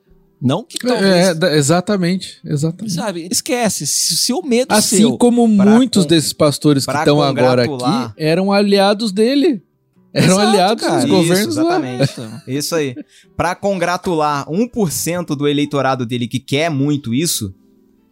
Não 0.41 0.63
que 0.63 0.79
talvez. 0.79 1.41
É, 1.43 1.57
exatamente, 1.57 2.39
exatamente. 2.45 2.95
Sabe, 2.95 3.27
esquece. 3.31 3.87
Se, 3.87 4.33
o 4.35 4.43
medo 4.43 4.73
Assim 4.73 4.99
seu. 4.99 5.17
como 5.19 5.49
muitos 5.49 6.05
con- 6.05 6.09
desses 6.09 6.33
pastores 6.33 6.85
que 6.85 6.93
estão 6.95 7.23
agora 7.23 7.65
aqui 7.65 8.13
eram 8.19 8.53
aliados 8.53 9.13
dele. 9.13 9.63
Eram 10.17 10.35
Exato, 10.35 10.41
aliados 10.49 10.83
cara. 10.83 10.95
dos 10.97 11.05
Isso, 11.05 11.15
governos 11.15 11.57
lá. 11.57 11.63
exatamente. 11.63 12.13
Então, 12.13 12.41
Isso 12.49 12.75
aí. 12.75 12.95
Pra 13.37 13.55
congratular 13.55 14.47
1% 14.49 15.37
do 15.37 15.47
eleitorado 15.47 16.07
dele 16.07 16.27
que 16.27 16.41
quer 16.41 16.71
muito 16.71 17.13
isso, 17.13 17.55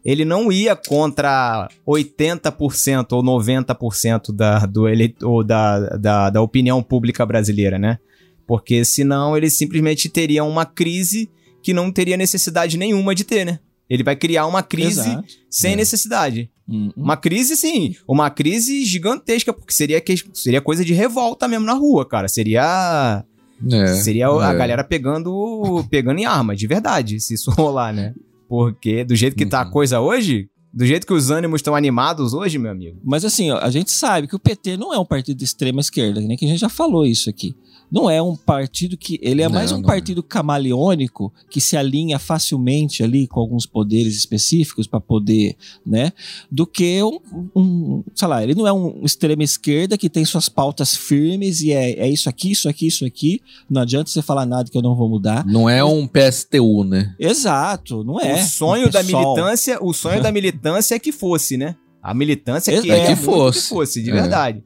ele 0.04 0.24
não 0.24 0.52
ia 0.52 0.76
contra 0.76 1.66
80% 1.88 3.12
ou 3.12 3.22
90% 3.22 4.34
da, 4.34 4.66
do 4.66 4.86
eleitor, 4.88 5.42
da, 5.44 5.80
da, 5.96 6.30
da 6.30 6.42
opinião 6.42 6.82
pública 6.82 7.24
brasileira, 7.24 7.78
né? 7.78 7.98
Porque 8.46 8.84
senão 8.84 9.34
ele 9.36 9.48
simplesmente 9.48 10.08
teria 10.10 10.44
uma 10.44 10.66
crise 10.66 11.30
que 11.62 11.72
não 11.72 11.90
teria 11.90 12.16
necessidade 12.18 12.76
nenhuma 12.76 13.14
de 13.14 13.24
ter, 13.24 13.46
né? 13.46 13.58
Ele 13.88 14.02
vai 14.02 14.14
criar 14.16 14.46
uma 14.46 14.62
crise 14.62 15.00
exato. 15.00 15.24
sem 15.50 15.72
É. 15.72 15.76
necessidade. 15.76 16.50
Hum, 16.68 16.86
hum. 16.96 17.02
Uma 17.02 17.16
crise, 17.16 17.56
sim. 17.56 17.94
Uma 18.08 18.30
crise 18.30 18.84
gigantesca, 18.84 19.52
porque 19.52 19.72
seria, 19.72 20.00
que, 20.00 20.14
seria 20.32 20.60
coisa 20.60 20.84
de 20.84 20.94
revolta 20.94 21.46
mesmo 21.46 21.66
na 21.66 21.74
rua, 21.74 22.06
cara. 22.06 22.28
Seria. 22.28 23.24
É, 23.70 23.86
seria 23.94 24.28
a 24.28 24.52
é. 24.52 24.56
galera 24.56 24.82
pegando, 24.84 25.84
pegando 25.88 26.18
em 26.18 26.24
arma, 26.26 26.56
de 26.56 26.66
verdade, 26.66 27.20
se 27.20 27.34
isso 27.34 27.50
rolar, 27.52 27.92
né? 27.92 28.14
Porque 28.48 29.04
do 29.04 29.14
jeito 29.14 29.36
que 29.36 29.46
tá 29.46 29.62
a 29.62 29.64
Uhum. 29.64 29.70
coisa 29.70 30.00
hoje, 30.00 30.48
do 30.72 30.84
jeito 30.84 31.06
que 31.06 31.12
os 31.12 31.30
ânimos 31.30 31.60
estão 31.60 31.74
animados 31.74 32.34
hoje, 32.34 32.58
meu 32.58 32.70
amigo. 32.72 32.98
Mas 33.04 33.24
assim, 33.24 33.50
ó, 33.50 33.58
a 33.58 33.70
gente 33.70 33.90
sabe 33.92 34.26
que 34.26 34.34
o 34.34 34.40
PT 34.40 34.76
não 34.76 34.92
é 34.92 34.98
um 34.98 35.04
partido 35.04 35.36
de 35.38 35.44
extrema 35.44 35.80
esquerda, 35.80 36.20
nem 36.20 36.36
que 36.36 36.44
a 36.44 36.48
gente 36.48 36.60
já 36.60 36.68
falou 36.68 37.06
isso 37.06 37.30
aqui. 37.30 37.54
Não 37.94 38.10
é 38.10 38.20
um 38.20 38.34
partido 38.34 38.96
que. 38.96 39.20
Ele 39.22 39.40
é 39.40 39.46
Não, 39.48 39.54
mais 39.54 39.70
um 39.70 39.76
não 39.76 39.82
partido 39.84 40.20
camaleônico 40.22 41.32
que 41.48 41.60
se 41.60 41.76
alinha 41.76 42.18
facilmente 42.18 43.02
ali 43.04 43.26
com 43.28 43.38
alguns 43.38 43.66
poderes 43.66 44.16
específicos 44.16 44.86
para 44.88 44.98
poder, 45.00 45.54
né? 45.86 46.12
Do 46.50 46.66
que 46.66 47.00
um, 47.04 47.20
um- 47.54 48.04
Sei 48.14 48.26
lá, 48.26 48.42
ele 48.42 48.54
não 48.54 48.66
é 48.66 48.72
um 48.72 49.00
extrema 49.04 49.44
esquerda 49.44 49.96
que 49.96 50.10
tem 50.10 50.24
suas 50.24 50.48
pautas 50.48 50.96
firmes 50.96 51.60
e 51.60 51.70
é, 51.72 51.92
é 52.00 52.08
isso 52.08 52.28
aqui, 52.28 52.50
isso 52.50 52.68
aqui, 52.68 52.86
isso 52.88 53.04
aqui. 53.04 53.40
Não 53.70 53.82
adianta 53.82 54.10
você 54.10 54.20
falar 54.22 54.44
nada 54.44 54.68
que 54.70 54.76
eu 54.76 54.82
não 54.82 54.96
vou 54.96 55.08
mudar. 55.08 55.46
Não 55.46 55.68
é 55.70 55.84
um 55.84 56.06
PSTU, 56.06 56.82
né? 56.84 57.14
Exato, 57.18 58.02
não 58.02 58.18
é. 58.20 58.34
o 58.42 58.44
sonho 58.46 58.90
da 58.90 59.02
militância, 59.02 59.78
o 59.80 59.92
sonho 59.92 60.20
da 60.20 60.30
militância 60.32 60.94
é 60.96 60.98
que 60.98 61.12
fosse, 61.12 61.56
né? 61.56 61.76
A 62.02 62.12
militância 62.12 62.70
é 62.72 62.82
que, 62.82 62.90
É 62.90 62.98
é 62.98 63.06
que 63.06 63.16
fosse. 63.16 63.62
que 63.62 63.68
fosse, 63.68 64.02
de 64.02 64.10
É. 64.10 64.14
verdade. 64.14 64.62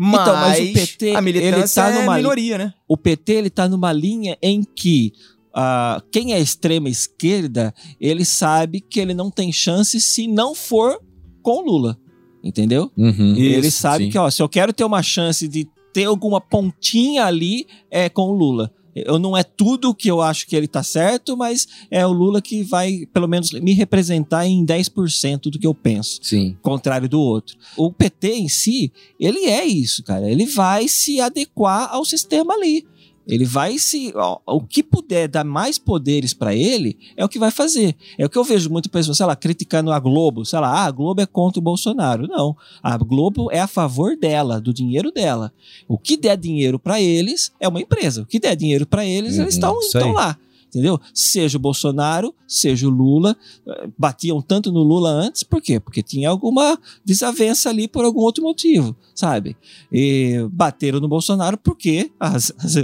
Mas, 0.00 0.20
Então, 0.20 0.34
mas 0.36 0.58
o 0.60 0.72
PT, 0.74 1.14
a 1.16 1.20
militância 1.20 1.80
ele 1.80 1.90
tá 1.90 1.90
é 1.98 2.00
numa- 2.00 2.16
minoria, 2.16 2.56
né? 2.58 2.74
o 2.86 2.96
PT 2.96 3.32
ele 3.32 3.50
tá 3.50 3.68
numa 3.68 3.92
linha 3.92 4.38
em 4.40 4.62
que 4.62 5.12
ah, 5.52 6.00
quem 6.12 6.32
é 6.32 6.38
extrema 6.38 6.88
esquerda, 6.88 7.74
ele 8.00 8.24
sabe 8.24 8.80
que 8.80 9.00
ele 9.00 9.12
não 9.12 9.28
tem 9.28 9.50
chance 9.50 10.00
se 10.00 10.28
não 10.28 10.54
for 10.54 11.00
com 11.42 11.58
o 11.58 11.60
Lula. 11.64 11.98
Entendeu? 12.44 12.92
Uhum. 12.96 13.34
ele 13.36 13.66
Isso, 13.66 13.80
sabe 13.80 14.04
sim. 14.04 14.10
que, 14.10 14.18
ó, 14.18 14.30
se 14.30 14.40
eu 14.40 14.48
quero 14.48 14.72
ter 14.72 14.84
uma 14.84 15.02
chance 15.02 15.48
de 15.48 15.66
ter 15.92 16.04
alguma 16.04 16.40
pontinha 16.40 17.24
ali, 17.24 17.66
é 17.90 18.08
com 18.08 18.22
o 18.22 18.32
Lula. 18.32 18.72
Eu 19.06 19.18
não 19.18 19.36
é 19.36 19.42
tudo 19.42 19.94
que 19.94 20.10
eu 20.10 20.20
acho 20.20 20.46
que 20.46 20.56
ele 20.56 20.68
tá 20.68 20.82
certo, 20.82 21.36
mas 21.36 21.66
é 21.90 22.06
o 22.06 22.12
Lula 22.12 22.40
que 22.40 22.62
vai, 22.62 23.06
pelo 23.12 23.28
menos, 23.28 23.50
me 23.52 23.72
representar 23.72 24.46
em 24.46 24.64
10% 24.64 25.50
do 25.50 25.58
que 25.58 25.66
eu 25.66 25.74
penso 25.74 26.20
Sim. 26.22 26.56
contrário 26.62 27.08
do 27.08 27.20
outro. 27.20 27.56
O 27.76 27.92
PT 27.92 28.34
em 28.34 28.48
si, 28.48 28.92
ele 29.18 29.46
é 29.46 29.64
isso, 29.64 30.02
cara. 30.02 30.30
Ele 30.30 30.46
vai 30.46 30.88
se 30.88 31.20
adequar 31.20 31.88
ao 31.92 32.04
sistema 32.04 32.54
ali. 32.54 32.86
Ele 33.28 33.44
vai 33.44 33.78
se. 33.78 34.12
ó, 34.16 34.38
o 34.46 34.60
que 34.62 34.82
puder 34.82 35.28
dar 35.28 35.44
mais 35.44 35.78
poderes 35.78 36.32
pra 36.32 36.54
ele 36.54 36.98
é 37.16 37.24
o 37.24 37.28
que 37.28 37.38
vai 37.38 37.50
fazer. 37.50 37.94
É 38.16 38.24
o 38.24 38.30
que 38.30 38.38
eu 38.38 38.42
vejo 38.44 38.70
muito 38.70 38.88
pessoas, 38.88 39.18
sei 39.18 39.26
lá, 39.26 39.36
criticando 39.36 39.92
a 39.92 40.00
Globo. 40.00 40.46
Sei 40.46 40.58
lá, 40.58 40.68
ah, 40.68 40.84
a 40.86 40.90
Globo 40.90 41.20
é 41.20 41.26
contra 41.26 41.60
o 41.60 41.62
Bolsonaro. 41.62 42.26
Não. 42.26 42.56
A 42.82 42.96
Globo 42.96 43.52
é 43.52 43.60
a 43.60 43.66
favor 43.66 44.16
dela, 44.16 44.60
do 44.60 44.72
dinheiro 44.72 45.12
dela. 45.12 45.52
O 45.86 45.98
que 45.98 46.16
der 46.16 46.36
dinheiro 46.38 46.78
pra 46.78 47.00
eles 47.00 47.52
é 47.60 47.68
uma 47.68 47.80
empresa. 47.80 48.22
O 48.22 48.26
que 48.26 48.40
der 48.40 48.56
dinheiro 48.56 48.86
pra 48.86 49.04
eles, 49.04 49.36
Uhum, 49.36 49.42
eles 49.42 49.54
estão 49.54 49.78
lá. 50.12 50.36
Entendeu? 50.68 51.00
Seja 51.14 51.56
o 51.56 51.60
Bolsonaro, 51.60 52.34
seja 52.46 52.86
o 52.86 52.90
Lula. 52.90 53.34
eh, 53.66 53.88
Batiam 53.98 54.40
tanto 54.42 54.70
no 54.70 54.82
Lula 54.82 55.10
antes, 55.10 55.42
por 55.42 55.62
quê? 55.62 55.80
Porque 55.80 56.02
tinha 56.02 56.28
alguma 56.28 56.78
desavença 57.04 57.70
ali 57.70 57.88
por 57.88 58.04
algum 58.04 58.20
outro 58.20 58.42
motivo, 58.44 58.94
sabe? 59.14 59.56
E 59.90 60.46
bateram 60.52 61.00
no 61.00 61.08
Bolsonaro 61.08 61.56
porque 61.56 62.10
as, 62.20 62.52
as, 62.58 62.74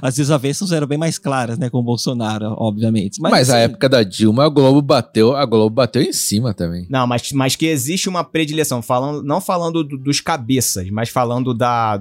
as 0.00 0.14
desavenças 0.14 0.70
eram 0.72 0.86
bem 0.86 0.96
mais 0.98 1.18
claras, 1.18 1.58
né, 1.58 1.68
com 1.68 1.78
o 1.78 1.82
Bolsonaro, 1.82 2.54
obviamente. 2.58 3.20
Mas, 3.20 3.32
Mas, 3.32 3.50
a 3.50 3.56
assim, 3.56 3.64
época 3.64 3.88
da 3.88 4.02
Dilma, 4.04 4.44
a 4.44 4.48
Globo 4.48 4.80
bateu, 4.80 5.34
a 5.34 5.44
Globo 5.44 5.74
bateu 5.74 6.00
em 6.02 6.12
cima 6.12 6.54
também. 6.54 6.86
Não, 6.88 7.06
mas, 7.06 7.32
mas 7.32 7.56
que 7.56 7.66
existe 7.66 8.08
uma 8.08 8.22
predileção, 8.22 8.80
falando, 8.80 9.22
não 9.22 9.40
falando 9.40 9.82
do- 9.82 9.98
dos 9.98 10.20
cabeças, 10.20 10.88
mas 10.90 11.08
falando 11.08 11.52
da, 11.52 12.00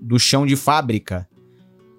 do 0.00 0.18
chão 0.18 0.44
de 0.46 0.56
fábrica. 0.56 1.26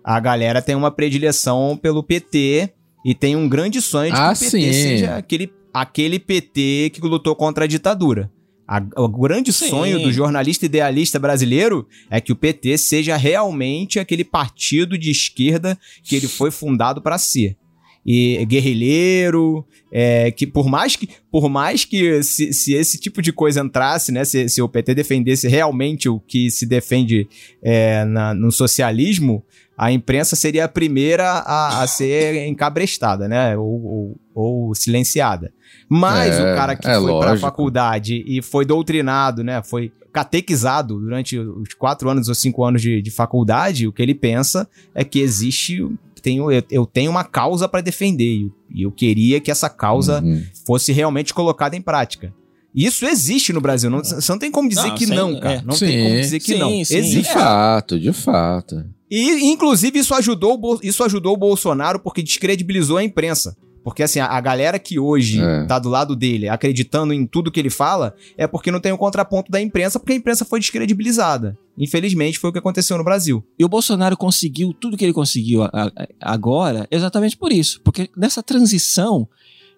A 0.06 0.20
galera 0.20 0.62
tem 0.62 0.76
uma 0.76 0.92
predileção 0.92 1.76
pelo 1.82 2.04
PT 2.04 2.70
e 3.04 3.16
tem 3.16 3.36
um 3.36 3.50
grande 3.50 3.82
sonho 3.82 4.12
de 4.14 4.18
Ah, 4.20 4.34
que 4.34 4.46
o 4.48 4.52
PT 4.52 4.74
sim. 4.74 4.74
seja 4.74 5.16
aquele, 5.18 5.52
aquele 5.74 6.20
PT 6.20 6.92
que 6.94 7.02
lutou 7.02 7.36
contra 7.36 7.64
a 7.64 7.68
ditadura. 7.68 8.32
A- 8.68 8.84
o 8.98 9.08
grande 9.08 9.54
Sim. 9.54 9.70
sonho 9.70 10.00
do 10.02 10.12
jornalista 10.12 10.66
idealista 10.66 11.20
brasileiro 11.20 11.88
é 12.10 12.20
que 12.20 12.32
o 12.32 12.36
PT 12.36 12.78
seja 12.80 13.16
realmente 13.16 14.00
aquele 14.00 14.24
partido 14.24 14.98
de 14.98 15.12
esquerda 15.12 15.78
que 16.04 16.16
ele 16.16 16.28
foi 16.28 16.50
fundado 16.50 17.00
para 17.02 17.18
ser. 17.20 17.56
E 18.04 18.44
guerrilheiro, 18.46 19.66
é, 19.92 20.30
que 20.32 20.46
por 20.46 20.68
mais 20.68 20.96
que, 20.96 21.10
por 21.32 21.50
mais 21.50 21.86
que 21.86 22.22
se, 22.24 22.54
se 22.54 22.74
esse 22.74 23.00
tipo 23.00 23.22
de 23.22 23.32
coisa 23.32 23.62
entrasse, 23.62 24.12
né, 24.12 24.24
se, 24.26 24.48
se 24.50 24.62
o 24.62 24.70
PT 24.70 24.94
defendesse 24.96 25.48
realmente 25.48 26.08
o 26.10 26.20
que 26.20 26.50
se 26.52 26.66
defende 26.66 27.28
é, 27.64 28.04
na- 28.06 28.34
no 28.34 28.52
socialismo, 28.52 29.44
a 29.78 29.92
imprensa 29.92 30.36
seria 30.36 30.66
a 30.66 30.70
primeira 30.70 31.26
a, 31.30 31.82
a 31.84 31.88
ser 31.88 32.48
encabrestada, 32.48 33.28
né, 33.28 33.58
ou, 33.58 33.84
ou- 33.84 34.20
ou 34.34 34.76
silenciada. 34.76 35.52
Mas 35.90 36.36
É, 36.36 36.54
o 36.54 36.56
cara 36.56 36.76
que 36.76 36.88
é 36.88 36.94
foi 36.96 37.04
pra 37.06 37.12
lógico. 37.14 37.40
faculdade 37.40 38.24
e 38.28 38.42
foi 38.42 38.66
doutrinado, 38.66 39.44
né, 39.44 39.62
foi 39.64 39.92
catequizado 40.12 41.00
durante 41.00 41.38
os 41.38 41.74
quatro 41.74 42.10
anos 42.10 42.28
ou 42.30 42.36
cinco 42.36 42.64
anos 42.64 42.82
de, 42.82 43.02
de 43.02 43.12
faculdade, 43.12 43.88
o 43.88 43.92
que 43.92 44.02
ele 44.02 44.16
pensa 44.16 44.68
é 44.94 45.04
que 45.04 45.20
existe. 45.20 45.86
Tenho, 46.22 46.52
eu, 46.52 46.64
eu 46.72 46.86
tenho 46.88 47.12
uma 47.12 47.24
causa 47.24 47.68
para 47.70 47.82
defender 47.82 48.50
e 48.74 48.82
eu 48.82 48.92
queria 48.92 49.40
que 49.40 49.52
essa 49.52 49.70
causa 49.70 50.22
Uhum. 50.24 50.44
fosse 50.66 50.92
realmente 50.92 51.32
colocada 51.34 51.76
em 51.76 51.82
prática. 51.82 52.34
E 52.74 52.84
Isso 52.86 53.06
existe 53.06 53.54
no 53.54 53.62
Brasil. 53.62 53.90
Não, 53.92 54.04
você 54.04 54.32
não 54.32 54.40
tem 54.40 54.50
como 54.52 54.68
dizer 54.68 54.88
Não, 54.88 54.96
que 54.96 55.06
sem- 55.06 55.16
não, 55.16 55.40
cara. 55.40 55.56
é. 55.58 55.62
Não 55.62 55.78
tem 55.78 56.00
como 56.02 56.16
Sim. 56.16 56.22
dizer 56.22 56.40
que 56.40 56.54
Sim, 56.54 56.58
não. 56.58 56.70
sim. 56.72 56.84
De 56.84 56.96
Existe. 56.98 57.32
fato, 57.34 58.00
de 58.00 58.12
fato. 58.12 58.84
E, 59.18 59.46
inclusive, 59.52 60.00
isso 60.00 60.14
ajudou, 60.14 60.80
isso 60.84 61.04
ajudou 61.04 61.34
o 61.34 61.38
Bolsonaro 61.38 62.00
porque 62.00 62.22
descredibilizou 62.22 62.98
a 62.98 63.04
imprensa. 63.04 63.56
Porque, 63.84 64.02
assim, 64.02 64.20
a, 64.20 64.26
a 64.26 64.42
galera 64.42 64.80
que 64.80 64.98
hoje 65.00 65.40
É. 65.40 65.66
tá 65.68 65.78
do 65.78 65.90
lado 65.90 66.16
dele, 66.16 66.50
acreditando 66.50 67.14
em 67.14 67.26
tudo 67.26 67.52
que 67.52 67.60
ele 67.60 67.70
fala, 67.70 68.16
é 68.36 68.48
porque 68.48 68.72
não 68.72 68.80
tem 68.80 68.92
o 68.92 68.98
contraponto 68.98 69.52
da 69.52 69.62
imprensa, 69.62 70.00
porque 70.00 70.14
a 70.14 70.16
imprensa 70.16 70.44
foi 70.44 70.60
descredibilizada. 70.60 71.56
Infelizmente, 71.78 72.40
foi 72.40 72.50
o 72.50 72.54
que 72.54 72.58
aconteceu 72.60 72.98
no 72.98 73.04
Brasil. 73.04 73.44
E 73.60 73.64
o 73.64 73.70
Bolsonaro 73.70 74.18
conseguiu 74.18 74.74
tudo 74.74 74.98
que 74.98 75.06
ele 75.06 75.14
conseguiu 75.14 75.62
a- 75.64 75.70
a- 75.72 75.92
agora 76.20 76.88
exatamente 76.90 77.38
por 77.38 77.52
isso. 77.54 77.80
Porque 77.84 78.10
nessa 78.18 78.42
transição, 78.42 79.28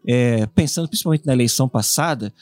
é, 0.07 0.45
pensando 0.55 0.87
principalmente 0.87 1.25
na 1.25 1.33
eleição 1.33 1.67
passada, 1.67 2.33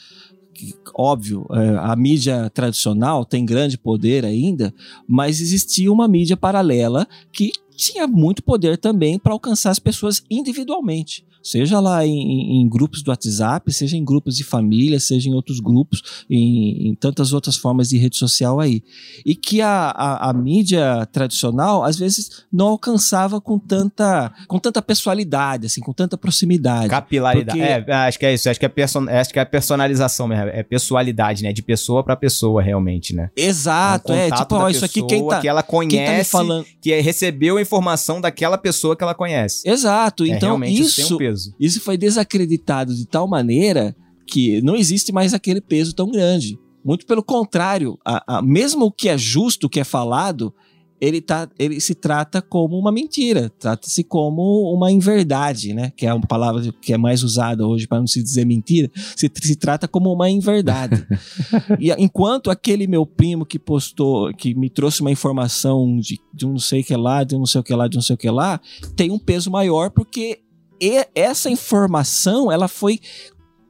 óbvio, 0.94 1.46
é, 1.50 1.76
a 1.78 1.94
mídia 1.96 2.50
tradicional 2.50 3.24
tem 3.24 3.44
grande 3.44 3.76
poder 3.76 4.24
ainda, 4.24 4.74
mas 5.06 5.40
existia 5.40 5.92
uma 5.92 6.08
mídia 6.08 6.36
paralela 6.36 7.06
que 7.32 7.52
tinha 7.76 8.06
muito 8.06 8.42
poder 8.42 8.78
também 8.78 9.18
para 9.18 9.32
alcançar 9.32 9.70
as 9.70 9.78
pessoas 9.78 10.22
individualmente. 10.30 11.24
Seja 11.50 11.78
lá 11.80 12.04
em, 12.06 12.62
em- 12.62 12.68
grupos 12.68 13.02
do 13.02 13.10
WhatsApp, 13.10 13.72
seja 13.72 13.96
em 13.96 14.04
grupos 14.04 14.36
de 14.36 14.42
família, 14.44 14.98
seja 14.98 15.28
em 15.28 15.32
outros 15.34 15.60
grupos, 15.60 16.24
em, 16.28 16.88
em 16.88 16.94
tantas 16.94 17.32
outras 17.32 17.56
formas 17.56 17.88
de 17.88 17.96
rede 17.98 18.16
social 18.16 18.58
aí 18.58 18.82
e 19.24 19.34
que 19.34 19.60
a, 19.60 19.90
a, 19.90 20.30
a 20.30 20.32
mídia 20.32 21.06
tradicional 21.12 21.84
às 21.84 21.96
vezes 21.96 22.44
não 22.52 22.68
alcançava 22.68 23.40
com 23.40 23.58
tanta 23.58 24.32
com 24.48 24.58
tanta 24.58 24.82
pessoalidade 24.82 25.66
assim 25.66 25.80
com 25.80 25.92
tanta 25.92 26.16
proximidade 26.18 26.88
Capilaridade. 26.88 27.58
Porque- 27.58 27.90
É, 27.90 27.94
acho 27.94 28.18
que 28.18 28.26
é 28.26 28.34
isso. 28.34 28.48
Acho 28.50 28.58
que 28.60 28.66
é, 28.66 28.68
person... 28.68 29.06
acho 29.08 29.32
que 29.32 29.38
é 29.38 29.44
personalização 29.44 30.26
mesmo. 30.28 30.44
É 30.48 30.62
pessoalidade, 30.62 31.42
né? 31.42 31.52
De 31.52 31.62
pessoa 31.62 32.02
pra 32.02 32.16
pessoa, 32.16 32.62
realmente, 32.62 33.14
né? 33.14 33.30
exato 33.36 34.12
um 34.12 34.16
é 34.16 34.30
tipo 34.30 34.54
ó, 34.56 34.68
isso 34.68 34.84
aqui 34.84 35.00
quem 35.02 35.08
pessoa 35.18 35.30
tá 35.34 35.40
que 35.40 35.48
ela 35.48 35.62
tá 35.62 35.68
conhece, 35.68 36.30
falando 36.30 36.66
que 36.80 36.92
é- 36.92 37.00
recebeu 37.00 37.56
a 37.56 37.62
informação 37.62 38.20
daquela 38.20 38.58
pessoa 38.58 38.96
que 38.96 39.02
ela 39.04 39.14
conhece. 39.14 39.68
exato 39.68 40.24
É, 40.24 40.28
então 40.28 40.48
realmente 40.50 40.80
isso 40.80 40.96
tem 40.96 41.04
isso 41.04 41.18
peso. 41.36 41.54
isso 41.60 41.80
foi 41.80 41.96
desacreditado 41.96 42.94
de 42.94 43.06
tal 43.06 43.28
maneira 43.28 43.94
que 44.26 44.60
não 44.62 44.74
existe 44.76 45.12
mais 45.12 45.32
aquele 45.34 45.60
peso 45.60 45.94
tão 45.94 46.10
grande. 46.10 46.58
Muito 46.84 47.06
pelo 47.06 47.22
contrário, 47.22 47.98
a, 48.04 48.38
a- 48.38 48.42
mesmo 48.42 48.86
o 48.86 48.92
que 48.92 49.08
é 49.08 49.16
justo, 49.18 49.66
o 49.66 49.70
que 49.70 49.80
é 49.80 49.84
falado, 49.84 50.52
ele, 51.00 51.20
tá, 51.20 51.48
ele 51.58 51.78
se 51.80 51.94
trata 51.94 52.40
como 52.40 52.78
uma 52.78 52.90
mentira, 52.90 53.50
trata-se 53.58 54.02
como 54.02 54.72
uma 54.74 54.90
inverdade, 54.90 55.74
né? 55.74 55.92
Que 55.94 56.06
é 56.06 56.14
uma 56.14 56.26
palavra 56.26 56.72
que 56.80 56.92
é 56.92 56.96
mais 56.96 57.22
usada 57.22 57.66
hoje 57.66 57.86
para 57.86 57.98
não 58.00 58.06
se 58.06 58.22
dizer 58.22 58.46
mentira, 58.46 58.90
se, 59.14 59.30
se 59.42 59.56
trata 59.56 59.86
como 59.86 60.10
uma 60.12 60.30
inverdade. 60.30 61.06
e 61.78 61.90
enquanto 62.02 62.50
aquele 62.50 62.86
meu 62.86 63.04
primo 63.04 63.44
que 63.44 63.58
postou, 63.58 64.32
que 64.32 64.54
me 64.54 64.70
trouxe 64.70 65.02
uma 65.02 65.10
informação 65.10 65.98
de, 65.98 66.18
de 66.32 66.46
um 66.46 66.52
não 66.52 66.58
sei 66.58 66.80
o 66.80 66.84
que 66.84 66.96
lá, 66.96 67.24
de 67.24 67.34
um 67.36 67.40
não 67.40 67.46
sei 67.46 67.60
o 67.60 67.64
que 67.64 67.74
lá, 67.74 67.86
de 67.88 67.96
um 67.96 67.98
não 67.98 68.02
sei 68.02 68.14
o 68.14 68.18
que 68.18 68.30
lá, 68.30 68.60
tem 68.96 69.10
um 69.10 69.18
peso 69.18 69.50
maior 69.50 69.90
porque 69.90 70.38
e- 70.80 71.06
essa 71.14 71.50
informação 71.50 72.50
ela 72.50 72.68
foi 72.68 73.00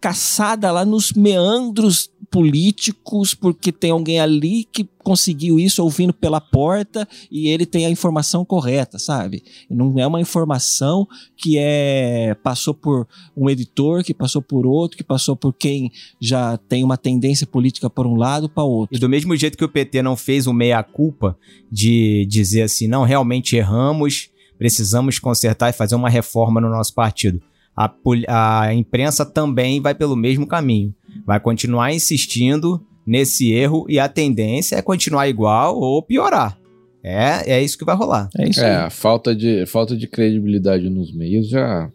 caçada 0.01 0.71
lá 0.71 0.85
nos 0.85 1.13
meandros 1.13 2.11
políticos 2.31 3.35
porque 3.35 3.73
tem 3.73 3.91
alguém 3.91 4.21
ali 4.21 4.65
que 4.71 4.89
conseguiu 5.03 5.59
isso 5.59 5.83
ouvindo 5.83 6.13
pela 6.13 6.41
porta 6.41 7.09
e 7.31 7.49
ele 7.49 7.65
tem 7.65 7.87
a 7.87 7.91
informação 7.91 8.45
correta, 8.45 8.99
sabe? 8.99 9.43
Não 9.71 9.99
é 9.99 10.07
uma 10.07 10.21
informação 10.21 11.07
que 11.37 11.57
é 11.59 12.37
passou 12.43 12.75
por 12.75 13.07
um 13.37 13.49
editor, 13.49 14.03
que 14.05 14.13
passou 14.13 14.43
por 14.43 14.67
outro, 14.67 14.97
que 14.97 15.05
passou 15.05 15.35
por 15.37 15.53
quem 15.53 15.91
já 16.21 16.57
tem 16.57 16.85
uma 16.85 16.97
tendência 16.97 17.47
política 17.47 17.89
por 17.89 18.07
um 18.07 18.17
lado 18.17 18.49
para 18.49 18.65
outro. 18.65 18.97
E 18.97 19.01
do 19.01 19.09
mesmo 19.09 19.35
jeito 19.37 19.57
que 19.57 19.65
o 19.65 19.69
PT 19.69 20.03
não 20.03 20.17
fez 20.17 20.47
o 20.47 20.53
meia-culpa 20.53 21.39
de 21.71 22.27
dizer 22.27 22.63
assim, 22.63 22.87
não, 22.87 23.05
realmente 23.05 23.57
erramos, 23.57 24.31
precisamos 24.59 25.19
consertar 25.19 25.71
e 25.71 25.73
fazer 25.73 25.95
uma 25.95 26.09
reforma 26.11 26.61
no 26.61 26.69
nosso 26.69 26.95
partido. 26.95 27.41
A, 27.77 27.91
a 28.63 28.75
imprensa 28.75 29.25
também 29.27 29.81
vai 29.81 29.95
pelo 29.95 30.17
mesmo 30.17 30.47
caminho. 30.47 30.95
Vai 31.27 31.39
continuar 31.39 31.93
insistindo 31.93 32.83
nesse 33.07 33.53
erro 33.53 33.85
e 33.89 33.99
a 33.99 34.09
tendência 34.09 34.77
é 34.77 34.83
continuar 34.83 35.29
igual 35.29 35.79
ou 35.79 36.03
piorar. 36.03 36.59
É, 37.05 37.53
é 37.53 37.63
isso 37.63 37.79
que 37.79 37.85
vai 37.85 37.95
rolar. 37.95 38.29
É 38.37 38.49
isso 38.49 38.61
É, 38.61 38.77
aí. 38.77 38.83
a 38.87 38.91
falta 38.91 39.35
de, 39.35 39.65
falta 39.67 39.97
de 39.97 40.09
credibilidade 40.09 40.89
nos 40.91 41.13
meios 41.15 41.49
já, 41.49 41.89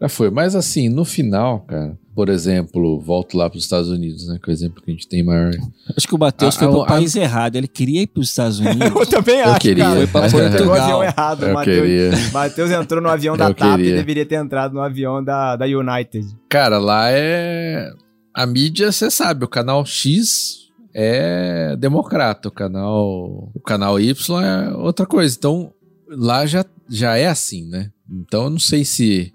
já 0.00 0.08
foi. 0.08 0.30
Mas 0.30 0.54
assim, 0.54 0.88
no 0.88 1.04
final, 1.04 1.60
cara, 1.60 1.96
por 2.14 2.28
exemplo, 2.28 3.00
volto 3.00 3.36
lá 3.36 3.48
para 3.50 3.56
os 3.58 3.64
Estados 3.64 3.88
Unidos, 3.88 4.26
né? 4.28 4.38
Que 4.42 4.50
é 4.50 4.52
o 4.52 4.54
exemplo 4.54 4.82
que 4.82 4.90
a 4.90 4.94
gente 4.94 5.08
tem 5.08 5.24
maior. 5.24 5.50
Acho 5.96 6.06
que 6.06 6.14
o 6.14 6.18
Matheus 6.18 6.54
foi 6.56 6.66
a- 6.66 6.70
pro 6.70 6.82
a- 6.82 6.86
país 6.86 7.14
errado. 7.16 7.56
Ele 7.56 7.66
queria 7.68 8.02
ir 8.02 8.06
para 8.06 8.20
os 8.20 8.28
Estados 8.28 8.58
Unidos. 8.60 9.08
também 9.08 9.40
Eu 9.40 9.54
queria. 9.56 10.06
Foi 10.06 10.20
Acho 10.22 10.34
que 10.36 10.40
ele 10.40 10.50
pegou 10.50 10.66
o 10.66 10.68
Portugal. 10.70 10.82
avião 10.82 11.02
errado. 11.04 11.42
Eu 11.46 11.54
Matheus. 11.54 11.76
queria. 11.86 12.10
Matheus 12.32 12.70
entrou 12.70 13.02
no 13.02 13.08
avião 13.08 13.36
da 13.36 13.46
Eu 13.48 13.54
TAP 13.54 13.80
e 13.80 13.92
deveria 13.92 14.24
ter 14.24 14.36
entrado 14.36 14.72
no 14.74 14.80
avião 14.80 15.22
da, 15.22 15.56
da 15.56 15.64
United. 15.66 16.26
Cara, 16.48 16.78
lá 16.78 17.10
é. 17.10 17.90
A 18.32 18.46
mídia, 18.46 18.90
você 18.92 19.10
sabe, 19.10 19.44
o 19.44 19.48
canal 19.48 19.84
X 19.84 20.64
é 20.94 21.76
democrata, 21.76 22.48
o 22.48 22.52
canal, 22.52 23.50
o 23.54 23.60
canal 23.66 23.98
Y 24.00 24.40
é 24.42 24.74
outra 24.76 25.04
coisa. 25.06 25.34
Então, 25.36 25.72
lá 26.08 26.46
já, 26.46 26.64
já 26.88 27.16
é 27.16 27.26
assim, 27.26 27.68
né? 27.68 27.90
Então, 28.08 28.44
eu 28.44 28.50
não 28.50 28.58
sei 28.58 28.84
se 28.84 29.32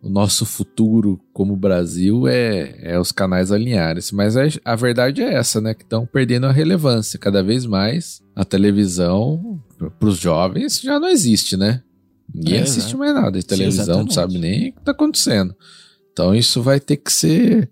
o 0.00 0.08
nosso 0.08 0.46
futuro 0.46 1.20
como 1.32 1.56
Brasil 1.56 2.28
é, 2.28 2.74
é 2.82 2.98
os 3.00 3.10
canais 3.10 3.50
alinharem-se, 3.50 4.14
mas 4.14 4.36
a, 4.36 4.42
a 4.64 4.76
verdade 4.76 5.22
é 5.22 5.34
essa, 5.34 5.60
né? 5.60 5.74
Que 5.74 5.82
estão 5.82 6.06
perdendo 6.06 6.46
a 6.46 6.52
relevância. 6.52 7.18
Cada 7.18 7.42
vez 7.42 7.66
mais 7.66 8.20
a 8.36 8.44
televisão, 8.44 9.60
para 9.98 10.08
os 10.08 10.18
jovens, 10.18 10.80
já 10.80 11.00
não 11.00 11.08
existe, 11.08 11.56
né? 11.56 11.82
Ninguém 12.32 12.58
É, 12.58 12.62
assiste 12.62 12.88
exato. 12.88 12.98
mais 12.98 13.14
nada 13.14 13.32
de 13.32 13.42
Sim, 13.42 13.48
televisão, 13.48 13.84
não 13.98 14.06
exatamente. 14.06 14.14
sabe 14.14 14.38
nem 14.38 14.68
o 14.68 14.72
que 14.74 14.78
está 14.78 14.92
acontecendo. 14.92 15.54
Então 16.12 16.34
isso 16.34 16.62
vai 16.62 16.78
ter 16.78 16.96
que 16.98 17.12
ser 17.12 17.70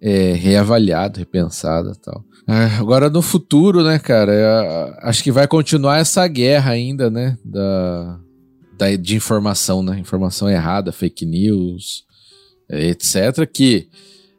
é, 0.00 0.32
reavaliado, 0.32 1.18
repensado 1.18 1.90
e 1.92 1.98
tal. 2.00 2.24
Ah, 2.46 2.78
agora 2.78 3.10
no 3.10 3.20
futuro, 3.20 3.82
né, 3.84 3.98
cara, 3.98 4.32
é, 4.32 4.98
acho 5.08 5.22
que 5.22 5.30
vai 5.30 5.46
continuar 5.46 5.98
essa 5.98 6.26
guerra 6.26 6.70
ainda, 6.72 7.10
né, 7.10 7.36
da, 7.44 8.18
da- 8.80 8.96
de 8.96 9.14
informação, 9.14 9.82
né, 9.82 9.98
informação 9.98 10.48
errada, 10.48 10.90
fake 10.90 11.26
news, 11.26 12.04
é, 12.68 12.88
etc, 12.88 13.46
que 13.52 13.88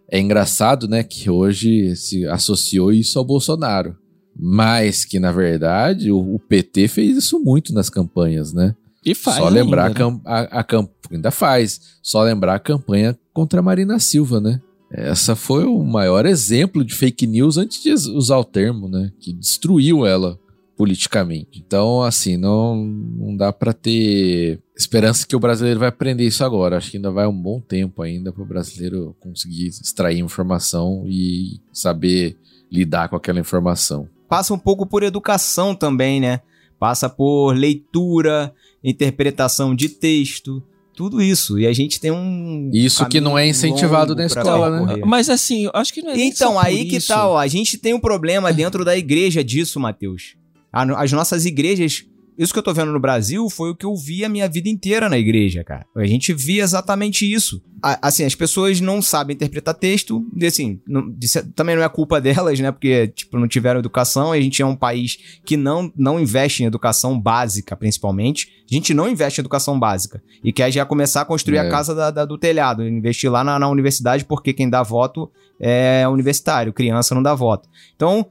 é 0.09 0.19
engraçado, 0.19 0.87
né, 0.87 1.03
que 1.03 1.29
hoje 1.29 1.95
se 1.95 2.25
associou 2.25 2.91
isso 2.91 3.19
ao 3.19 3.23
Bolsonaro, 3.25 3.95
mas 4.35 5.05
que 5.05 5.19
na 5.19 5.31
verdade 5.31 6.11
o, 6.11 6.35
o 6.35 6.39
PT 6.39 6.87
fez 6.87 7.17
isso 7.17 7.39
muito 7.39 7.71
nas 7.73 7.89
campanhas, 7.89 8.51
né? 8.51 8.75
E 9.05 9.15
faz 9.15 9.37
Só 9.37 9.49
lembrar 9.49 9.87
ainda, 9.87 10.05
a, 10.05 10.11
né? 10.11 10.19
a, 10.25 10.59
a 10.61 10.65
ainda 11.11 11.31
faz. 11.31 11.81
Só 12.03 12.21
lembrar 12.23 12.53
a 12.55 12.59
campanha 12.59 13.17
contra 13.33 13.59
a 13.59 13.63
Marina 13.63 13.97
Silva, 13.99 14.39
né? 14.39 14.61
Essa 14.91 15.35
foi 15.35 15.65
o 15.65 15.83
maior 15.83 16.23
exemplo 16.25 16.85
de 16.85 16.93
fake 16.93 17.25
news 17.25 17.57
antes 17.57 17.81
de 17.81 17.91
usar 18.11 18.37
o 18.37 18.43
termo, 18.43 18.87
né? 18.87 19.11
Que 19.19 19.33
destruiu 19.33 20.05
ela 20.05 20.37
politicamente. 20.81 21.63
Então, 21.63 22.01
assim, 22.01 22.37
não, 22.37 22.75
não 22.75 23.37
dá 23.37 23.53
pra 23.53 23.71
ter 23.71 24.59
esperança 24.75 25.27
que 25.27 25.35
o 25.35 25.39
brasileiro 25.39 25.79
vai 25.79 25.89
aprender 25.89 26.25
isso 26.25 26.43
agora. 26.43 26.75
Acho 26.75 26.89
que 26.89 26.97
ainda 26.97 27.11
vai 27.11 27.27
um 27.27 27.39
bom 27.39 27.61
tempo 27.61 28.01
ainda 28.01 28.33
para 28.33 28.41
o 28.41 28.47
brasileiro 28.47 29.15
conseguir 29.19 29.67
extrair 29.67 30.17
informação 30.17 31.03
e 31.05 31.61
saber 31.71 32.35
lidar 32.71 33.09
com 33.09 33.15
aquela 33.15 33.39
informação. 33.39 34.09
passa 34.27 34.55
um 34.55 34.57
pouco 34.57 34.87
por 34.87 35.03
educação 35.03 35.75
também, 35.75 36.19
né? 36.19 36.39
Passa 36.79 37.07
por 37.07 37.53
leitura, 37.53 38.51
interpretação 38.83 39.75
de 39.75 39.87
texto, 39.87 40.63
tudo 40.95 41.21
isso. 41.21 41.59
E 41.59 41.67
a 41.67 41.73
gente 41.73 41.99
tem 41.99 42.09
um. 42.09 42.71
Isso 42.73 43.05
que 43.05 43.21
não 43.21 43.37
é 43.37 43.47
incentivado 43.47 44.15
na 44.15 44.25
escola, 44.25 44.83
né? 44.83 45.03
Mas 45.05 45.29
assim, 45.29 45.69
acho 45.75 45.93
que 45.93 46.01
não 46.01 46.09
é 46.09 46.19
Então, 46.19 46.57
aí 46.57 46.85
que 46.85 46.95
isso. 46.95 47.09
tá, 47.09 47.27
ó. 47.27 47.37
A 47.37 47.45
gente 47.45 47.77
tem 47.77 47.93
um 47.93 47.99
problema 47.99 48.51
dentro 48.51 48.83
da 48.83 48.97
igreja 48.97 49.43
disso, 49.43 49.79
Matheus. 49.79 50.40
As 50.71 51.11
nossas 51.11 51.45
igrejas. 51.45 52.03
Isso 52.37 52.53
que 52.53 52.57
eu 52.57 52.63
tô 52.63 52.73
vendo 52.73 52.91
no 52.93 52.99
Brasil 52.99 53.47
foi 53.49 53.69
o 53.69 53.75
que 53.75 53.85
eu 53.85 53.93
vi 53.95 54.23
a 54.25 54.29
minha 54.29 54.47
vida 54.47 54.67
inteira 54.69 55.09
na 55.09 55.17
igreja, 55.17 55.63
cara. 55.63 55.85
A 55.95 56.05
gente 56.07 56.33
via 56.33 56.63
exatamente 56.63 57.29
isso. 57.31 57.61
A- 57.83 58.07
Assim, 58.07 58.23
as 58.23 58.33
pessoas 58.33 58.79
não 58.79 58.99
sabem 59.01 59.35
interpretar 59.35 59.75
texto, 59.75 60.25
e 60.35 60.45
assim, 60.45 60.79
não- 60.87 61.07
de 61.11 61.27
também 61.53 61.75
não 61.75 61.83
é 61.83 61.89
culpa 61.89 62.19
delas, 62.21 62.57
né? 62.59 62.71
Porque, 62.71 63.09
tipo, 63.09 63.37
não 63.37 63.47
tiveram 63.49 63.79
educação, 63.79 64.33
e 64.33 64.39
a 64.39 64.41
gente 64.41 64.61
é 64.61 64.65
um 64.65 64.75
país 64.77 65.17
que 65.45 65.55
não, 65.57 65.91
não 65.95 66.19
investe 66.19 66.63
em 66.63 66.65
educação 66.65 67.19
básica, 67.19 67.75
principalmente. 67.75 68.47
A 68.71 68.73
gente 68.73 68.93
não 68.93 69.09
investe 69.09 69.39
em 69.39 69.43
educação 69.43 69.77
básica. 69.77 70.23
E 70.43 70.53
quer 70.53 70.71
já 70.71 70.85
começar 70.85 71.21
a 71.21 71.25
construir 71.25 71.57
É. 71.57 71.59
a 71.59 71.69
casa 71.69 71.93
da- 71.93 72.11
da- 72.11 72.25
do 72.25 72.37
telhado, 72.39 72.87
investir 72.87 73.29
lá 73.29 73.43
na, 73.43 73.59
na 73.59 73.69
universidade, 73.69 74.23
porque 74.25 74.53
quem 74.53 74.69
dá 74.69 74.81
voto 74.81 75.29
é 75.59 76.07
universitário, 76.07 76.73
criança 76.73 77.13
não 77.13 77.21
dá 77.21 77.35
voto. 77.35 77.67
Então, 77.95 78.25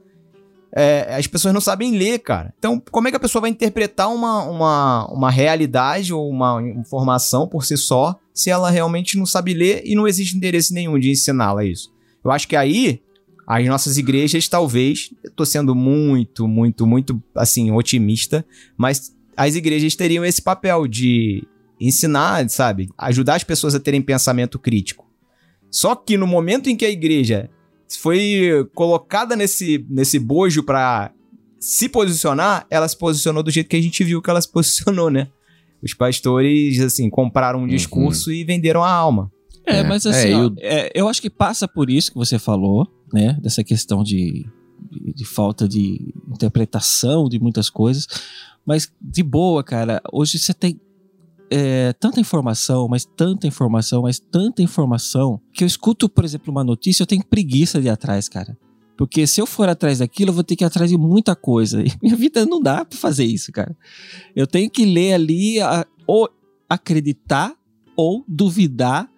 é, 0.75 1.15
as 1.15 1.27
pessoas 1.27 1.53
não 1.53 1.61
sabem 1.61 1.97
ler, 1.97 2.19
cara. 2.19 2.53
Então, 2.57 2.81
como 2.91 3.07
é 3.07 3.11
que 3.11 3.17
a 3.17 3.19
pessoa 3.19 3.41
vai 3.41 3.49
interpretar 3.49 4.09
uma, 4.09 4.43
uma, 4.43 5.07
uma 5.07 5.31
realidade 5.31 6.13
ou 6.13 6.29
uma 6.29 6.61
informação 6.61 7.47
por 7.47 7.65
si 7.65 7.77
só 7.77 8.17
se 8.33 8.49
ela 8.49 8.69
realmente 8.69 9.17
não 9.17 9.25
sabe 9.25 9.53
ler 9.53 9.81
e 9.85 9.95
não 9.95 10.07
existe 10.07 10.35
interesse 10.35 10.73
nenhum 10.73 10.97
de 10.97 11.11
ensiná-la 11.11 11.65
isso? 11.65 11.91
Eu 12.23 12.31
acho 12.31 12.47
que 12.47 12.55
aí 12.55 13.01
as 13.45 13.65
nossas 13.65 13.97
igrejas, 13.97 14.47
talvez, 14.47 15.13
eu 15.23 15.31
tô 15.31 15.45
sendo 15.45 15.75
muito, 15.75 16.47
muito, 16.47 16.87
muito, 16.87 17.21
assim, 17.35 17.69
otimista, 17.71 18.45
mas 18.77 19.13
as 19.35 19.55
igrejas 19.55 19.95
teriam 19.95 20.23
esse 20.23 20.41
papel 20.41 20.87
de 20.87 21.45
ensinar, 21.79 22.47
sabe? 22.49 22.89
Ajudar 22.97 23.35
as 23.35 23.43
pessoas 23.43 23.75
a 23.75 23.79
terem 23.79 24.01
pensamento 24.01 24.57
crítico. 24.57 25.05
Só 25.69 25.95
que 25.95 26.17
no 26.17 26.27
momento 26.27 26.69
em 26.69 26.77
que 26.77 26.85
a 26.85 26.89
igreja 26.89 27.49
foi 27.99 28.67
colocada 28.73 29.35
nesse, 29.35 29.85
nesse 29.89 30.17
bojo 30.19 30.63
pra 30.63 31.11
se 31.59 31.87
posicionar, 31.89 32.65
ela 32.69 32.87
se 32.87 32.97
posicionou 32.97 33.43
do 33.43 33.51
jeito 33.51 33.69
que 33.69 33.75
a 33.75 33.81
gente 33.81 34.03
viu 34.03 34.21
que 34.21 34.29
ela 34.29 34.41
se 34.41 34.51
posicionou, 34.51 35.09
né? 35.09 35.27
Os 35.83 35.93
pastores, 35.93 36.79
assim, 36.79 37.09
compraram 37.09 37.63
um 37.63 37.67
discurso 37.67 38.31
e 38.31 38.43
venderam 38.43 38.83
a 38.83 38.91
alma. 38.91 39.31
É, 39.65 39.77
É, 39.77 39.83
mas 39.83 40.05
assim, 40.05 40.29
é, 40.29 40.35
ó, 40.35 40.41
eu- 40.43 40.55
é, 40.59 40.91
eu 40.95 41.07
acho 41.07 41.21
que 41.21 41.29
passa 41.29 41.67
por 41.67 41.89
isso 41.89 42.11
que 42.11 42.17
você 42.17 42.37
falou, 42.39 42.87
né? 43.13 43.37
Dessa 43.41 43.63
questão 43.63 44.03
de, 44.03 44.45
de, 44.91 45.13
de 45.13 45.25
falta 45.25 45.67
de 45.67 46.13
interpretação 46.27 47.27
de 47.29 47.39
muitas 47.39 47.69
coisas. 47.69 48.07
Mas, 48.65 48.91
de 49.01 49.23
boa, 49.23 49.63
cara, 49.63 50.01
hoje 50.11 50.37
você 50.39 50.53
tem 50.53 50.79
é, 51.51 51.91
tanta 51.93 52.19
informação, 52.19 52.87
mas 52.87 53.03
tanta 53.05 53.45
informação, 53.45 54.03
mas 54.03 54.17
tanta 54.19 54.61
informação, 54.61 55.39
que 55.53 55.63
eu 55.63 55.67
escuto, 55.67 56.07
por 56.07 56.23
exemplo, 56.23 56.49
uma 56.51 56.63
notícia, 56.63 57.03
eu 57.03 57.07
tenho 57.07 57.25
preguiça 57.25 57.81
de 57.81 57.87
ir 57.87 57.89
atrás, 57.89 58.29
cara. 58.29 58.57
Porque 58.97 59.27
se 59.27 59.41
eu 59.41 59.45
for 59.45 59.67
atrás 59.67 59.99
daquilo, 59.99 60.29
eu 60.29 60.33
vou 60.33 60.43
ter 60.43 60.55
que 60.55 60.63
ir 60.63 60.67
atrás 60.67 60.89
de 60.89 60.97
muita 60.97 61.35
coisa. 61.35 61.81
E 61.85 61.91
minha 62.01 62.15
vida 62.15 62.45
não 62.45 62.61
dá 62.61 62.85
pra 62.85 62.97
fazer 62.97 63.25
isso, 63.25 63.51
cara. 63.51 63.75
Eu 64.35 64.47
tenho 64.47 64.69
que 64.69 64.85
ler 64.85 65.13
ali, 65.13 65.59
a- 65.59 65.85
ou 66.07 66.29
acreditar, 66.69 67.53
ou 67.95 68.23
duvidar, 68.27 69.09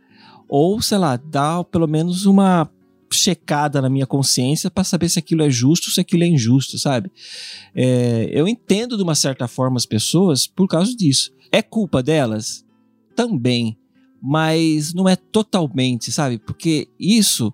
ou, 0.49 0.81
sei 0.81 0.97
lá, 0.97 1.15
dar 1.17 1.63
pelo 1.65 1.87
menos 1.87 2.25
uma 2.25 2.69
checada 3.11 3.79
na 3.79 3.89
minha 3.89 4.07
consciência 4.07 4.71
para 4.71 4.83
saber 4.83 5.07
se 5.07 5.19
aquilo 5.19 5.43
é 5.43 5.49
justo, 5.49 5.91
se 5.91 6.01
aquilo 6.01 6.23
é 6.23 6.27
injusto, 6.27 6.79
sabe? 6.79 7.11
É, 7.75 8.27
eu 8.31 8.47
entendo 8.47 8.97
de 8.97 9.03
uma 9.03 9.13
certa 9.13 9.47
forma 9.47 9.77
as 9.77 9.85
pessoas 9.85 10.47
por 10.47 10.67
causa 10.67 10.95
disso. 10.95 11.31
É 11.53 11.61
culpa 11.61 12.01
delas? 12.01 12.65
Também. 13.15 13.77
Mas 14.19 14.91
não 14.91 15.07
é 15.07 15.15
totalmente, 15.15 16.11
sabe? 16.11 16.39
Porque 16.39 16.87
isso 16.99 17.53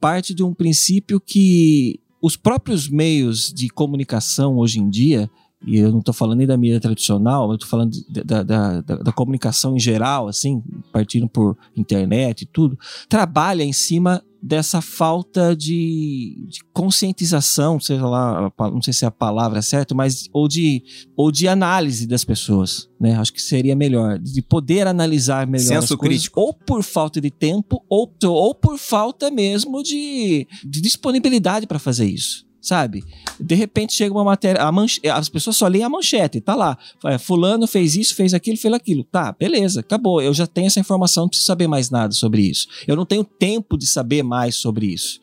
parte 0.00 0.32
de 0.32 0.44
um 0.44 0.54
princípio 0.54 1.20
que 1.20 1.98
os 2.22 2.36
próprios 2.36 2.88
meios 2.88 3.52
de 3.52 3.68
comunicação 3.68 4.56
hoje 4.58 4.78
em 4.78 4.88
dia, 4.88 5.28
e 5.66 5.78
eu 5.78 5.90
não 5.90 6.00
estou 6.00 6.14
falando 6.14 6.38
nem 6.38 6.46
da 6.46 6.56
mídia 6.56 6.80
tradicional, 6.80 7.48
eu 7.48 7.54
estou 7.54 7.68
falando 7.68 7.96
da, 8.08 8.42
da, 8.42 8.80
da, 8.80 8.96
da 8.96 9.12
comunicação 9.12 9.76
em 9.76 9.80
geral, 9.80 10.28
assim, 10.28 10.62
partindo 10.92 11.28
por 11.28 11.56
internet 11.76 12.42
e 12.42 12.46
tudo, 12.46 12.78
trabalha 13.08 13.62
em 13.62 13.72
cima 13.72 14.22
dessa 14.42 14.82
falta 14.82 15.56
de, 15.56 16.36
de 16.48 16.58
conscientização, 16.70 17.80
seja 17.80 18.06
lá, 18.06 18.52
não 18.58 18.82
sei 18.82 18.92
se 18.92 19.06
é 19.06 19.08
a 19.08 19.10
palavra 19.10 19.62
certa, 19.62 19.94
mas 19.94 20.28
ou 20.34 20.46
de, 20.46 20.82
ou 21.16 21.32
de 21.32 21.48
análise 21.48 22.06
das 22.06 22.24
pessoas, 22.24 22.86
né? 23.00 23.16
Acho 23.16 23.32
que 23.32 23.40
seria 23.40 23.74
melhor, 23.74 24.18
de 24.18 24.42
poder 24.42 24.86
analisar 24.86 25.46
melhor 25.46 25.80
Senso 25.80 25.94
as 25.94 25.98
coisas, 25.98 26.18
crítico. 26.18 26.40
ou 26.40 26.52
por 26.52 26.82
falta 26.82 27.22
de 27.22 27.30
tempo, 27.30 27.82
ou, 27.88 28.12
ou 28.22 28.54
por 28.54 28.76
falta 28.76 29.30
mesmo 29.30 29.82
de, 29.82 30.46
de 30.62 30.80
disponibilidade 30.82 31.66
para 31.66 31.78
fazer 31.78 32.04
isso. 32.04 32.44
Sabe? 32.64 33.04
De 33.38 33.54
repente 33.54 33.92
chega 33.92 34.14
uma 34.14 34.24
matéria, 34.24 34.72
manche- 34.72 35.06
as 35.06 35.28
pessoas 35.28 35.54
só 35.54 35.66
leem 35.68 35.84
a 35.84 35.88
manchete, 35.90 36.40
tá 36.40 36.54
lá. 36.54 36.78
É, 37.04 37.18
Fulano 37.18 37.66
fez 37.66 37.94
isso, 37.94 38.14
fez 38.14 38.32
aquilo, 38.32 38.56
fez 38.56 38.72
aquilo. 38.72 39.04
Tá, 39.04 39.32
beleza, 39.38 39.80
acabou. 39.80 40.22
Eu 40.22 40.32
já 40.32 40.46
tenho 40.46 40.66
essa 40.68 40.80
informação, 40.80 41.24
não 41.24 41.28
preciso 41.28 41.46
saber 41.46 41.68
mais 41.68 41.90
nada 41.90 42.14
sobre 42.14 42.40
isso. 42.40 42.66
Eu 42.88 42.96
não 42.96 43.04
tenho 43.04 43.22
tempo 43.22 43.76
de 43.76 43.86
saber 43.86 44.22
mais 44.22 44.54
sobre 44.54 44.86
isso. 44.86 45.20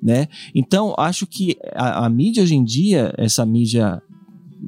Né? 0.00 0.28
Então, 0.54 0.94
acho 0.96 1.26
que 1.26 1.56
a, 1.74 2.06
a 2.06 2.08
mídia 2.08 2.44
hoje 2.44 2.54
em 2.54 2.62
dia, 2.62 3.12
essa 3.18 3.44
mídia 3.44 4.00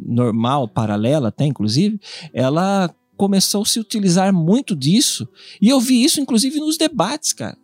normal, 0.07 0.67
paralela 0.67 1.29
até, 1.29 1.47
inclusive, 1.47 2.01
ela 2.35 2.93
começou 3.17 3.63
a 3.63 3.65
se 3.67 3.79
utilizar 3.79 4.33
muito 4.33 4.75
disso. 4.75 5.29
E 5.63 5.69
eu 5.69 5.79
vi 5.79 6.03
isso, 6.03 6.21
inclusive, 6.21 6.59
nos 6.59 6.77
debates, 6.77 7.33
cara. 7.33 7.57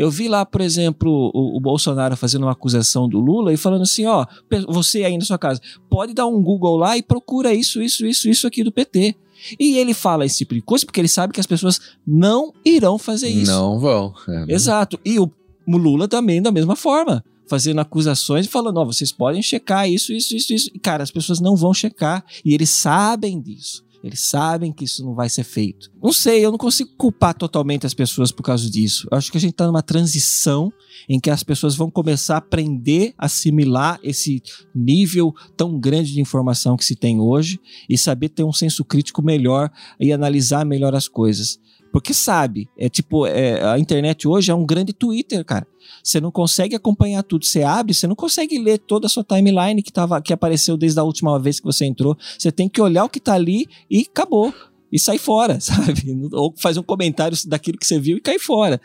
Eu 0.00 0.10
vi 0.10 0.28
lá, 0.28 0.46
por 0.46 0.62
exemplo, 0.62 1.30
o, 1.34 1.58
o 1.58 1.60
Bolsonaro 1.60 2.16
fazendo 2.16 2.44
uma 2.46 2.52
acusação 2.52 3.06
do 3.06 3.20
Lula 3.20 3.52
e 3.52 3.58
falando 3.58 3.82
assim: 3.82 4.06
ó, 4.06 4.24
você 4.66 5.04
aí 5.04 5.18
na 5.18 5.26
sua 5.26 5.36
casa, 5.36 5.60
pode 5.90 6.14
dar 6.14 6.26
um 6.26 6.42
Google 6.42 6.78
lá 6.78 6.96
e 6.96 7.02
procura 7.02 7.52
isso, 7.52 7.82
isso, 7.82 8.06
isso, 8.06 8.26
isso 8.26 8.46
aqui 8.46 8.64
do 8.64 8.72
PT. 8.72 9.14
E 9.58 9.76
ele 9.76 9.92
fala 9.92 10.24
esse 10.24 10.38
tipo 10.38 10.54
de 10.54 10.62
coisa 10.62 10.86
porque 10.86 11.02
ele 11.02 11.06
sabe 11.06 11.34
que 11.34 11.40
as 11.40 11.46
pessoas 11.46 11.78
não 12.06 12.50
irão 12.64 12.96
fazer 12.96 13.28
isso. 13.28 13.52
Não 13.52 13.78
vão. 13.78 14.14
É, 14.26 14.54
Exato. 14.54 14.98
E 15.04 15.20
o 15.20 15.30
Lula 15.68 16.08
também 16.08 16.40
da 16.40 16.50
mesma 16.50 16.74
forma. 16.74 17.22
Fazendo 17.46 17.80
acusações 17.82 18.46
e 18.46 18.48
falando, 18.48 18.78
ó, 18.78 18.86
vocês 18.86 19.12
podem 19.12 19.42
checar 19.42 19.86
isso, 19.86 20.14
isso, 20.14 20.34
isso, 20.34 20.54
isso. 20.54 20.70
E, 20.72 20.78
cara, 20.78 21.02
as 21.02 21.10
pessoas 21.10 21.40
não 21.40 21.54
vão 21.54 21.74
checar. 21.74 22.24
E 22.42 22.54
eles 22.54 22.70
sabem 22.70 23.38
disso. 23.38 23.84
Eles 24.02 24.20
sabem 24.28 24.72
que 24.72 24.84
isso 24.84 25.04
não 25.04 25.14
vai 25.14 25.28
ser 25.28 25.44
feito. 25.44 25.90
Não 26.02 26.12
sei, 26.12 26.44
eu 26.44 26.50
não 26.50 26.58
consigo 26.58 26.90
culpar 26.96 27.34
totalmente 27.34 27.86
as 27.86 27.94
pessoas 27.94 28.32
por 28.32 28.42
causa 28.42 28.70
disso. 28.70 29.06
Eu 29.10 29.18
acho 29.18 29.30
que 29.30 29.36
a 29.36 29.40
gente 29.40 29.54
tá 29.54 29.66
numa 29.66 29.82
transição 29.82 30.72
em 31.08 31.20
que 31.20 31.30
as 31.30 31.42
pessoas 31.42 31.74
vão 31.74 31.90
começar 31.90 32.34
a 32.34 32.38
aprender 32.38 33.14
a 33.18 33.26
assimilar 33.26 33.98
esse 34.02 34.42
nível 34.74 35.34
tão 35.56 35.78
grande 35.78 36.12
de 36.12 36.20
informação 36.20 36.76
que 36.76 36.84
se 36.84 36.96
tem 36.96 37.20
hoje 37.20 37.60
e 37.88 37.96
saber 37.96 38.30
ter 38.30 38.44
um 38.44 38.52
senso 38.52 38.84
crítico 38.84 39.22
melhor 39.22 39.70
e 39.98 40.12
analisar 40.12 40.64
melhor 40.64 40.94
as 40.94 41.06
coisas. 41.06 41.58
Porque 41.92 42.14
sabe, 42.14 42.68
é 42.78 42.88
tipo, 42.88 43.26
é, 43.26 43.64
a 43.64 43.78
internet 43.78 44.28
hoje 44.28 44.50
é 44.50 44.54
um 44.54 44.64
grande 44.64 44.92
Twitter, 44.92 45.44
cara. 45.44 45.66
Você 46.02 46.20
não 46.20 46.30
consegue 46.30 46.76
acompanhar 46.76 47.22
tudo. 47.22 47.44
Você 47.44 47.62
abre, 47.62 47.92
você 47.92 48.06
não 48.06 48.14
consegue 48.14 48.58
ler 48.58 48.78
toda 48.78 49.06
a 49.06 49.10
sua 49.10 49.24
timeline 49.24 49.82
que, 49.82 49.92
tava, 49.92 50.20
que 50.22 50.32
apareceu 50.32 50.76
desde 50.76 51.00
a 51.00 51.02
última 51.02 51.38
vez 51.38 51.58
que 51.58 51.66
você 51.66 51.84
entrou. 51.84 52.16
Você 52.38 52.52
tem 52.52 52.68
que 52.68 52.80
olhar 52.80 53.04
o 53.04 53.08
que 53.08 53.20
tá 53.20 53.34
ali 53.34 53.66
e 53.90 54.06
acabou. 54.08 54.54
E 54.92 54.98
sai 54.98 55.18
fora, 55.18 55.58
sabe? 55.60 56.28
Ou 56.32 56.52
fazer 56.56 56.80
um 56.80 56.84
comentário 56.84 57.36
daquilo 57.46 57.78
que 57.78 57.86
você 57.86 57.98
viu 57.98 58.16
e 58.16 58.20
cai 58.20 58.38
fora. 58.38 58.80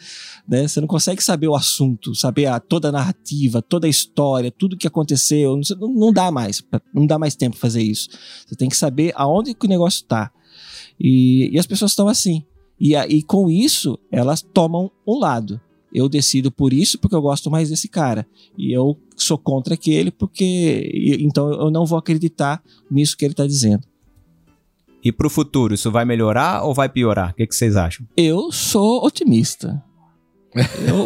Né? 0.47 0.67
Você 0.67 0.79
não 0.79 0.87
consegue 0.87 1.23
saber 1.23 1.47
o 1.47 1.55
assunto, 1.55 2.13
saber 2.13 2.45
a, 2.45 2.59
toda 2.59 2.89
a 2.89 2.91
narrativa, 2.91 3.61
toda 3.61 3.87
a 3.87 3.89
história, 3.89 4.51
tudo 4.51 4.77
que 4.77 4.87
aconteceu. 4.87 5.59
Não, 5.79 5.93
não 5.93 6.13
dá 6.13 6.31
mais. 6.31 6.63
Não 6.93 7.07
dá 7.07 7.17
mais 7.17 7.35
tempo 7.35 7.57
fazer 7.57 7.81
isso. 7.81 8.09
Você 8.45 8.55
tem 8.55 8.69
que 8.69 8.77
saber 8.77 9.13
aonde 9.15 9.53
que 9.53 9.65
o 9.65 9.69
negócio 9.69 10.05
tá. 10.05 10.31
E, 10.99 11.49
e 11.51 11.59
as 11.59 11.65
pessoas 11.65 11.91
estão 11.91 12.07
assim. 12.07 12.43
E, 12.79 12.95
a- 12.95 13.07
e 13.07 13.21
com 13.23 13.49
isso, 13.49 13.97
elas 14.11 14.41
tomam 14.41 14.91
um 15.07 15.17
lado. 15.17 15.59
Eu 15.93 16.09
decido 16.09 16.51
por 16.51 16.73
isso 16.73 16.99
porque 16.99 17.15
eu 17.15 17.21
gosto 17.21 17.49
mais 17.49 17.69
desse 17.69 17.87
cara. 17.87 18.27
E 18.57 18.71
eu 18.75 18.97
sou 19.15 19.37
contra 19.37 19.75
aquele 19.75 20.11
porque. 20.11 20.43
e- 20.93 21.23
Então 21.23 21.49
eu 21.53 21.71
não 21.71 21.85
vou 21.85 21.97
acreditar 21.97 22.61
nisso 22.91 23.15
que 23.15 23.23
ele 23.23 23.33
tá 23.33 23.47
dizendo. 23.47 23.83
E 25.03 25.11
pro 25.11 25.29
futuro, 25.29 25.73
isso 25.73 25.91
vai 25.91 26.03
melhorar 26.03 26.63
ou 26.63 26.73
vai 26.73 26.89
piorar? 26.89 27.31
O 27.31 27.35
que, 27.35 27.47
que 27.47 27.55
vocês 27.55 27.75
acham? 27.77 28.05
Eu 28.17 28.51
sou 28.51 29.05
otimista. 29.05 29.81
Eu, 30.53 31.05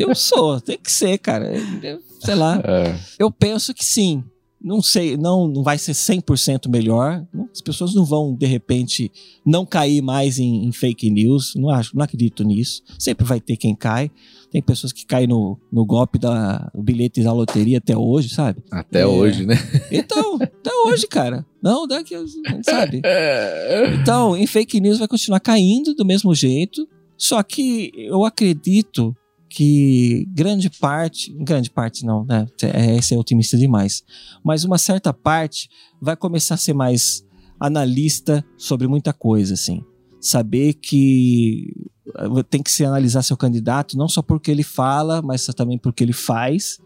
eu 0.08 0.14
sou, 0.14 0.60
tem 0.60 0.78
que 0.78 0.90
ser, 0.90 1.18
cara. 1.18 1.52
Eu- 1.82 2.00
sei 2.20 2.34
lá. 2.34 2.60
É. 2.64 2.98
Eu 3.18 3.30
penso 3.30 3.74
que 3.74 3.84
sim. 3.84 4.22
Não 4.64 4.80
sei, 4.80 5.16
não, 5.16 5.48
não 5.48 5.62
vai 5.62 5.76
ser 5.76 5.92
100% 5.92 6.68
melhor. 6.70 7.26
As 7.52 7.60
pessoas 7.60 7.94
não 7.94 8.04
vão, 8.04 8.34
de 8.34 8.46
repente, 8.46 9.10
não 9.44 9.66
cair 9.66 10.00
mais 10.00 10.38
em, 10.38 10.64
em 10.66 10.70
fake 10.72 11.10
news. 11.10 11.54
Não 11.56 11.68
acho, 11.68 11.96
não 11.96 12.04
acredito 12.04 12.44
nisso. 12.44 12.82
Sempre 12.98 13.24
vai 13.24 13.40
ter 13.40 13.56
quem 13.56 13.74
cai. 13.74 14.10
Tem 14.50 14.62
pessoas 14.62 14.92
que 14.92 15.04
caem 15.06 15.26
no, 15.26 15.58
no 15.72 15.84
golpe 15.84 16.18
da 16.18 16.70
do 16.74 16.82
bilhete 16.82 17.22
da 17.22 17.32
loteria 17.32 17.78
até 17.78 17.96
hoje, 17.96 18.28
sabe? 18.28 18.62
Até 18.70 19.00
É. 19.00 19.06
hoje, 19.06 19.44
né? 19.46 19.56
Então, 19.90 20.36
até 20.36 20.70
hoje, 20.86 21.06
cara. 21.08 21.44
Não, 21.62 21.86
daqui, 21.86 22.14
sabe? 22.62 23.00
Então, 24.00 24.36
em 24.36 24.46
fake 24.46 24.80
news 24.80 24.98
vai 24.98 25.08
continuar 25.08 25.40
caindo 25.40 25.94
do 25.94 26.04
mesmo 26.04 26.34
jeito. 26.34 26.86
Só 27.16 27.42
que 27.42 27.92
eu 27.96 28.24
acredito 28.24 29.16
que 29.52 30.26
grande 30.30 30.70
parte, 30.70 31.30
grande 31.40 31.70
parte 31.70 32.06
não, 32.06 32.24
né? 32.24 32.46
É, 32.62 32.96
Esse 32.96 33.14
é 33.14 33.18
otimista 33.18 33.56
demais. 33.58 34.02
Mas 34.42 34.64
uma 34.64 34.78
certa 34.78 35.12
parte 35.12 35.68
vai 36.00 36.16
começar 36.16 36.54
a 36.54 36.58
ser 36.58 36.72
mais 36.72 37.22
analista 37.60 38.44
sobre 38.56 38.88
muita 38.88 39.12
coisa, 39.12 39.52
assim. 39.52 39.84
Saber 40.18 40.74
que 40.74 41.70
eh, 42.16 42.42
tem 42.48 42.62
que 42.62 42.70
se 42.70 42.84
analisar 42.84 43.22
seu 43.22 43.36
candidato 43.36 43.96
não 43.96 44.08
só 44.08 44.22
porque 44.22 44.50
ele 44.50 44.62
fala, 44.62 45.20
mas 45.20 45.44
também 45.46 45.76
porque 45.76 46.02
ele 46.02 46.14
faz. 46.14 46.80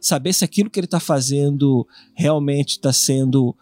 Saber 0.00 0.32
se 0.32 0.44
aquilo 0.44 0.70
que 0.70 0.78
ele 0.78 0.86
está 0.86 1.00
fazendo 1.00 1.86
realmente 2.14 2.72
está 2.72 2.92
sendo. 2.92 3.56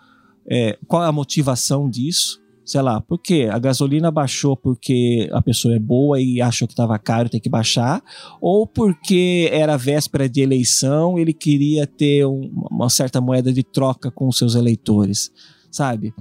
é, 0.46 0.78
qual 0.86 1.02
é 1.02 1.06
a 1.06 1.12
motivação 1.12 1.88
disso? 1.88 2.39
Sei 2.70 2.82
lá, 2.82 3.00
por 3.00 3.18
quê? 3.18 3.48
A 3.50 3.58
gasolina 3.58 4.12
baixou 4.12 4.56
porque 4.56 5.28
a 5.32 5.42
pessoa 5.42 5.74
é 5.74 5.78
boa 5.80 6.20
e 6.20 6.40
achou 6.40 6.68
que 6.68 6.72
estava 6.72 6.96
caro 7.00 7.28
tem 7.28 7.40
que 7.40 7.48
baixar, 7.48 8.00
ou 8.40 8.64
porque 8.64 9.48
era 9.50 9.76
véspera 9.76 10.28
de 10.28 10.40
eleição 10.40 11.18
ele 11.18 11.32
queria 11.32 11.84
ter 11.84 12.24
um- 12.24 12.48
uma 12.70 12.88
certa 12.88 13.20
moeda 13.20 13.52
de 13.52 13.64
troca 13.64 14.08
com 14.08 14.28
os 14.28 14.38
seus 14.38 14.54
eleitores, 14.54 15.32
sabe? 15.68 16.14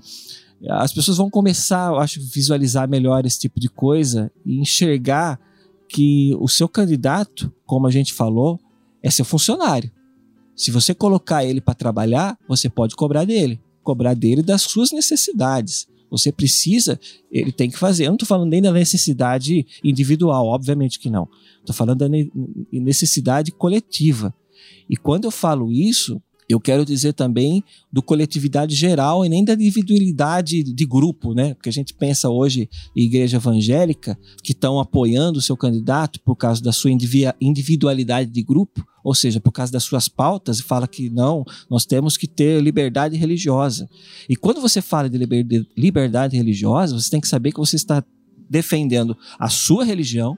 As 0.72 0.92
pessoas 0.92 1.18
vão 1.18 1.30
começar, 1.30 1.92
eu 1.92 2.00
acho, 2.00 2.20
visualizar 2.34 2.90
melhor 2.90 3.28
esse 3.28 3.38
tipo 3.38 3.60
de 3.60 3.70
coisa 3.70 4.32
e 4.44 4.60
enxergar 4.60 5.40
que 5.88 6.36
o 6.40 6.48
seu 6.48 6.68
candidato, 6.68 7.54
como 7.64 7.86
a 7.86 7.92
gente 7.92 8.12
falou, 8.12 8.60
é 9.04 9.12
seu 9.12 9.24
funcionário. 9.24 9.92
Se 10.56 10.72
você 10.72 10.96
colocar 10.96 11.46
ele 11.46 11.62
para 11.62 11.76
trabalhar, 11.76 12.36
você 12.48 12.68
pode 12.68 12.96
cobrar 12.96 13.24
dele, 13.24 13.62
cobrar 13.84 14.16
dele 14.16 14.42
das 14.42 14.64
suas 14.64 14.92
necessidades. 14.92 15.88
Você 16.10 16.32
precisa, 16.32 17.00
ele 17.32 17.52
tem 17.52 17.70
que 17.70 17.78
fazer. 17.78 18.06
Eu 18.06 18.10
não 18.10 18.16
estou 18.16 18.28
falando 18.28 18.50
nem 18.50 18.62
da 18.62 18.72
necessidade 18.72 19.66
individual, 19.84 20.48
obviamente 20.48 21.00
que 21.00 21.10
não. 21.10 21.28
Estou 21.60 21.76
falando 21.76 22.00
da 22.00 22.10
ne- 22.10 22.32
necessidade 22.72 23.52
coletiva. 23.52 24.34
E 24.90 24.98
quando 24.98 25.26
eu 25.26 25.32
falo 25.32 25.72
isso, 25.72 26.22
eu 26.50 26.60
quero 26.60 26.84
dizer 26.84 27.14
também 27.14 27.64
do 27.94 28.02
coletividade 28.02 28.76
geral 28.76 29.24
e 29.24 29.30
nem 29.30 29.46
da 29.46 29.54
individualidade 29.54 30.64
de 30.64 30.86
grupo, 30.86 31.36
né? 31.36 31.54
Porque 31.54 31.70
a 31.70 31.72
gente 31.72 31.94
pensa 31.94 32.28
hoje 32.28 32.68
em 32.96 33.04
igreja 33.04 33.38
evangélica 33.38 34.18
que 34.44 34.52
estão 34.52 34.80
apoiando 34.80 35.38
o 35.38 35.42
seu 35.42 35.56
candidato 35.56 36.20
por 36.22 36.36
causa 36.36 36.60
da 36.64 36.72
sua 36.72 36.90
indivi- 36.90 37.32
individualidade 37.40 38.32
de 38.32 38.42
grupo, 38.42 38.84
ou 39.04 39.14
seja, 39.14 39.40
por 39.40 39.52
causa 39.52 39.72
das 39.72 39.84
suas 39.84 40.08
pautas, 40.08 40.60
e 40.60 40.64
fala 40.64 40.88
que 40.88 41.10
não, 41.10 41.46
nós 41.70 41.86
temos 41.86 42.18
que 42.18 42.28
ter 42.28 42.60
liberdade 42.62 43.16
religiosa. 43.16 43.88
E 44.28 44.36
quando 44.36 44.60
você 44.60 44.82
fala 44.82 45.08
de 45.08 45.18
liberdade 45.78 46.36
religiosa, 46.36 47.00
você 47.00 47.12
tem 47.12 47.22
que 47.22 47.28
saber 47.28 47.52
que 47.52 47.60
você 47.60 47.76
está 47.76 48.04
defendendo 48.50 49.16
a 49.38 49.50
sua 49.50 49.86
religião 49.86 50.36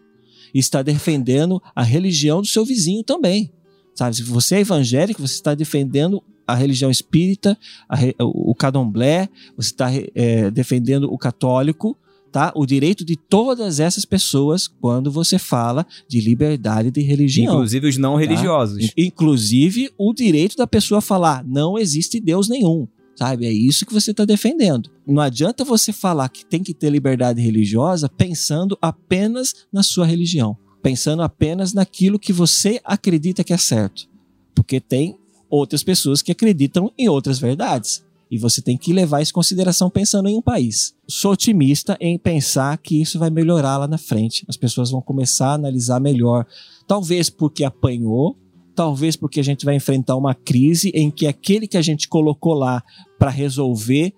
e 0.53 0.59
está 0.59 0.81
defendendo 0.81 1.61
a 1.73 1.81
religião 1.81 2.41
do 2.41 2.47
seu 2.47 2.65
vizinho 2.65 3.01
também. 3.01 3.49
Sabe? 3.95 4.15
Se 4.15 4.23
você 4.23 4.55
é 4.55 4.59
evangélico, 4.61 5.22
você 5.22 5.34
está 5.35 5.53
defendendo 5.53 6.22
a 6.47 6.55
religião 6.55 6.89
espírita, 6.91 7.57
a 7.88 7.95
re- 7.95 8.15
o 8.19 8.53
candomblé, 8.55 9.30
você 9.55 9.69
está 9.69 9.89
eh, 10.15 10.49
defendendo 10.51 11.11
o 11.11 11.18
católico, 11.18 11.97
tá? 12.31 12.51
O 12.55 12.65
direito 12.65 13.05
de 13.05 13.15
todas 13.15 13.80
essas 13.80 14.03
pessoas 14.05 14.68
quando 14.68 15.11
você 15.11 15.38
fala 15.38 15.85
de 16.07 16.19
liberdade 16.19 16.89
de 16.91 17.01
religião. 17.01 17.53
Inclusive 17.53 17.88
os 17.89 17.97
não 17.97 18.15
religiosos. 18.15 18.84
In- 18.97 19.05
Inclusive 19.07 19.89
o 19.97 20.13
direito 20.13 20.55
da 20.57 20.65
pessoa 20.68 20.99
falar 21.01 21.43
não 21.45 21.77
existe 21.77 22.19
Deus 22.19 22.49
nenhum. 22.49 22.88
Sabe? 23.15 23.45
É 23.45 23.51
isso 23.53 23.85
que 23.85 23.93
você 23.93 24.11
está 24.11 24.26
defendendo. 24.26 24.89
Não 25.05 25.22
adianta 25.22 25.63
você 25.63 25.93
falar 25.93 26.27
que 26.30 26.43
tem 26.45 26.63
que 26.63 26.73
ter 26.73 26.89
liberdade 26.89 27.39
religiosa 27.41 28.09
pensando 28.09 28.76
apenas 28.81 29.53
na 29.72 29.84
sua 29.84 30.05
religião. 30.07 30.57
Pensando 30.81 31.21
apenas 31.21 31.73
naquilo 31.73 32.19
que 32.19 32.33
você 32.33 32.79
acredita 32.83 33.43
que 33.43 33.53
é 33.53 33.57
certo. 33.57 34.09
Porque 34.55 34.79
tem 34.79 35.17
outras 35.49 35.83
pessoas 35.83 36.21
que 36.21 36.31
acreditam 36.31 36.91
em 36.97 37.09
outras 37.09 37.39
verdades. 37.39 38.03
E 38.31 38.37
você 38.37 38.61
tem 38.61 38.77
que 38.77 38.93
levar 38.93 39.21
isso 39.21 39.31
em 39.31 39.33
consideração 39.33 39.89
pensando 39.89 40.29
em 40.29 40.37
um 40.37 40.41
país. 40.41 40.95
Sou 41.05 41.33
otimista 41.33 41.97
em 41.99 42.17
pensar 42.17 42.77
que 42.77 43.01
isso 43.01 43.19
vai 43.19 43.29
melhorar 43.29 43.77
lá 43.77 43.87
na 43.87 43.97
frente. 43.97 44.45
As 44.47 44.55
pessoas 44.55 44.89
vão 44.89 45.01
começar 45.01 45.49
a 45.49 45.53
analisar 45.55 45.99
melhor. 45.99 46.45
Talvez 46.87 47.29
porque 47.29 47.65
apanhou, 47.65 48.37
talvez 48.73 49.17
porque 49.17 49.41
a 49.41 49.43
gente 49.43 49.65
vai 49.65 49.75
enfrentar 49.75 50.15
uma 50.15 50.33
crise 50.33 50.91
em 50.95 51.11
que 51.11 51.27
aquele 51.27 51.67
que 51.67 51.77
a 51.77 51.81
gente 51.81 52.07
colocou 52.07 52.53
lá 52.53 52.81
para 53.19 53.29
resolver 53.29 54.13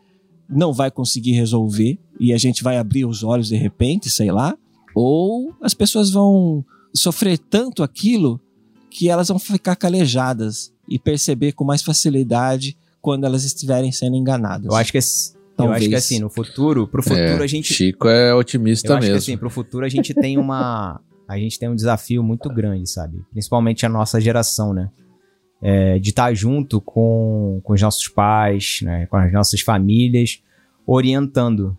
não 0.48 0.72
vai 0.72 0.92
conseguir 0.92 1.32
resolver 1.32 1.98
e 2.20 2.32
a 2.32 2.38
gente 2.38 2.64
vai 2.64 2.78
abrir 2.78 3.06
os 3.06 3.24
olhos 3.24 3.48
de 3.48 3.56
repente, 3.56 4.12
sei 4.12 4.32
lá, 4.32 4.56
ou 4.96 5.54
as 5.62 5.74
pessoas 5.74 6.12
vão 6.12 6.64
sofrer 6.94 7.38
tanto 7.38 7.82
aquilo 7.84 8.40
que 8.90 9.10
elas 9.10 9.28
vão 9.30 9.40
ficar 9.40 9.76
calejadas 9.76 10.72
e 10.88 11.00
perceber 11.00 11.54
com 11.54 11.64
mais 11.64 11.82
facilidade 11.82 12.78
quando 13.02 13.26
elas 13.26 13.44
estiverem 13.44 13.92
sendo 13.92 14.16
enganadas. 14.16 14.66
Eu 14.68 14.76
acho 14.76 14.92
que, 14.92 14.98
esse- 15.00 15.34
eu 15.36 15.40
Talvez. 15.58 15.82
acho 15.82 15.90
que 15.90 15.96
assim, 15.96 16.20
no 16.20 16.30
futuro, 16.30 16.88
pro 16.88 17.02
futuro 17.02 17.20
É, 17.20 17.44
a 17.44 17.48
gente 17.48 17.74
Chico 17.74 18.08
é 18.08 18.34
otimista 18.34 18.88
Eu 18.88 18.94
acho 18.98 19.02
mesmo. 19.08 19.14
que 19.14 19.18
assim, 19.32 19.38
pro 19.38 19.50
futuro 19.50 19.86
a 19.86 19.90
gente 19.90 20.14
tem 20.14 20.38
uma. 20.38 21.00
A 21.28 21.38
gente 21.38 21.58
tem 21.58 21.70
um 21.70 21.76
desafio 21.76 22.22
muito 22.22 22.50
grande, 22.50 22.88
sabe? 22.90 23.18
Principalmente 23.32 23.86
a 23.86 23.90
nossa 23.90 24.20
geração, 24.22 24.74
né? 24.74 24.90
É, 25.62 25.98
de 25.98 26.10
estar 26.10 26.34
junto 26.34 26.82
com, 26.82 27.62
com 27.64 27.74
os 27.74 27.82
nossos 27.82 28.08
pais, 28.10 28.80
né? 28.82 29.06
com 29.08 29.16
as 29.16 29.32
nossas 29.32 29.62
famílias, 29.62 30.42
orientando, 30.86 31.78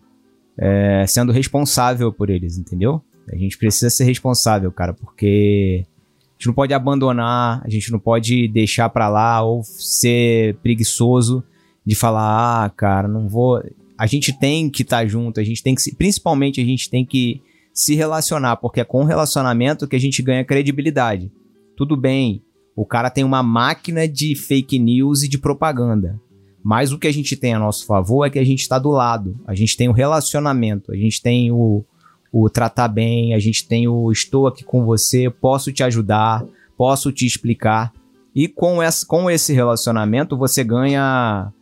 é, 0.57 1.05
sendo 1.07 1.31
responsável 1.31 2.11
por 2.11 2.29
eles, 2.29 2.57
entendeu? 2.57 3.01
A 3.31 3.35
gente 3.35 3.57
precisa 3.57 3.89
ser 3.89 4.03
responsável, 4.03 4.71
cara, 4.71 4.93
porque 4.93 5.85
a 5.85 6.33
gente 6.37 6.47
não 6.47 6.53
pode 6.53 6.73
abandonar, 6.73 7.61
a 7.63 7.69
gente 7.69 7.91
não 7.91 7.99
pode 7.99 8.47
deixar 8.47 8.89
pra 8.89 9.09
lá 9.09 9.41
ou 9.41 9.63
ser 9.63 10.55
preguiçoso 10.57 11.43
de 11.85 11.95
falar, 11.95 12.65
ah, 12.65 12.69
cara, 12.69 13.07
não 13.07 13.27
vou. 13.27 13.63
A 13.97 14.05
gente 14.05 14.37
tem 14.37 14.69
que 14.69 14.81
estar 14.81 15.05
junto, 15.07 15.39
a 15.39 15.43
gente 15.43 15.63
tem 15.63 15.73
que 15.73 15.81
se, 15.81 15.95
principalmente 15.95 16.61
a 16.61 16.65
gente 16.65 16.89
tem 16.89 17.05
que 17.05 17.41
se 17.73 17.95
relacionar, 17.95 18.57
porque 18.57 18.79
é 18.79 18.83
com 18.83 19.01
o 19.01 19.05
relacionamento 19.05 19.87
que 19.87 19.95
a 19.95 19.99
gente 19.99 20.21
ganha 20.21 20.45
credibilidade. 20.45 21.31
Tudo 21.75 21.97
bem, 21.97 22.41
o 22.75 22.85
cara 22.85 23.09
tem 23.09 23.23
uma 23.23 23.41
máquina 23.41 24.07
de 24.07 24.35
fake 24.35 24.77
news 24.79 25.23
e 25.23 25.29
de 25.29 25.37
propaganda. 25.37 26.19
Mas 26.65 26.91
o 26.91 26.97
que 26.97 27.05
a 27.05 27.13
gente 27.13 27.35
tem 27.35 27.53
a 27.53 27.59
nosso 27.59 27.85
favor 27.85 28.25
é 28.25 28.29
que 28.31 28.39
a 28.39 28.43
gente 28.43 28.61
está 28.61 28.79
do 28.79 28.89
lado. 28.89 29.39
A 29.45 29.53
gente 29.53 29.77
tem 29.77 29.87
o 29.87 29.91
relacionamento, 29.91 30.91
a 30.91 30.95
gente 30.95 31.21
tem 31.21 31.51
o, 31.51 31.85
o 32.31 32.49
tratar 32.49 32.87
bem, 32.87 33.35
a 33.35 33.39
gente 33.39 33.67
tem 33.67 33.87
o 33.87 34.11
estou 34.11 34.47
aqui 34.47 34.63
com 34.63 34.83
você, 34.83 35.29
posso 35.29 35.71
te 35.71 35.83
ajudar, 35.83 36.43
posso 36.75 37.11
te 37.11 37.23
explicar. 37.23 37.93
E 38.33 38.47
com, 38.47 38.81
essa, 38.81 39.05
com 39.05 39.29
esse 39.29 39.53
relacionamento 39.53 40.35
você 40.35 40.63
ganha 40.63 41.53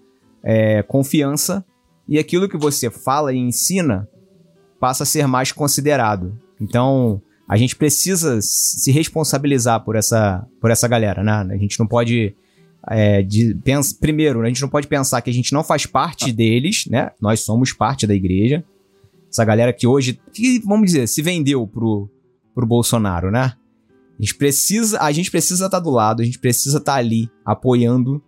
é, 0.41 0.81
confiança 0.83 1.65
e 2.07 2.17
aquilo 2.17 2.47
que 2.47 2.57
você 2.57 2.89
fala 2.89 3.33
e 3.33 3.37
ensina 3.37 4.07
passa 4.79 5.03
a 5.03 5.05
ser 5.05 5.27
mais 5.27 5.51
considerado. 5.51 6.39
Então, 6.61 7.21
a 7.45 7.57
gente 7.57 7.75
precisa 7.75 8.39
se 8.41 8.89
responsabilizar 8.89 9.83
por 9.83 9.97
essa, 9.97 10.47
por 10.61 10.71
essa 10.71 10.87
galera, 10.87 11.21
né? 11.21 11.45
A 11.51 11.57
gente 11.57 11.77
não 11.77 11.87
pode. 11.87 12.33
É, 12.89 13.21
de, 13.21 13.55
pens- 13.55 13.93
primeiro, 13.93 14.41
a 14.41 14.47
gente 14.47 14.61
não 14.61 14.69
pode 14.69 14.87
pensar 14.87 15.21
que 15.21 15.29
a 15.29 15.33
gente 15.33 15.53
não 15.53 15.63
faz 15.63 15.85
parte 15.85 16.31
deles, 16.31 16.85
né? 16.87 17.11
Nós 17.21 17.41
somos 17.41 17.71
parte 17.73 18.05
da 18.05 18.13
igreja. 18.13 18.63
Essa 19.31 19.45
galera 19.45 19.73
que 19.73 19.87
hoje, 19.87 20.19
que, 20.33 20.59
vamos 20.59 20.87
dizer, 20.87 21.07
se 21.07 21.21
vendeu 21.21 21.65
pro, 21.65 22.09
pro 22.53 22.67
Bolsonaro, 22.67 23.31
né? 23.31 23.53
A 24.19 24.21
gente 24.21 24.35
precisa 24.35 24.99
a 25.01 25.11
gente 25.11 25.31
precisa 25.31 25.65
estar 25.65 25.79
do 25.79 25.89
lado, 25.89 26.21
a 26.21 26.25
gente 26.25 26.37
precisa 26.37 26.77
estar 26.77 26.95
ali 26.95 27.29
apoiando 27.43 28.21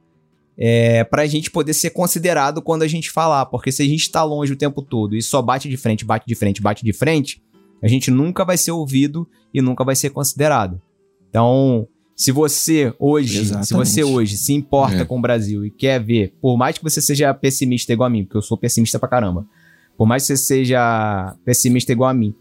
é, 0.58 1.04
pra 1.04 1.28
gente 1.28 1.52
poder 1.52 1.74
ser 1.74 1.92
considerado 1.92 2.62
quando 2.62 2.82
a 2.82 2.88
gente 2.88 3.12
falar. 3.12 3.46
Porque 3.46 3.72
se 3.72 3.84
a 3.84 3.86
gente 3.86 4.10
tá 4.10 4.24
longe 4.24 4.54
o 4.54 4.58
tempo 4.58 4.82
todo 4.82 5.16
e 5.16 5.22
só 5.22 5.42
bate 5.42 5.70
de 5.70 5.78
frente, 5.78 6.04
bate 6.04 6.26
de 6.26 6.34
frente, 6.34 6.62
bate 6.62 6.84
de 6.84 6.92
frente, 6.92 7.42
a 7.84 7.88
gente 7.88 8.10
nunca 8.10 8.44
vai 8.44 8.58
ser 8.58 8.72
ouvido 8.72 9.28
e 9.54 9.62
nunca 9.62 9.84
vai 9.84 9.96
ser 9.96 10.10
considerado. 10.10 10.82
Então, 11.30 11.88
se 12.16 12.32
você 12.32 12.94
hoje, 12.98 13.40
Exatamente. 13.40 13.68
se 13.68 13.74
você 13.74 14.04
hoje 14.04 14.38
se 14.38 14.54
importa 14.54 14.98
É. 15.02 15.06
com 15.06 15.18
o 15.18 15.22
Brasil 15.22 15.66
e 15.66 15.70
quer 15.70 16.02
ver, 16.02 16.34
por 16.42 16.58
mais 16.58 16.78
que 16.78 16.84
você 16.84 17.02
seja 17.02 17.34
pessimista 17.34 17.92
igual 17.92 18.08
a 18.08 18.10
mim, 18.10 18.24
porque 18.24 18.38
eu 18.38 18.42
sou 18.42 18.58
pessimista 18.58 18.98
pra 18.98 19.10
caramba, 19.10 19.46
por 19.98 20.06
mais 20.08 20.24
que 20.24 20.28
você 20.28 20.38
seja 20.38 21.36
pessimista 21.44 21.92
igual 21.92 22.10
a 22.10 22.14
mim, 22.14 22.34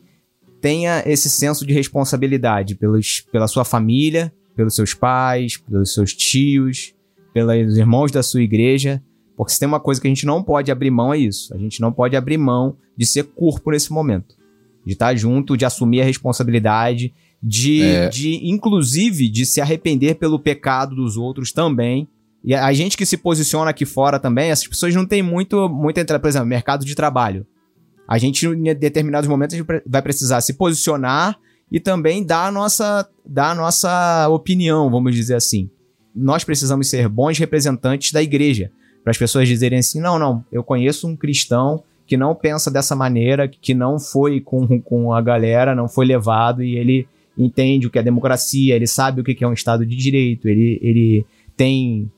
tenha 0.60 1.02
esse 1.06 1.28
senso 1.28 1.66
de 1.66 1.72
responsabilidade 1.74 2.74
pelos, 2.74 3.20
pela 3.32 3.46
sua 3.48 3.64
família, 3.64 4.32
pelos 4.56 4.74
seus 4.74 4.94
pais, 4.94 5.56
pelos 5.56 5.92
seus 5.92 6.14
tios, 6.14 6.94
pelos 7.32 7.76
irmãos 7.76 8.12
da 8.12 8.22
sua 8.22 8.42
igreja, 8.42 9.02
porque 9.36 9.52
se 9.52 9.58
tem 9.58 9.66
uma 9.66 9.80
coisa 9.80 10.00
que 10.00 10.06
a 10.06 10.10
gente 10.10 10.24
não 10.24 10.42
pode 10.42 10.70
abrir 10.70 10.90
mão 10.92 11.12
é 11.12 11.18
isso. 11.18 11.52
A 11.52 11.58
gente 11.58 11.80
não 11.80 11.92
pode 11.92 12.14
abrir 12.16 12.38
mão 12.38 12.76
de 12.96 13.04
ser 13.04 13.24
corpo 13.24 13.72
nesse 13.72 13.92
momento. 13.92 14.36
De 14.86 14.92
estar 14.92 15.14
junto, 15.16 15.56
de 15.56 15.64
assumir 15.64 16.00
a 16.02 16.04
responsabilidade, 16.04 17.12
de, 17.46 17.82
É. 17.82 18.08
de 18.08 18.40
inclusive, 18.48 19.28
de 19.28 19.44
se 19.44 19.60
arrepender 19.60 20.14
pelo 20.14 20.38
pecado 20.38 20.96
dos 20.96 21.18
outros 21.18 21.52
também. 21.52 22.08
E 22.42 22.54
a 22.54 22.72
gente 22.72 22.96
que 22.96 23.04
se 23.04 23.18
posiciona 23.18 23.70
aqui 23.70 23.84
fora 23.84 24.18
também, 24.18 24.50
essas 24.50 24.66
pessoas 24.66 24.94
não 24.94 25.04
têm 25.04 25.22
muito, 25.22 25.68
muito 25.68 25.98
entrada, 25.98 26.20
por 26.20 26.28
exemplo, 26.28 26.46
mercado 26.46 26.84
de 26.84 26.94
trabalho. 26.94 27.46
A 28.08 28.18
gente, 28.18 28.46
em 28.46 28.74
determinados 28.74 29.28
momentos, 29.28 29.58
vai 29.86 30.02
precisar 30.02 30.40
se 30.40 30.54
posicionar 30.54 31.38
e 31.70 31.80
também 31.80 32.24
dar 32.24 32.48
a 32.48 32.52
nossa, 32.52 33.08
dar 33.24 33.50
a 33.50 33.54
nossa 33.54 34.28
opinião, 34.28 34.90
vamos 34.90 35.14
dizer 35.14 35.34
assim. 35.34 35.70
Nós 36.14 36.44
precisamos 36.44 36.88
ser 36.88 37.08
bons 37.08 37.38
representantes 37.38 38.12
da 38.12 38.22
igreja. 38.22 38.70
Para 39.02 39.10
as 39.10 39.18
pessoas 39.18 39.48
dizerem 39.48 39.78
assim: 39.78 40.00
não, 40.00 40.18
não, 40.18 40.44
eu 40.52 40.62
conheço 40.62 41.06
um 41.08 41.16
cristão 41.16 41.82
que 42.06 42.16
não 42.16 42.34
pensa 42.34 42.70
dessa 42.70 42.94
maneira, 42.94 43.48
que 43.48 43.74
não 43.74 43.98
foi 43.98 44.40
com, 44.40 44.80
com 44.80 45.12
a 45.12 45.20
galera, 45.22 45.74
não 45.74 45.88
foi 45.88 46.06
levado 46.06 46.62
e 46.62 46.76
ele 46.76 47.08
entende 47.36 47.86
o 47.86 47.90
que 47.90 47.98
é 47.98 48.02
democracia, 48.02 48.74
ele 48.74 48.86
sabe 48.86 49.20
o 49.20 49.24
que 49.24 49.42
é 49.42 49.48
um 49.48 49.52
Estado 49.52 49.84
de 49.84 49.96
Direito, 49.96 50.48
ele, 50.48 50.78
ele 50.82 51.26
tem 51.56 52.10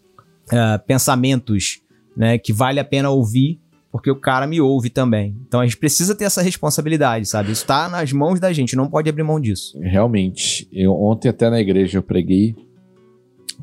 ah, 0.52 0.78
pensamentos 0.78 1.80
né, 2.16 2.38
que 2.38 2.52
vale 2.52 2.80
a 2.80 2.84
pena 2.84 3.10
ouvir 3.10 3.59
porque 3.97 4.10
o 4.10 4.16
cara 4.16 4.47
me 4.47 4.60
ouve 4.60 4.90
também. 4.90 5.34
Então 5.48 5.60
a 5.60 5.64
gente 5.64 5.78
precisa 5.78 6.14
ter 6.14 6.24
essa 6.24 6.43
responsabilidade, 6.43 7.26
sabe? 7.26 7.52
Isso 7.52 7.66
tá 7.66 7.88
nas 7.88 8.12
mãos 8.12 8.38
da 8.38 8.52
gente, 8.52 8.76
não 8.76 8.90
pode 8.90 9.09
abrir 9.09 9.22
mão 9.22 9.40
disso. 9.40 9.78
Realmente, 9.80 10.68
eu 10.70 10.93
ontem 10.93 11.30
até 11.30 11.48
na 11.48 11.59
igreja 11.59 11.97
eu 11.97 12.02
preguei 12.02 12.55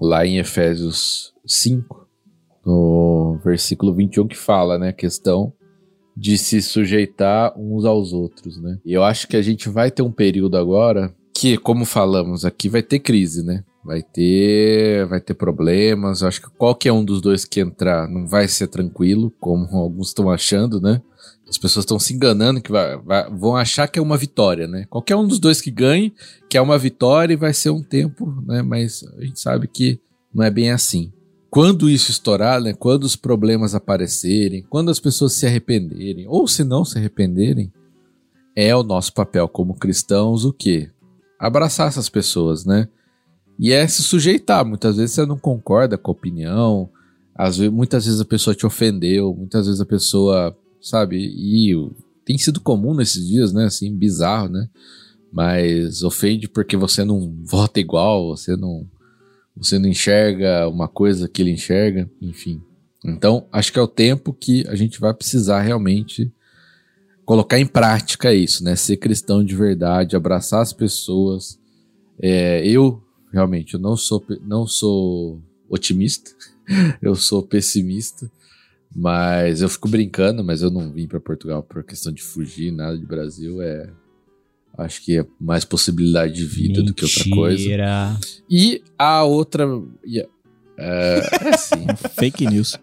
lá 0.02 0.26
em 0.26 0.40
Efésios 0.40 1.34
5, 1.46 2.08
no 2.66 3.40
versículo 3.46 3.94
21 3.94 4.28
que 4.28 4.38
fala, 4.38 4.80
né, 4.80 4.90
a 4.90 4.94
questão 4.94 5.54
de 6.18 6.36
se 6.38 6.64
sujeitar 6.64 7.54
uns 7.56 7.86
aos 7.86 8.12
outros, 8.12 8.60
né? 8.60 8.80
E 8.84 8.92
eu 8.92 9.04
acho 9.04 9.28
que 9.28 9.38
a 9.38 9.42
gente 9.42 9.70
vai 9.70 9.92
ter 9.92 10.02
um 10.02 10.12
período 10.12 10.58
agora 10.58 11.14
que, 11.34 11.58
como 11.58 11.86
falamos 11.86 12.46
aqui, 12.46 12.70
vai 12.70 12.84
ter 12.84 13.00
crise, 13.00 13.44
né? 13.44 13.64
Vai 13.84 14.02
ter, 14.02 15.06
vai 15.08 15.20
ter 15.20 15.34
problemas. 15.34 16.24
Acho 16.24 16.42
que 16.42 16.50
qualquer 16.58 16.92
um 16.94 17.04
dos 17.04 17.20
dois 17.22 17.44
que 17.44 17.60
entrar 17.60 18.08
não 18.08 18.28
vai 18.28 18.48
ser 18.48 18.68
tranquilo, 18.68 19.32
como 19.40 19.66
alguns 19.76 20.10
estão 20.10 20.30
achando, 20.30 20.80
né? 20.80 21.02
As 21.50 21.58
pessoas 21.58 21.84
estão 21.84 22.00
se 22.00 22.14
enganando 22.14 22.62
que 22.62 22.72
vai- 22.72 22.98
vai- 22.98 23.30
vão 23.30 23.56
achar 23.56 23.88
que 23.88 24.00
é 24.00 24.02
uma 24.02 24.16
vitória, 24.18 24.68
né? 24.68 24.86
Qualquer 24.90 25.16
um 25.16 25.28
dos 25.28 25.40
dois 25.40 25.60
que 25.60 25.70
ganhe, 25.70 26.14
que 26.50 26.58
é 26.58 26.62
uma 26.62 26.78
vitória 26.78 27.34
e 27.34 27.38
vai 27.38 27.54
ser 27.54 27.72
um 27.72 27.84
tempo, 27.84 28.26
né? 28.48 28.62
Mas 28.62 29.04
a 29.18 29.26
gente 29.26 29.40
sabe 29.40 29.68
que 29.68 30.00
não 30.34 30.44
é 30.44 30.50
bem 30.50 30.72
assim. 30.72 31.12
Quando 31.50 31.90
isso 31.90 32.10
estourar, 32.10 32.62
né? 32.62 32.74
Quando 32.74 33.04
os 33.04 33.16
problemas 33.16 33.76
aparecerem, 33.76 34.66
quando 34.70 34.90
as 34.90 35.00
pessoas 35.00 35.34
se 35.34 35.46
arrependerem, 35.46 36.26
ou 36.28 36.48
se 36.48 36.64
não 36.64 36.86
se 36.86 36.98
arrependerem, 36.98 37.72
é 38.56 38.74
o 38.76 38.82
nosso 38.84 39.14
papel 39.14 39.48
como 39.48 39.76
cristãos 39.76 40.46
o 40.46 40.54
quê? 40.54 40.90
Abraçar 41.46 41.88
essas 41.88 42.10
pessoas, 42.10 42.66
né? 42.66 42.88
E 43.60 43.72
é 43.72 43.88
se 43.88 44.02
sujeitar. 44.02 44.66
Muitas 44.66 44.98
vezes 44.98 45.16
você 45.16 45.26
não 45.26 45.38
concorda 45.38 45.98
com 45.98 46.12
a 46.12 46.14
opinião, 46.14 46.90
às 47.36 47.58
vezes, 47.58 47.74
muitas 47.74 48.06
vezes 48.06 48.22
a 48.22 48.26
pessoa 48.26 48.56
te 48.56 48.66
ofendeu, 48.66 49.34
muitas 49.36 49.66
vezes 49.66 49.82
a 49.82 49.86
pessoa, 49.86 50.56
sabe, 50.82 51.18
e 51.18 51.74
tem 52.24 52.38
sido 52.38 52.62
comum 52.62 52.94
nesses 52.94 53.28
dias, 53.28 53.52
né, 53.52 53.66
assim, 53.66 53.96
bizarro, 53.96 54.50
né, 54.50 54.70
mas 55.32 56.04
ofende 56.04 56.48
porque 56.48 56.78
você 56.78 57.04
não 57.04 57.34
vota 57.44 57.80
igual, 57.80 58.30
você 58.30 58.56
não, 58.56 58.88
você 59.56 59.80
não 59.80 59.90
enxerga 59.90 60.68
uma 60.70 60.88
coisa 60.88 61.28
que 61.28 61.42
ele 61.42 61.52
enxerga, 61.52 62.10
enfim. 62.22 62.62
Então, 63.04 63.48
acho 63.52 63.74
que 63.74 63.80
é 63.80 63.82
o 63.82 63.88
tempo 63.88 64.32
que 64.32 64.66
a 64.68 64.76
gente 64.76 65.00
vai 65.00 65.14
precisar 65.14 65.62
realmente 65.62 66.32
colocar 67.26 67.60
em 67.60 67.66
prática 67.66 68.34
isso, 68.34 68.64
né, 68.64 68.76
ser 68.76 68.98
cristão 68.98 69.44
de 69.44 69.56
verdade, 69.56 70.16
abraçar 70.16 70.62
as 70.62 70.74
pessoas. 70.74 71.60
É, 72.22 72.66
eu, 72.66 73.02
realmente, 73.32 73.74
eu 73.74 73.80
não 73.80 73.96
sou, 73.96 74.24
não 74.42 74.68
sou 74.68 75.42
otimista, 75.70 76.32
eu 77.02 77.16
sou 77.16 77.42
pessimista, 77.44 78.30
mas 78.96 79.62
eu 79.62 79.70
fico 79.70 79.88
brincando, 79.88 80.44
mas 80.44 80.62
eu 80.62 80.70
não 80.70 80.92
vim 80.92 81.08
para 81.08 81.20
Portugal 81.20 81.64
por 81.64 81.84
questão 81.84 82.12
de 82.12 82.22
fugir, 82.22 82.72
nada 82.72 82.98
de 82.98 83.06
Brasil, 83.06 83.62
é 83.62 83.90
acho 84.78 85.04
que 85.04 85.20
é 85.20 85.26
mais 85.40 85.64
possibilidade 85.64 86.34
de 86.34 86.46
vida 86.46 86.82
do 86.82 86.94
que 86.94 87.06
outra 87.06 87.24
coisa. 87.30 87.58
Mentira. 87.58 88.20
E 88.50 88.82
a 88.98 89.24
outra 89.24 89.68
é, 90.06 90.28
é 90.78 91.50
assim. 91.54 91.86
Fake 92.18 92.46
news. 92.48 92.78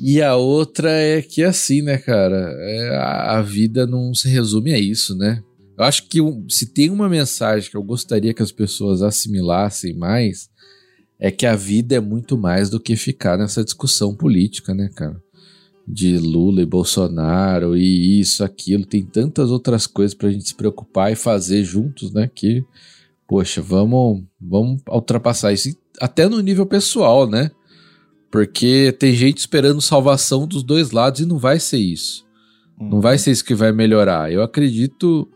E 0.00 0.22
a 0.22 0.36
outra 0.36 0.90
é 0.90 1.20
que 1.20 1.42
assim, 1.42 1.82
né, 1.82 1.98
cara, 1.98 2.54
é, 2.58 2.96
a, 2.96 3.38
a 3.38 3.42
vida 3.42 3.86
não 3.86 4.14
se 4.14 4.28
resume 4.28 4.72
a 4.72 4.78
isso, 4.78 5.16
né? 5.16 5.42
Eu 5.76 5.84
acho 5.84 6.08
que 6.08 6.18
se 6.48 6.66
tem 6.66 6.90
uma 6.90 7.08
mensagem 7.08 7.70
que 7.70 7.76
eu 7.76 7.82
gostaria 7.82 8.34
que 8.34 8.42
as 8.42 8.50
pessoas 8.50 9.00
assimilassem 9.02 9.96
mais, 9.96 10.48
é 11.20 11.30
que 11.30 11.46
a 11.46 11.56
vida 11.56 11.96
é 11.96 12.00
muito 12.00 12.38
mais 12.38 12.70
do 12.70 12.80
que 12.80 12.96
ficar 12.96 13.36
nessa 13.36 13.64
discussão 13.64 14.14
política, 14.14 14.74
né, 14.74 14.88
cara? 14.94 15.20
De 15.86 16.18
Lula 16.18 16.62
e 16.62 16.66
Bolsonaro 16.66 17.76
e 17.76 18.20
isso, 18.20 18.44
aquilo. 18.44 18.84
Tem 18.84 19.04
tantas 19.04 19.50
outras 19.50 19.86
coisas 19.86 20.14
pra 20.14 20.30
gente 20.30 20.48
se 20.48 20.54
preocupar 20.54 21.12
e 21.12 21.16
fazer 21.16 21.64
juntos, 21.64 22.12
né? 22.12 22.30
Que, 22.32 22.64
poxa, 23.26 23.62
vamos, 23.62 24.24
vamos 24.40 24.82
ultrapassar 24.88 25.52
isso. 25.52 25.76
Até 26.00 26.28
no 26.28 26.40
nível 26.40 26.66
pessoal, 26.66 27.28
né? 27.28 27.50
Porque 28.30 28.94
tem 28.98 29.14
gente 29.14 29.38
esperando 29.38 29.80
salvação 29.80 30.46
dos 30.46 30.62
dois 30.62 30.90
lados 30.90 31.20
e 31.20 31.26
não 31.26 31.38
vai 31.38 31.58
ser 31.58 31.78
isso. 31.78 32.26
Não 32.80 33.00
vai 33.00 33.18
ser 33.18 33.32
isso 33.32 33.44
que 33.44 33.54
vai 33.54 33.72
melhorar. 33.72 34.30
Eu 34.32 34.42
acredito 34.42 35.28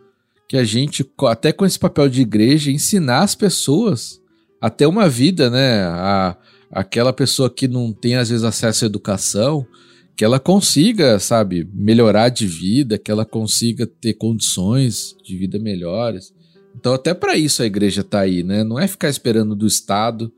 que 0.48 0.56
a 0.56 0.64
gente, 0.64 1.05
até 1.28 1.52
com 1.52 1.64
esse 1.64 1.78
papel 1.78 2.09
de 2.09 2.20
igreja, 2.20 2.70
ensinar 2.70 3.20
as 3.20 3.35
pessoas 3.35 4.20
a 4.60 4.70
ter 4.70 4.86
uma 4.86 5.09
vida, 5.09 5.51
né? 5.51 5.82
A, 5.85 6.36
aquela 6.70 7.12
pessoa 7.12 7.51
que 7.51 7.66
não 7.66 7.93
tem, 7.93 8.16
às 8.16 8.28
vezes, 8.28 8.44
acesso 8.44 8.85
à 8.85 8.86
educação, 8.86 9.66
que 10.14 10.24
ela 10.24 10.39
consiga, 10.39 11.19
sabe, 11.19 11.69
melhorar 11.74 12.28
de 12.28 12.47
vida, 12.47 12.98
que 12.98 13.10
ela 13.10 13.24
consiga 13.24 13.86
ter 13.86 14.14
condições 14.14 15.16
de 15.24 15.36
vida 15.36 15.59
melhores. 15.59 16.32
Então, 16.77 16.94
até 16.94 17.12
para 17.12 17.36
isso 17.36 17.62
a 17.62 17.66
igreja 17.66 18.05
tá 18.05 18.20
aí, 18.20 18.43
né? 18.43 18.62
Não 18.62 18.78
é 18.78 18.86
ficar 18.86 19.09
esperando 19.09 19.56
do 19.56 19.66
Estado 19.66 20.32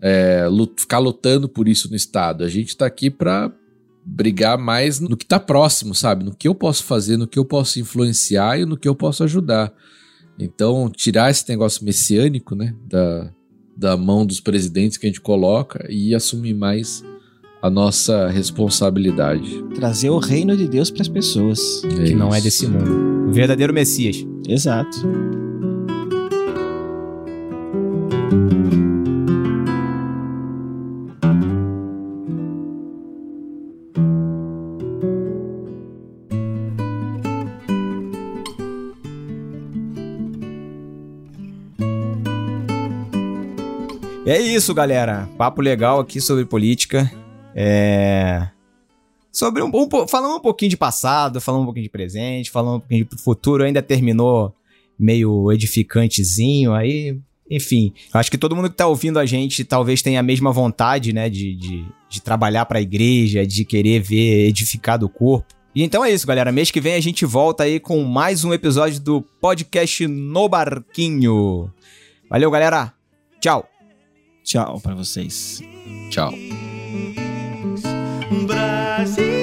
é, 0.00 0.46
lu- 0.48 0.72
ficar 0.76 0.98
lutando 0.98 1.48
por 1.48 1.68
isso 1.68 1.88
no 1.90 1.96
Estado. 1.96 2.44
A 2.44 2.48
gente 2.48 2.76
tá 2.76 2.86
aqui 2.86 3.10
pra 3.10 3.52
brigar 4.04 4.56
mais 4.56 5.00
no 5.00 5.16
que 5.16 5.26
tá 5.26 5.38
próximo, 5.38 5.94
sabe? 5.94 6.24
No 6.24 6.34
que 6.34 6.48
eu 6.48 6.54
posso 6.54 6.84
fazer, 6.84 7.16
no 7.16 7.26
que 7.26 7.38
eu 7.38 7.44
posso 7.44 7.78
influenciar 7.78 8.58
e 8.58 8.64
no 8.64 8.76
que 8.76 8.88
eu 8.88 8.94
posso 8.94 9.22
ajudar. 9.24 9.72
Então, 10.38 10.88
tirar 10.88 11.30
esse 11.30 11.46
negócio 11.48 11.84
messiânico, 11.84 12.54
né? 12.54 12.74
Da, 12.88 13.30
da 13.76 13.96
mão 13.96 14.24
dos 14.24 14.40
presidentes 14.40 14.96
que 14.96 15.06
a 15.06 15.08
gente 15.10 15.20
coloca 15.20 15.84
e 15.90 16.14
assumir 16.14 16.54
mais 16.54 17.04
a 17.60 17.68
nossa 17.68 18.28
responsabilidade. 18.28 19.62
Trazer 19.74 20.10
o 20.10 20.18
reino 20.18 20.56
de 20.56 20.68
Deus 20.68 20.90
para 20.90 21.02
as 21.02 21.08
pessoas. 21.08 21.80
Que 21.82 22.14
não 22.14 22.32
é 22.32 22.38
isso. 22.38 22.44
desse 22.44 22.66
mundo. 22.68 23.28
O 23.28 23.32
verdadeiro 23.32 23.74
Messias. 23.74 24.24
Exato. 24.48 24.96
É 44.28 44.38
isso, 44.38 44.74
galera. 44.74 45.26
Papo 45.38 45.62
legal 45.62 45.98
aqui 45.98 46.20
sobre 46.20 46.44
política. 46.44 47.10
É. 47.54 48.46
Sobre 49.32 49.62
um, 49.62 49.70
um 49.72 50.06
falando 50.06 50.36
um 50.36 50.40
pouquinho 50.40 50.68
de 50.68 50.76
passado, 50.76 51.40
falando 51.40 51.62
um 51.62 51.64
pouquinho 51.64 51.84
de 51.84 51.90
presente, 51.90 52.50
falando 52.50 52.76
um 52.76 52.80
pouquinho 52.80 53.06
de 53.06 53.22
futuro, 53.22 53.64
ainda 53.64 53.80
terminou 53.80 54.54
meio 54.98 55.50
edificantezinho 55.50 56.74
aí. 56.74 57.18
Enfim, 57.50 57.94
acho 58.12 58.30
que 58.30 58.36
todo 58.36 58.54
mundo 58.54 58.68
que 58.68 58.76
tá 58.76 58.86
ouvindo 58.86 59.18
a 59.18 59.24
gente 59.24 59.64
talvez 59.64 60.02
tenha 60.02 60.20
a 60.20 60.22
mesma 60.22 60.52
vontade, 60.52 61.14
né, 61.14 61.30
de, 61.30 61.56
de, 61.56 61.86
de 62.10 62.20
trabalhar 62.20 62.66
pra 62.66 62.82
igreja, 62.82 63.46
de 63.46 63.64
querer 63.64 64.02
ver 64.02 64.46
edificado 64.46 65.06
o 65.06 65.08
corpo. 65.08 65.54
E 65.74 65.82
então 65.82 66.04
é 66.04 66.12
isso, 66.12 66.26
galera. 66.26 66.52
Mês 66.52 66.70
que 66.70 66.82
vem 66.82 66.92
a 66.92 67.00
gente 67.00 67.24
volta 67.24 67.62
aí 67.62 67.80
com 67.80 68.04
mais 68.04 68.44
um 68.44 68.52
episódio 68.52 69.00
do 69.00 69.22
podcast 69.22 70.06
No 70.06 70.50
Barquinho. 70.50 71.72
Valeu, 72.28 72.50
galera. 72.50 72.92
Tchau. 73.40 73.66
Tchau 74.48 74.80
para 74.80 74.94
vocês. 74.94 75.62
Tchau. 76.08 76.32
Brasil, 78.46 79.37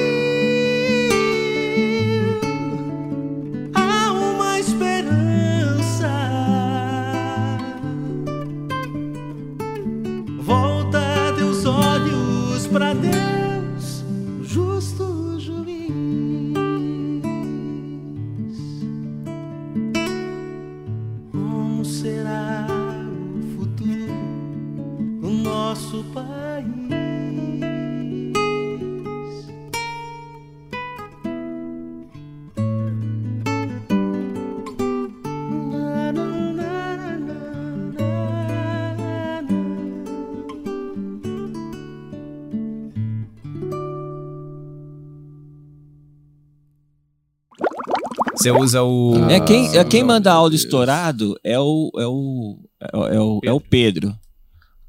Você 48.46 48.52
usa 48.52 48.84
o. 48.84 49.28
é 49.28 49.40
quem, 49.40 49.76
é 49.76 49.84
quem 49.84 50.02
meu 50.02 50.08
manda 50.10 50.32
áudio 50.32 50.52
Deus. 50.52 50.66
estourado 50.66 51.36
é 51.44 51.60
o, 51.60 51.92
é 51.98 52.06
o, 52.06 52.60
é 52.80 52.96
o, 52.96 53.08
é 53.08 53.20
o, 53.20 53.42
é 53.46 53.52
o 53.52 53.60
Pedro. 53.60 54.16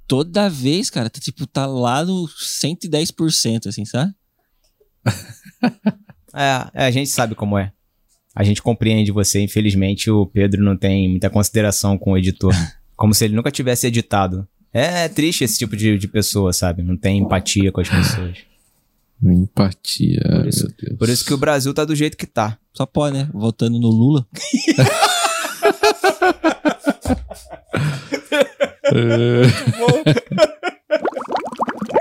Toda 0.06 0.50
vez, 0.50 0.90
cara, 0.90 1.08
tá, 1.08 1.18
tipo, 1.18 1.46
tá 1.46 1.64
lá 1.64 2.04
no 2.04 2.28
110%, 2.28 3.66
assim, 3.66 3.84
sabe? 3.84 4.12
É, 6.38 6.68
é, 6.74 6.86
a 6.88 6.90
gente 6.90 7.08
sabe 7.08 7.34
como 7.34 7.56
é. 7.56 7.72
A 8.34 8.44
gente 8.44 8.60
compreende 8.60 9.10
você. 9.10 9.40
Infelizmente, 9.40 10.10
o 10.10 10.26
Pedro 10.26 10.62
não 10.62 10.76
tem 10.76 11.08
muita 11.08 11.30
consideração 11.30 11.96
com 11.96 12.12
o 12.12 12.18
editor. 12.18 12.52
Como 12.94 13.14
se 13.14 13.24
ele 13.24 13.34
nunca 13.34 13.50
tivesse 13.50 13.86
editado. 13.86 14.46
É 14.70 15.08
triste 15.08 15.44
esse 15.44 15.56
tipo 15.56 15.74
de, 15.74 15.96
de 15.96 16.06
pessoa, 16.06 16.52
sabe? 16.52 16.82
Não 16.82 16.94
tem 16.94 17.20
empatia 17.20 17.72
com 17.72 17.80
as 17.80 17.88
pessoas. 17.88 18.36
Empatia, 19.22 20.20
Por 20.22 20.46
isso- 20.48 20.66
meu 20.66 20.74
Deus. 20.78 20.98
Por 20.98 21.08
isso 21.08 21.24
que 21.24 21.34
o 21.34 21.38
Brasil 21.38 21.72
tá 21.74 21.84
do 21.84 21.94
jeito 21.96 22.16
que 22.16 22.26
tá. 22.26 22.58
Só 22.74 22.84
pode, 22.86 23.16
né? 23.16 23.28
Votando 23.32 23.78
no 23.80 23.88
Lula. 23.88 24.26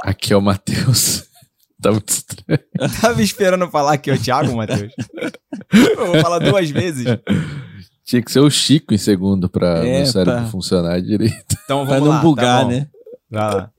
Aqui 0.03 0.33
é 0.33 0.37
o 0.37 0.41
Matheus. 0.41 1.23
tá 1.81 1.91
muito 1.91 2.09
estranho. 2.09 2.59
Tava 3.01 3.21
esperando 3.21 3.69
falar 3.69 3.93
aqui, 3.93 4.11
o 4.11 4.19
Thiago, 4.21 4.55
Matheus. 4.55 4.91
Eu 5.73 6.07
vou 6.07 6.21
falar 6.21 6.39
duas 6.39 6.69
vezes. 6.69 7.05
Tinha 8.05 8.21
que 8.21 8.31
ser 8.31 8.39
o 8.39 8.49
Chico 8.49 8.93
em 8.93 8.97
segundo 8.97 9.49
pra 9.49 9.79
É, 9.85 9.97
meu 9.97 10.05
cérebro 10.05 10.41
pra- 10.41 10.49
funcionar 10.49 11.01
direito. 11.01 11.55
Então 11.65 11.85
Pra 11.85 11.95
vamos 11.95 12.03
não 12.07 12.09
lá, 12.11 12.17
tá 12.17 12.23
bugar, 12.23 12.63
bom. 12.65 12.69
né? 12.71 12.87
Vai 13.29 13.53
lá. 13.55 13.71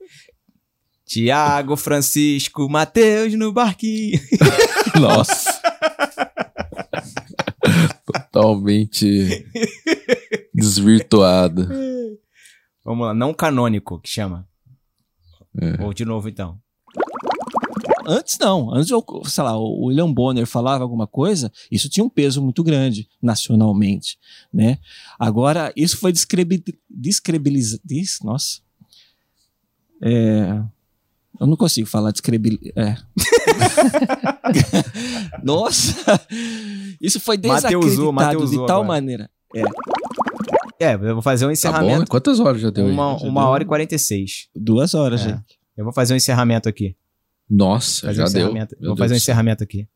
Tiago, 1.07 1.77
Francisco, 1.77 2.67
Matheus 2.69 3.33
no 3.33 3.53
barquinho. 3.53 4.19
Nossa. 4.99 5.57
Totalmente 8.05 9.45
desvirtuado. 10.53 11.69
Vamos 12.83 13.07
lá, 13.07 13.13
não 13.13 13.33
canônico, 13.33 13.99
que 14.01 14.09
chama. 14.09 14.45
É. 15.59 15.81
Ou 15.83 15.93
de 15.93 16.03
novo, 16.03 16.27
então. 16.27 16.59
Antes 18.05 18.37
não. 18.39 18.73
Antes, 18.73 18.89
eu, 18.89 19.03
sei 19.25 19.43
lá, 19.43 19.57
o 19.57 19.85
William 19.85 20.11
Bonner 20.11 20.45
falava 20.45 20.83
alguma 20.83 21.07
coisa, 21.07 21.51
isso 21.71 21.89
tinha 21.89 22.03
um 22.03 22.09
peso 22.09 22.41
muito 22.41 22.63
grande 22.63 23.07
nacionalmente, 23.21 24.17
né? 24.53 24.77
Agora, 25.17 25.71
isso 25.75 25.97
foi 25.97 26.11
descredibilizado. 26.11 27.81
Nossa. 28.23 28.61
É, 30.01 30.63
eu 31.39 31.47
não 31.47 31.55
consigo 31.57 31.87
falar 31.87 32.11
descrebil... 32.11 32.57
É. 32.75 32.95
Nossa! 35.43 35.95
Isso 37.01 37.19
foi 37.19 37.37
desacreditado 37.37 38.11
Mateusou 38.13 38.49
de 38.61 38.67
tal 38.67 38.81
agora. 38.81 38.87
maneira. 38.87 39.29
É, 40.79 40.93
eu 40.93 41.13
vou 41.13 41.21
fazer 41.21 41.45
um 41.45 41.49
Tá 41.49 41.53
encerramento. 41.53 42.09
Quantas 42.09 42.39
horas 42.39 42.61
já 42.61 42.69
deu 42.69 42.85
aí? 42.85 42.91
uma 42.91 43.17
Já 43.17 43.27
uma 43.27 43.41
deu. 43.41 43.49
hora 43.49 43.63
e 43.63 43.65
46. 43.65 44.49
Duas 44.55 44.93
horas, 44.93 45.21
É. 45.21 45.29
gente. 45.29 45.57
Eu 45.75 45.83
vou 45.83 45.93
fazer 45.93 46.13
um 46.13 46.17
encerramento 46.17 46.67
aqui. 46.69 46.95
Nossa, 47.49 48.07
Fazer 48.07 48.17
já 48.17 48.25
um 48.25 48.31
deu. 48.31 48.47
Vou 48.53 48.65
Deus 48.81 48.99
fazer 48.99 49.13
um 49.13 49.17
encerramento 49.17 49.63
aqui. 49.63 49.87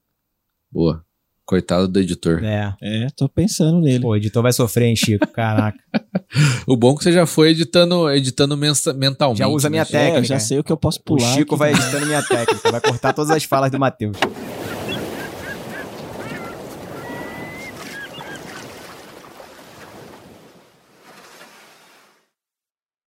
Boa. 0.71 1.03
Coitado 1.51 1.85
do 1.85 1.99
editor. 1.99 2.41
É. 2.45 2.73
É, 2.81 3.07
tô 3.13 3.27
pensando 3.27 3.81
nele. 3.81 3.99
Pô, 3.99 4.11
o 4.11 4.15
editor 4.15 4.41
vai 4.41 4.53
sofrer, 4.53 4.85
hein, 4.85 4.95
Chico? 4.95 5.27
Caraca. 5.33 5.77
O 6.65 6.77
bom 6.77 6.93
é 6.93 6.97
que 6.97 7.03
você 7.03 7.11
já 7.11 7.25
foi 7.25 7.49
editando, 7.49 8.09
editando 8.09 8.55
mentalmente. 8.55 9.39
Já 9.39 9.47
usa 9.49 9.67
né? 9.67 9.71
minha 9.71 9.81
É, 9.81 9.85
eu 9.85 9.89
técnica. 9.89 10.23
já 10.23 10.39
sei 10.39 10.59
o 10.59 10.63
que 10.63 10.71
eu 10.71 10.77
posso 10.77 10.99
O 10.99 11.03
pular. 11.03 11.33
Chico 11.33 11.55
aqui. 11.55 11.59
vai 11.59 11.71
editando 11.73 12.05
minha 12.05 12.23
técnica. 12.23 12.71
Vai 12.71 12.79
cortar 12.79 13.11
todas 13.11 13.31
as 13.31 13.43
falas 13.43 13.69
do 13.69 13.77
Matheus. 13.77 14.15